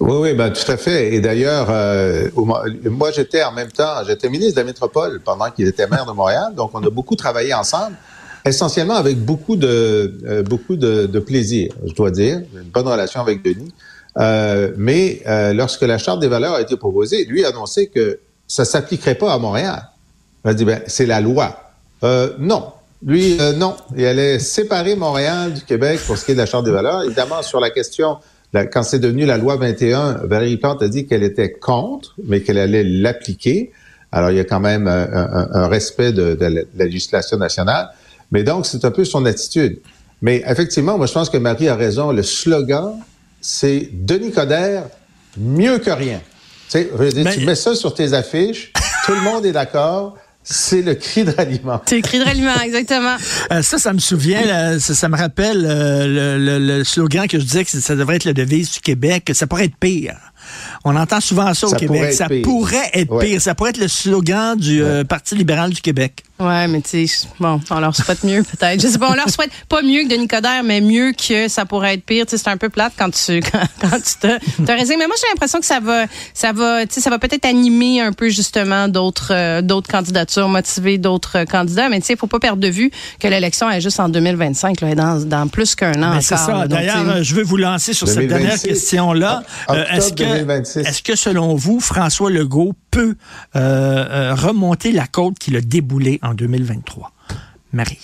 Oui, 0.00 0.16
oui, 0.20 0.34
ben, 0.34 0.50
tout 0.52 0.70
à 0.70 0.76
fait. 0.76 1.14
Et 1.14 1.20
d'ailleurs, 1.20 1.68
euh, 1.70 2.28
moi, 2.34 3.10
j'étais 3.10 3.42
en 3.42 3.52
même 3.52 3.72
temps, 3.72 4.04
j'étais 4.06 4.28
ministre 4.28 4.54
de 4.54 4.60
la 4.60 4.66
métropole 4.66 5.20
pendant 5.24 5.50
qu'il 5.50 5.66
était 5.66 5.86
maire 5.86 6.06
de 6.06 6.12
Montréal. 6.12 6.54
Donc, 6.54 6.70
on 6.74 6.82
a 6.82 6.90
beaucoup 6.90 7.16
travaillé 7.16 7.52
ensemble, 7.54 7.96
essentiellement 8.44 8.94
avec 8.94 9.18
beaucoup 9.18 9.56
de, 9.56 10.18
euh, 10.24 10.42
beaucoup 10.42 10.76
de, 10.76 11.06
de 11.06 11.18
plaisir, 11.18 11.72
je 11.84 11.94
dois 11.94 12.10
dire. 12.10 12.42
J'ai 12.52 12.60
une 12.60 12.68
bonne 12.68 12.86
relation 12.86 13.20
avec 13.20 13.42
Denis. 13.42 13.72
Euh, 14.18 14.72
mais 14.76 15.22
euh, 15.26 15.52
lorsque 15.52 15.82
la 15.82 15.98
Charte 15.98 16.20
des 16.20 16.28
valeurs 16.28 16.54
a 16.54 16.60
été 16.60 16.76
proposée, 16.76 17.24
lui 17.24 17.44
a 17.44 17.48
annoncé 17.48 17.86
que 17.86 18.18
ça 18.46 18.64
s'appliquerait 18.64 19.14
pas 19.14 19.32
à 19.32 19.38
Montréal. 19.38 19.88
Il 20.44 20.50
a 20.50 20.54
dit, 20.54 20.64
ben, 20.64 20.80
c'est 20.86 21.06
la 21.06 21.20
loi. 21.20 21.72
Euh, 22.02 22.32
non. 22.38 22.72
Lui, 23.04 23.36
euh, 23.40 23.52
non. 23.52 23.76
Il 23.96 24.04
allait 24.06 24.38
séparer 24.38 24.96
Montréal 24.96 25.54
du 25.54 25.62
Québec 25.62 26.00
pour 26.06 26.16
ce 26.16 26.24
qui 26.24 26.32
est 26.32 26.34
de 26.34 26.40
la 26.40 26.46
Charte 26.46 26.64
des 26.64 26.72
valeurs. 26.72 27.04
Évidemment, 27.04 27.42
sur 27.42 27.60
la 27.60 27.70
question, 27.70 28.16
quand 28.52 28.82
c'est 28.82 28.98
devenu 28.98 29.26
la 29.26 29.36
loi 29.36 29.56
21, 29.56 30.20
Valérie 30.24 30.56
Plante 30.56 30.82
a 30.82 30.88
dit 30.88 31.06
qu'elle 31.06 31.22
était 31.22 31.52
contre, 31.52 32.14
mais 32.24 32.40
qu'elle 32.40 32.58
allait 32.58 32.84
l'appliquer. 32.84 33.70
Alors, 34.10 34.30
il 34.30 34.36
y 34.38 34.40
a 34.40 34.44
quand 34.44 34.58
même 34.58 34.88
un, 34.88 35.68
respect 35.68 36.12
de, 36.12 36.34
de 36.34 36.64
la 36.74 36.84
législation 36.86 37.36
nationale. 37.36 37.90
Mais 38.32 38.42
donc, 38.42 38.64
c'est 38.66 38.84
un 38.84 38.90
peu 38.90 39.04
son 39.04 39.26
attitude. 39.26 39.80
Mais 40.22 40.42
effectivement, 40.46 40.96
moi, 40.96 41.06
je 41.06 41.12
pense 41.12 41.28
que 41.30 41.36
Marie 41.36 41.68
a 41.68 41.76
raison. 41.76 42.10
Le 42.10 42.22
slogan, 42.22 42.94
c'est 43.40 43.90
Denis 43.92 44.32
Coderre, 44.32 44.84
mieux 45.36 45.78
que 45.78 45.90
rien. 45.90 46.20
Tu 47.40 47.46
mets 47.46 47.54
ça 47.54 47.74
sur 47.74 47.94
tes 47.94 48.12
affiches, 48.12 48.72
tout 49.06 49.12
le 49.12 49.20
monde 49.22 49.46
est 49.46 49.52
d'accord, 49.52 50.16
c'est 50.42 50.82
le 50.82 50.94
cri 50.94 51.24
de 51.24 51.30
ralliement. 51.32 51.80
C'est 51.86 51.96
le 51.96 52.02
cri 52.02 52.18
de 52.18 52.24
ralliement, 52.24 52.60
exactement. 52.62 53.16
Euh, 53.52 53.62
ça, 53.62 53.78
ça 53.78 53.92
me 53.92 53.98
souvient, 53.98 54.44
là, 54.44 54.78
ça, 54.78 54.94
ça 54.94 55.08
me 55.08 55.16
rappelle 55.16 55.64
euh, 55.66 56.06
le, 56.38 56.58
le- 56.58 56.78
le 56.78 56.84
slogan 56.84 57.26
que 57.26 57.38
je 57.38 57.44
disais 57.44 57.64
que 57.64 57.70
ça 57.70 57.96
devrait 57.96 58.16
être 58.16 58.24
le 58.24 58.34
devise 58.34 58.70
du 58.72 58.80
Québec, 58.80 59.24
que 59.26 59.34
ça 59.34 59.46
pourrait 59.46 59.66
être 59.66 59.76
pire. 59.76 60.16
On 60.84 60.94
entend 60.96 61.20
souvent 61.20 61.52
ça 61.54 61.66
au 61.66 61.70
Ça 61.70 61.76
Québec. 61.76 61.96
pourrait 61.98 62.12
ça 62.12 62.28
pire. 62.28 62.42
pourrait 62.42 62.90
être 62.94 63.10
Ouais. 63.10 63.26
pire. 63.26 63.40
Ça 63.40 63.54
pourrait 63.54 63.70
être 63.70 63.78
le 63.78 63.88
slogan 63.88 64.56
du 64.56 64.82
euh, 64.82 65.04
Parti 65.04 65.34
libéral 65.34 65.70
du 65.70 65.80
Québec. 65.80 66.24
Ouais, 66.40 66.68
mais 66.68 66.80
tu 66.82 67.08
sais, 67.08 67.26
bon, 67.40 67.60
on 67.68 67.80
leur 67.80 67.96
souhaite 67.96 68.22
mieux 68.22 68.44
peut-être. 68.44 68.80
Je 68.80 68.86
sais 68.86 68.98
pas, 68.98 69.10
on 69.10 69.14
leur 69.14 69.28
souhaite 69.28 69.50
pas 69.68 69.82
mieux 69.82 70.04
que 70.04 70.08
Denis 70.08 70.28
Coderre, 70.28 70.62
mais 70.62 70.80
mieux 70.80 71.12
que 71.12 71.48
ça 71.48 71.64
pourrait 71.64 71.94
être 71.94 72.04
pire. 72.04 72.26
Tu 72.26 72.30
sais, 72.30 72.38
c'est 72.44 72.48
un 72.50 72.56
peu 72.56 72.68
plate 72.68 72.92
quand 72.96 73.10
tu 73.10 73.40
quand, 73.52 73.58
quand 73.80 73.96
tu 73.96 74.14
te 74.20 74.62
t'as 74.64 74.74
raison. 74.76 74.94
Mais 74.96 75.08
moi, 75.08 75.16
j'ai 75.20 75.28
l'impression 75.32 75.58
que 75.58 75.66
ça 75.66 75.80
va 75.80 76.04
ça 76.34 76.52
va 76.52 76.86
tu 76.86 76.94
sais 76.94 77.00
ça 77.00 77.10
va 77.10 77.18
peut-être 77.18 77.44
animer 77.44 78.00
un 78.00 78.12
peu 78.12 78.28
justement 78.28 78.86
d'autres 78.86 79.32
euh, 79.32 79.62
d'autres 79.62 79.90
candidatures, 79.90 80.48
motiver 80.48 80.96
d'autres 80.96 81.38
euh, 81.38 81.44
candidats. 81.44 81.88
Mais 81.88 81.98
tu 82.00 82.06
sais, 82.06 82.16
faut 82.16 82.28
pas 82.28 82.38
perdre 82.38 82.62
de 82.62 82.68
vue 82.68 82.92
que 83.18 83.26
l'élection 83.26 83.68
est 83.68 83.80
juste 83.80 83.98
en 83.98 84.08
2025, 84.08 84.80
là, 84.80 84.90
et 84.90 84.94
dans 84.94 85.18
dans 85.24 85.48
plus 85.48 85.74
qu'un 85.74 86.00
an 86.04 86.14
Mais 86.14 86.20
c'est 86.22 86.36
ça. 86.36 86.52
là. 86.52 86.68
D'ailleurs, 86.68 87.24
je 87.24 87.34
veux 87.34 87.42
vous 87.42 87.56
lancer 87.56 87.92
sur 87.94 88.06
cette 88.06 88.18
2026. 88.28 88.38
dernière 88.44 88.62
question-là. 88.62 89.42
O- 89.68 89.72
Euh, 89.72 89.84
Est-ce 89.92 90.12
que, 90.12 90.22
2026. 90.22 90.67
Est-ce 90.76 91.02
que, 91.02 91.16
selon 91.16 91.54
vous, 91.54 91.80
François 91.80 92.30
Legault 92.30 92.74
peut 92.90 93.16
euh, 93.56 93.60
euh, 93.60 94.34
remonter 94.34 94.92
la 94.92 95.06
côte 95.06 95.38
qu'il 95.38 95.56
a 95.56 95.60
déboulée 95.60 96.18
en 96.22 96.34
2023? 96.34 97.12
Marie. 97.72 98.00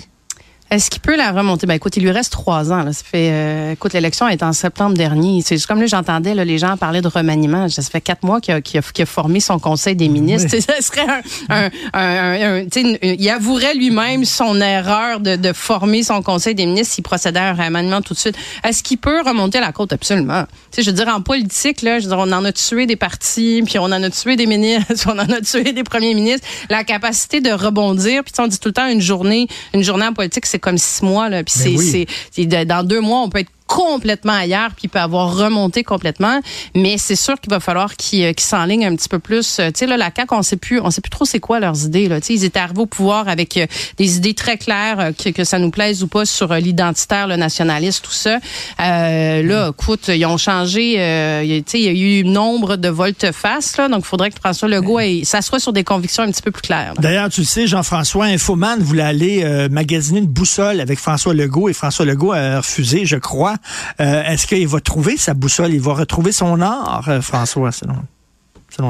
Est-ce 0.74 0.90
qu'il 0.90 1.00
peut 1.00 1.14
la 1.14 1.30
remonter? 1.30 1.68
Ben 1.68 1.74
écoute, 1.74 1.96
il 1.96 2.02
lui 2.02 2.10
reste 2.10 2.32
trois 2.32 2.72
ans. 2.72 2.82
Là. 2.82 2.92
Ça 2.92 3.04
fait, 3.04 3.30
euh, 3.30 3.72
écoute, 3.74 3.92
l'élection 3.92 4.26
est 4.26 4.42
en 4.42 4.52
septembre 4.52 4.96
dernier. 4.96 5.40
C'est 5.40 5.54
juste 5.54 5.68
comme 5.68 5.78
là, 5.78 5.86
j'entendais 5.86 6.34
les 6.34 6.58
gens 6.58 6.76
parler 6.76 7.00
de 7.00 7.06
remaniement. 7.06 7.68
Ça 7.68 7.80
fait 7.82 8.00
quatre 8.00 8.24
mois 8.24 8.40
qu'il 8.40 8.54
a, 8.56 9.06
formé 9.06 9.38
son 9.38 9.60
conseil 9.60 9.94
des 9.94 10.08
ministres. 10.08 10.50
Oui. 10.52 10.60
Ça 10.66 10.80
serait 10.80 11.06
un, 11.48 12.66
il 13.02 13.30
avouerait 13.30 13.76
lui-même 13.76 14.24
son 14.24 14.60
erreur 14.60 15.20
de, 15.20 15.36
de 15.36 15.52
former 15.52 16.02
son 16.02 16.22
conseil 16.22 16.56
des 16.56 16.66
ministres 16.66 16.94
s'il 16.94 17.04
procédait 17.04 17.38
à 17.38 17.50
un 17.50 17.52
remaniement 17.52 18.02
tout 18.02 18.14
de 18.14 18.18
suite. 18.18 18.36
Est-ce 18.64 18.82
qu'il 18.82 18.98
peut 18.98 19.22
remonter 19.24 19.60
la 19.60 19.70
côte? 19.70 19.92
Absolument. 19.92 20.42
Tu 20.72 20.76
sais, 20.76 20.82
je 20.82 20.90
veux 20.90 20.96
dire, 20.96 21.06
en 21.06 21.20
politique, 21.20 21.82
là, 21.82 22.00
je 22.00 22.08
veux 22.08 22.16
dire, 22.16 22.18
on 22.18 22.32
en 22.32 22.44
a 22.44 22.50
tué 22.50 22.86
des 22.86 22.96
partis, 22.96 23.62
puis 23.64 23.78
on 23.78 23.84
en 23.84 24.02
a 24.02 24.10
tué 24.10 24.34
des 24.34 24.46
ministres, 24.46 25.06
on 25.06 25.20
en 25.20 25.30
a 25.30 25.40
tué 25.40 25.72
des 25.72 25.84
premiers 25.84 26.14
ministres. 26.14 26.48
La 26.68 26.82
capacité 26.82 27.40
de 27.40 27.52
rebondir, 27.52 28.24
puis 28.24 28.34
on 28.40 28.48
dit 28.48 28.58
tout 28.58 28.70
le 28.70 28.74
temps 28.74 28.88
une 28.88 29.00
journée, 29.00 29.46
une 29.72 29.84
journée 29.84 30.06
en 30.06 30.12
politique, 30.12 30.46
c'est 30.46 30.63
comme 30.64 30.78
six 30.78 31.04
mois, 31.04 31.28
là, 31.28 31.44
puis 31.44 31.54
Ben 31.58 31.78
c'est, 31.78 31.98
oui. 31.98 32.06
c'est, 32.30 32.46
dans 32.64 32.86
deux 32.86 33.00
mois, 33.00 33.20
on 33.20 33.28
peut 33.28 33.40
être 33.40 33.50
complètement 33.74 34.32
ailleurs 34.34 34.68
puis 34.76 34.84
il 34.84 34.88
peut 34.88 35.00
avoir 35.00 35.34
remonté 35.36 35.82
complètement. 35.82 36.40
Mais 36.76 36.96
c'est 36.98 37.16
sûr 37.16 37.40
qu'il 37.40 37.50
va 37.50 37.58
falloir 37.60 37.96
qu'il 37.96 38.22
euh, 38.24 38.32
qu'il 38.32 38.44
s'enligne 38.46 38.86
un 38.86 38.94
petit 38.94 39.08
peu 39.08 39.18
plus. 39.18 39.58
Euh, 39.58 39.68
tu 39.72 39.80
sais 39.80 39.86
là 39.86 39.96
la 39.96 40.10
CAQ 40.14 40.34
on 40.34 40.42
sait 40.42 40.56
plus 40.56 40.80
on 40.80 40.90
sait 40.90 41.00
plus 41.00 41.10
trop 41.10 41.24
c'est 41.24 41.40
quoi 41.40 41.58
leurs 41.60 41.84
idées 41.84 42.08
là. 42.08 42.20
Tu 42.20 42.26
sais 42.28 42.34
ils 42.34 42.44
étaient 42.44 42.60
arrivés 42.60 42.82
au 42.82 42.86
pouvoir 42.86 43.28
avec 43.28 43.56
euh, 43.56 43.66
des 43.96 44.16
idées 44.16 44.34
très 44.34 44.58
claires 44.58 45.10
que, 45.18 45.30
que 45.30 45.44
ça 45.44 45.58
nous 45.58 45.70
plaise 45.70 46.02
ou 46.04 46.08
pas 46.08 46.24
sur 46.24 46.54
l'identitaire 46.54 47.26
le 47.26 47.36
nationaliste 47.36 48.04
tout 48.04 48.12
ça. 48.12 48.38
Euh, 48.80 49.42
là 49.42 49.70
écoute 49.70 50.08
ils 50.08 50.24
ont 50.26 50.36
changé 50.38 50.96
euh, 50.98 51.42
tu 51.44 51.62
sais 51.66 51.80
il 51.80 51.84
y 51.84 51.88
a 51.88 52.20
eu 52.20 52.24
nombre 52.24 52.76
de 52.76 52.88
volte-face 52.88 53.76
là. 53.76 53.88
Donc 53.88 54.00
il 54.04 54.06
faudrait 54.06 54.30
que 54.30 54.38
François 54.38 54.68
Legault 54.68 55.00
ait- 55.00 55.24
s'assoie 55.24 55.58
sur 55.58 55.72
des 55.72 55.84
convictions 55.84 56.22
un 56.22 56.30
petit 56.30 56.42
peu 56.42 56.50
plus 56.50 56.62
claires. 56.62 56.94
D'ailleurs, 56.98 57.28
tu 57.30 57.40
le 57.40 57.46
sais, 57.46 57.66
Jean-François 57.66 58.26
Infoman 58.26 58.80
voulait 58.82 59.02
aller 59.02 59.42
euh, 59.44 59.68
magasiner 59.68 60.20
une 60.20 60.26
boussole 60.26 60.80
avec 60.80 60.98
François 60.98 61.34
Legault 61.34 61.68
et 61.68 61.72
François 61.72 62.04
Legault 62.04 62.32
a 62.32 62.58
refusé, 62.58 63.04
je 63.06 63.16
crois. 63.16 63.56
Euh, 64.00 64.22
Est-ce 64.24 64.46
qu'il 64.46 64.66
va 64.68 64.80
trouver 64.80 65.16
sa 65.16 65.34
boussole? 65.34 65.72
Il 65.72 65.80
va 65.80 65.94
retrouver 65.94 66.32
son 66.32 66.60
or, 66.60 67.04
euh, 67.08 67.20
François, 67.20 67.70
selon, 67.72 67.94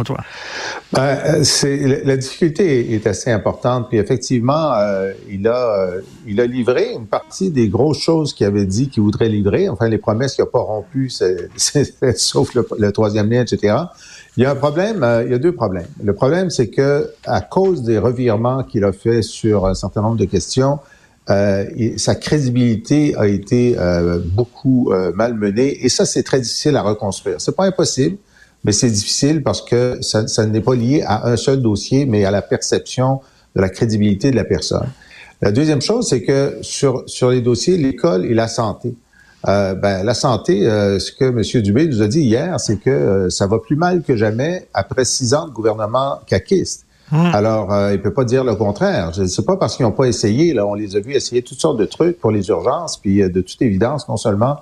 toi? 0.05 0.19
Ben, 0.93 1.19
euh, 1.27 2.01
la, 2.05 2.17
difficulté 2.17 2.95
est, 2.95 3.07
assez 3.07 3.31
importante. 3.31 3.89
Puis 3.91 3.99
effectivement, 3.99 4.73
il 5.29 5.47
a 5.47 5.89
il 6.27 6.41
a 6.41 6.47
livré 6.47 6.93
une 6.95 7.07
partie 7.07 7.51
des 7.51 7.69
grosses 7.69 8.01
choses 8.01 8.33
qu'il 8.33 8.47
avait 8.47 8.65
dit 8.65 8.89
qu'il 8.89 9.03
voudrait 9.03 9.29
livrer. 9.29 9.69
Enfin, 9.69 9.89
les 9.89 9.99
promesses 9.99 10.37
qu'il 10.37 10.45
n'a 10.45 10.51
pas 10.51 10.61
rompues, 10.61 11.11
sauf 12.17 12.55
le, 12.55 12.93
troisième 12.93 13.31
lien, 13.31 13.43
etc. 13.43 13.77
Il 14.39 14.43
y 14.43 14.47
a 14.47 14.53
un 14.53 14.57
problème. 14.57 15.07
il 15.27 15.31
y 15.31 15.35
a 15.35 15.39
deux 15.39 15.55
problèmes. 15.55 15.89
Le 16.03 16.15
problème, 16.15 16.49
c'est 16.49 16.69
que 16.69 17.11
à 17.27 17.43
cause 17.43 17.83
des 17.83 17.99
revirements 17.99 18.63
qu'il 18.63 18.85
a 18.85 18.93
fait 18.93 19.21
sur 19.21 19.67
un 19.67 19.75
certain 19.75 20.01
nombre 20.01 20.17
de 20.17 20.25
questions, 20.25 20.79
euh, 21.31 21.65
sa 21.97 22.15
crédibilité 22.15 23.15
a 23.17 23.27
été 23.27 23.77
euh, 23.79 24.19
beaucoup 24.23 24.93
euh, 24.93 25.13
malmenée. 25.15 25.85
Et 25.85 25.89
ça, 25.89 26.05
c'est 26.05 26.23
très 26.23 26.41
difficile 26.41 26.77
à 26.77 26.83
reconstruire. 26.83 27.41
C'est 27.41 27.57
pas 27.57 27.65
impossible 27.65 28.19
mais 28.65 28.73
c'est 28.73 28.91
difficile 28.91 29.43
parce 29.43 29.63
que 29.63 29.99
ça, 30.01 30.27
ça 30.27 30.47
n'est 30.47 30.61
pas 30.61 30.75
lié 30.75 31.03
à 31.07 31.29
un 31.29 31.37
seul 31.37 31.61
dossier, 31.61 32.07
mais 32.07 32.25
à 32.25 32.31
la 32.31 32.43
perception 32.43 33.21
de 33.55 33.61
la 33.61 33.69
crédibilité 33.69 34.31
de 34.31 34.37
la 34.37 34.45
personne. 34.45 34.89
La 35.43 35.53
deuxième 35.53 35.83
chose, 35.83 36.09
c'est 36.09 36.23
que 36.23 36.59
sur, 36.63 37.05
sur 37.07 37.31
les 37.31 37.43
dossiers, 37.43 37.77
l'école 37.77 38.25
et 38.25 38.35
la 38.35 38.49
santé, 38.49 38.95
euh, 39.47 39.75
ben, 39.75 40.03
la 40.03 40.15
santé, 40.15 40.67
euh, 40.67 40.99
ce 40.99 41.13
que 41.13 41.25
M. 41.25 41.63
Dubé 41.63 41.87
nous 41.87 42.01
a 42.01 42.09
dit 42.09 42.23
hier, 42.23 42.59
c'est 42.59 42.79
que 42.79 42.89
euh, 42.89 43.31
ça 43.31 43.47
va 43.47 43.59
plus 43.59 43.77
mal 43.77 44.03
que 44.03 44.17
jamais 44.17 44.67
après 44.73 45.05
six 45.05 45.35
ans 45.35 45.47
de 45.47 45.53
gouvernement 45.53 46.21
caquiste. 46.27 46.87
Alors, 47.13 47.73
euh, 47.73 47.93
il 47.93 48.01
peut 48.01 48.13
pas 48.13 48.25
dire 48.25 48.45
le 48.45 48.55
contraire. 48.57 49.13
Je 49.13 49.25
sais 49.25 49.43
pas 49.43 49.57
parce 49.57 49.77
qu'ils 49.77 49.85
n'ont 49.85 49.93
pas 49.93 50.07
essayé. 50.07 50.55
Là, 50.55 50.67
on 50.67 50.75
les 50.75 50.97
a 50.97 51.01
vus 51.01 51.13
essayer 51.13 51.43
toutes 51.43 51.61
sortes 51.61 51.79
de 51.79 51.85
trucs 51.85 52.19
pour 52.19 52.31
les 52.31 52.49
urgences, 52.49 52.97
puis 52.97 53.23
euh, 53.23 53.29
de 53.29 53.41
toute 53.41 53.61
évidence, 53.63 54.09
non 54.09 54.17
seulement 54.17 54.57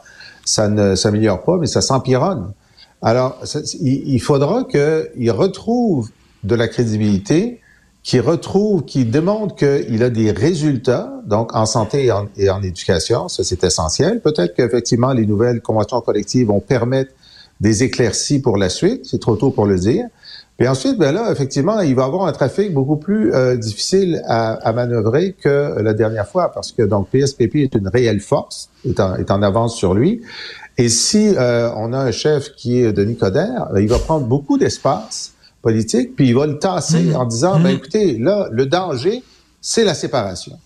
ça 0.45 0.69
ne 0.69 0.95
s'améliore 0.95 1.43
pas, 1.43 1.57
mais 1.57 1.67
ça 1.67 1.81
s'empironne. 1.81 2.53
Alors, 3.01 3.39
il, 3.81 4.21
faudra 4.21 4.65
qu'il 4.65 5.31
retrouve 5.31 6.11
de 6.45 6.55
la 6.55 6.69
crédibilité, 6.69 7.61
qu'il 8.03 8.21
retrouve, 8.21 8.85
qu'il 8.85 9.11
démontre 9.11 9.57
qu'il 9.57 10.03
a 10.03 10.11
des 10.11 10.31
résultats, 10.31 11.13
donc 11.27 11.55
en 11.55 11.67
santé 11.67 12.07
et 12.07 12.13
en, 12.13 12.29
et 12.37 12.51
en 12.51 12.63
éducation, 12.63 13.29
ça 13.29 13.43
c'est 13.45 13.65
essentiel. 13.65 14.21
Peut-être 14.21 14.55
qu'effectivement 14.55 15.13
les 15.13 15.27
nouvelles 15.27 15.61
conventions 15.61 16.01
collectives 16.01 16.49
vont 16.49 16.61
permettre 16.61 17.13
des 17.61 17.85
éclaircies 17.85 18.41
pour 18.41 18.57
la 18.57 18.69
suite, 18.69 19.05
c'est 19.05 19.21
trop 19.21 19.37
tôt 19.37 19.51
pour 19.51 19.67
le 19.67 19.79
dire. 19.79 20.07
Et 20.63 20.69
ensuite, 20.69 20.97
ben 20.97 21.11
là, 21.13 21.33
effectivement, 21.33 21.81
il 21.81 21.97
va 21.97 22.05
avoir 22.05 22.27
un 22.27 22.33
trafic 22.33 22.73
beaucoup 22.73 22.95
plus 22.95 23.35
euh, 23.35 23.57
difficile 23.57 24.23
à, 24.29 24.53
à, 24.53 24.73
manœuvrer 24.73 25.33
que 25.33 25.81
la 25.81 25.93
dernière 25.93 26.29
fois, 26.29 26.53
parce 26.53 26.71
que 26.71 26.83
donc 26.83 27.09
PSPP 27.09 27.57
est 27.57 27.75
une 27.75 27.89
réelle 27.89 28.21
force, 28.21 28.71
est 28.89 29.01
en, 29.01 29.17
est 29.17 29.33
en 29.33 29.43
avance 29.43 29.77
sur 29.77 29.93
lui. 29.93 30.23
Et 30.79 30.89
si 30.89 31.35
euh, 31.37 31.69
on 31.77 31.93
a 31.93 31.99
un 31.99 32.13
chef 32.13 32.55
qui 32.55 32.79
est 32.79 32.93
Denis 32.93 33.17
Coderre, 33.17 33.71
ben, 33.73 33.81
il 33.81 33.89
va 33.89 33.99
prendre 33.99 34.25
beaucoup 34.29 34.57
d'espace 34.57 35.33
politique, 35.63 36.15
puis 36.15 36.29
il 36.29 36.35
va 36.37 36.47
le 36.47 36.61
tasser 36.61 37.03
mmh. 37.03 37.17
en 37.17 37.25
disant, 37.25 37.59
ben 37.59 37.73
mmh. 37.73 37.77
écoutez, 37.77 38.19
là, 38.19 38.49
le 38.53 38.67
danger, 38.67 39.25
c'est 39.61 39.85
la 39.85 39.95
séparation. 39.95 40.61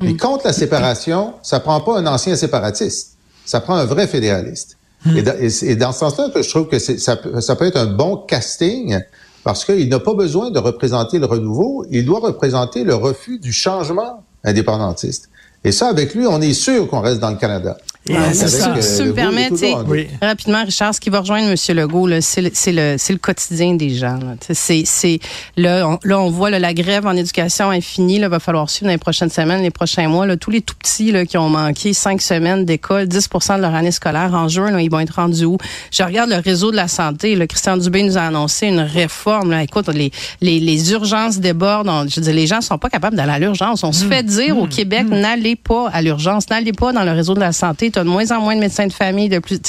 Mmh. 0.00 0.06
Et 0.06 0.16
contre 0.16 0.46
la 0.46 0.52
séparation, 0.52 1.34
ça 1.42 1.58
prend 1.58 1.80
pas 1.80 1.98
un 1.98 2.06
ancien 2.06 2.36
séparatiste, 2.36 3.16
ça 3.44 3.60
prend 3.60 3.74
un 3.74 3.84
vrai 3.84 4.06
fédéraliste. 4.06 4.76
Et, 5.16 5.24
et, 5.62 5.76
dans 5.76 5.92
ce 5.92 6.00
sens-là, 6.00 6.28
je 6.36 6.48
trouve 6.50 6.68
que 6.68 6.78
ça, 6.78 7.16
ça 7.40 7.56
peut 7.56 7.64
être 7.64 7.78
un 7.78 7.86
bon 7.86 8.18
casting 8.18 9.00
parce 9.44 9.64
qu'il 9.64 9.88
n'a 9.88 10.00
pas 10.00 10.14
besoin 10.14 10.50
de 10.50 10.58
représenter 10.58 11.18
le 11.18 11.26
renouveau, 11.26 11.86
il 11.90 12.04
doit 12.04 12.20
représenter 12.20 12.84
le 12.84 12.94
refus 12.94 13.38
du 13.38 13.52
changement 13.52 14.24
indépendantiste. 14.44 15.30
Et 15.64 15.72
ça, 15.72 15.88
avec 15.88 16.14
lui, 16.14 16.26
on 16.26 16.40
est 16.40 16.54
sûr 16.54 16.88
qu'on 16.88 17.00
reste 17.00 17.20
dans 17.20 17.30
le 17.30 17.36
Canada. 17.36 17.76
Ça. 18.06 18.74
Euh, 18.74 18.80
si 18.80 19.02
me 19.02 19.12
permets, 19.12 19.50
oui. 19.86 20.08
rapidement, 20.22 20.64
Richard, 20.64 20.94
ce 20.94 21.00
qui 21.00 21.10
va 21.10 21.20
rejoindre 21.20 21.48
M. 21.50 21.76
Legault, 21.76 22.08
c'est 22.22 22.40
le, 22.40 22.48
le, 22.48 22.96
le, 22.96 23.18
quotidien 23.18 23.74
des 23.74 23.90
gens. 23.90 24.18
C'est, 24.40 24.84
c'est, 24.86 25.20
là, 25.58 25.86
on, 25.86 25.98
là, 26.02 26.18
on 26.18 26.30
voit 26.30 26.48
là, 26.48 26.58
la 26.58 26.72
grève 26.72 27.06
en 27.06 27.14
éducation 27.14 27.70
est 27.70 27.82
finie. 27.82 28.16
Il 28.16 28.26
va 28.26 28.40
falloir 28.40 28.70
suivre 28.70 28.86
dans 28.86 28.92
les 28.92 28.98
prochaines 28.98 29.28
semaines, 29.28 29.62
les 29.62 29.70
prochains 29.70 30.08
mois. 30.08 30.26
Là, 30.26 30.38
tous 30.38 30.50
les 30.50 30.62
tout 30.62 30.74
petits 30.76 31.12
là, 31.12 31.26
qui 31.26 31.36
ont 31.36 31.50
manqué 31.50 31.92
cinq 31.92 32.22
semaines 32.22 32.64
d'école, 32.64 33.04
10% 33.04 33.56
de 33.58 33.62
leur 33.62 33.74
année 33.74 33.92
scolaire 33.92 34.32
en 34.32 34.48
juin, 34.48 34.70
là, 34.70 34.80
ils 34.80 34.90
vont 34.90 35.00
être 35.00 35.16
rendus 35.16 35.44
où? 35.44 35.58
Je 35.92 36.02
regarde 36.02 36.30
le 36.30 36.38
réseau 36.38 36.70
de 36.70 36.76
la 36.76 36.88
santé. 36.88 37.36
Là, 37.36 37.46
Christian 37.46 37.76
Dubé 37.76 38.02
nous 38.02 38.16
a 38.16 38.22
annoncé 38.22 38.66
une 38.66 38.80
réforme. 38.80 39.50
Là. 39.50 39.62
Écoute, 39.62 39.88
les, 39.88 40.10
les, 40.40 40.58
les 40.58 40.92
urgences 40.92 41.38
débordent. 41.38 42.08
je 42.08 42.16
veux 42.16 42.22
dire, 42.22 42.34
les 42.34 42.46
gens 42.46 42.62
sont 42.62 42.78
pas 42.78 42.88
capables 42.88 43.16
d'aller 43.16 43.32
à 43.32 43.38
l'urgence. 43.38 43.84
On 43.84 43.92
se 43.92 44.06
mmh. 44.06 44.08
fait 44.08 44.22
dire 44.22 44.58
au 44.58 44.64
mmh. 44.64 44.70
Québec, 44.70 45.06
mmh. 45.06 45.20
n'allez 45.20 45.56
pas 45.56 45.90
à 45.92 46.00
l'urgence, 46.00 46.48
n'allez 46.48 46.72
pas 46.72 46.92
dans 46.92 47.04
le 47.04 47.12
réseau 47.12 47.34
de 47.34 47.40
la 47.40 47.52
santé 47.52 47.89
tu 47.90 47.98
as 47.98 48.04
de 48.04 48.08
moins 48.08 48.30
en 48.30 48.40
moins 48.40 48.54
de 48.54 48.60
médecins 48.60 48.86
de 48.86 48.92
famille 48.92 49.28
de 49.28 49.38
plus 49.38 49.60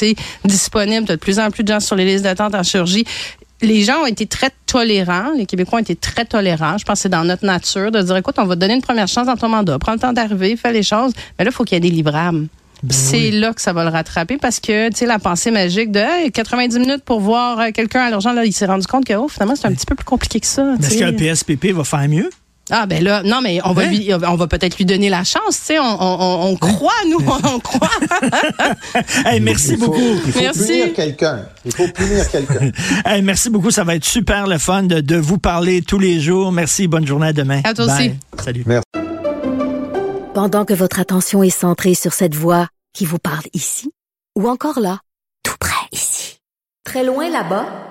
disponibles, 0.46 1.06
tu 1.06 1.12
as 1.12 1.16
de 1.16 1.22
plus 1.22 1.40
en 1.40 1.52
plus 1.52 1.64
de 1.64 1.74
gens 1.74 1.80
sur 1.80 1.96
les 1.96 2.06
listes 2.06 2.24
d'attente 2.24 2.56
en 2.56 2.64
chirurgie 2.64 3.06
les 3.62 3.84
gens 3.84 4.02
ont 4.02 4.08
été 4.08 4.26
très 4.26 4.50
tolérants, 4.66 5.32
les 5.38 5.46
Québécois 5.46 5.80
ont 5.80 5.82
été 5.82 5.96
très 5.96 6.26
tolérants. 6.26 6.78
Je 6.78 6.86
pense 6.86 7.00
que 7.00 7.04
c'est 7.04 7.10
dans 7.10 7.24
notre 7.24 7.46
nature 7.46 7.92
de 7.92 8.02
dire, 8.02 8.18
écoute, 8.18 8.36
on 8.38 8.46
va 8.46 8.56
te 8.56 8.60
donner 8.60 8.74
une 8.74 8.82
première 8.82 9.08
chance 9.08 9.28
dans 9.28 9.38
ton 9.38 9.50
mandat, 9.50 9.78
prends 9.80 9.94
le 9.94 10.00
temps 10.00 10.14
d'arriver, 10.14 10.56
fais 10.56 10.74
les 10.74 10.84
choses. 10.84 11.14
Mais 11.38 11.46
là, 11.46 11.52
il 11.52 11.54
faut 11.54 11.64
qu'il 11.64 11.76
y 11.76 11.78
ait 11.78 11.90
des 11.90 11.96
livrables. 11.96 12.48
Ben 12.84 12.92
c'est 12.92 13.30
là 13.30 13.54
que 13.54 13.62
ça 13.62 13.74
va 13.74 13.84
le 13.84 13.92
rattraper 13.92 14.38
parce 14.38 14.60
que, 14.60 14.90
tu 14.90 14.98
sais, 14.98 15.06
la 15.06 15.20
pensée 15.20 15.52
magique 15.52 15.92
de 15.92 16.30
90 16.30 16.80
minutes 16.80 17.04
pour 17.04 17.20
voir 17.20 17.60
euh, 17.60 17.70
quelqu'un 17.72 18.02
à 18.02 18.10
l'urgence, 18.10 18.34
là, 18.34 18.44
il 18.44 18.54
s'est 18.54 18.66
rendu 18.66 18.88
compte 18.88 19.06
que, 19.06 19.14
oh, 19.14 19.28
finalement, 19.28 19.56
c'est 19.56 19.68
un 19.68 19.74
petit 19.74 19.86
peu 19.86 19.94
plus 19.94 20.06
compliqué 20.06 20.40
que 20.40 20.48
ça. 20.48 20.76
Est-ce 20.80 20.98
qu'un 20.98 21.14
PSPP 21.14 21.74
va 21.74 21.84
faire 21.84 22.10
mieux? 22.10 22.30
Ah 22.70 22.86
ben 22.86 23.04
là, 23.04 23.24
non 23.24 23.42
mais 23.42 23.60
on 23.66 23.74
va 23.74 23.86
lui, 23.86 24.12
on 24.14 24.36
va 24.36 24.48
peut-être 24.48 24.78
lui 24.78 24.86
donner 24.86 25.10
la 25.10 25.24
chance, 25.24 25.58
tu 25.58 25.66
sais, 25.66 25.80
on, 25.80 25.84
on, 25.84 26.52
on, 26.52 26.56
croit 26.56 26.92
nous, 27.10 27.18
on, 27.28 27.60
croit. 27.60 27.90
hey, 29.26 29.42
merci 29.42 29.76
beaucoup. 29.76 30.00
Il 30.26 30.32
faut 30.32 30.40
merci. 30.40 30.68
punir 30.68 30.94
quelqu'un. 30.94 31.46
Il 31.66 31.74
faut 31.74 31.88
punir 31.88 32.30
quelqu'un. 32.30 32.72
hey, 33.06 33.22
merci 33.24 33.50
beaucoup, 33.50 33.72
ça 33.72 33.84
va 33.84 33.96
être 33.96 34.06
super 34.06 34.48
le 34.48 34.58
fun 34.58 34.84
de, 34.84 35.02
de, 35.02 35.18
vous 35.18 35.38
parler 35.38 35.82
tous 35.82 36.00
les 36.00 36.20
jours. 36.20 36.52
Merci, 36.52 36.88
bonne 36.88 37.06
journée 37.06 37.28
à 37.28 37.34
demain. 37.34 37.62
À 37.64 37.74
toi 37.74 37.86
aussi. 37.86 38.14
Salut. 38.42 38.64
Merci. 38.66 38.86
Pendant 40.34 40.64
que 40.64 40.74
votre 40.74 41.00
attention 41.02 41.44
est 41.44 41.50
centrée 41.50 41.94
sur 41.94 42.14
cette 42.14 42.36
voix 42.36 42.68
qui 42.94 43.06
vous 43.06 43.20
parle 43.20 43.46
ici 43.54 43.92
ou 44.38 44.48
encore 44.48 44.80
là, 44.80 45.00
tout 45.44 45.58
près 45.60 45.88
ici, 45.92 46.40
très 46.86 47.04
loin 47.04 47.30
là-bas. 47.30 47.91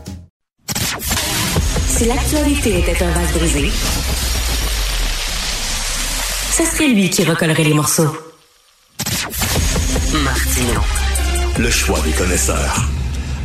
Si 2.01 2.07
l'actualité 2.07 2.79
était 2.79 3.03
un 3.03 3.11
vase 3.11 3.31
brisé, 3.33 3.69
ce 6.49 6.63
serait 6.65 6.87
lui 6.87 7.11
qui 7.11 7.23
recollerait 7.23 7.63
les 7.63 7.75
morceaux. 7.75 8.09
Martino. 10.23 10.81
Le 11.59 11.69
choix 11.69 11.99
des 12.03 12.09
connaisseurs. 12.13 12.89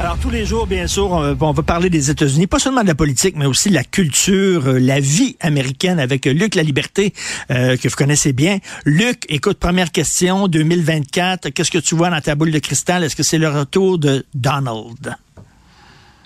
Alors 0.01 0.17
tous 0.17 0.31
les 0.31 0.47
jours, 0.47 0.67
bien 0.67 0.87
sûr, 0.87 1.11
on, 1.39 1.53
va 1.53 1.63
parler 1.63 1.91
des 1.91 2.11
États-Unis, 2.11 2.47
pas 2.47 2.59
seulement 2.59 2.81
de 2.81 2.87
la 2.87 2.95
politique, 2.95 3.35
mais 3.37 3.45
aussi 3.45 3.69
de 3.69 3.75
la 3.75 3.85
culture, 3.85 4.69
euh, 4.69 4.79
la 4.79 5.01
vie 5.01 5.37
américaine 5.41 6.01
avec 6.01 6.25
Luc 6.25 6.55
La 6.55 6.63
Liberté, 6.63 7.13
euh, 7.51 7.77
que 7.77 7.89
vous 7.89 7.95
connaissez 7.95 8.33
bien. 8.33 8.61
Luc, 8.87 9.27
écoute, 9.29 9.59
première 9.59 9.93
question, 9.93 10.49
2024, 10.49 11.51
qu'est-ce 11.51 11.71
que 11.71 11.77
tu 11.77 11.95
vois 11.95 12.09
dans 12.09 12.23
ta 12.23 12.35
boule 12.35 12.53
de 12.53 12.59
cristal? 12.59 13.05
Est-ce 13.05 13.17
que 13.17 13.23
c'est 13.23 13.37
le 13.37 13.51
retour 13.51 13.99
de 13.99 14.25
Donald? 14.33 15.15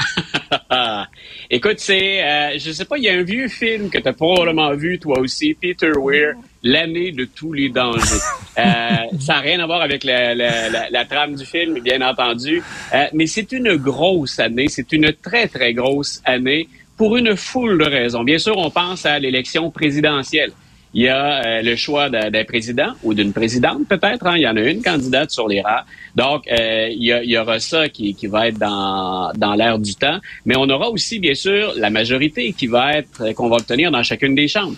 Écoute, 1.50 1.78
c'est, 1.78 2.22
euh, 2.22 2.58
je 2.58 2.70
sais 2.70 2.84
pas, 2.84 2.96
il 2.96 3.04
y 3.04 3.08
a 3.08 3.14
un 3.14 3.22
vieux 3.22 3.48
film 3.48 3.90
que 3.90 3.98
tu 3.98 4.08
as 4.08 4.12
probablement 4.12 4.72
vu 4.74 4.98
toi 4.98 5.18
aussi, 5.18 5.54
Peter 5.54 5.92
Weir, 5.96 6.34
L'année 6.62 7.10
de 7.10 7.24
tous 7.24 7.54
les 7.54 7.70
dangers. 7.70 8.20
Euh, 8.58 8.62
ça 9.18 9.34
n'a 9.34 9.40
rien 9.40 9.60
à 9.60 9.66
voir 9.66 9.80
avec 9.80 10.04
la, 10.04 10.34
la, 10.34 10.68
la, 10.68 10.90
la, 10.90 11.04
trame 11.06 11.34
du 11.34 11.46
film, 11.46 11.80
bien 11.80 12.02
entendu, 12.02 12.62
euh, 12.94 13.06
mais 13.14 13.26
c'est 13.26 13.50
une 13.52 13.76
grosse 13.76 14.38
année, 14.38 14.68
c'est 14.68 14.92
une 14.92 15.12
très, 15.12 15.48
très 15.48 15.72
grosse 15.72 16.20
année 16.24 16.68
pour 16.98 17.16
une 17.16 17.34
foule 17.34 17.78
de 17.78 17.84
raisons. 17.84 18.24
Bien 18.24 18.38
sûr, 18.38 18.58
on 18.58 18.70
pense 18.70 19.06
à 19.06 19.18
l'élection 19.18 19.70
présidentielle. 19.70 20.52
Il 20.92 21.02
y 21.02 21.08
a 21.08 21.44
euh, 21.44 21.62
le 21.62 21.76
choix 21.76 22.10
d'un 22.10 22.44
président 22.44 22.94
ou 23.04 23.14
d'une 23.14 23.32
présidente 23.32 23.86
peut-être. 23.88 24.26
Hein. 24.26 24.36
Il 24.36 24.42
y 24.42 24.48
en 24.48 24.56
a 24.56 24.60
une 24.60 24.82
candidate 24.82 25.30
sur 25.30 25.46
les 25.46 25.60
rats. 25.60 25.84
Donc, 26.16 26.48
euh, 26.50 26.88
il, 26.90 27.02
y 27.02 27.12
il, 27.24 27.30
y 27.30 27.38
aura 27.38 27.60
ça 27.60 27.88
qui, 27.88 28.14
qui 28.14 28.26
va 28.26 28.48
être 28.48 28.58
dans, 28.58 29.32
dans 29.36 29.54
l'air 29.54 29.78
du 29.78 29.94
temps. 29.94 30.18
Mais 30.44 30.56
on 30.56 30.68
aura 30.68 30.90
aussi, 30.90 31.20
bien 31.20 31.34
sûr, 31.34 31.74
la 31.76 31.90
majorité 31.90 32.52
qui 32.52 32.66
va 32.66 32.94
être 32.94 33.22
euh, 33.22 33.32
qu'on 33.32 33.48
va 33.48 33.56
obtenir 33.56 33.92
dans 33.92 34.02
chacune 34.02 34.34
des 34.34 34.48
chambres. 34.48 34.76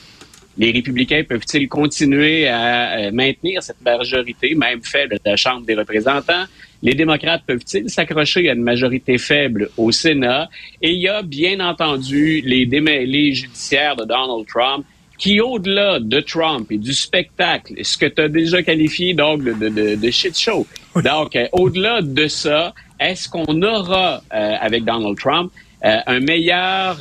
Les 0.59 0.71
républicains 0.71 1.25
peuvent-ils 1.27 1.67
continuer 1.67 2.47
à 2.47 3.11
maintenir 3.11 3.63
cette 3.63 3.81
majorité, 3.81 4.55
même 4.55 4.83
faible, 4.83 5.15
de 5.15 5.31
la 5.31 5.37
Chambre 5.37 5.65
des 5.65 5.75
représentants? 5.75 6.45
Les 6.83 6.93
démocrates 6.93 7.43
peuvent-ils 7.47 7.89
s'accrocher 7.89 8.51
à 8.51 8.53
une 8.53 8.63
majorité 8.63 9.17
faible 9.17 9.71
au 9.79 9.91
Sénat? 9.93 10.51
Et 10.83 10.91
il 10.91 11.01
y 11.01 11.09
a 11.09 11.23
bien 11.23 11.59
entendu 11.61 12.43
les 12.45 12.67
démêlés 12.67 13.33
judiciaires 13.33 13.97
de 13.97 14.05
Donald 14.05 14.47
Trump 14.47 14.85
qui, 15.23 15.41
au-delà 15.41 16.01
de 16.01 16.19
Trump 16.19 16.67
et 16.73 16.79
du 16.79 16.93
spectacle, 16.93 17.75
ce 17.85 17.97
que 17.97 18.07
tu 18.07 18.21
as 18.23 18.29
déjà 18.29 18.61
qualifié 18.65 19.15
donc 19.15 19.45
de, 19.45 19.53
de, 19.53 19.95
de 19.95 20.11
shit 20.11 20.37
show, 20.37 20.67
donc 20.97 21.37
euh, 21.37 21.47
au-delà 21.53 22.03
de 22.03 22.27
ça, 22.27 22.75
est-ce 22.99 23.29
qu'on 23.29 23.63
aura 23.63 24.21
euh, 24.35 24.55
avec 24.61 24.85
Donald 24.85 25.17
Trump 25.17 25.53
euh, 25.85 25.97
un 26.09 26.19
meilleur, 26.19 26.99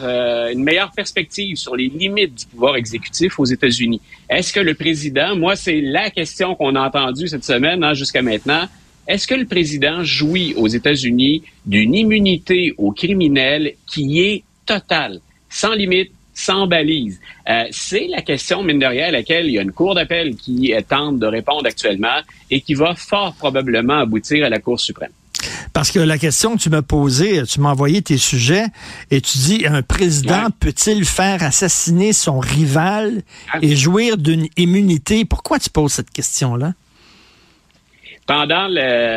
une 0.51 0.63
meilleure 0.63 0.91
perspective 0.91 1.55
sur 1.55 1.75
les 1.75 1.87
limites 1.87 2.35
du 2.35 2.45
pouvoir 2.45 2.75
exécutif 2.75 3.39
aux 3.39 3.45
États-Unis? 3.45 3.99
Est-ce 4.29 4.53
que 4.53 4.59
le 4.59 4.75
président, 4.75 5.35
moi 5.35 5.55
c'est 5.55 5.81
la 5.81 6.11
question 6.11 6.53
qu'on 6.53 6.75
a 6.75 6.81
entendue 6.87 7.27
cette 7.27 7.43
semaine 7.43 7.83
hein, 7.83 7.95
jusqu'à 7.95 8.21
maintenant, 8.21 8.65
est-ce 9.07 9.27
que 9.27 9.35
le 9.35 9.45
président 9.45 10.03
jouit 10.03 10.53
aux 10.55 10.67
États-Unis 10.67 11.41
d'une 11.65 11.95
immunité 11.95 12.75
aux 12.77 12.91
criminels 12.91 13.73
qui 13.87 14.21
est 14.21 14.43
totale, 14.67 15.21
sans 15.49 15.73
limite, 15.73 16.11
sans 16.33 16.67
balise? 16.67 17.19
Euh, 17.49 17.63
c'est 17.71 18.07
la 18.07 18.21
question, 18.21 18.63
mine 18.63 18.79
de 18.79 18.85
rien, 18.85 19.07
à 19.07 19.11
laquelle 19.11 19.47
il 19.47 19.53
y 19.53 19.59
a 19.59 19.61
une 19.61 19.71
cour 19.71 19.95
d'appel 19.95 20.35
qui 20.35 20.73
tente 20.87 21.19
de 21.19 21.25
répondre 21.25 21.65
actuellement 21.65 22.21
et 22.49 22.61
qui 22.61 22.73
va 22.73 22.95
fort 22.95 23.33
probablement 23.35 23.99
aboutir 23.99 24.45
à 24.45 24.49
la 24.49 24.59
Cour 24.59 24.79
suprême. 24.79 25.11
Parce 25.73 25.91
que 25.91 25.99
la 25.99 26.17
question 26.17 26.57
que 26.57 26.61
tu 26.61 26.69
m'as 26.69 26.81
posée, 26.81 27.43
tu 27.43 27.61
m'as 27.61 27.71
envoyé 27.71 28.01
tes 28.01 28.17
sujets 28.17 28.65
et 29.09 29.21
tu 29.21 29.37
dis 29.37 29.65
un 29.65 29.81
président 29.81 30.47
peut-il 30.59 31.05
faire 31.05 31.43
assassiner 31.43 32.13
son 32.13 32.39
rival 32.39 33.23
ah. 33.51 33.59
et 33.61 33.75
jouir 33.75 34.17
d'une 34.17 34.47
immunité? 34.57 35.25
Pourquoi 35.25 35.59
tu 35.59 35.69
poses 35.69 35.93
cette 35.93 36.11
question-là? 36.11 36.73
Pendant 38.25 38.67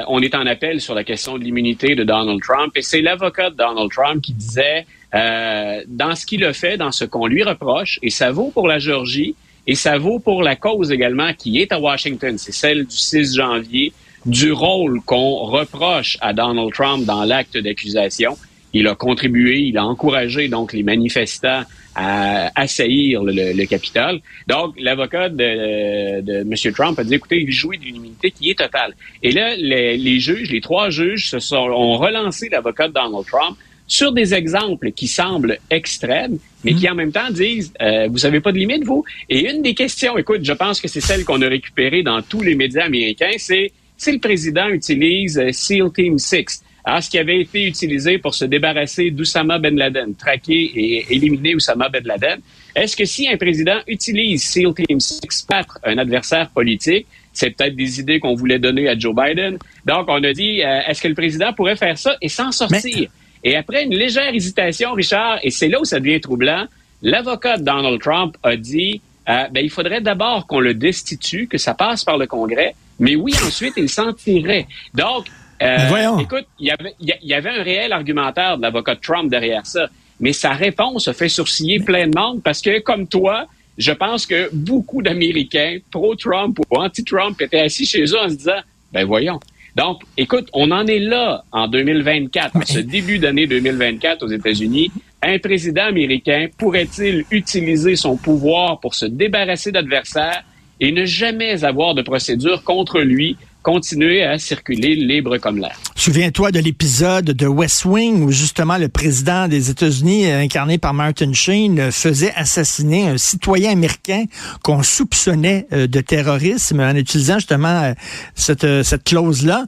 on 0.09 0.21
est 0.21 0.35
en 0.35 0.47
appel 0.47 0.81
sur 0.81 0.95
la 0.95 1.05
question 1.05 1.39
de 1.39 1.45
l'immunité 1.45 1.95
de 1.95 2.05
Donald 2.05 2.41
Trump, 2.43 2.73
et 2.77 2.83
c'est 2.83 3.03
l'avocat 3.03 3.51
de 3.51 3.57
Donald 3.57 3.91
Trump 3.91 4.23
qui 4.23 4.33
disait, 4.33 4.87
euh, 5.15 5.83
dans 5.87 6.15
ce 6.15 6.27
qu'il 6.27 6.45
a 6.45 6.53
fait, 6.53 6.77
dans 6.77 6.91
ce 6.91 7.05
qu'on 7.05 7.27
lui 7.27 7.43
reproche, 7.43 7.99
et 8.03 8.11
ça 8.11 8.33
vaut 8.33 8.51
pour 8.53 8.67
la 8.67 8.79
Géorgie, 8.79 9.37
et 9.67 9.75
ça 9.75 9.99
vaut 9.99 10.19
pour 10.19 10.43
la 10.43 10.57
cause 10.57 10.91
également 10.91 11.33
qui 11.33 11.61
est 11.61 11.73
à 11.73 11.79
Washington, 11.79 12.37
c'est 12.39 12.53
celle 12.53 12.85
du 12.85 12.97
6 12.97 13.37
janvier, 13.37 13.93
du 14.27 14.53
rôle 14.53 15.01
qu'on 15.03 15.37
reproche 15.45 16.19
à 16.21 16.33
Donald 16.33 16.73
Trump 16.73 17.05
dans 17.05 17.25
l'acte 17.25 17.57
d'accusation. 17.59 18.37
Il 18.75 18.87
a 18.89 18.95
contribué, 18.95 19.61
il 19.61 19.79
a 19.79 19.87
encouragé 19.87 20.49
donc 20.49 20.73
les 20.73 20.83
manifestants 20.83 21.63
à 21.95 22.51
assaillir 22.61 23.23
le, 23.23 23.53
le 23.53 23.67
Capitole. 23.67 24.21
Donc, 24.49 24.75
l'avocat 24.79 25.29
de, 25.29 26.21
de 26.21 26.35
M. 26.41 26.73
Trump 26.75 26.99
a 26.99 27.05
dit, 27.05 27.15
écoutez, 27.15 27.41
il 27.41 27.53
jouit 27.53 27.79
d'une 27.79 27.97
immunité 27.97 28.33
qui 28.33 28.51
est 28.51 28.59
totale. 28.59 28.95
Et 29.23 29.31
là, 29.31 29.55
les, 29.57 29.97
les 29.97 30.19
juges, 30.21 30.51
les 30.51 30.61
trois 30.61 30.91
juges, 30.91 31.31
se 31.31 31.39
sont, 31.39 31.57
ont 31.57 31.97
relancé 31.97 32.49
l'avocat 32.49 32.89
de 32.89 32.95
Donald 32.95 33.25
Trump 33.27 33.57
sur 33.87 34.13
des 34.13 34.35
exemples 34.35 34.93
qui 34.93 35.07
semblent 35.07 35.59
extrêmes, 35.71 36.39
mais 36.65 36.75
qui 36.75 36.89
en 36.89 36.95
même 36.95 37.13
temps 37.13 37.31
disent, 37.31 37.73
euh, 37.81 38.09
vous 38.11 38.25
avez 38.27 38.41
pas 38.41 38.51
de 38.51 38.59
limite, 38.59 38.85
vous? 38.85 39.05
Et 39.29 39.51
une 39.51 39.63
des 39.63 39.75
questions, 39.75 40.17
écoute, 40.17 40.41
je 40.43 40.53
pense 40.53 40.81
que 40.81 40.89
c'est 40.89 41.03
celle 41.03 41.25
qu'on 41.25 41.41
a 41.43 41.49
récupérée 41.49 42.03
dans 42.03 42.23
tous 42.23 42.41
les 42.41 42.55
médias 42.55 42.85
américains, 42.85 43.33
c'est 43.37 43.73
si 43.97 44.13
le 44.13 44.19
président 44.19 44.69
utilise 44.69 45.39
euh, 45.39 45.53
SEAL 45.53 45.93
Team 45.93 46.19
6, 46.19 46.63
alors, 46.85 47.03
ce 47.03 47.09
qui 47.09 47.19
avait 47.19 47.41
été 47.41 47.67
utilisé 47.67 48.19
pour 48.19 48.35
se 48.35 48.45
débarrasser 48.45 49.11
d'Oussama 49.11 49.59
Ben 49.59 49.75
Laden, 49.75 50.15
traquer 50.15 50.71
et 50.75 51.07
éliminer 51.15 51.55
Oussama 51.55 51.89
Ben 51.89 52.05
Laden, 52.05 52.41
est-ce 52.77 52.95
que 52.95 53.07
si 53.07 53.27
un 53.27 53.39
président 53.39 53.79
utilise 53.87 54.45
SEAL 54.45 54.75
Team 54.75 55.01
6 55.01 55.47
pour 55.49 55.79
un 55.83 55.97
adversaire 55.97 56.51
politique, 56.51 57.07
c'est 57.33 57.51
peut-être 57.51 57.75
des 57.75 58.01
idées 58.01 58.21
qu'on 58.21 58.35
voulait 58.35 58.59
donner 58.59 58.89
à 58.89 58.99
Joe 58.99 59.15
Biden. 59.15 59.59
Donc, 59.87 60.07
on 60.09 60.23
a 60.23 60.33
dit, 60.33 60.63
euh, 60.63 60.81
est-ce 60.87 61.01
que 61.01 61.09
le 61.09 61.15
président 61.15 61.53
pourrait 61.55 61.77
faire 61.77 61.97
ça 61.97 62.17
et 62.21 62.29
s'en 62.29 62.53
sortir? 62.53 63.09
Et 63.43 63.57
après 63.57 63.85
une 63.85 63.95
légère 63.95 64.35
hésitation, 64.35 64.93
Richard, 64.93 65.39
et 65.43 65.51
c'est 65.51 65.69
là 65.69 65.81
où 65.81 65.85
ça 65.85 66.01
devient 66.01 66.21
troublant, 66.21 66.67
l'avocat 67.03 67.57
de 67.57 67.65
Donald 67.65 68.01
Trump 68.01 68.37
a 68.43 68.57
dit, 68.57 69.01
euh, 69.29 69.45
ben, 69.51 69.65
il 69.65 69.71
faudrait 69.71 70.03
d'abord 70.03 70.47
qu'on 70.47 70.61
le 70.61 70.75
destitue, 70.75 71.47
que 71.49 71.59
ça 71.59 71.75
passe 71.75 72.05
par 72.05 72.19
le 72.19 72.27
Congrès, 72.27 72.75
mais 72.99 73.17
oui, 73.17 73.33
ensuite, 73.45 73.75
il 73.77 73.89
s'en 73.89 74.13
tirerait. 74.13 74.67
Donc, 74.95 75.27
euh, 75.63 76.19
écoute, 76.19 76.47
il 76.59 76.67
y, 76.67 76.71
avait, 76.71 76.95
il 77.01 77.17
y 77.23 77.35
avait 77.35 77.51
un 77.51 77.63
réel 77.63 77.93
argumentaire 77.93 78.57
de 78.57 78.63
l'avocat 78.63 78.97
Trump 78.97 79.31
derrière 79.31 79.65
ça, 79.67 79.89
mais 80.21 80.33
sa 80.33 80.53
réponse 80.53 81.09
a 81.09 81.13
fait 81.13 81.29
sourciller 81.29 81.81
plein 81.81 82.09
de 82.09 82.19
monde 82.19 82.43
parce 82.43 82.61
que, 82.61 82.81
comme 82.81 83.07
toi, 83.07 83.47
je 83.79 83.93
pense 83.93 84.27
que 84.27 84.51
beaucoup 84.53 85.03
d'Américains 85.03 85.79
pro-Trump 85.91 86.59
ou 86.59 86.77
anti-Trump 86.77 87.41
étaient 87.41 87.61
assis 87.61 87.87
chez 87.87 88.05
eux 88.05 88.19
en 88.19 88.29
se 88.29 88.37
disant, 88.37 88.61
ben 88.93 89.05
voyons. 89.05 89.41
Donc, 89.75 90.03
écoute, 90.17 90.49
on 90.53 90.71
en 90.71 90.87
est 90.87 91.01
là 91.01 91.45
en 91.51 91.67
2024, 91.67 92.57
en 92.57 92.61
ce 92.65 92.79
début 92.79 93.19
d'année 93.19 93.49
2024 93.49 94.23
aux 94.23 94.29
États-Unis. 94.29 94.93
Un 95.21 95.39
président 95.39 95.87
américain 95.87 96.47
pourrait-il 96.59 97.25
utiliser 97.33 97.97
son 97.97 98.17
pouvoir 98.17 98.79
pour 98.79 98.95
se 98.95 99.07
débarrasser 99.07 99.73
d'adversaires 99.73 100.45
et 100.79 100.93
ne 100.93 101.05
jamais 101.05 101.65
avoir 101.65 101.95
de 101.95 102.03
procédure 102.03 102.63
contre 102.63 103.01
lui 103.01 103.37
continuer 103.65 104.23
à 104.23 104.39
circuler 104.39 104.95
libre 104.95 105.39
comme 105.39 105.59
l'air. 105.59 105.75
Souviens-toi 105.97 106.53
de 106.53 106.61
l'épisode 106.61 107.25
de 107.25 107.47
West 107.47 107.87
Wing 107.87 108.23
où 108.23 108.31
justement 108.31 108.77
le 108.77 108.89
président 108.89 109.49
des 109.49 109.71
États-Unis, 109.71 110.27
euh, 110.27 110.41
incarné 110.41 110.77
par 110.77 110.93
Martin 110.93 111.33
Sheen, 111.33 111.81
euh, 111.81 111.91
faisait 111.91 112.33
assassiner 112.37 113.09
un 113.09 113.17
citoyen 113.17 113.71
américain 113.71 114.25
qu'on 114.63 114.83
soupçonnait 114.83 115.67
euh, 115.73 115.87
de 115.87 116.01
terrorisme 116.03 116.81
en 116.81 116.95
utilisant 116.95 117.37
justement 117.37 117.95
cette, 118.35 118.83
cette 118.83 119.05
clause-là. 119.05 119.65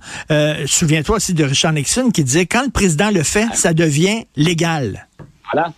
Souviens-toi 0.66 1.16
aussi 1.16 1.32
de 1.32 1.44
Richard 1.44 1.72
Nixon 1.72 2.10
qui 2.10 2.22
disait 2.22 2.44
quand 2.44 2.64
le 2.64 2.70
président 2.70 3.10
le 3.10 3.22
fait, 3.22 3.46
ça 3.54 3.72
devient 3.72 4.24
légal. 4.36 5.08
Voilà. 5.50 5.72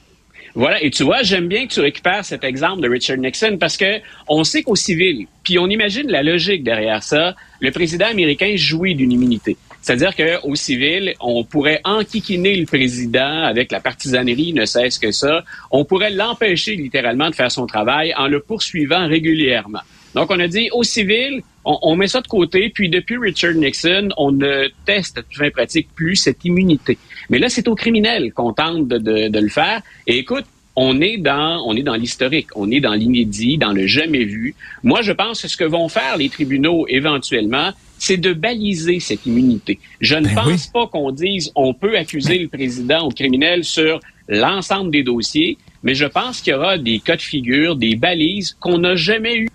Voilà, 0.58 0.82
et 0.82 0.90
tu 0.90 1.04
vois, 1.04 1.22
j'aime 1.22 1.46
bien 1.46 1.68
que 1.68 1.72
tu 1.74 1.80
récupères 1.80 2.24
cet 2.24 2.42
exemple 2.42 2.82
de 2.82 2.88
Richard 2.88 3.18
Nixon 3.18 3.58
parce 3.60 3.76
que 3.76 4.00
on 4.26 4.42
sait 4.42 4.64
qu'au 4.64 4.74
civil, 4.74 5.28
puis 5.44 5.56
on 5.56 5.68
imagine 5.68 6.10
la 6.10 6.24
logique 6.24 6.64
derrière 6.64 7.00
ça, 7.00 7.36
le 7.60 7.70
président 7.70 8.06
américain 8.06 8.54
jouit 8.56 8.96
d'une 8.96 9.12
immunité. 9.12 9.56
C'est-à-dire 9.82 10.16
qu'au 10.16 10.56
civil, 10.56 11.14
on 11.20 11.44
pourrait 11.44 11.80
enquiquiner 11.84 12.56
le 12.56 12.66
président 12.66 13.44
avec 13.44 13.70
la 13.70 13.78
partisanerie, 13.78 14.52
ne 14.52 14.64
cesse 14.64 14.98
que 14.98 15.12
ça. 15.12 15.44
On 15.70 15.84
pourrait 15.84 16.10
l'empêcher 16.10 16.74
littéralement 16.74 17.30
de 17.30 17.36
faire 17.36 17.52
son 17.52 17.68
travail 17.68 18.12
en 18.16 18.26
le 18.26 18.40
poursuivant 18.40 19.06
régulièrement. 19.06 19.82
Donc, 20.16 20.28
on 20.32 20.40
a 20.40 20.48
dit 20.48 20.70
au 20.72 20.82
civil, 20.82 21.40
on, 21.68 21.96
met 21.96 22.08
ça 22.08 22.20
de 22.20 22.28
côté, 22.28 22.70
puis 22.70 22.88
depuis 22.88 23.18
Richard 23.18 23.52
Nixon, 23.52 24.08
on 24.16 24.32
ne 24.32 24.68
teste, 24.86 25.20
fin 25.30 25.50
pratique, 25.50 25.88
plus 25.94 26.16
cette 26.16 26.44
immunité. 26.44 26.96
Mais 27.28 27.38
là, 27.38 27.48
c'est 27.48 27.68
aux 27.68 27.74
criminels 27.74 28.32
qu'on 28.32 28.52
tente 28.52 28.88
de, 28.88 28.98
de, 28.98 29.28
de, 29.28 29.38
le 29.38 29.48
faire. 29.48 29.82
Et 30.06 30.18
écoute, 30.18 30.46
on 30.76 31.00
est 31.00 31.18
dans, 31.18 31.62
on 31.66 31.76
est 31.76 31.82
dans 31.82 31.94
l'historique, 31.94 32.48
on 32.56 32.70
est 32.70 32.80
dans 32.80 32.94
l'inédit, 32.94 33.58
dans 33.58 33.72
le 33.72 33.86
jamais 33.86 34.24
vu. 34.24 34.54
Moi, 34.82 35.02
je 35.02 35.12
pense 35.12 35.42
que 35.42 35.48
ce 35.48 35.56
que 35.56 35.64
vont 35.64 35.88
faire 35.88 36.16
les 36.16 36.30
tribunaux 36.30 36.86
éventuellement, 36.88 37.72
c'est 37.98 38.16
de 38.16 38.32
baliser 38.32 39.00
cette 39.00 39.26
immunité. 39.26 39.78
Je 40.00 40.14
ne 40.14 40.28
ben 40.28 40.34
pense 40.36 40.68
pas 40.68 40.86
qu'on 40.86 41.10
dise 41.10 41.50
on 41.54 41.74
peut 41.74 41.98
accuser 41.98 42.38
le 42.38 42.48
président 42.48 43.06
ou 43.06 43.10
criminel 43.10 43.64
sur 43.64 44.00
l'ensemble 44.28 44.90
des 44.90 45.02
dossiers, 45.02 45.58
mais 45.82 45.94
je 45.94 46.06
pense 46.06 46.40
qu'il 46.40 46.52
y 46.52 46.56
aura 46.56 46.78
des 46.78 47.00
cas 47.00 47.16
de 47.16 47.22
figure, 47.22 47.76
des 47.76 47.96
balises 47.96 48.56
qu'on 48.60 48.78
n'a 48.78 48.94
jamais 48.94 49.36
eu 49.36 49.48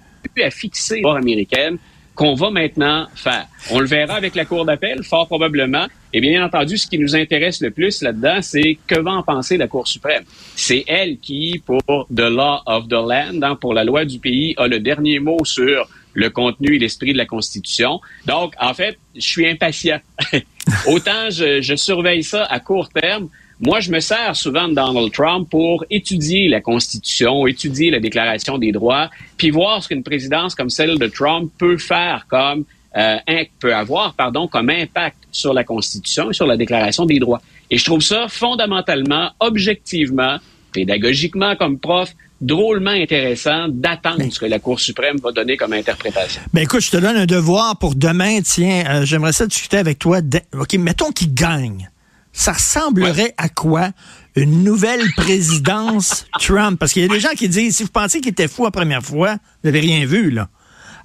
à 0.43 0.49
fixer 0.49 1.01
par 1.01 1.15
américaine 1.15 1.77
qu'on 2.15 2.35
va 2.35 2.51
maintenant 2.51 3.07
faire. 3.15 3.47
On 3.71 3.79
le 3.79 3.87
verra 3.87 4.15
avec 4.15 4.35
la 4.35 4.45
Cour 4.45 4.65
d'appel, 4.65 5.03
fort 5.03 5.27
probablement. 5.27 5.87
Et 6.13 6.21
bien 6.21 6.45
entendu, 6.45 6.77
ce 6.77 6.87
qui 6.87 6.99
nous 6.99 7.15
intéresse 7.15 7.61
le 7.61 7.71
plus 7.71 8.01
là-dedans, 8.01 8.41
c'est 8.41 8.77
que 8.85 8.99
va 8.99 9.11
en 9.11 9.23
penser 9.23 9.57
la 9.57 9.67
Cour 9.67 9.87
suprême. 9.87 10.23
C'est 10.55 10.83
elle 10.87 11.17
qui, 11.17 11.61
pour 11.65 11.81
the 12.13 12.21
law 12.21 12.61
of 12.67 12.87
the 12.87 12.93
land, 12.93 13.41
hein, 13.41 13.55
pour 13.55 13.73
la 13.73 13.83
loi 13.83 14.05
du 14.05 14.19
pays, 14.19 14.53
a 14.57 14.67
le 14.67 14.79
dernier 14.79 15.19
mot 15.19 15.43
sur 15.43 15.89
le 16.13 16.29
contenu 16.29 16.75
et 16.75 16.79
l'esprit 16.79 17.13
de 17.13 17.17
la 17.17 17.25
Constitution. 17.25 17.99
Donc, 18.27 18.53
en 18.59 18.73
fait, 18.75 18.99
je 19.15 19.21
suis 19.21 19.47
impatient. 19.47 19.99
Autant 20.87 21.29
je, 21.29 21.61
je 21.61 21.75
surveille 21.75 22.23
ça 22.23 22.45
à 22.45 22.59
court 22.59 22.89
terme, 22.89 23.29
moi, 23.63 23.79
je 23.79 23.91
me 23.91 24.01
sers 24.01 24.35
souvent 24.35 24.67
de 24.67 24.73
Donald 24.73 25.11
Trump 25.13 25.49
pour 25.49 25.85
étudier 25.89 26.49
la 26.49 26.59
Constitution, 26.59 27.47
étudier 27.47 27.91
la 27.91 28.01
Déclaration 28.01 28.57
des 28.57 28.73
droits, 28.73 29.09
puis 29.37 29.51
voir 29.51 29.81
ce 29.81 29.87
qu'une 29.87 30.03
présidence 30.03 30.53
comme 30.53 30.69
celle 30.69 30.99
de 30.99 31.07
Trump 31.07 31.49
peut 31.57 31.77
faire 31.77 32.25
comme 32.29 32.65
euh, 32.97 33.17
peut 33.59 33.73
avoir, 33.73 34.15
pardon, 34.15 34.49
comme 34.49 34.69
impact 34.69 35.15
sur 35.31 35.53
la 35.53 35.63
Constitution 35.63 36.29
et 36.29 36.33
sur 36.33 36.45
la 36.45 36.57
Déclaration 36.57 37.05
des 37.05 37.19
droits. 37.19 37.41
Et 37.71 37.77
je 37.77 37.85
trouve 37.85 38.01
ça 38.01 38.27
fondamentalement, 38.27 39.31
objectivement, 39.39 40.37
pédagogiquement 40.73 41.55
comme 41.55 41.79
prof, 41.79 42.13
drôlement 42.41 42.91
intéressant 42.91 43.69
d'attendre 43.69 44.25
ce 44.29 44.41
que 44.41 44.45
la 44.45 44.59
Cour 44.59 44.81
suprême 44.81 45.15
va 45.23 45.31
donner 45.31 45.55
comme 45.55 45.71
interprétation. 45.71 46.41
Ben 46.51 46.63
écoute, 46.63 46.81
je 46.81 46.91
te 46.91 46.97
donne 46.97 47.15
un 47.15 47.25
devoir 47.25 47.79
pour 47.79 47.95
demain. 47.95 48.41
Tiens, 48.41 48.83
euh, 48.89 49.05
j'aimerais 49.05 49.31
ça 49.31 49.47
discuter 49.47 49.77
avec 49.77 49.99
toi. 49.99 50.19
OK, 50.51 50.73
mettons 50.73 51.11
qu'il 51.11 51.33
gagne 51.33 51.89
ça 52.33 52.53
ressemblerait 52.53 53.33
à 53.37 53.47
quoi 53.47 53.91
une 54.35 54.63
nouvelle 54.63 55.05
présidence 55.15 56.25
Trump? 56.39 56.79
Parce 56.79 56.91
qu'il 56.91 57.03
y 57.03 57.05
a 57.05 57.07
des 57.07 57.19
gens 57.19 57.33
qui 57.37 57.47
disent, 57.47 57.77
si 57.77 57.83
vous 57.83 57.89
pensez 57.89 58.19
qu'il 58.19 58.31
était 58.31 58.47
fou 58.47 58.65
la 58.65 58.71
première 58.71 59.03
fois, 59.03 59.37
vous 59.63 59.69
n'avez 59.69 59.79
rien 59.79 60.05
vu, 60.05 60.31
là. 60.31 60.49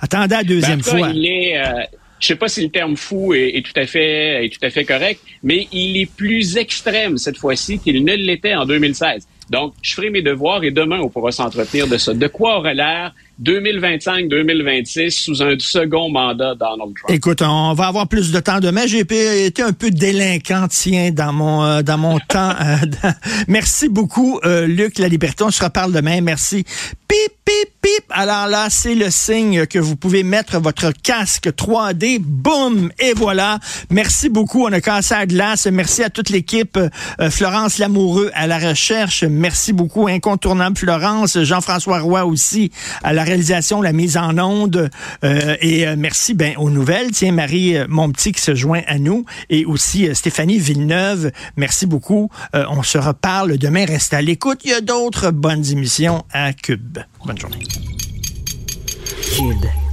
Attendez 0.01 0.35
la 0.35 0.45
deuxième 0.45 0.81
ben, 0.81 0.85
fois. 0.85 1.11
Il 1.11 1.27
est, 1.27 1.59
euh, 1.59 1.83
je 2.21 2.27
sais 2.27 2.37
pas 2.37 2.49
si 2.49 2.63
le 2.63 2.71
terme 2.71 2.97
fou 2.97 3.35
est, 3.35 3.63
tout 3.65 3.79
à 3.79 3.87
fait 3.87 4.45
est 4.45 4.49
tout 4.49 4.65
à 4.65 4.71
fait 4.71 4.85
correct, 4.85 5.21
mais 5.43 5.69
il 5.73 5.97
est 5.97 6.11
plus 6.11 6.57
extrême 6.57 7.19
cette 7.19 7.37
fois-ci 7.37 7.79
qu'il 7.79 8.05
ne 8.05 8.15
l'était 8.15 8.55
en 8.55 8.65
2016. 8.65 9.27
Donc, 9.51 9.75
je 9.83 9.95
ferai 9.95 10.11
mes 10.11 10.23
devoirs 10.23 10.63
et 10.65 10.71
demain, 10.71 11.01
on 11.01 11.09
pourra 11.09 11.33
s'entretenir 11.33 11.87
de 11.87 11.97
ça. 11.97 12.13
De 12.13 12.27
quoi 12.27 12.59
aurait 12.59 12.75
l'air 12.75 13.15
2025-2026 13.43 15.11
sous 15.11 15.43
un 15.43 15.55
second 15.59 16.11
mandat 16.11 16.55
Donald 16.55 16.95
Trump? 16.97 17.11
Écoute, 17.11 17.43
on 17.43 17.73
va 17.73 17.87
avoir 17.87 18.09
plus 18.09 18.33
de 18.33 18.41
temps 18.41 18.61
demain. 18.61 18.87
J'ai 18.87 19.01
été 19.01 19.63
un 19.63 19.73
peu 19.73 19.91
délinquant, 19.91 20.67
tiens, 20.69 21.11
dans 21.13 21.33
mon 21.33 21.65
euh, 21.65 21.83
dans 21.83 21.99
mon 21.99 22.19
temps. 22.29 22.51
Euh, 22.61 23.11
merci 23.47 23.89
beaucoup, 23.89 24.41
euh, 24.45 24.67
Luc 24.67 24.99
La 24.99 25.09
Liberté. 25.09 25.45
On 25.45 25.51
se 25.51 25.63
reparle 25.63 25.93
demain. 25.93 26.21
Merci. 26.21 26.65
Pip, 27.07 27.33
pip, 27.45 27.71
pip. 27.81 28.05
Alors 28.11 28.49
là, 28.49 28.67
c'est 28.71 28.95
le 28.95 29.11
signe 29.11 29.67
que 29.67 29.79
vous 29.79 29.97
pouvez 29.97 30.23
mettre 30.25 30.61
votre 30.61 30.93
casque 31.03 31.49
3D. 31.49 32.19
Boum! 32.21 32.91
Et 32.99 33.15
voilà. 33.15 33.61
Merci 33.91 34.29
beaucoup. 34.29 34.65
On 34.67 34.73
a 34.73 34.81
cassé 34.81 35.15
à 35.15 35.27
glace. 35.27 35.67
Merci 35.67 36.03
à 36.03 36.11
toute 36.11 36.29
l'équipe. 36.29 36.79
Florence 37.31 37.79
Lamoureux 37.79 38.31
à 38.35 38.47
la 38.47 38.59
recherche. 38.59 39.25
Merci 39.39 39.73
beaucoup. 39.73 40.09
Incontournable 40.09 40.77
Florence. 40.77 41.39
Jean-François 41.43 42.01
Roy 42.01 42.25
aussi 42.25 42.71
à 43.03 43.13
la 43.13 43.23
réalisation, 43.23 43.81
la 43.81 43.93
mise 43.93 44.17
en 44.17 44.37
onde. 44.39 44.91
Euh, 45.25 45.57
et 45.61 45.87
euh, 45.87 45.95
merci 45.97 46.35
ben, 46.35 46.55
aux 46.57 46.71
nouvelles. 46.71 47.13
Tiens, 47.13 47.33
Marie 47.33 47.77
euh, 47.77 47.87
mon 47.89 48.11
petit 48.11 48.33
qui 48.33 48.43
se 48.43 48.55
joint 48.55 48.83
à 48.87 48.99
nous. 48.99 49.25
Et 49.49 49.65
aussi 49.65 50.09
Stéphanie 50.15 50.59
Villeneuve. 50.59 51.31
Merci 51.57 51.87
beaucoup. 51.87 52.31
on 52.53 52.83
se 52.83 52.99
reparle 52.99 53.59
demain. 53.59 53.87
Reste 53.87 54.13
à 54.13 54.23
l'écoute. 54.23 54.61
Il 54.65 54.71
y 54.71 54.75
a 54.75 54.81
d'autres 54.81 55.31
bonnes 55.31 55.65
émissions 55.71 56.25
à 56.33 56.53
Cube. 56.53 56.99
Bonne 57.25 57.39
journée. 57.39 57.63
Cube. 59.37 59.88